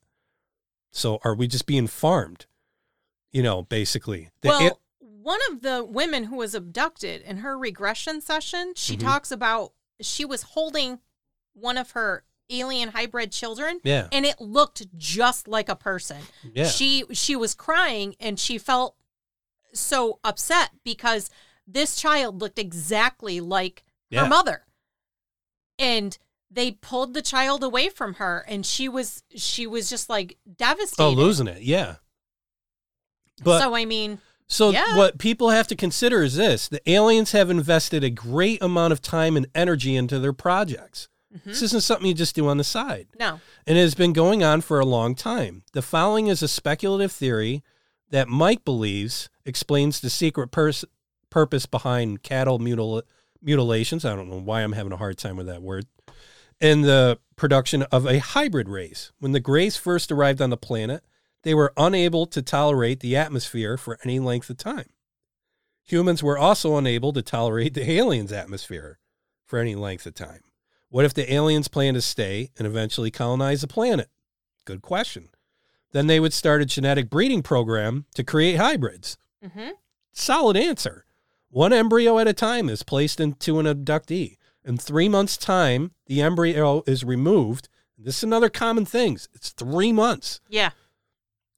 So 0.92 1.18
are 1.24 1.34
we 1.34 1.48
just 1.48 1.66
being 1.66 1.86
farmed? 1.88 2.46
You 3.32 3.42
know, 3.42 3.62
basically. 3.62 4.30
The 4.42 4.48
well, 4.48 4.80
one 5.00 5.40
of 5.50 5.60
the 5.62 5.84
women 5.84 6.24
who 6.24 6.36
was 6.36 6.54
abducted 6.54 7.20
in 7.22 7.38
her 7.38 7.58
regression 7.58 8.20
session, 8.20 8.72
she 8.76 8.96
Mhm. 8.96 9.00
talks 9.00 9.30
about 9.30 9.72
she 10.00 10.24
was 10.24 10.42
holding 10.42 11.00
one 11.52 11.76
of 11.76 11.90
her 11.90 12.24
alien 12.50 12.90
hybrid 12.90 13.30
children 13.32 13.80
yeah, 13.84 14.08
and 14.12 14.24
it 14.24 14.40
looked 14.40 14.86
just 14.96 15.46
like 15.48 15.68
a 15.68 15.76
person. 15.76 16.18
yeah. 16.54 16.66
She 16.66 17.04
she 17.12 17.36
was 17.36 17.54
crying 17.54 18.14
and 18.20 18.38
she 18.38 18.58
felt 18.58 18.94
so 19.74 20.18
upset 20.24 20.70
because 20.84 21.30
this 21.66 21.96
child 21.96 22.40
looked 22.40 22.58
exactly 22.58 23.40
like 23.40 23.84
Yeah. 24.10 24.22
her 24.24 24.28
mother. 24.28 24.64
And 25.78 26.16
they 26.50 26.72
pulled 26.72 27.12
the 27.14 27.22
child 27.22 27.62
away 27.62 27.88
from 27.90 28.14
her 28.14 28.44
and 28.48 28.64
she 28.64 28.88
was 28.88 29.22
she 29.36 29.66
was 29.66 29.90
just 29.90 30.08
like 30.08 30.38
oh, 30.48 30.52
devastated. 30.56 31.02
Oh, 31.02 31.10
losing 31.10 31.46
it. 31.46 31.62
Yeah. 31.62 31.96
But 33.44 33.60
so 33.60 33.74
I 33.74 33.84
mean, 33.84 34.18
So 34.48 34.70
Yeah. 34.70 34.96
what 34.96 35.18
people 35.18 35.50
have 35.50 35.68
to 35.68 35.76
consider 35.76 36.22
is 36.22 36.36
this: 36.36 36.68
the 36.68 36.80
aliens 36.90 37.32
have 37.32 37.50
invested 37.50 38.02
a 38.02 38.10
great 38.10 38.62
amount 38.62 38.92
of 38.92 39.02
time 39.02 39.36
and 39.36 39.46
energy 39.54 39.94
into 39.94 40.18
their 40.18 40.32
projects. 40.32 41.08
Mhm. 41.34 41.44
This 41.44 41.62
isn't 41.62 41.82
something 41.82 42.06
you 42.06 42.14
just 42.14 42.34
do 42.34 42.48
on 42.48 42.56
the 42.58 42.64
side, 42.64 43.08
no. 43.18 43.40
and 43.66 43.78
it 43.78 43.80
has 43.82 43.94
been 43.94 44.12
going 44.12 44.42
on 44.42 44.60
for 44.60 44.80
a 44.80 44.86
long 44.86 45.14
time. 45.14 45.62
The 45.72 45.82
following 45.82 46.26
is 46.28 46.42
a 46.42 46.48
speculative 46.48 47.12
theory 47.12 47.62
that 48.10 48.28
Mike 48.28 48.64
believes 48.64 49.28
explains 49.44 50.00
the 50.00 50.10
secret 50.10 50.50
pers- 50.50 50.84
purpose 51.30 51.66
behind 51.66 52.22
cattle 52.22 52.58
mutil- 52.58 53.02
mutilations. 53.42 54.04
I 54.04 54.16
don't 54.16 54.30
know 54.30 54.40
why 54.40 54.62
I'm 54.62 54.72
having 54.72 54.92
a 54.92 54.96
hard 54.96 55.18
time 55.18 55.36
with 55.36 55.46
that 55.46 55.62
word. 55.62 55.86
And 56.60 56.84
the 56.84 57.18
production 57.36 57.82
of 57.84 58.06
a 58.06 58.18
hybrid 58.18 58.68
race. 58.68 59.12
When 59.20 59.32
the 59.32 59.40
Greys 59.40 59.76
first 59.76 60.10
arrived 60.10 60.42
on 60.42 60.50
the 60.50 60.56
planet, 60.56 61.04
they 61.44 61.54
were 61.54 61.72
unable 61.76 62.26
to 62.26 62.42
tolerate 62.42 63.00
the 63.00 63.16
atmosphere 63.16 63.76
for 63.76 63.98
any 64.02 64.18
length 64.18 64.50
of 64.50 64.56
time. 64.56 64.88
Humans 65.84 66.22
were 66.22 66.36
also 66.36 66.76
unable 66.76 67.12
to 67.12 67.22
tolerate 67.22 67.74
the 67.74 67.90
aliens' 67.90 68.32
atmosphere 68.32 68.98
for 69.46 69.58
any 69.58 69.74
length 69.74 70.04
of 70.04 70.14
time. 70.14 70.40
What 70.90 71.04
if 71.04 71.12
the 71.14 71.32
aliens 71.32 71.68
plan 71.68 71.94
to 71.94 72.00
stay 72.00 72.50
and 72.58 72.66
eventually 72.66 73.10
colonize 73.10 73.60
the 73.60 73.66
planet? 73.66 74.08
Good 74.64 74.82
question. 74.82 75.28
Then 75.92 76.06
they 76.06 76.20
would 76.20 76.32
start 76.32 76.62
a 76.62 76.66
genetic 76.66 77.08
breeding 77.10 77.42
program 77.42 78.06
to 78.14 78.24
create 78.24 78.56
hybrids. 78.56 79.16
hmm 79.46 79.70
Solid 80.12 80.56
answer. 80.56 81.04
One 81.50 81.72
embryo 81.72 82.18
at 82.18 82.26
a 82.28 82.32
time 82.32 82.68
is 82.68 82.82
placed 82.82 83.20
into 83.20 83.58
an 83.58 83.66
abductee. 83.66 84.36
In 84.64 84.76
three 84.76 85.08
months' 85.08 85.36
time, 85.36 85.92
the 86.06 86.20
embryo 86.20 86.82
is 86.86 87.04
removed. 87.04 87.68
This 87.96 88.18
is 88.18 88.24
another 88.24 88.48
common 88.50 88.84
thing. 88.84 89.14
It's 89.34 89.50
three 89.50 89.92
months 89.92 90.40
Yeah. 90.48 90.70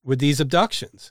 with 0.04 0.18
these 0.20 0.40
abductions. 0.40 1.10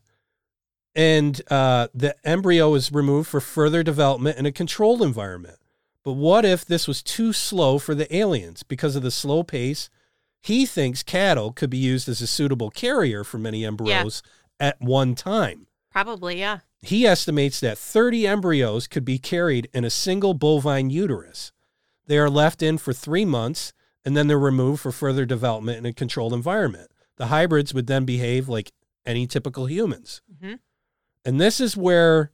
And 0.95 1.41
uh, 1.51 1.87
the 1.93 2.15
embryo 2.27 2.73
is 2.75 2.91
removed 2.91 3.29
for 3.29 3.41
further 3.41 3.83
development 3.83 4.37
in 4.37 4.45
a 4.45 4.51
controlled 4.51 5.01
environment. 5.01 5.57
But 6.03 6.13
what 6.13 6.45
if 6.45 6.65
this 6.65 6.87
was 6.87 7.03
too 7.03 7.33
slow 7.33 7.77
for 7.77 7.93
the 7.93 8.13
aliens 8.15 8.63
because 8.63 8.95
of 8.95 9.03
the 9.03 9.11
slow 9.11 9.43
pace? 9.43 9.89
He 10.41 10.65
thinks 10.65 11.03
cattle 11.03 11.51
could 11.51 11.69
be 11.69 11.77
used 11.77 12.07
as 12.07 12.21
a 12.21 12.27
suitable 12.27 12.69
carrier 12.69 13.23
for 13.23 13.37
many 13.37 13.65
embryos 13.65 14.23
at 14.59 14.79
one 14.79 15.15
time. 15.15 15.67
Probably, 15.91 16.39
yeah. 16.39 16.59
He 16.81 17.05
estimates 17.05 17.59
that 17.59 17.77
30 17.77 18.25
embryos 18.25 18.87
could 18.87 19.03
be 19.03 19.19
carried 19.19 19.69
in 19.73 19.83
a 19.83 19.89
single 19.89 20.33
bovine 20.33 20.89
uterus. 20.89 21.51
They 22.07 22.17
are 22.17 22.29
left 22.29 22.63
in 22.63 22.77
for 22.77 22.93
three 22.93 23.25
months 23.25 23.73
and 24.05 24.15
then 24.15 24.27
they're 24.27 24.39
removed 24.39 24.81
for 24.81 24.91
further 24.91 25.25
development 25.25 25.77
in 25.77 25.85
a 25.85 25.93
controlled 25.93 26.33
environment. 26.33 26.89
The 27.17 27.27
hybrids 27.27 27.73
would 27.73 27.87
then 27.87 28.05
behave 28.05 28.47
like 28.47 28.71
any 29.05 29.27
typical 29.27 29.65
humans. 29.65 30.21
hmm 30.41 30.53
And 31.25 31.39
this 31.41 31.59
is 31.59 31.75
where 31.75 32.31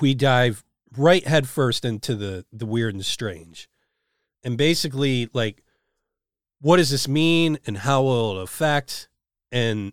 we 0.00 0.14
dive 0.14 0.64
right 0.96 1.26
headfirst 1.26 1.84
into 1.84 2.14
the, 2.14 2.44
the 2.52 2.66
weird 2.66 2.94
and 2.94 3.04
strange. 3.04 3.68
And 4.44 4.56
basically, 4.58 5.28
like, 5.32 5.62
what 6.60 6.76
does 6.76 6.90
this 6.90 7.08
mean 7.08 7.58
and 7.66 7.78
how 7.78 8.02
will 8.02 8.38
it 8.38 8.42
affect? 8.42 9.08
And 9.50 9.92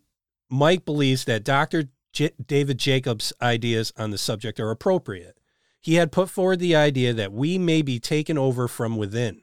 Mike 0.50 0.86
believes 0.86 1.26
that 1.26 1.44
Dr. 1.44 1.86
J- 2.12 2.32
David 2.44 2.78
Jacobs' 2.78 3.34
ideas 3.42 3.94
on 3.98 4.12
the 4.12 4.18
subject 4.18 4.60
are 4.60 4.72
appropriate. 4.72 5.38
He 5.82 5.96
had 5.96 6.12
put 6.12 6.30
forward 6.30 6.60
the 6.60 6.76
idea 6.76 7.14
that 7.14 7.32
we 7.32 7.58
may 7.58 7.82
be 7.82 8.00
taken 8.00 8.38
over 8.38 8.68
from 8.68 8.98
within. 8.98 9.42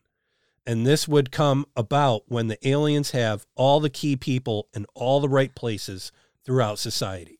And 0.66 0.84
this 0.84 1.06
would 1.06 1.30
come 1.30 1.64
about 1.76 2.24
when 2.26 2.48
the 2.48 2.68
aliens 2.68 3.12
have 3.12 3.46
all 3.54 3.78
the 3.78 3.90
key 3.90 4.16
people 4.16 4.68
in 4.74 4.84
all 4.94 5.20
the 5.20 5.28
right 5.28 5.54
places 5.54 6.10
throughout 6.44 6.78
society. 6.78 7.38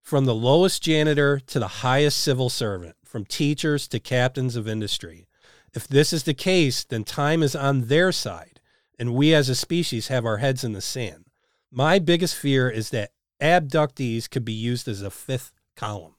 From 0.00 0.24
the 0.24 0.34
lowest 0.34 0.82
janitor 0.82 1.38
to 1.38 1.58
the 1.60 1.68
highest 1.68 2.18
civil 2.18 2.48
servant, 2.48 2.96
from 3.12 3.26
teachers 3.26 3.86
to 3.86 4.00
captains 4.00 4.56
of 4.56 4.66
industry. 4.66 5.26
If 5.74 5.86
this 5.86 6.14
is 6.14 6.22
the 6.22 6.32
case, 6.32 6.82
then 6.82 7.04
time 7.04 7.42
is 7.42 7.54
on 7.54 7.88
their 7.88 8.10
side, 8.10 8.58
and 8.98 9.14
we 9.14 9.34
as 9.34 9.50
a 9.50 9.54
species 9.54 10.08
have 10.08 10.24
our 10.24 10.38
heads 10.38 10.64
in 10.64 10.72
the 10.72 10.80
sand. 10.80 11.26
My 11.70 11.98
biggest 11.98 12.34
fear 12.34 12.70
is 12.70 12.88
that 12.88 13.12
abductees 13.38 14.30
could 14.30 14.46
be 14.46 14.54
used 14.54 14.88
as 14.88 15.02
a 15.02 15.10
fifth 15.10 15.52
column. 15.76 16.14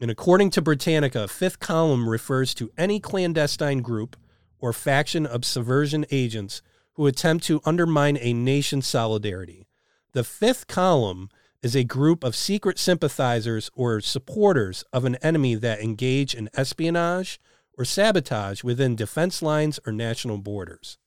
And 0.00 0.10
according 0.10 0.50
to 0.50 0.62
Britannica, 0.62 1.28
fifth 1.28 1.60
column 1.60 2.08
refers 2.08 2.54
to 2.54 2.72
any 2.76 2.98
clandestine 2.98 3.80
group 3.80 4.16
or 4.58 4.72
faction 4.72 5.24
of 5.24 5.44
subversion 5.44 6.04
agents 6.10 6.60
who 6.94 7.06
attempt 7.06 7.44
to 7.44 7.62
undermine 7.64 8.18
a 8.20 8.32
nation's 8.32 8.88
solidarity. 8.88 9.68
The 10.12 10.24
fifth 10.24 10.66
column 10.66 11.28
is 11.64 11.74
a 11.74 11.82
group 11.82 12.22
of 12.22 12.36
secret 12.36 12.78
sympathizers 12.78 13.70
or 13.72 13.98
supporters 13.98 14.84
of 14.92 15.06
an 15.06 15.16
enemy 15.16 15.54
that 15.54 15.80
engage 15.80 16.34
in 16.34 16.50
espionage 16.52 17.40
or 17.78 17.86
sabotage 17.86 18.62
within 18.62 18.94
defense 18.94 19.40
lines 19.40 19.80
or 19.86 19.92
national 19.92 20.36
borders. 20.36 20.98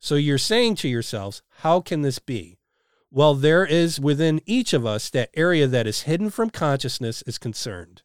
So 0.00 0.16
you're 0.16 0.36
saying 0.36 0.74
to 0.76 0.88
yourselves, 0.88 1.42
how 1.58 1.80
can 1.80 2.02
this 2.02 2.18
be? 2.18 2.58
Well, 3.12 3.36
there 3.36 3.64
is 3.64 4.00
within 4.00 4.40
each 4.46 4.72
of 4.72 4.84
us 4.84 5.10
that 5.10 5.30
area 5.34 5.68
that 5.68 5.86
is 5.86 6.02
hidden 6.02 6.30
from 6.30 6.50
consciousness 6.50 7.22
is 7.22 7.38
concerned, 7.38 8.02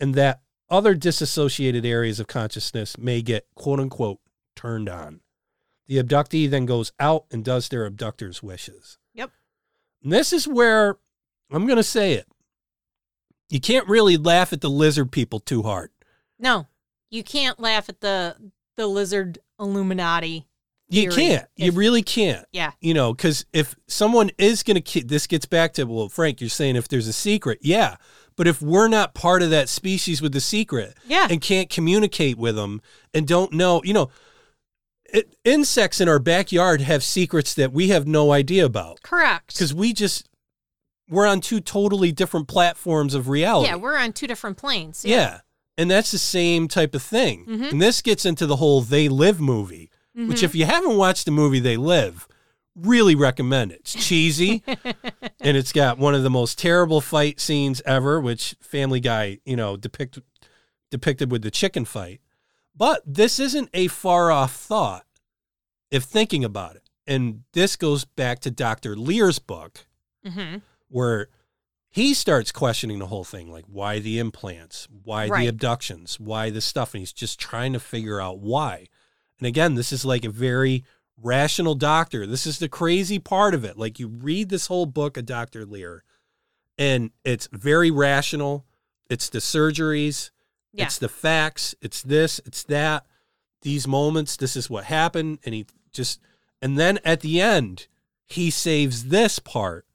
and 0.00 0.14
that 0.14 0.40
other 0.70 0.94
disassociated 0.94 1.84
areas 1.84 2.18
of 2.18 2.26
consciousness 2.26 2.96
may 2.96 3.20
get 3.20 3.48
quote 3.54 3.80
unquote 3.80 4.20
turned 4.56 4.88
on. 4.88 5.20
The 5.88 6.02
abductee 6.02 6.48
then 6.48 6.64
goes 6.64 6.92
out 6.98 7.26
and 7.30 7.44
does 7.44 7.68
their 7.68 7.84
abductor's 7.84 8.42
wishes. 8.42 8.96
Yep. 9.12 9.30
And 10.02 10.10
this 10.10 10.32
is 10.32 10.48
where 10.48 10.96
I'm 11.50 11.66
going 11.66 11.76
to 11.76 11.82
say 11.82 12.14
it. 12.14 12.26
You 13.50 13.60
can't 13.60 13.88
really 13.88 14.16
laugh 14.16 14.52
at 14.52 14.60
the 14.60 14.70
lizard 14.70 15.12
people 15.12 15.38
too 15.38 15.62
hard. 15.62 15.90
No, 16.38 16.66
you 17.10 17.22
can't 17.22 17.60
laugh 17.60 17.88
at 17.88 18.00
the 18.00 18.36
the 18.76 18.86
lizard 18.86 19.38
Illuminati. 19.60 20.46
You 20.88 21.10
can't. 21.10 21.46
You 21.56 21.72
really 21.72 22.02
can't. 22.02 22.44
Yeah. 22.52 22.72
You 22.80 22.94
know, 22.94 23.14
because 23.14 23.46
if 23.52 23.74
someone 23.88 24.30
is 24.38 24.62
going 24.62 24.80
to, 24.82 25.04
this 25.04 25.26
gets 25.26 25.46
back 25.46 25.72
to, 25.74 25.84
well, 25.84 26.08
Frank, 26.08 26.40
you're 26.40 26.50
saying 26.50 26.76
if 26.76 26.88
there's 26.88 27.08
a 27.08 27.12
secret. 27.12 27.58
Yeah. 27.62 27.96
But 28.36 28.46
if 28.46 28.60
we're 28.60 28.88
not 28.88 29.14
part 29.14 29.42
of 29.42 29.50
that 29.50 29.68
species 29.68 30.20
with 30.20 30.32
the 30.32 30.40
secret 30.40 30.96
Yeah. 31.06 31.26
and 31.30 31.40
can't 31.40 31.70
communicate 31.70 32.36
with 32.36 32.56
them 32.56 32.82
and 33.14 33.26
don't 33.26 33.52
know, 33.52 33.80
you 33.84 33.94
know, 33.94 34.10
it, 35.12 35.34
insects 35.44 36.00
in 36.00 36.08
our 36.08 36.18
backyard 36.18 36.80
have 36.80 37.02
secrets 37.02 37.54
that 37.54 37.72
we 37.72 37.88
have 37.88 38.06
no 38.06 38.32
idea 38.32 38.64
about 38.64 39.02
Correct. 39.02 39.52
because 39.54 39.72
we 39.72 39.92
just 39.92 40.28
we're 41.08 41.26
on 41.26 41.40
two 41.40 41.60
totally 41.60 42.12
different 42.12 42.48
platforms 42.48 43.14
of 43.14 43.28
reality. 43.28 43.68
Yeah, 43.68 43.76
we're 43.76 43.96
on 43.98 44.12
two 44.12 44.26
different 44.26 44.56
planes. 44.56 45.04
Yeah. 45.04 45.40
And 45.76 45.90
that's 45.90 46.12
the 46.12 46.18
same 46.18 46.68
type 46.68 46.94
of 46.94 47.02
thing. 47.02 47.46
Mhm. 47.46 47.72
And 47.72 47.82
this 47.82 48.00
gets 48.00 48.24
into 48.24 48.46
the 48.46 48.56
whole 48.56 48.80
They 48.80 49.08
Live 49.08 49.40
movie, 49.40 49.90
which, 50.14 50.38
Mhm. 50.40 50.42
if 50.44 50.54
you 50.54 50.64
haven't 50.66 50.96
watched 50.96 51.24
the 51.24 51.30
movie 51.32 51.58
They 51.60 51.76
Live, 51.76 52.28
really 52.76 53.14
recommend 53.14 53.72
it. 53.72 53.80
It's 53.80 53.92
cheesy 53.94 54.62
and 55.40 55.56
it's 55.56 55.72
got 55.72 55.98
one 55.98 56.14
of 56.14 56.22
the 56.22 56.30
most 56.30 56.58
terrible 56.58 57.00
fight 57.00 57.40
scenes 57.40 57.82
ever, 57.84 58.20
which 58.20 58.54
Family 58.60 59.00
Guy, 59.00 59.38
you 59.44 59.56
know, 59.56 59.76
depict, 59.76 60.18
depicted 60.90 61.30
with 61.30 61.42
the 61.42 61.50
chicken 61.50 61.84
fight. 61.84 62.20
But 62.76 63.02
this 63.06 63.38
isn't 63.38 63.68
a 63.74 63.88
far 63.88 64.30
off 64.32 64.54
thought 64.56 65.06
if 65.90 66.04
thinking 66.04 66.44
about 66.44 66.76
it. 66.76 66.88
And 67.06 67.42
this 67.52 67.76
goes 67.76 68.04
back 68.04 68.40
to 68.40 68.50
Dr. 68.50 68.96
Leir's 68.96 69.38
book 69.38 69.86
hmm 70.26 70.56
where 70.94 71.26
he 71.90 72.14
starts 72.14 72.52
questioning 72.52 73.00
the 73.00 73.08
whole 73.08 73.24
thing 73.24 73.50
like 73.50 73.64
why 73.66 73.98
the 73.98 74.20
implants? 74.20 74.86
Why 75.02 75.26
Right. 75.26 75.40
the 75.42 75.48
abductions? 75.48 76.20
Why 76.20 76.50
this 76.50 76.64
stuff? 76.64 76.94
And 76.94 77.00
he's 77.00 77.12
just 77.12 77.40
trying 77.40 77.72
to 77.72 77.80
figure 77.80 78.20
out 78.20 78.38
why. 78.38 78.86
And 79.40 79.48
again 79.48 79.74
this 79.74 79.92
is 79.92 80.04
like 80.04 80.24
a 80.24 80.30
very 80.30 80.84
rational 81.20 81.74
doctor. 81.74 82.28
This 82.28 82.46
is 82.46 82.60
the 82.60 82.68
crazy 82.68 83.18
part 83.18 83.54
of 83.54 83.64
it. 83.64 83.76
Like 83.76 83.98
you 83.98 84.06
read 84.06 84.50
this 84.50 84.68
whole 84.68 84.86
book 84.86 85.16
of 85.16 85.26
dr 85.26 85.66
leir 85.66 86.04
and 86.78 87.10
it's 87.24 87.48
very 87.52 87.90
rational. 87.90 88.64
It's 89.10 89.28
the 89.28 89.40
surgeries. 89.40 90.30
Yeah. 90.72 90.84
it's 90.84 90.98
the 90.98 91.08
facts. 91.08 91.74
It's 91.80 92.02
this. 92.02 92.40
It's 92.44 92.62
that. 92.64 93.04
These 93.62 93.88
moments 93.88 94.36
this 94.36 94.54
is 94.54 94.70
what 94.70 94.84
happened. 94.84 95.40
And 95.44 95.56
he 95.56 95.66
just 95.92 96.20
and 96.62 96.78
then 96.78 97.00
at 97.04 97.20
the 97.20 97.40
end 97.40 97.88
he 98.26 98.48
saves 98.50 99.06
this 99.06 99.40
part 99.40 99.86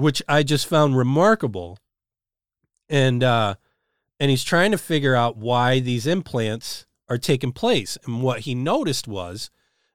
which 0.00 0.22
I 0.28 0.42
just 0.42 0.66
found 0.66 0.96
remarkable. 0.96 1.78
And 2.88 3.22
uh 3.22 3.54
and 4.18 4.30
he's 4.30 4.44
trying 4.44 4.70
to 4.72 4.78
figure 4.78 5.14
out 5.14 5.36
why 5.36 5.80
these 5.80 6.06
implants 6.06 6.86
are 7.08 7.18
taking 7.18 7.52
place. 7.52 7.96
And 8.04 8.22
what 8.22 8.40
he 8.40 8.54
noticed 8.54 9.08
was 9.08 9.50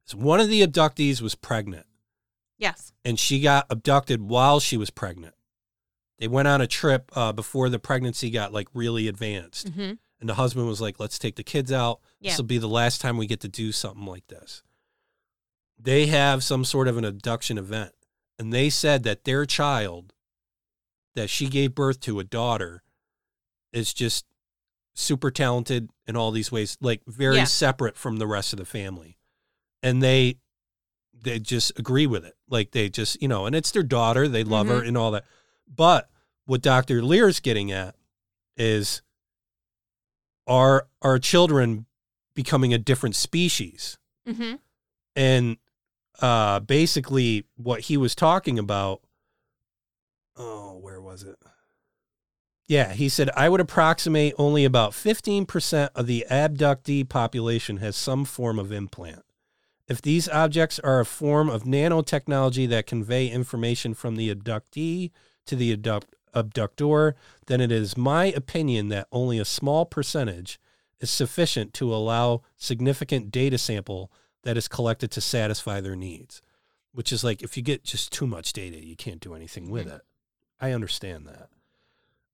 is 0.08 0.16
one 0.16 0.40
of 0.40 0.50
the 0.50 0.66
abductees 0.66 1.22
was 1.22 1.36
pregnant 1.36 1.86
Yes. 2.58 2.94
and 3.04 3.20
she 3.20 3.40
got 3.42 3.66
abducted 3.70 4.22
while 4.24 4.60
she 4.60 4.78
was 4.78 4.90
pregnant. 4.90 5.36
They 6.20 6.28
went 6.30 6.48
on 6.48 6.62
a 6.62 6.68
trip 6.68 7.12
uh, 7.16 7.34
before 7.34 7.68
the 7.70 7.80
pregnancy 7.80 8.30
got 8.30 8.54
like 8.54 8.68
really 8.74 9.08
advanced. 9.08 9.70
hmm 9.70 9.94
And 10.22 10.30
the 10.30 10.36
husband 10.36 10.66
was 10.68 10.80
like, 10.80 11.00
let's 11.00 11.20
take 11.20 11.36
the 11.36 11.44
kids 11.44 11.72
out. 11.72 12.00
Yeah. 12.22 12.32
This 12.32 12.38
will 12.38 12.46
be 12.46 12.58
the 12.58 12.70
last 12.70 13.02
time 13.02 13.18
we 13.18 13.28
get 13.28 13.42
to 13.42 13.50
do 13.50 13.72
something 13.74 14.06
like 14.06 14.26
this. 14.28 14.64
They 15.78 16.06
have 16.08 16.44
some 16.44 16.64
sort 16.64 16.88
of 16.88 16.96
an 16.98 17.04
abduction 17.06 17.58
event. 17.58 17.92
And 18.38 18.52
they 18.52 18.70
said 18.70 19.04
that 19.04 19.24
their 19.24 19.46
child 19.46 20.14
that 21.16 21.30
she 21.30 21.48
gave 21.48 21.74
birth 21.74 22.00
to, 22.02 22.20
a 22.20 22.24
daughter, 22.26 22.84
is 23.72 23.94
just 23.94 24.26
super 24.94 25.32
talented 25.32 25.90
in 26.08 26.16
all 26.18 26.32
these 26.32 26.52
ways, 26.52 26.78
like 26.82 27.02
very 27.08 27.38
Yeah. 27.38 27.44
separate 27.46 27.96
from 27.98 28.18
the 28.18 28.28
rest 28.28 28.52
of 28.54 28.60
the 28.60 28.66
family. 28.66 29.18
And 29.82 30.02
they 30.04 30.38
they 31.18 31.40
just 31.40 31.72
agree 31.80 32.06
with 32.06 32.24
it. 32.26 32.36
Like 32.50 32.72
they 32.72 32.88
just, 32.90 33.20
you 33.22 33.28
know, 33.28 33.46
and 33.46 33.56
it's 33.56 33.72
their 33.72 33.82
daughter, 33.84 34.28
they 34.28 34.44
love 34.44 34.68
her 34.68 34.82
and 34.84 34.96
all 34.98 35.12
that. 35.12 35.26
But 35.68 36.10
what 36.46 36.62
Dr. 36.62 37.02
Leir's 37.02 37.40
getting 37.40 37.72
at 37.72 37.96
is 38.58 39.02
are 40.46 40.88
our 41.02 41.18
children 41.20 41.86
becoming 42.36 42.74
a 42.74 42.78
different 42.78 43.16
species? 43.16 43.98
hmm 44.28 44.56
And 45.16 45.58
uh 46.22 46.60
basically 46.60 47.46
what 47.56 47.82
he 47.82 47.98
was 47.98 48.16
talking 48.16 48.60
about 48.60 49.02
oh, 50.38 50.78
where 50.82 51.02
was 51.02 51.24
it? 51.24 51.38
Yeah, 52.68 52.94
he 52.94 53.10
said 53.10 53.30
I 53.36 53.50
would 53.50 53.62
approximate 53.62 54.34
only 54.38 54.66
about 54.66 54.92
15% 54.92 55.90
of 55.96 56.08
the 56.08 56.26
abductee 56.32 57.08
population 57.08 57.78
has 57.78 57.96
some 57.96 58.26
form 58.26 58.58
of 58.58 58.72
implant. 58.72 59.24
If 59.88 60.02
these 60.02 60.28
objects 60.28 60.80
are 60.80 61.00
a 61.00 61.06
form 61.06 61.48
of 61.48 61.64
nanotechnology 61.64 62.68
that 62.70 62.88
convey 62.88 63.28
information 63.28 63.94
from 63.94 64.16
the 64.16 64.34
abductee 64.34 65.12
to 65.46 65.56
the 65.56 65.72
abduct- 65.74 66.16
abductor, 66.34 67.16
then 67.46 67.62
it 67.62 67.72
is 67.72 67.96
my 67.96 68.26
opinion 68.26 68.90
that 68.90 69.08
only 69.12 69.38
a 69.38 69.46
small 69.46 69.86
percentage 69.86 70.60
is 71.00 71.12
sufficient 71.12 71.72
to 71.76 71.94
allow 71.94 72.42
significant 72.58 73.30
data 73.30 73.60
sample 73.60 74.12
that 74.46 74.58
is 74.58 74.70
collected 74.70 75.12
to 75.12 75.22
satisfy 75.22 75.82
their 75.82 75.96
needs. 75.96 76.42
Which 76.94 77.12
is 77.12 77.26
like 77.26 77.44
if 77.44 77.58
you 77.58 77.64
get 77.64 77.84
just 77.84 78.14
too 78.14 78.26
much 78.26 78.54
data, 78.54 78.84
you 78.84 78.96
can't 78.96 79.20
do 79.20 79.36
anything 79.36 79.70
with 79.70 79.88
hmm. 79.88 79.96
it. 79.96 80.02
I 80.62 80.72
understand 80.72 81.28
that. 81.28 81.50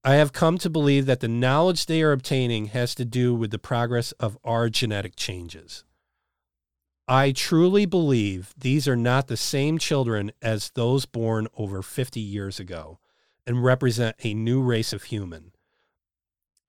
I 0.03 0.15
have 0.15 0.33
come 0.33 0.57
to 0.59 0.69
believe 0.69 1.07
that 1.07 1.19
the 1.19 1.27
knowledge 1.27 1.85
they 1.85 2.01
are 2.01 2.11
obtaining 2.11 2.67
has 2.67 2.93
to 2.95 3.05
do 3.05 3.33
with 3.33 3.51
the 3.51 3.59
progress 3.59 4.11
of 4.13 4.37
our 4.43 4.69
genetic 4.69 5.15
changes. 5.15 5.83
I 7.07 7.31
truly 7.31 7.85
believe 7.85 8.53
these 8.57 8.87
are 8.87 8.95
not 8.95 9.27
the 9.27 9.37
same 9.37 9.77
children 9.77 10.31
as 10.41 10.71
those 10.71 11.05
born 11.05 11.47
over 11.57 11.81
50 11.81 12.19
years 12.19 12.59
ago 12.59 12.99
and 13.45 13.63
represent 13.63 14.15
a 14.23 14.33
new 14.33 14.61
race 14.61 14.93
of 14.93 15.03
human. 15.03 15.51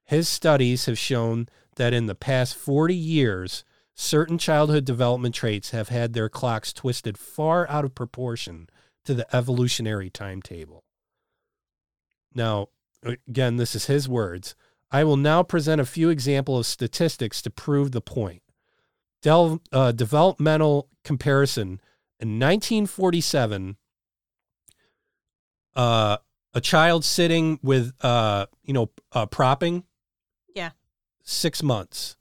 His 0.05 0.29
studies 0.29 0.87
have 0.87 0.99
shown 0.99 1.49
that 1.77 1.95
in 1.95 2.07
the 2.07 2.15
past 2.15 2.55
40 2.57 2.95
years, 2.95 3.65
certain 4.03 4.37
childhood 4.37 4.85
development 4.85 5.35
traits 5.35 5.71
have 5.71 5.89
had 5.89 6.13
their 6.13 6.29
clocks 6.29 6.73
twisted 6.73 7.17
far 7.17 7.69
out 7.71 7.85
of 7.85 7.95
proportion 7.95 8.69
to 9.05 9.15
the 9.15 9.37
evolutionary 9.37 10.11
timetable. 10.11 10.85
Now, 12.35 12.69
again, 13.29 13.57
this 13.57 13.75
is 13.75 13.87
his 13.87 14.09
words. 14.09 14.55
I 14.91 15.05
will 15.05 15.17
now 15.17 15.43
present 15.43 15.81
a 15.81 15.87
few 15.87 16.11
examples 16.11 16.61
of 16.61 16.67
statistics 16.67 17.41
to 17.43 17.51
prove 17.51 17.93
the 17.93 18.01
point. 18.01 18.43
Del, 19.23 19.61
uh, 19.71 19.93
developmental 19.93 20.89
comparison 21.05 21.81
in 22.19 22.39
1947, 22.41 23.77
uh, 25.77 26.17
a 26.55 26.61
child 26.61 27.05
sitting 27.05 27.59
with, 27.63 27.93
uh, 28.05 28.47
you 28.65 28.75
know, 28.75 28.91
uh, 29.13 29.27
propping, 29.27 29.85
Yeah. 30.55 30.71
six 31.23 31.63
months. 31.63 32.17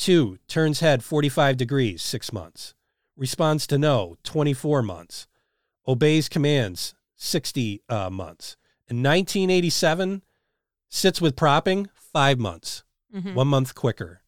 Two, 0.00 0.38
turns 0.48 0.80
head 0.80 1.04
45 1.04 1.58
degrees, 1.58 2.02
six 2.02 2.32
months. 2.32 2.72
Responds 3.18 3.66
to 3.66 3.76
no, 3.76 4.16
24 4.22 4.80
months. 4.80 5.26
Obeys 5.86 6.26
commands, 6.26 6.94
60 7.16 7.82
uh, 7.86 8.08
months. 8.08 8.56
In 8.88 9.02
1987, 9.02 10.22
sits 10.88 11.20
with 11.20 11.36
propping, 11.36 11.90
five 11.92 12.38
months, 12.38 12.82
hmm 13.12 13.34
one 13.34 13.48
month 13.48 13.74
quicker. 13.74 14.22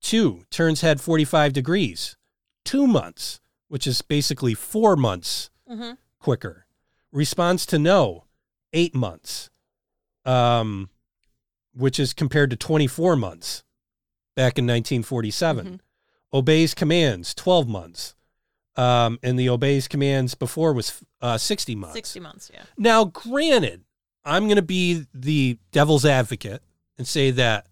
Two, 0.00 0.46
turns 0.50 0.80
head 0.80 1.00
45 1.00 1.52
degrees, 1.52 2.16
two 2.64 2.88
months, 2.88 3.40
which 3.68 3.86
is 3.86 4.02
basically 4.02 4.52
four 4.52 4.96
months 4.96 5.50
hmm 5.68 5.92
quicker. 6.18 6.66
Responds 7.12 7.66
to 7.66 7.78
no, 7.78 8.24
eight 8.72 8.96
months, 8.96 9.48
um, 10.24 10.90
which 11.72 12.00
is 12.00 12.12
compared 12.12 12.50
to 12.50 12.56
24 12.56 13.14
months 13.14 13.62
back 14.34 14.58
in 14.58 14.66
1947. 14.66 15.66
Mhm. 15.66 15.80
Obeys 16.34 16.74
commands, 16.74 17.34
12 17.34 17.68
months. 17.68 18.14
Um, 18.74 19.18
and 19.22 19.38
the 19.38 19.50
obeys 19.50 19.86
commands 19.86 20.34
before 20.34 20.72
was 20.72 21.02
uh, 21.20 21.36
60 21.36 21.74
months. 21.74 21.94
60 21.94 22.20
months, 22.20 22.50
yeah. 22.52 22.62
Now, 22.78 23.04
granted, 23.04 23.84
I'm 24.24 24.44
going 24.44 24.56
to 24.56 24.62
be 24.62 25.06
the 25.12 25.58
devil's 25.72 26.06
advocate 26.06 26.62
and 26.96 27.06
say 27.06 27.30
that 27.32 27.66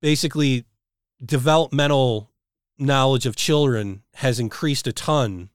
basically 0.00 0.64
developmental 1.24 2.30
knowledge 2.78 3.26
of 3.26 3.36
children 3.36 4.02
has 4.14 4.38
increased 4.40 4.86
a 4.86 4.92
ton 4.92 5.50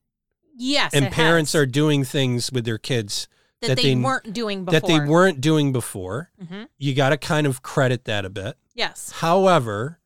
Yes. 0.56 0.94
and 0.94 1.12
parents 1.12 1.54
has. 1.54 1.62
are 1.62 1.66
doing 1.66 2.04
things 2.04 2.52
with 2.52 2.64
their 2.66 2.78
kids 2.78 3.28
that, 3.64 3.76
that 3.76 3.82
they, 3.82 3.96
they- 3.96 4.02
weren't 4.02 4.32
doing 4.34 4.66
before. 4.66 4.80
that 4.80 4.88
they 4.88 5.00
weren't 5.00 5.42
doing 5.42 5.72
before. 5.72 6.30
hmm 6.48 6.64
You 6.78 6.94
got 6.94 7.10
to 7.10 7.18
kind 7.18 7.48
of 7.48 7.62
credit 7.62 8.06
that 8.06 8.24
a 8.26 8.30
bit. 8.30 8.56
Yes. 8.76 9.12
However, 9.18 10.00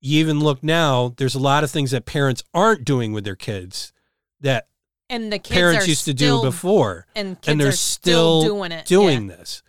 you 0.00 0.18
even 0.20 0.40
look 0.40 0.62
now, 0.62 1.14
there's 1.16 1.34
a 1.34 1.38
lot 1.40 1.62
of 1.64 1.70
things 1.70 1.92
that 1.92 2.04
parents 2.06 2.42
aren't 2.52 2.84
doing 2.84 3.12
with 3.12 3.24
their 3.24 3.36
kids 3.36 3.92
that 4.40 4.66
And 5.08 5.32
the 5.32 5.38
kids 5.38 5.54
parents 5.56 5.88
used 5.88 6.04
to 6.06 6.12
still, 6.12 6.42
do 6.42 6.48
before. 6.48 7.06
and 7.14 7.36
kids 7.40 7.48
and 7.48 7.60
they're 7.60 7.68
are 7.68 7.72
still, 7.72 8.40
still 8.42 8.54
doing 8.56 8.72
it. 8.72 8.86
doing 8.86 9.26
this. 9.28 9.62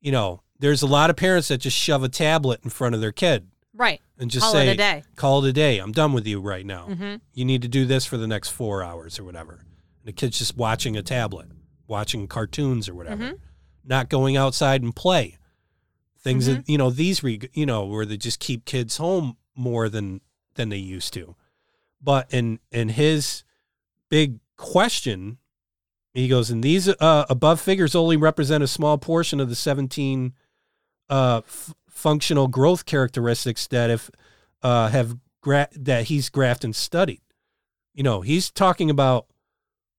You 0.00 0.12
know, 0.12 0.42
there's 0.58 0.82
a 0.82 0.86
lot 0.86 1.10
of 1.10 1.16
parents 1.16 1.48
that 1.48 1.58
just 1.58 1.76
shove 1.76 2.02
a 2.02 2.08
tablet 2.08 2.60
in 2.64 2.70
front 2.70 2.94
of 2.94 3.00
their 3.00 3.12
kid 3.12 3.48
Right. 3.74 4.00
and 4.18 4.30
just 4.30 4.44
Call 4.44 4.52
say, 4.52 4.68
it 4.68 4.72
a 4.72 4.76
day. 4.76 5.02
"Call 5.16 5.44
it 5.44 5.48
a 5.48 5.52
day. 5.52 5.78
I'm 5.78 5.92
done 5.92 6.12
with 6.12 6.26
you 6.26 6.40
right 6.40 6.64
now. 6.64 6.84
hmm 6.86 7.16
You 7.34 7.44
need 7.44 7.60
to 7.62 7.68
do 7.68 7.84
this 7.86 8.04
for 8.06 8.16
the 8.16 8.26
next 8.28 8.50
four 8.50 8.82
hours 8.82 9.18
or 9.18 9.24
whatever." 9.24 9.54
And 9.54 10.04
the 10.04 10.12
kid's 10.12 10.38
just 10.38 10.56
watching 10.56 10.96
a 10.96 11.02
tablet, 11.02 11.48
watching 11.86 12.26
cartoons 12.28 12.88
or 12.88 12.94
whatever, 12.94 13.24
Mhm. 13.24 13.38
not 13.84 14.08
going 14.08 14.36
outside 14.36 14.82
and 14.82 14.94
play. 14.94 15.38
Things 16.18 16.46
Mm-hmm. 16.48 16.54
that 16.56 16.68
you 16.68 16.78
know 16.78 16.90
these 16.90 17.22
re, 17.22 17.40
you 17.52 17.66
know 17.66 17.84
where 17.84 18.06
they 18.06 18.16
just 18.16 18.40
keep 18.40 18.64
kids 18.64 18.96
home 18.96 19.36
more 19.54 19.88
than 19.88 20.20
than 20.54 20.68
they 20.70 20.78
used 20.78 21.12
to. 21.14 21.36
But 22.00 22.32
in 22.32 22.60
in 22.70 22.90
his 22.90 23.44
big 24.08 24.40
question 24.56 25.38
He 26.14 26.28
goes, 26.28 26.48
and 26.48 26.62
these 26.62 26.86
uh, 26.88 27.26
above 27.28 27.60
figures 27.60 27.96
only 27.96 28.16
represent 28.16 28.62
a 28.62 28.68
small 28.68 28.98
portion 28.98 29.40
of 29.40 29.48
the 29.48 29.56
17 29.56 30.32
uh, 31.10 31.38
f- 31.44 31.74
functional 31.90 32.46
growth 32.46 32.86
characteristics 32.86 33.66
that 33.66 33.90
if 33.90 34.10
uh, 34.62 34.90
have 34.90 35.18
gra- 35.40 35.68
that 35.74 36.04
he's 36.04 36.30
graphed 36.30 36.62
and 36.62 36.74
studied. 36.76 37.20
You 37.94 38.04
know, 38.04 38.20
he's 38.20 38.52
talking 38.52 38.90
about 38.90 39.26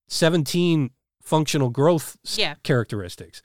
17 0.07 0.91
functional 1.25 1.69
growth 1.69 2.17
Yeah. 2.35 2.55
characteristics. 2.63 3.41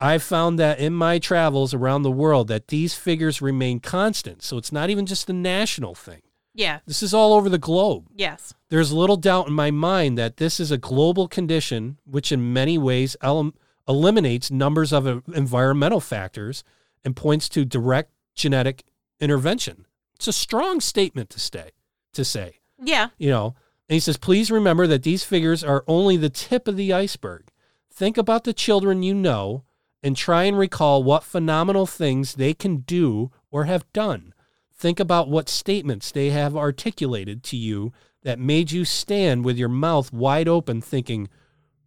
I've 0.00 0.22
found 0.22 0.58
that 0.58 0.78
in 0.78 0.92
my 0.94 1.18
travels 1.18 1.72
around 1.72 2.02
the 2.02 2.10
world 2.10 2.48
that 2.48 2.68
these 2.68 2.94
figures 2.94 3.40
remain 3.40 3.80
constant. 3.80 4.42
So 4.42 4.56
it's 4.58 4.72
not 4.72 4.90
even 4.90 5.06
just 5.06 5.30
a 5.30 5.32
national 5.32 5.94
thing. 5.94 6.22
Yeah. 6.54 6.80
This 6.86 7.02
is 7.02 7.14
all 7.14 7.32
over 7.32 7.48
the 7.48 7.56
globe. 7.58 8.08
Yes. 8.14 8.52
There's 8.68 8.92
little 8.92 9.16
doubt 9.16 9.46
in 9.48 9.54
my 9.54 9.70
mind 9.70 10.18
that 10.18 10.36
this 10.36 10.60
is 10.60 10.70
a 10.70 10.76
global 10.76 11.26
condition 11.28 11.98
which, 12.04 12.30
in 12.30 12.52
many 12.52 12.76
ways, 12.76 13.16
elim- 13.22 13.54
eliminates 13.88 14.50
numbers 14.50 14.92
of 14.92 15.06
environmental 15.34 16.00
factors 16.00 16.62
and 17.04 17.16
points 17.16 17.48
to 17.50 17.64
direct 17.64 18.10
genetic 18.34 18.84
intervention. 19.20 19.86
It's 20.16 20.28
a 20.28 20.32
strong 20.32 20.80
statement 20.80 21.30
to 21.30 21.40
stay 21.40 21.70
to 22.12 22.24
say, 22.24 22.58
Yeah. 22.82 23.08
you 23.18 23.30
know. 23.30 23.54
And 23.92 23.96
he 23.96 24.00
says, 24.00 24.16
please 24.16 24.50
remember 24.50 24.86
that 24.86 25.02
these 25.02 25.22
figures 25.22 25.62
are 25.62 25.84
only 25.86 26.16
the 26.16 26.30
tip 26.30 26.66
of 26.66 26.78
the 26.78 26.94
iceberg. 26.94 27.50
Think 27.92 28.16
about 28.16 28.44
the 28.44 28.54
children 28.54 29.02
you 29.02 29.12
know 29.12 29.64
and 30.02 30.16
try 30.16 30.44
and 30.44 30.56
recall 30.56 31.04
what 31.04 31.24
phenomenal 31.24 31.84
things 31.84 32.36
they 32.36 32.54
can 32.54 32.78
do 32.78 33.30
or 33.50 33.64
have 33.64 33.92
done. 33.92 34.32
Think 34.74 34.98
about 34.98 35.28
what 35.28 35.50
statements 35.50 36.10
they 36.10 36.30
have 36.30 36.56
articulated 36.56 37.42
to 37.42 37.56
you 37.58 37.92
that 38.22 38.38
made 38.38 38.72
you 38.72 38.86
stand 38.86 39.44
with 39.44 39.58
your 39.58 39.68
mouth 39.68 40.10
wide 40.10 40.48
open, 40.48 40.80
thinking, 40.80 41.28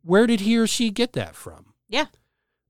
where 0.03 0.27
did 0.27 0.41
he 0.41 0.60
or 0.60 0.68
she 0.68 0.91
get 0.91 1.14
that 1.14 1.34
from? 1.34 1.73
Yeah. 1.90 2.06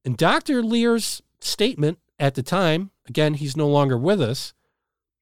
And 0.06 0.16
Dr. 0.16 0.64
Leir's 0.64 1.22
statement 1.42 2.00
at 2.18 2.36
the 2.36 2.42
time, 2.42 2.92
again, 3.06 3.34
he's 3.34 3.58
no 3.58 3.68
longer 3.68 3.98
with 3.98 4.22
us. 4.22 4.54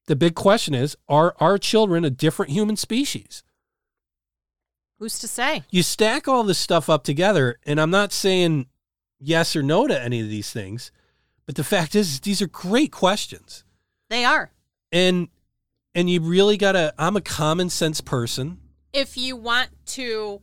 The 0.06 0.14
big 0.14 0.36
question 0.36 0.72
is 0.72 0.96
are 1.08 1.34
our 1.40 1.58
children 1.58 2.04
a 2.04 2.10
different 2.10 2.52
human 2.52 2.76
species? 2.76 3.42
Who's 4.98 5.18
to 5.20 5.28
say? 5.28 5.64
You 5.70 5.82
stack 5.82 6.28
all 6.28 6.44
this 6.44 6.58
stuff 6.58 6.88
up 6.88 7.04
together, 7.04 7.58
and 7.66 7.80
I'm 7.80 7.90
not 7.90 8.12
saying 8.12 8.66
yes 9.18 9.56
or 9.56 9.62
no 9.62 9.86
to 9.86 10.00
any 10.00 10.20
of 10.20 10.28
these 10.28 10.52
things, 10.52 10.92
but 11.46 11.56
the 11.56 11.64
fact 11.64 11.94
is, 11.94 12.20
these 12.20 12.40
are 12.40 12.46
great 12.46 12.92
questions. 12.92 13.64
They 14.08 14.24
are. 14.24 14.50
And 14.92 15.28
and 15.94 16.08
you 16.08 16.20
really 16.20 16.56
gotta 16.56 16.94
I'm 16.98 17.16
a 17.16 17.20
common 17.20 17.70
sense 17.70 18.00
person. 18.00 18.58
If 18.92 19.16
you 19.16 19.36
want 19.36 19.70
to 19.86 20.40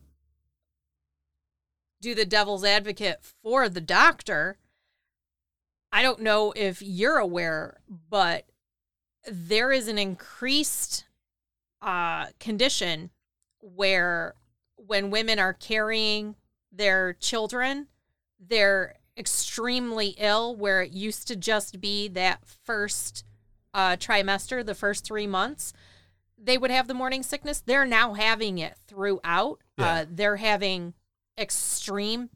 do 2.02 2.16
the 2.16 2.26
devil's 2.26 2.66
advocate 2.66 3.20
for 3.42 3.70
the 3.70 3.82
doctor, 3.82 4.58
I 5.92 6.02
don't 6.02 6.22
know 6.22 6.54
if 6.56 6.82
you're 6.82 7.18
aware, 7.18 7.80
but 8.10 8.46
there 9.26 9.72
is 9.72 9.88
an 9.88 9.98
increased 9.98 11.06
uh, 11.82 12.28
condition 12.40 13.12
where 13.60 14.36
when 14.92 15.10
women 15.10 15.40
are 15.40 15.54
carrying 15.54 16.36
their 16.70 17.14
children, 17.14 17.88
they're 18.46 18.96
extremely 19.18 20.16
ill, 20.18 20.54
where 20.54 20.82
it 20.82 20.92
used 20.92 21.30
to 21.30 21.36
just 21.38 21.80
be 21.80 22.10
that 22.10 22.42
first 22.66 23.24
uh, 23.74 23.96
trimester, 23.96 24.66
the 24.66 24.76
first 24.76 25.06
three 25.06 25.26
months, 25.28 25.72
they 26.38 26.58
would 26.58 26.72
have 26.72 26.90
the 26.90 26.94
morning 26.94 27.24
sickness. 27.24 27.62
They're 27.66 27.86
now 27.86 28.16
having 28.16 28.58
it 28.58 28.76
throughout. 28.86 29.60
Yeah. 29.78 29.94
Uh, 29.94 30.06
they're 30.10 30.36
having 30.36 30.94
extreme, 31.38 32.30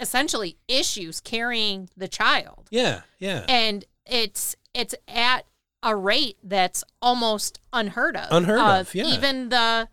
essentially, 0.00 0.56
issues 0.66 1.20
carrying 1.20 1.88
the 1.96 2.08
child 2.08 2.66
Yeah, 2.72 3.02
yeah. 3.20 3.44
and 3.48 3.84
it's 4.06 4.56
it's 4.74 4.96
at 5.06 5.46
a 5.84 5.94
rate 5.94 6.38
that's 6.42 6.82
almost 7.00 7.60
unheard 7.72 8.16
of. 8.16 8.26
Unheard 8.32 8.58
Uh, 8.58 8.80
of, 8.80 8.92
yeah. 8.92 9.04
Even 9.04 9.50
the 9.50 9.88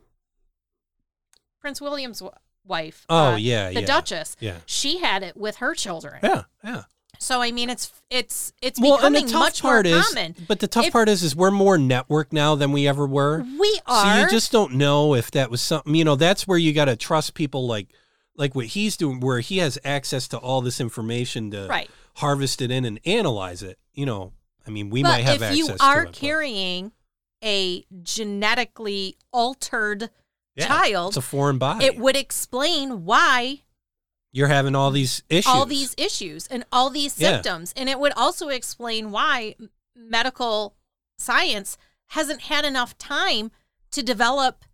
Prince 1.59 1.81
William's 1.81 2.19
w- 2.19 2.35
wife, 2.65 3.05
Oh, 3.09 3.33
uh, 3.33 3.35
yeah, 3.35 3.69
the 3.71 3.81
yeah. 3.81 3.85
Duchess, 3.85 4.35
Yeah. 4.39 4.57
she 4.65 4.99
had 4.99 5.23
it 5.23 5.35
with 5.37 5.57
her 5.57 5.73
children. 5.75 6.19
Yeah, 6.23 6.43
yeah. 6.63 6.83
So 7.21 7.41
I 7.41 7.51
mean, 7.51 7.69
it's 7.69 7.91
it's 8.09 8.53
it's 8.61 8.79
Well, 8.79 8.93
and 8.93 9.01
becoming 9.13 9.25
the 9.25 9.31
tough 9.33 9.39
much 9.41 9.61
part 9.61 9.85
more 9.85 9.97
is, 9.99 10.07
common. 10.07 10.35
but 10.47 10.59
the 10.61 10.67
tough 10.69 10.85
If- 10.85 10.93
part 10.93 11.09
is, 11.09 11.21
is 11.21 11.35
we're 11.35 11.51
more 11.51 11.77
network 11.77 12.31
now 12.31 12.55
than 12.55 12.71
we 12.71 12.87
ever 12.87 13.05
were. 13.05 13.43
We 13.59 13.79
are. 13.85 14.15
So 14.15 14.21
you 14.21 14.29
just 14.29 14.51
don't 14.53 14.75
know 14.75 15.15
if 15.15 15.29
that 15.31 15.51
was 15.51 15.61
something. 15.61 15.93
You 15.95 16.05
know, 16.05 16.15
that's 16.15 16.47
where 16.47 16.57
you 16.57 16.71
got 16.73 16.85
to 16.85 16.95
trust 16.95 17.33
people 17.33 17.67
like 17.67 17.89
like 18.37 18.55
what 18.55 18.67
he's 18.67 18.95
doing, 18.95 19.19
where 19.19 19.41
he 19.41 19.57
has 19.57 19.77
access 19.83 20.29
to 20.29 20.37
all 20.37 20.61
this 20.61 20.79
information 20.79 21.51
to 21.51 21.67
right. 21.67 21.89
harvest 22.15 22.61
it 22.61 22.71
in 22.71 22.85
and 22.85 23.01
analyze 23.05 23.63
it. 23.63 23.77
You 23.93 24.05
know, 24.05 24.31
I 24.65 24.69
mean, 24.69 24.89
we 24.89 25.03
but 25.03 25.09
might 25.09 25.25
have 25.25 25.37
if 25.37 25.41
access 25.41 25.57
you 25.57 25.67
to 25.67 25.83
are 25.83 26.03
it. 26.03 26.05
but- 26.05 26.13
carrying 26.15 26.93
a 27.43 27.83
genetically 28.01 29.17
altered 29.33 30.09
Yeah, 30.55 30.67
child, 30.67 31.09
it's 31.11 31.17
a 31.17 31.21
foreign 31.21 31.57
body. 31.57 31.85
it 31.85 31.97
would 31.97 32.15
explain 32.17 33.05
why 33.05 33.61
You're 34.31 34.47
having 34.47 34.75
all 34.75 34.91
these 34.91 35.23
issues. 35.29 35.47
all 35.47 35.65
these 35.65 35.95
issues 35.97 36.47
and 36.47 36.65
all 36.71 36.89
these 36.89 37.17
Yeah. 37.19 37.29
symptoms. 37.33 37.73
And 37.77 37.87
it 37.89 37.99
would 37.99 38.13
also 38.13 38.49
explain 38.49 39.11
why 39.11 39.55
medical 39.95 40.75
science 41.17 41.77
hasn't 42.07 42.41
had 42.41 42.65
enough 42.65 42.97
time 42.97 43.51
to 43.91 44.03
develop, 44.03 44.65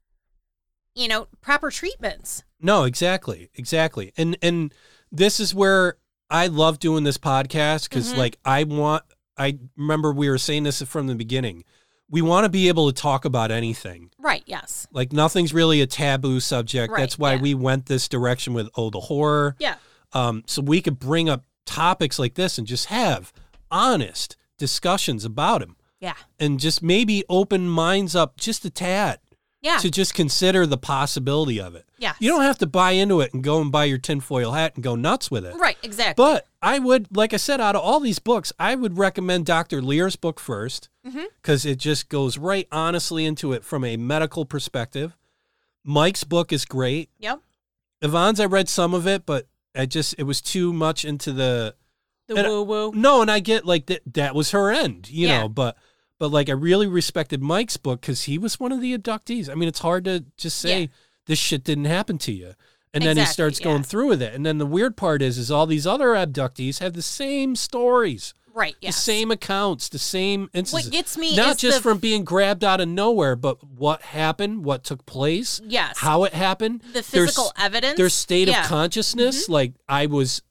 you 0.94 1.08
know, 1.08 1.28
proper 1.42 1.70
treatments. 1.72 2.44
No, 2.60 2.84
exactly, 2.84 3.50
exactly. 3.54 4.12
And 4.18 4.38
and 4.42 4.74
this 5.12 5.40
is 5.40 5.54
where 5.54 5.98
I 6.30 6.48
love 6.48 6.80
doing 6.80 7.04
this 7.04 7.18
podcast 7.18 7.90
because 7.90 8.14
Mhm. 8.14 8.18
like 8.18 8.40
I 8.44 8.64
want. 8.64 9.04
I 9.38 9.60
remember 9.76 10.14
we 10.14 10.30
were 10.30 10.38
saying 10.38 10.64
this 10.64 10.82
from 10.82 11.08
the 11.08 11.16
beginning. 11.16 11.64
We 12.10 12.22
want 12.22 12.46
to 12.46 12.50
be 12.50 12.68
able 12.68 12.92
to 12.92 13.02
talk 13.02 13.26
about 13.26 13.52
anything. 13.52 14.12
Right. 14.20 14.44
Yes. 14.46 14.88
Like 14.92 15.12
nothing's 15.12 15.54
really 15.54 15.82
a 15.82 15.88
taboo 15.88 16.40
subject. 16.40 16.92
Right, 16.94 17.00
That's 17.00 17.18
why 17.18 17.34
yeah. 17.34 17.42
we 17.42 17.54
went 17.56 17.88
this 17.88 18.08
direction 18.08 18.54
with 18.54 18.70
oh 18.76 18.90
the 18.92 19.00
horror. 19.00 19.56
Yeah. 19.60 19.76
Um, 20.14 20.44
so 20.46 20.62
we 20.62 20.82
could 20.82 21.00
bring 21.00 21.30
up 21.30 21.46
topics 21.66 22.20
like 22.20 22.36
this 22.36 22.58
and 22.58 22.68
just 22.68 22.86
have 22.88 23.34
honest 23.72 24.38
discussions 24.58 25.26
about 25.26 25.60
them, 25.62 25.76
Yeah. 26.00 26.14
and 26.40 26.60
just 26.60 26.82
maybe 26.84 27.24
open 27.28 27.68
minds 27.68 28.16
up 28.16 28.38
just 28.38 28.64
a 28.66 28.70
tad 28.70 29.20
Yeah. 29.66 29.78
to 29.80 29.90
just 29.90 30.14
consider 30.14 30.68
the 30.68 30.78
possibility 30.78 31.60
of 31.60 31.74
it. 31.74 31.86
yeah. 31.98 32.14
You 32.20 32.30
don't 32.30 32.44
have 32.44 32.60
to 32.60 32.68
buy 32.68 32.92
into 32.92 33.22
it 33.22 33.34
and 33.34 33.44
go 33.44 33.60
and 33.62 33.72
buy 33.72 33.86
your 33.86 33.98
tinfoil 33.98 34.52
hat 34.52 34.76
and 34.76 34.84
go 34.84 34.96
nuts 34.96 35.32
with 35.32 35.44
it. 35.44 35.56
Right. 35.56 35.76
Exactly. 35.82 36.24
But 36.24 36.46
I 36.62 36.78
would, 36.78 37.08
like 37.18 37.34
I 37.34 37.38
said, 37.38 37.60
out 37.60 37.76
of 37.76 37.82
all 37.82 38.00
these 38.00 38.20
books, 38.20 38.54
I 38.60 38.76
would 38.76 39.00
recommend 39.00 39.48
Dr. 39.48 39.82
Leir's 39.82 40.16
book 40.16 40.40
first 40.40 40.90
mm-hmm. 41.06 41.24
because 41.42 41.66
it 41.66 41.80
just 41.80 42.10
goes 42.10 42.38
right 42.38 42.68
honestly 42.72 43.26
into 43.26 43.54
it 43.54 43.64
from 43.64 43.84
a 43.84 43.98
medical 43.98 44.46
perspective. 44.46 45.18
Mike's 45.84 46.24
book 46.24 46.54
is 46.54 46.64
great. 46.66 47.10
yep. 47.20 47.42
Yvonne's, 48.04 48.40
I 48.40 48.46
read 48.46 48.70
some 48.70 48.94
of 48.94 49.08
it, 49.08 49.26
but 49.26 49.48
I 49.76 49.88
just, 49.88 50.14
it 50.20 50.24
was 50.24 50.42
too 50.42 50.74
much 50.74 51.04
into 51.06 51.32
the, 51.32 51.74
The 52.28 52.36
woo 52.36 52.62
woo. 52.64 52.92
no, 52.94 53.22
and 53.24 53.32
I 53.32 53.40
get 53.40 53.66
like 53.66 53.88
that, 53.88 54.02
that 54.14 54.36
was 54.36 54.52
her 54.52 54.70
end, 54.72 55.10
you 55.10 55.28
Yeah. 55.28 55.42
know, 55.42 55.50
but, 55.50 55.76
but 56.20 56.30
like 56.32 56.50
I 56.50 56.54
really 56.54 56.88
respected 56.88 57.42
Mike's 57.42 57.78
book 57.78 58.02
because 58.02 58.24
he 58.24 58.38
was 58.38 58.60
one 58.60 58.72
of 58.72 58.82
the 58.82 58.98
abductees. 58.98 59.50
I 59.50 59.56
mean, 59.56 59.68
it's 59.70 59.80
hard 59.80 60.06
to 60.06 60.26
just 60.38 60.58
say 60.60 60.82
Yeah. 60.82 60.88
this 61.28 61.40
shit 61.40 61.64
didn't 61.64 61.86
happen 61.86 62.18
to 62.20 62.32
you. 62.32 62.54
And 62.94 63.04
then 63.04 63.18
he 63.18 63.26
starts 63.26 63.60
going 63.60 63.78
yeah. 63.78 63.84
through 63.84 64.08
with 64.08 64.22
it. 64.22 64.34
And 64.34 64.46
then 64.46 64.58
the 64.58 64.66
weird 64.66 64.96
part 64.96 65.22
is, 65.22 65.38
is 65.38 65.52
all 65.52 65.66
these 65.66 65.86
other 65.86 66.14
abductees 66.14 66.80
have 66.80 66.94
the 66.94 67.02
same 67.02 67.58
stories, 67.58 68.34
Right. 68.54 68.74
Yes. 68.80 68.96
the 68.96 69.02
same 69.02 69.32
accounts, 69.32 69.90
the 69.90 70.00
same 70.00 70.50
instances. 70.54 70.86
What 70.90 70.94
gets 70.94 71.18
me 71.18 71.36
Not 71.36 71.58
just 71.58 71.80
the, 71.80 71.84
from 71.84 71.98
being 71.98 72.24
grabbed 72.24 72.64
out 72.64 72.80
of 72.80 72.88
nowhere, 72.88 73.36
but 73.36 73.62
what 73.66 74.02
happened, 74.02 74.64
what 74.64 74.86
took 74.86 75.06
place, 75.06 75.60
yes 75.66 75.98
how 75.98 76.24
it 76.24 76.34
happened, 76.34 76.84
the 76.94 77.04
physical 77.04 77.48
s- 77.48 77.52
evidence. 77.58 77.98
their 77.98 78.08
state 78.08 78.48
Yeah. 78.48 78.54
Mm-hmm. 78.54 78.64
of 78.64 78.70
consciousness. 78.70 79.50
Like 79.50 79.74
I 79.90 80.06
was 80.06 80.42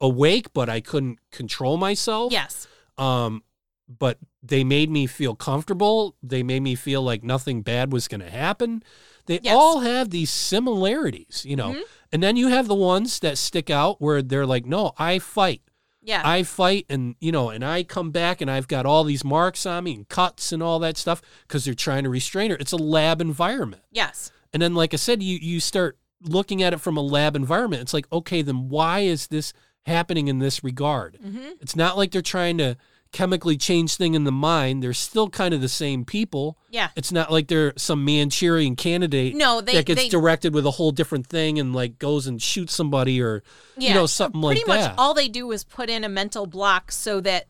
awake, 0.00 0.52
but 0.52 0.68
I 0.68 0.80
couldn't 0.80 1.18
control 1.32 1.76
myself. 1.78 2.32
Yes. 2.32 2.68
Um, 2.96 3.42
but 3.88 4.18
they 4.42 4.62
made 4.64 4.90
me 4.90 5.06
feel 5.06 5.34
comfortable. 5.34 6.14
They 6.22 6.42
made 6.42 6.60
me 6.62 6.74
feel 6.74 7.02
like 7.02 7.22
nothing 7.24 7.62
bad 7.62 7.92
was 7.92 8.06
going 8.08 8.20
to 8.20 8.30
happen. 8.30 8.82
They 9.26 9.40
Yes. 9.42 9.54
all 9.56 9.80
have 9.80 10.10
these 10.10 10.30
similarities, 10.30 11.44
you 11.46 11.56
know. 11.56 11.72
Mhm. 11.72 11.82
And 12.12 12.22
then 12.22 12.36
you 12.36 12.48
have 12.48 12.68
the 12.68 12.74
ones 12.74 13.18
that 13.20 13.38
stick 13.38 13.70
out 13.70 14.00
where 14.00 14.22
they're 14.22 14.46
like, 14.46 14.66
"No, 14.66 14.92
I 14.98 15.18
fight. 15.18 15.62
Yeah. 16.02 16.22
I 16.24 16.42
fight 16.42 16.86
and, 16.88 17.16
you 17.20 17.32
know, 17.32 17.50
and 17.50 17.62
I 17.64 17.82
come 17.82 18.10
back 18.10 18.40
and 18.40 18.50
I've 18.50 18.68
got 18.68 18.86
all 18.86 19.04
these 19.04 19.24
marks 19.24 19.66
on 19.66 19.84
me 19.84 19.94
and 19.94 20.08
cuts 20.08 20.52
and 20.52 20.62
all 20.62 20.78
that 20.78 20.96
stuff 20.96 21.20
because 21.46 21.64
they're 21.64 21.74
trying 21.74 22.04
to 22.04 22.10
restrain 22.10 22.50
her. 22.50 22.56
It's 22.58 22.72
a 22.72 22.76
lab 22.78 23.20
environment. 23.20 23.82
yes. 23.90 24.30
And 24.50 24.62
then, 24.62 24.74
like 24.74 24.94
I 24.94 24.96
said, 24.96 25.22
you 25.22 25.36
you 25.42 25.60
start 25.60 25.98
looking 26.22 26.62
at 26.62 26.72
it 26.72 26.80
from 26.80 26.96
a 26.96 27.02
lab 27.02 27.36
environment. 27.36 27.82
It's 27.82 27.92
like, 27.92 28.06
okay, 28.10 28.40
then 28.40 28.70
why 28.70 29.00
is 29.00 29.26
this 29.26 29.52
happening 29.84 30.28
in 30.28 30.38
this 30.38 30.64
regard? 30.64 31.18
hmm 31.22 31.50
It's 31.60 31.76
not 31.76 31.98
like 31.98 32.12
they're 32.12 32.22
trying 32.22 32.56
to 32.58 32.78
chemically 33.12 33.56
change 33.56 33.96
thing 33.96 34.14
in 34.14 34.24
the 34.24 34.32
mind. 34.32 34.82
They're 34.82 34.92
still 34.92 35.28
kind 35.30 35.54
of 35.54 35.60
the 35.60 35.68
same 35.68 36.04
people. 36.04 36.58
Yeah. 36.70 36.88
It's 36.96 37.10
not 37.12 37.30
like 37.32 37.48
they're 37.48 37.72
some 37.76 38.04
Manchurian 38.04 38.76
candidate 38.76 39.34
No, 39.34 39.60
they 39.60 39.72
that 39.74 39.86
gets 39.86 40.02
they, 40.02 40.08
directed 40.08 40.52
with 40.54 40.66
a 40.66 40.70
whole 40.72 40.90
different 40.90 41.26
thing 41.26 41.58
and 41.58 41.74
like 41.74 41.98
goes 41.98 42.26
and 42.26 42.40
shoots 42.42 42.74
somebody 42.74 43.20
or 43.22 43.42
yeah, 43.76 43.88
you 43.90 43.94
know 43.94 44.06
something 44.06 44.40
like 44.40 44.58
that. 44.58 44.64
pretty 44.66 44.70
like 44.70 44.80
much 44.88 44.96
that. 44.96 45.00
all 45.02 45.14
they 45.14 45.28
do 45.28 45.50
is 45.52 45.64
put 45.64 45.88
in 45.88 46.04
a 46.04 46.08
mental 46.08 46.46
block 46.46 46.92
so 46.92 47.20
that 47.22 47.46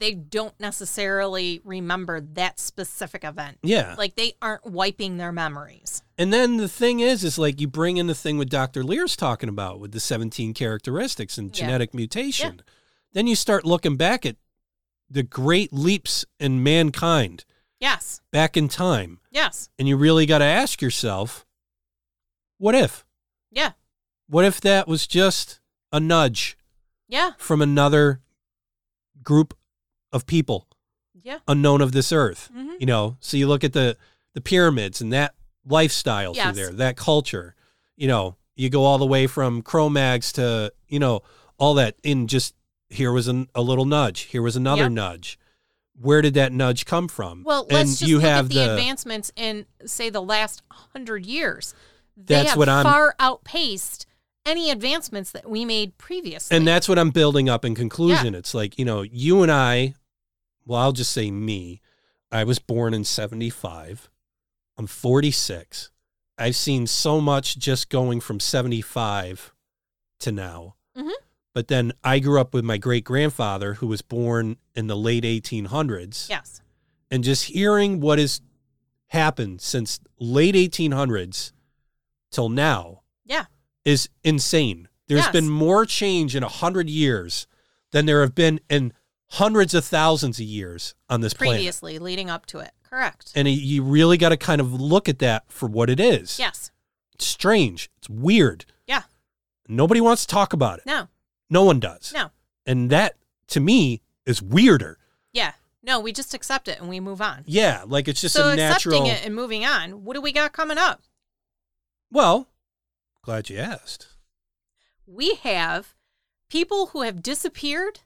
they 0.00 0.14
don't 0.14 0.58
necessarily 0.60 1.60
remember 1.64 2.20
that 2.20 2.60
specific 2.60 3.24
event. 3.24 3.58
yeah. 3.62 3.94
Like 3.98 4.14
they 4.16 4.34
aren't 4.40 4.64
wiping 4.66 5.16
their 5.16 5.32
memories. 5.32 6.02
And 6.16 6.32
then 6.32 6.56
the 6.56 6.68
thing 6.68 7.00
is, 7.00 7.24
is 7.24 7.38
like 7.38 7.60
you 7.60 7.66
bring 7.68 7.96
in 7.96 8.06
the 8.06 8.14
thing 8.14 8.38
with 8.38 8.48
Dr. 8.48 8.84
Leir's 8.84 9.16
talking 9.16 9.48
about 9.48 9.80
with 9.80 9.92
the 9.92 10.00
17 10.00 10.54
characteristics 10.54 11.38
and 11.38 11.48
Yeah. 11.56 11.66
genetic 11.66 11.94
mutation. 11.94 12.62
Then 13.12 13.26
you 13.26 13.34
start 13.34 13.64
looking 13.64 13.96
back 13.96 14.26
at 14.26 14.36
the 15.10 15.22
great 15.22 15.72
leaps 15.72 16.24
in 16.38 16.62
mankind 16.62 17.44
Yes. 17.80 18.20
back 18.32 18.56
in 18.56 18.68
time. 18.68 19.20
Yes. 19.30 19.68
And 19.78 19.86
you 19.88 19.96
really 19.96 20.26
got 20.26 20.38
to 20.38 20.44
ask 20.44 20.82
yourself, 20.82 21.46
what 22.58 22.74
if? 22.74 23.04
Yeah. 23.50 23.72
What 24.28 24.44
if 24.44 24.60
that 24.62 24.86
was 24.88 25.06
just 25.06 25.60
a 25.92 26.00
nudge 26.00 26.56
Yeah. 27.08 27.32
from 27.38 27.62
another 27.62 28.20
group 29.22 29.56
of 30.12 30.26
people 30.26 30.68
Yeah. 31.22 31.38
unknown 31.46 31.80
of 31.80 31.92
this 31.92 32.12
earth? 32.12 32.50
hmm 32.52 32.72
You 32.80 32.86
know, 32.86 33.16
so 33.20 33.36
you 33.36 33.46
look 33.48 33.64
at 33.64 33.72
the 33.72 33.96
the 34.34 34.40
pyramids 34.42 35.00
and 35.00 35.12
that 35.12 35.34
lifestyle 35.64 36.32
Yes. 36.34 36.44
through 36.46 36.54
there, 36.54 36.72
that 36.74 36.96
culture. 36.96 37.56
You 37.96 38.06
know, 38.08 38.36
you 38.56 38.70
go 38.70 38.84
all 38.84 38.98
the 38.98 39.06
way 39.06 39.26
from 39.26 39.62
Cro-Mags 39.62 40.32
to 40.32 40.72
you 40.88 40.98
know 40.98 41.22
all 41.58 41.74
that 41.74 41.96
in 42.02 42.26
just 42.28 42.54
here 42.90 43.12
was 43.12 43.28
an, 43.28 43.48
a 43.54 43.62
little 43.62 43.84
nudge, 43.84 44.20
here 44.22 44.42
was 44.42 44.56
another 44.56 44.82
Yep. 44.84 44.92
nudge. 44.92 45.38
Where 46.00 46.22
did 46.22 46.34
that 46.34 46.52
nudge 46.52 46.84
come 46.86 47.08
from? 47.08 47.42
Well, 47.44 47.62
and 47.64 47.72
let's 47.72 47.98
just 47.98 48.08
you 48.08 48.16
look 48.16 48.24
have 48.24 48.46
at 48.46 48.50
the, 48.52 48.70
advancements 48.70 49.32
in, 49.36 49.66
say, 49.84 50.10
the 50.10 50.22
last 50.22 50.62
hundred 50.70 51.26
years. 51.26 51.74
They 52.16 52.34
That's 52.36 52.50
have 52.50 52.58
what 52.58 52.68
I'm- 52.68 52.84
far 52.84 53.14
outpaced 53.18 54.06
any 54.46 54.70
advancements 54.70 55.30
that 55.32 55.50
we 55.50 55.64
made 55.64 55.98
previously. 55.98 56.56
and 56.56 56.66
that's 56.66 56.88
what 56.88 56.98
I'm 56.98 57.10
building 57.10 57.48
up 57.50 57.64
in 57.64 57.74
conclusion. 57.74 58.34
It's 58.34 58.54
like, 58.54 58.78
you 58.78 58.84
know, 58.84 59.02
you 59.02 59.42
and 59.42 59.52
I, 59.52 59.94
well, 60.64 60.80
I'll 60.80 60.92
just 60.92 61.10
say 61.12 61.30
me. 61.30 61.82
I 62.32 62.44
was 62.44 62.58
born 62.58 62.94
in 62.94 63.04
75. 63.04 64.08
I'm 64.78 64.86
46. 64.86 65.90
I've 66.38 66.56
seen 66.56 66.86
so 66.86 67.20
much 67.20 67.58
just 67.58 67.88
going 67.90 68.20
from 68.20 68.38
75 68.40 69.52
to 70.20 70.32
now. 70.32 70.76
Mm 70.96 71.02
Mhm. 71.08 71.12
But 71.58 71.66
then 71.66 71.92
I 72.04 72.20
grew 72.20 72.40
up 72.40 72.54
with 72.54 72.62
my 72.64 72.76
great 72.78 73.02
grandfather 73.02 73.74
who 73.74 73.88
was 73.88 74.00
born 74.00 74.58
in 74.76 74.86
the 74.86 74.94
late 74.96 75.24
1800s. 75.24 76.28
yes. 76.30 76.62
And 77.10 77.24
just 77.24 77.46
hearing 77.46 77.98
what 77.98 78.20
has 78.20 78.40
happened 79.08 79.60
since 79.60 79.98
late 80.20 80.54
1800s 80.54 81.50
till 82.30 82.48
now 82.48 83.00
Yeah. 83.24 83.46
is 83.84 84.08
insane. 84.22 84.86
There's 85.08 85.22
Yes. 85.24 85.32
been 85.32 85.48
more 85.50 85.84
change 85.84 86.36
in 86.36 86.44
a 86.44 86.48
hundred 86.48 86.88
years 86.88 87.48
than 87.90 88.06
there 88.06 88.20
have 88.20 88.36
been 88.36 88.60
in 88.70 88.92
hundreds 89.30 89.74
of 89.74 89.84
thousands 89.84 90.38
of 90.38 90.46
years 90.46 90.94
on 91.08 91.22
this 91.22 91.34
planet. 91.34 91.56
Previously, 91.56 91.98
leading 91.98 92.30
up 92.30 92.46
to 92.46 92.60
it. 92.60 92.70
Correct. 92.84 93.32
And 93.34 93.48
you 93.48 93.82
really 93.82 94.16
got 94.16 94.28
to 94.28 94.36
kind 94.36 94.60
of 94.60 94.72
look 94.72 95.08
at 95.08 95.18
that 95.18 95.50
for 95.50 95.68
what 95.68 95.90
it 95.90 95.98
is. 95.98 96.38
yes. 96.38 96.70
It's 97.14 97.26
strange. 97.26 97.90
It's 97.98 98.08
weird. 98.08 98.64
Yeah. 98.86 99.02
Nobody 99.66 100.00
wants 100.00 100.24
to 100.24 100.28
talk 100.32 100.52
about 100.52 100.78
it. 100.78 100.86
No. 100.86 101.08
No 101.50 101.64
one 101.64 101.80
does. 101.80 102.12
No. 102.12 102.30
And 102.66 102.90
that, 102.90 103.16
to 103.48 103.60
me, 103.60 104.02
is 104.26 104.42
weirder. 104.42 104.98
Yeah. 105.32 105.52
No, 105.82 106.00
we 106.00 106.12
just 106.12 106.34
accept 106.34 106.68
it 106.68 106.78
and 106.80 106.88
we 106.88 107.00
move 107.00 107.22
on. 107.22 107.44
Yeah. 107.46 107.84
Like 107.86 108.08
it's 108.08 108.20
just 108.20 108.34
so 108.34 108.50
a 108.50 108.56
natural. 108.56 108.94
accepting 108.96 109.06
it 109.06 109.24
and 109.24 109.34
moving 109.34 109.64
on. 109.64 110.04
What 110.04 110.14
do 110.14 110.20
we 110.20 110.32
got 110.32 110.52
coming 110.52 110.76
up? 110.78 111.02
Well, 112.10 112.48
glad 113.22 113.48
you 113.48 113.58
asked. 113.58 114.08
We 115.06 115.36
have 115.36 115.94
people 116.50 116.88
who 116.88 117.02
have 117.02 117.22
disappeared 117.22 118.00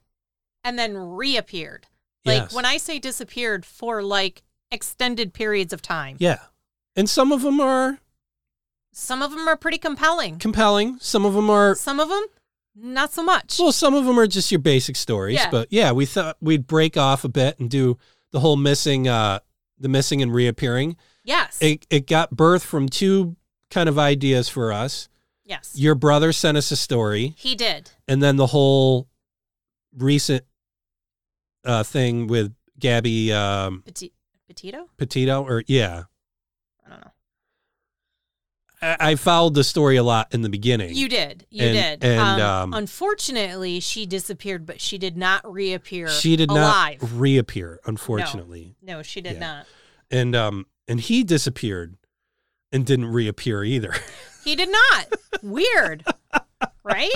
and 0.63 0.77
then 0.79 0.95
reappeared. 0.97 1.87
Like 2.25 2.43
Yes. 2.43 2.53
when 2.53 2.63
I 2.65 2.77
say 2.77 2.99
disappeared 2.99 3.65
for 3.65 4.01
like 4.01 4.43
extended 4.71 5.33
periods 5.33 5.73
of 5.73 5.81
time. 5.81 6.15
Yeah. 6.19 6.39
And 6.95 7.09
some 7.09 7.31
of 7.33 7.41
them 7.41 7.59
are 7.59 7.99
Some 8.93 9.21
of 9.21 9.31
them 9.31 9.47
are 9.47 9.57
pretty 9.57 9.77
compelling. 9.79 10.37
compelling. 10.39 10.99
Some 11.01 11.25
of 11.25 11.33
them 11.33 11.49
are 11.49 11.75
Some 11.75 11.99
of 11.99 12.07
them 12.07 12.23
not 12.75 13.11
so 13.13 13.23
much. 13.23 13.57
Well, 13.59 13.71
some 13.71 13.93
of 13.93 14.05
them 14.05 14.19
are 14.19 14.27
just 14.27 14.51
your 14.51 14.59
basic 14.59 14.95
stories, 14.95 15.35
Yeah. 15.35 15.49
but 15.51 15.67
yeah, 15.71 15.91
we 15.91 16.05
thought 16.05 16.37
we'd 16.41 16.65
break 16.67 16.97
off 16.97 17.23
a 17.23 17.29
bit 17.29 17.59
and 17.59 17.69
do 17.69 17.97
the 18.31 18.39
whole 18.39 18.55
missing, 18.55 19.07
uh, 19.07 19.39
the 19.79 19.89
missing 19.89 20.21
and 20.21 20.33
reappearing. 20.33 20.95
yes. 21.23 21.57
It 21.61 21.85
it 21.89 22.07
got 22.07 22.31
birth 22.31 22.63
from 22.63 22.89
two 22.89 23.35
kind 23.69 23.87
of 23.89 23.97
ideas 23.99 24.49
for 24.49 24.71
us. 24.73 25.09
yes. 25.45 25.73
Your 25.75 25.95
brother 25.95 26.31
sent 26.33 26.57
us 26.57 26.71
a 26.71 26.75
story, 26.75 27.33
he 27.37 27.55
did. 27.55 27.91
and 28.07 28.21
then 28.23 28.35
the 28.37 28.47
whole 28.47 29.07
recent 29.95 30.43
uh, 31.65 31.83
thing 31.83 32.27
with 32.27 32.53
Gabby 32.79 33.31
um, 33.33 33.83
Petit, 33.85 34.11
Petito? 34.47 34.89
Petito, 34.97 35.43
or 35.43 35.63
yeah, 35.67 35.89
I 35.91 35.95
don't 35.95 36.01
know. 36.01 36.07
I, 38.99 39.15
followed 39.15 39.53
the 39.53 39.63
story 39.63 39.95
a 39.97 40.03
lot 40.03 40.27
in 40.33 40.41
the 40.41 40.49
beginning. 40.49 40.95
You 40.95 41.07
did. 41.09 41.45
You 41.49 41.63
And- 41.65 42.01
did. 42.01 42.09
and, 42.09 42.41
um, 42.41 42.73
um, 42.73 42.79
unfortunately, 42.79 43.79
she 43.79 44.05
disappeared, 44.05 44.65
but 44.65 44.81
she 44.81 44.97
did 44.97 45.15
not 45.17 45.49
reappear. 45.51 46.09
she 46.09 46.35
did 46.35 46.49
alive. 46.49 47.01
not 47.01 47.11
reappear, 47.11 47.79
unfortunately. 47.85 48.75
No, 48.81 49.01
she 49.03 49.21
did 49.21 49.33
Yeah. 49.33 49.39
not. 49.39 49.65
and 50.11 50.35
um 50.35 50.65
and 50.87 50.99
he 50.99 51.23
disappeared 51.23 51.95
and 52.71 52.85
didn't 52.85 53.05
reappear 53.05 53.63
either. 53.63 53.93
He 54.43 54.55
did 54.55 54.69
not. 54.69 55.13
Weird. 55.41 56.03
Right? 56.83 57.09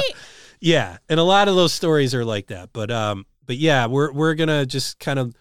yeah, 0.62 0.98
and 1.10 1.20
a 1.20 1.24
lot 1.24 1.50
of 1.50 1.56
those 1.56 1.74
stories 1.74 2.14
are 2.16 2.24
like 2.24 2.48
that. 2.48 2.70
But 2.72 2.90
um 2.90 3.26
but 3.46 3.58
yeah, 3.58 3.86
we're 3.88 4.12
we're 4.14 4.34
going 4.34 4.48
to 4.50 4.66
just 4.66 5.00
kind 5.00 5.20
of 5.20 5.36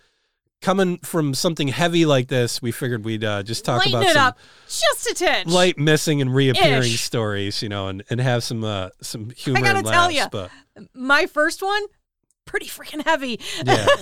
coming 0.63 0.99
from 0.99 1.35
something 1.35 1.69
heavy 1.69 2.07
like 2.07 2.29
this, 2.29 2.61
we 2.63 2.73
figured 2.73 3.05
we'd 3.05 3.23
uh, 3.25 3.43
just 3.43 3.65
talk 3.65 3.79
Lighten 3.85 3.95
about 3.95 4.07
it 4.11 4.13
some 4.15 4.27
up 4.29 4.39
just 4.67 5.07
a 5.11 5.15
tinch. 5.15 5.49
light 5.49 5.79
missing 5.79 6.21
and 6.21 6.35
reappearing 6.35 6.93
Ish. 6.93 7.01
stories, 7.03 7.63
you 7.63 7.69
know, 7.69 7.89
and, 7.89 8.03
and 8.11 8.21
have 8.21 8.43
some 8.43 8.65
uh 8.65 8.89
some 9.03 9.31
humor 9.31 9.59
I 9.59 9.63
gotta 9.63 9.79
and 9.79 9.87
tell 9.87 10.03
laughs, 10.05 10.15
ya. 10.17 10.29
but 10.31 10.51
My 10.95 11.27
first 11.27 11.63
one, 11.63 11.83
pretty 12.47 12.67
freaking 12.67 13.05
heavy. 13.05 13.41
yeah. 13.65 13.87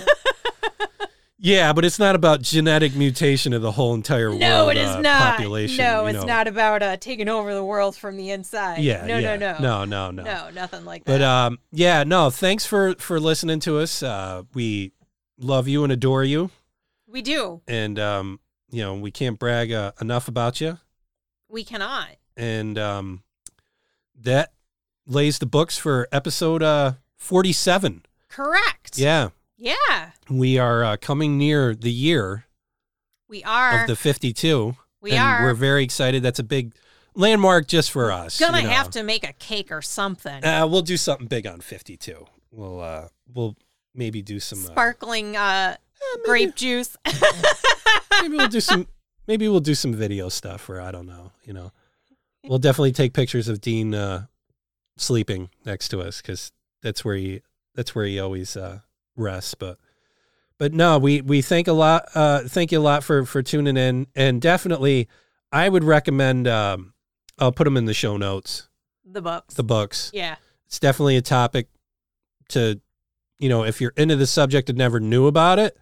Yeah, 1.37 1.73
but 1.73 1.83
it's 1.85 1.99
not 1.99 2.15
about 2.15 2.41
genetic 2.41 2.95
mutation 2.95 3.51
of 3.53 3.61
the 3.61 3.71
whole 3.73 3.93
entire 3.93 4.29
world 4.29 4.39
No, 4.39 4.69
it 4.69 4.77
is 4.77 4.87
uh, 4.89 5.01
not. 5.01 5.35
population. 5.35 5.83
No, 5.83 6.03
you 6.03 6.07
it's 6.07 6.19
know. 6.21 6.25
not 6.25 6.47
about 6.47 6.81
uh, 6.81 6.95
taking 6.97 7.27
over 7.27 7.53
the 7.53 7.63
world 7.63 7.95
from 7.95 8.15
the 8.15 8.31
inside. 8.31 8.79
Yeah, 8.79 9.05
No, 9.05 9.17
yeah. 9.17 9.35
no, 9.35 9.51
no. 9.53 9.59
no, 9.59 9.85
no, 9.85 10.11
no. 10.11 10.23
No, 10.23 10.49
nothing 10.51 10.85
like 10.85 11.03
that. 11.03 11.11
But 11.11 11.21
um, 11.21 11.59
yeah, 11.71 12.03
no. 12.05 12.29
Thanks 12.31 12.65
for 12.65 12.95
for 12.95 13.19
listening 13.19 13.59
to 13.59 13.77
us. 13.77 14.01
Uh, 14.01 14.43
we 14.55 14.93
love 15.37 15.67
you 15.67 15.83
and 15.83 15.91
adore 15.91 16.23
you, 16.23 16.49
we 17.07 17.21
do. 17.21 17.61
and 17.67 17.99
um, 17.99 18.39
you 18.71 18.81
know 18.81 18.95
we 18.95 19.11
can't 19.11 19.37
brag 19.39 19.71
uh, 19.71 19.91
enough 20.01 20.27
about 20.27 20.61
you. 20.61 20.79
We 21.49 21.63
cannot. 21.63 22.09
And 22.37 22.77
um, 22.77 23.23
that 24.21 24.51
lays 25.07 25.39
the 25.39 25.45
books 25.45 25.77
for 25.77 26.07
episode 26.11 26.63
uh 26.63 26.93
forty 27.17 27.53
seven. 27.53 28.03
Correct. 28.27 28.97
Yeah, 28.97 29.29
Yeah. 29.57 30.11
we 30.29 30.57
are 30.57 30.83
uh, 30.83 30.97
coming 30.97 31.37
near 31.37 31.73
the 31.73 31.91
year 31.91 32.45
We 33.29 33.43
are. 33.43 33.81
of 33.81 33.87
the 33.87 33.95
fifty 33.95 34.33
two. 34.33 34.75
we 35.01 35.11
and 35.11 35.19
are 35.19 35.43
We're 35.43 35.53
very 35.53 35.83
excited. 35.83 36.21
That's 36.23 36.39
a 36.39 36.43
big 36.43 36.73
landmark 37.13 37.67
just 37.67 37.91
for 37.91 38.11
us. 38.11 38.37
gonna 38.39 38.57
you 38.59 38.63
know. 38.67 38.69
have 38.71 38.89
to 38.91 39.03
make 39.03 39.23
a 39.23 39.31
cake 39.33 39.71
or 39.71 39.81
something. 39.81 40.43
Uh, 40.43 40.67
we'll 40.67 40.81
do 40.81 40.97
something 40.97 41.27
big 41.27 41.47
on 41.47 41.61
fifty 41.61 41.95
two. 41.95 42.25
We'll 42.51 42.81
uh, 42.81 43.07
we'll 43.33 43.55
maybe 43.95 44.21
do 44.21 44.39
some 44.39 44.59
uh, 44.59 44.67
Sparkling 44.67 45.35
uh, 45.35 45.75
maybe- 46.17 46.25
grape 46.25 46.55
juice. 46.55 46.95
maybe 48.21 48.37
we'll 48.37 48.47
do 48.47 48.59
some 48.61 48.87
maybe 49.27 49.47
we'll 49.47 49.59
do 49.59 49.75
some 49.75 49.93
video 49.93 50.29
stuff 50.29 50.69
or 50.69 50.79
I 50.81 50.91
don't 50.91 51.07
know, 51.07 51.31
you 51.43 51.53
know. 51.53 51.71
We'll 52.43 52.59
definitely 52.59 52.91
take 52.91 53.13
pictures 53.13 53.47
of 53.47 53.59
Dean 53.61 53.93
uh 53.95 54.25
sleeping 54.97 55.49
next 55.65 55.89
to 55.89 55.99
us 56.01 56.21
cuz 56.21 56.51
that's 56.81 57.03
where 57.03 57.15
he 57.15 57.41
that's 57.73 57.93
where 57.95 58.05
he 58.05 58.19
always 58.19 58.55
uh 58.55 58.79
rests, 59.15 59.55
but 59.55 59.77
but 60.57 60.73
no, 60.73 60.97
we 60.97 61.21
we 61.21 61.41
thank 61.41 61.67
a 61.67 61.73
lot 61.73 62.07
uh 62.15 62.41
thank 62.47 62.71
you 62.71 62.79
a 62.79 62.81
lot 62.81 63.03
for 63.03 63.25
for 63.25 63.41
tuning 63.41 63.77
in 63.77 64.07
and 64.15 64.41
definitely 64.41 65.07
I 65.51 65.69
would 65.69 65.83
recommend 65.83 66.47
um 66.47 66.93
I'll 67.39 67.51
put 67.51 67.65
them 67.65 67.75
in 67.77 67.85
the 67.85 67.93
show 67.93 68.15
notes, 68.15 68.69
the 69.03 69.21
books. 69.21 69.55
the 69.55 69.63
books. 69.63 70.11
yeah. 70.13 70.35
It's 70.67 70.79
definitely 70.79 71.17
a 71.17 71.21
topic 71.21 71.67
to 72.49 72.79
you 73.39 73.49
know, 73.49 73.63
if 73.63 73.81
you're 73.81 73.93
into 73.97 74.15
the 74.15 74.27
subject 74.27 74.69
and 74.69 74.77
never 74.77 74.99
knew 74.99 75.27
about 75.27 75.59
it, 75.59 75.77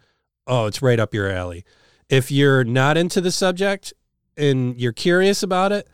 oh, 0.46 0.66
it's 0.66 0.82
right 0.82 0.98
up 1.00 1.14
your 1.14 1.30
alley. 1.30 1.64
If 2.08 2.30
you're 2.30 2.64
not 2.64 2.96
into 2.96 3.20
the 3.20 3.30
subject 3.32 3.92
and 4.36 4.78
you're 4.80 4.92
curious 4.92 5.42
about 5.42 5.72
it, 5.72 5.88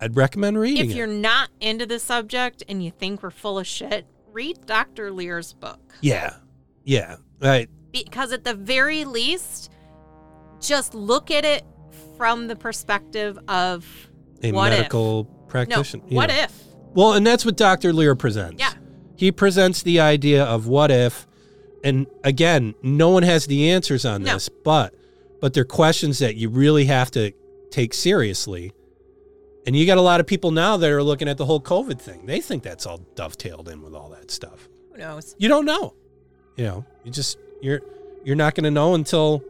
I'd 0.00 0.16
recommend 0.16 0.58
reading 0.58 0.88
If 0.90 0.96
you're 0.96 1.10
it. 1.10 1.16
not 1.20 1.50
into 1.60 1.84
the 1.86 1.98
subject 1.98 2.62
and 2.68 2.84
you 2.84 2.90
think 2.90 3.22
we're 3.22 3.30
full 3.30 3.58
of 3.58 3.66
shit, 3.66 4.06
read 4.32 4.64
Dr. 4.66 5.10
Leir's 5.10 5.52
book. 5.54 5.80
Yeah. 6.00 6.36
Yeah. 6.84 7.16
Right. 7.40 7.68
because 7.92 8.32
at 8.32 8.44
the 8.44 8.54
very 8.54 9.04
least, 9.04 9.70
just 10.60 10.94
look 10.94 11.30
at 11.30 11.44
it 11.44 11.64
from 12.16 12.46
the 12.48 12.56
perspective 12.56 13.38
of 13.48 13.84
A 14.42 14.52
medical 14.52 15.28
if. 15.44 15.48
practitioner. 15.48 16.02
No, 16.10 16.16
what 16.16 16.30
if? 16.30 16.52
Well, 16.94 17.14
and 17.14 17.26
that's 17.26 17.44
what 17.44 17.56
Dr. 17.56 17.92
Lear 17.92 18.14
presents. 18.14 18.60
Yeah. 18.60 18.72
He 19.18 19.32
presents 19.32 19.82
the 19.82 19.98
idea 19.98 20.44
of 20.44 20.68
what 20.68 20.92
if, 20.92 21.26
and 21.82 22.06
again, 22.22 22.76
no 22.84 23.08
one 23.08 23.24
has 23.24 23.46
the 23.46 23.68
answers 23.68 24.04
on 24.04 24.22
No. 24.22 24.34
this, 24.34 24.48
but 24.48 24.94
but 25.40 25.54
they're 25.54 25.64
questions 25.64 26.20
that 26.20 26.36
you 26.36 26.48
really 26.48 26.84
have 26.84 27.10
to 27.12 27.32
take 27.70 27.94
seriously. 27.94 28.72
And 29.66 29.74
you 29.76 29.86
got 29.86 29.98
a 29.98 30.02
lot 30.02 30.20
of 30.20 30.26
people 30.26 30.52
now 30.52 30.76
that 30.76 30.88
are 30.90 31.02
looking 31.02 31.28
at 31.28 31.36
the 31.36 31.44
whole 31.46 31.60
COVID 31.60 32.00
thing. 32.00 32.26
They 32.26 32.40
think 32.40 32.62
that's 32.62 32.86
all 32.86 32.98
dovetailed 33.16 33.68
in 33.68 33.82
with 33.82 33.92
all 33.92 34.08
that 34.10 34.30
stuff. 34.30 34.68
Who 34.92 34.98
knows? 34.98 35.34
You 35.38 35.48
don't 35.48 35.64
know. 35.64 35.94
You 36.56 36.64
know, 36.64 36.84
you 37.04 37.10
just 37.10 37.38
you're 37.60 37.80
you're 38.24 38.36
not 38.36 38.54
going 38.54 38.64
to 38.64 38.70
know 38.70 38.94
until 38.94 39.42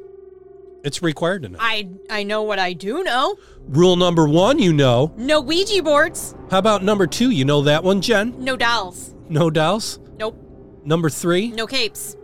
it's 0.83 1.03
required 1.03 1.43
to 1.43 1.51
know. 1.51 1.59
I 1.61 1.89
I 2.09 2.23
know 2.23 2.43
what 2.43 2.59
I 2.59 2.73
do 2.73 3.03
know. 3.05 3.37
Rule 3.69 3.97
number 3.97 4.27
1, 4.27 4.59
you 4.61 4.73
know. 4.73 5.13
No 5.19 5.43
Ouija 5.43 5.83
boards. 5.83 6.35
How 6.51 6.59
about 6.59 6.83
number 6.83 7.07
2? 7.07 7.31
You 7.31 7.45
know 7.45 7.61
that 7.63 7.85
one, 7.85 8.01
Jen? 8.01 8.35
No 8.43 8.57
dolls. 8.57 9.15
No 9.29 9.51
dolls. 9.51 9.99
Nope. 10.19 10.37
Number 10.85 11.11
3? 11.11 11.49
No 11.53 11.67
capes. 11.67 12.17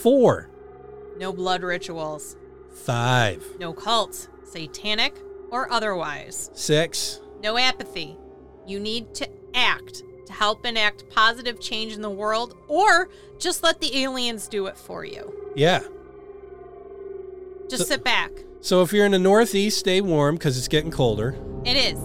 4. 0.00 0.48
No 1.18 1.32
blood 1.32 1.62
rituals. 1.62 2.36
5. 2.84 3.56
No 3.60 3.72
cults, 3.72 4.28
satanic 4.44 5.14
or 5.50 5.70
otherwise. 5.72 6.50
6. 6.54 7.20
No 7.42 7.56
apathy. 7.58 8.16
You 8.66 8.80
need 8.80 9.14
to 9.16 9.28
act 9.54 10.02
to 10.26 10.32
help 10.32 10.64
enact 10.64 11.08
positive 11.10 11.60
change 11.60 11.92
in 11.92 12.00
the 12.00 12.10
world, 12.10 12.56
or 12.68 13.08
just 13.38 13.62
let 13.62 13.80
the 13.80 13.96
aliens 14.02 14.48
do 14.48 14.66
it 14.66 14.76
for 14.78 15.04
you. 15.04 15.34
Yeah. 15.54 15.80
Just 17.68 17.82
So- 17.82 17.88
sit 17.88 18.04
back. 18.04 18.30
So 18.60 18.82
if 18.82 18.92
you're 18.92 19.04
in 19.04 19.12
the 19.12 19.18
Northeast, 19.18 19.78
stay 19.80 20.00
warm 20.00 20.36
because 20.36 20.56
it's 20.56 20.68
getting 20.68 20.90
colder. 20.92 21.34
It 21.64 21.76
is. 21.76 21.98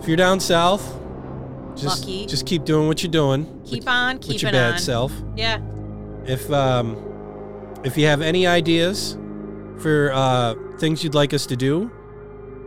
If 0.00 0.06
you're 0.06 0.16
down 0.16 0.38
south, 0.38 0.96
just 1.76 2.00
Lucky. 2.00 2.26
just 2.26 2.46
keep 2.46 2.64
doing 2.64 2.86
what 2.88 3.02
you're 3.02 3.12
doing. 3.12 3.44
Keep 3.64 3.80
with, 3.84 3.88
on 3.88 4.16
with 4.16 4.22
keeping 4.26 4.40
your 4.40 4.52
bad 4.52 4.72
on. 4.74 4.78
self. 4.78 5.12
Yeah. 5.36 5.60
If 6.26 6.50
um, 6.50 6.96
if 7.84 7.96
you 7.96 8.06
have 8.06 8.22
any 8.22 8.46
ideas 8.46 9.16
for 9.78 10.10
uh, 10.12 10.54
things 10.78 11.04
you'd 11.04 11.14
like 11.14 11.32
us 11.34 11.46
to 11.46 11.56
do, 11.56 11.90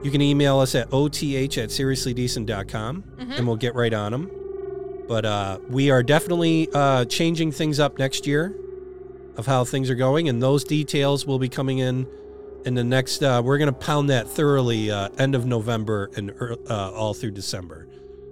you 0.03 0.11
can 0.11 0.21
email 0.21 0.59
us 0.59 0.75
at 0.75 0.87
oth 0.93 1.21
at 1.23 1.69
seriouslydecent.com 1.69 3.03
Mhm. 3.19 3.37
and 3.37 3.47
we'll 3.47 3.55
get 3.57 3.75
right 3.75 3.93
on 3.93 4.11
them. 4.11 4.31
But 5.07 5.25
uh, 5.25 5.57
we 5.69 5.89
are 5.89 6.03
definitely 6.03 6.69
uh, 6.73 7.05
changing 7.05 7.51
things 7.51 7.79
up 7.79 7.97
next 7.97 8.27
year 8.27 8.55
of 9.37 9.45
how 9.47 9.63
things 9.65 9.89
are 9.89 9.95
going, 9.95 10.29
and 10.29 10.41
those 10.41 10.63
details 10.63 11.25
will 11.25 11.39
be 11.39 11.49
coming 11.49 11.79
in 11.79 12.07
in 12.65 12.75
the 12.75 12.83
next. 12.83 13.23
Uh, 13.23 13.41
we're 13.43 13.57
going 13.57 13.73
to 13.73 13.79
pound 13.79 14.09
that 14.11 14.27
thoroughly 14.27 14.91
uh, 14.91 15.09
end 15.17 15.33
of 15.33 15.45
November 15.47 16.11
and 16.15 16.31
uh, 16.69 16.91
all 16.91 17.13
through 17.15 17.31
December. 17.31 17.87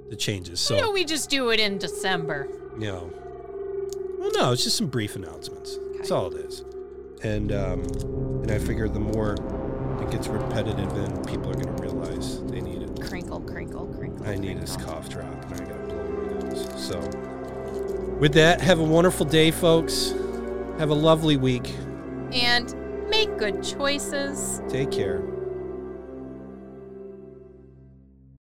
The 0.09 0.15
changes. 0.15 0.59
So 0.59 0.91
we 0.91 1.03
just 1.05 1.29
do 1.29 1.49
it 1.49 1.59
in 1.59 1.77
December? 1.77 2.47
you 2.79 2.88
know. 2.88 3.11
Well, 4.19 4.31
no, 4.35 4.51
it's 4.51 4.63
just 4.63 4.77
some 4.77 4.88
brief 4.88 5.15
announcements. 5.15 5.77
That's 5.95 6.11
all 6.11 6.27
it 6.34 6.45
is. 6.45 6.63
And 7.23 7.51
um, 7.51 7.84
and 8.43 8.51
I 8.51 8.59
figure 8.59 8.88
the 8.88 8.99
more 8.99 9.34
it 10.01 10.11
gets 10.11 10.27
repetitive, 10.27 10.93
then 10.93 11.23
people 11.25 11.49
are 11.49 11.53
going 11.55 11.75
to 11.75 11.81
realize 11.84 12.41
they 12.43 12.61
need 12.61 12.81
it. 12.84 13.01
Crinkle, 13.01 13.41
crinkle, 13.41 13.88
crinkle. 13.88 14.25
I 14.27 14.35
need 14.35 14.61
this 14.61 14.77
cough 14.77 15.09
drop, 15.09 15.25
and 15.51 15.53
I 15.61 15.65
got 15.65 15.89
to 15.89 15.95
blow 15.95 16.03
my 16.03 16.49
nose. 16.49 16.67
So, 16.88 16.99
with 18.19 18.34
that, 18.34 18.61
have 18.61 18.79
a 18.79 18.84
wonderful 18.84 19.25
day, 19.25 19.51
folks. 19.51 20.11
Have 20.77 20.89
a 20.89 20.95
lovely 20.95 21.38
week. 21.38 21.73
And 22.31 22.73
make 23.09 23.38
good 23.38 23.63
choices. 23.63 24.61
Take 24.69 24.91
care. 24.91 25.21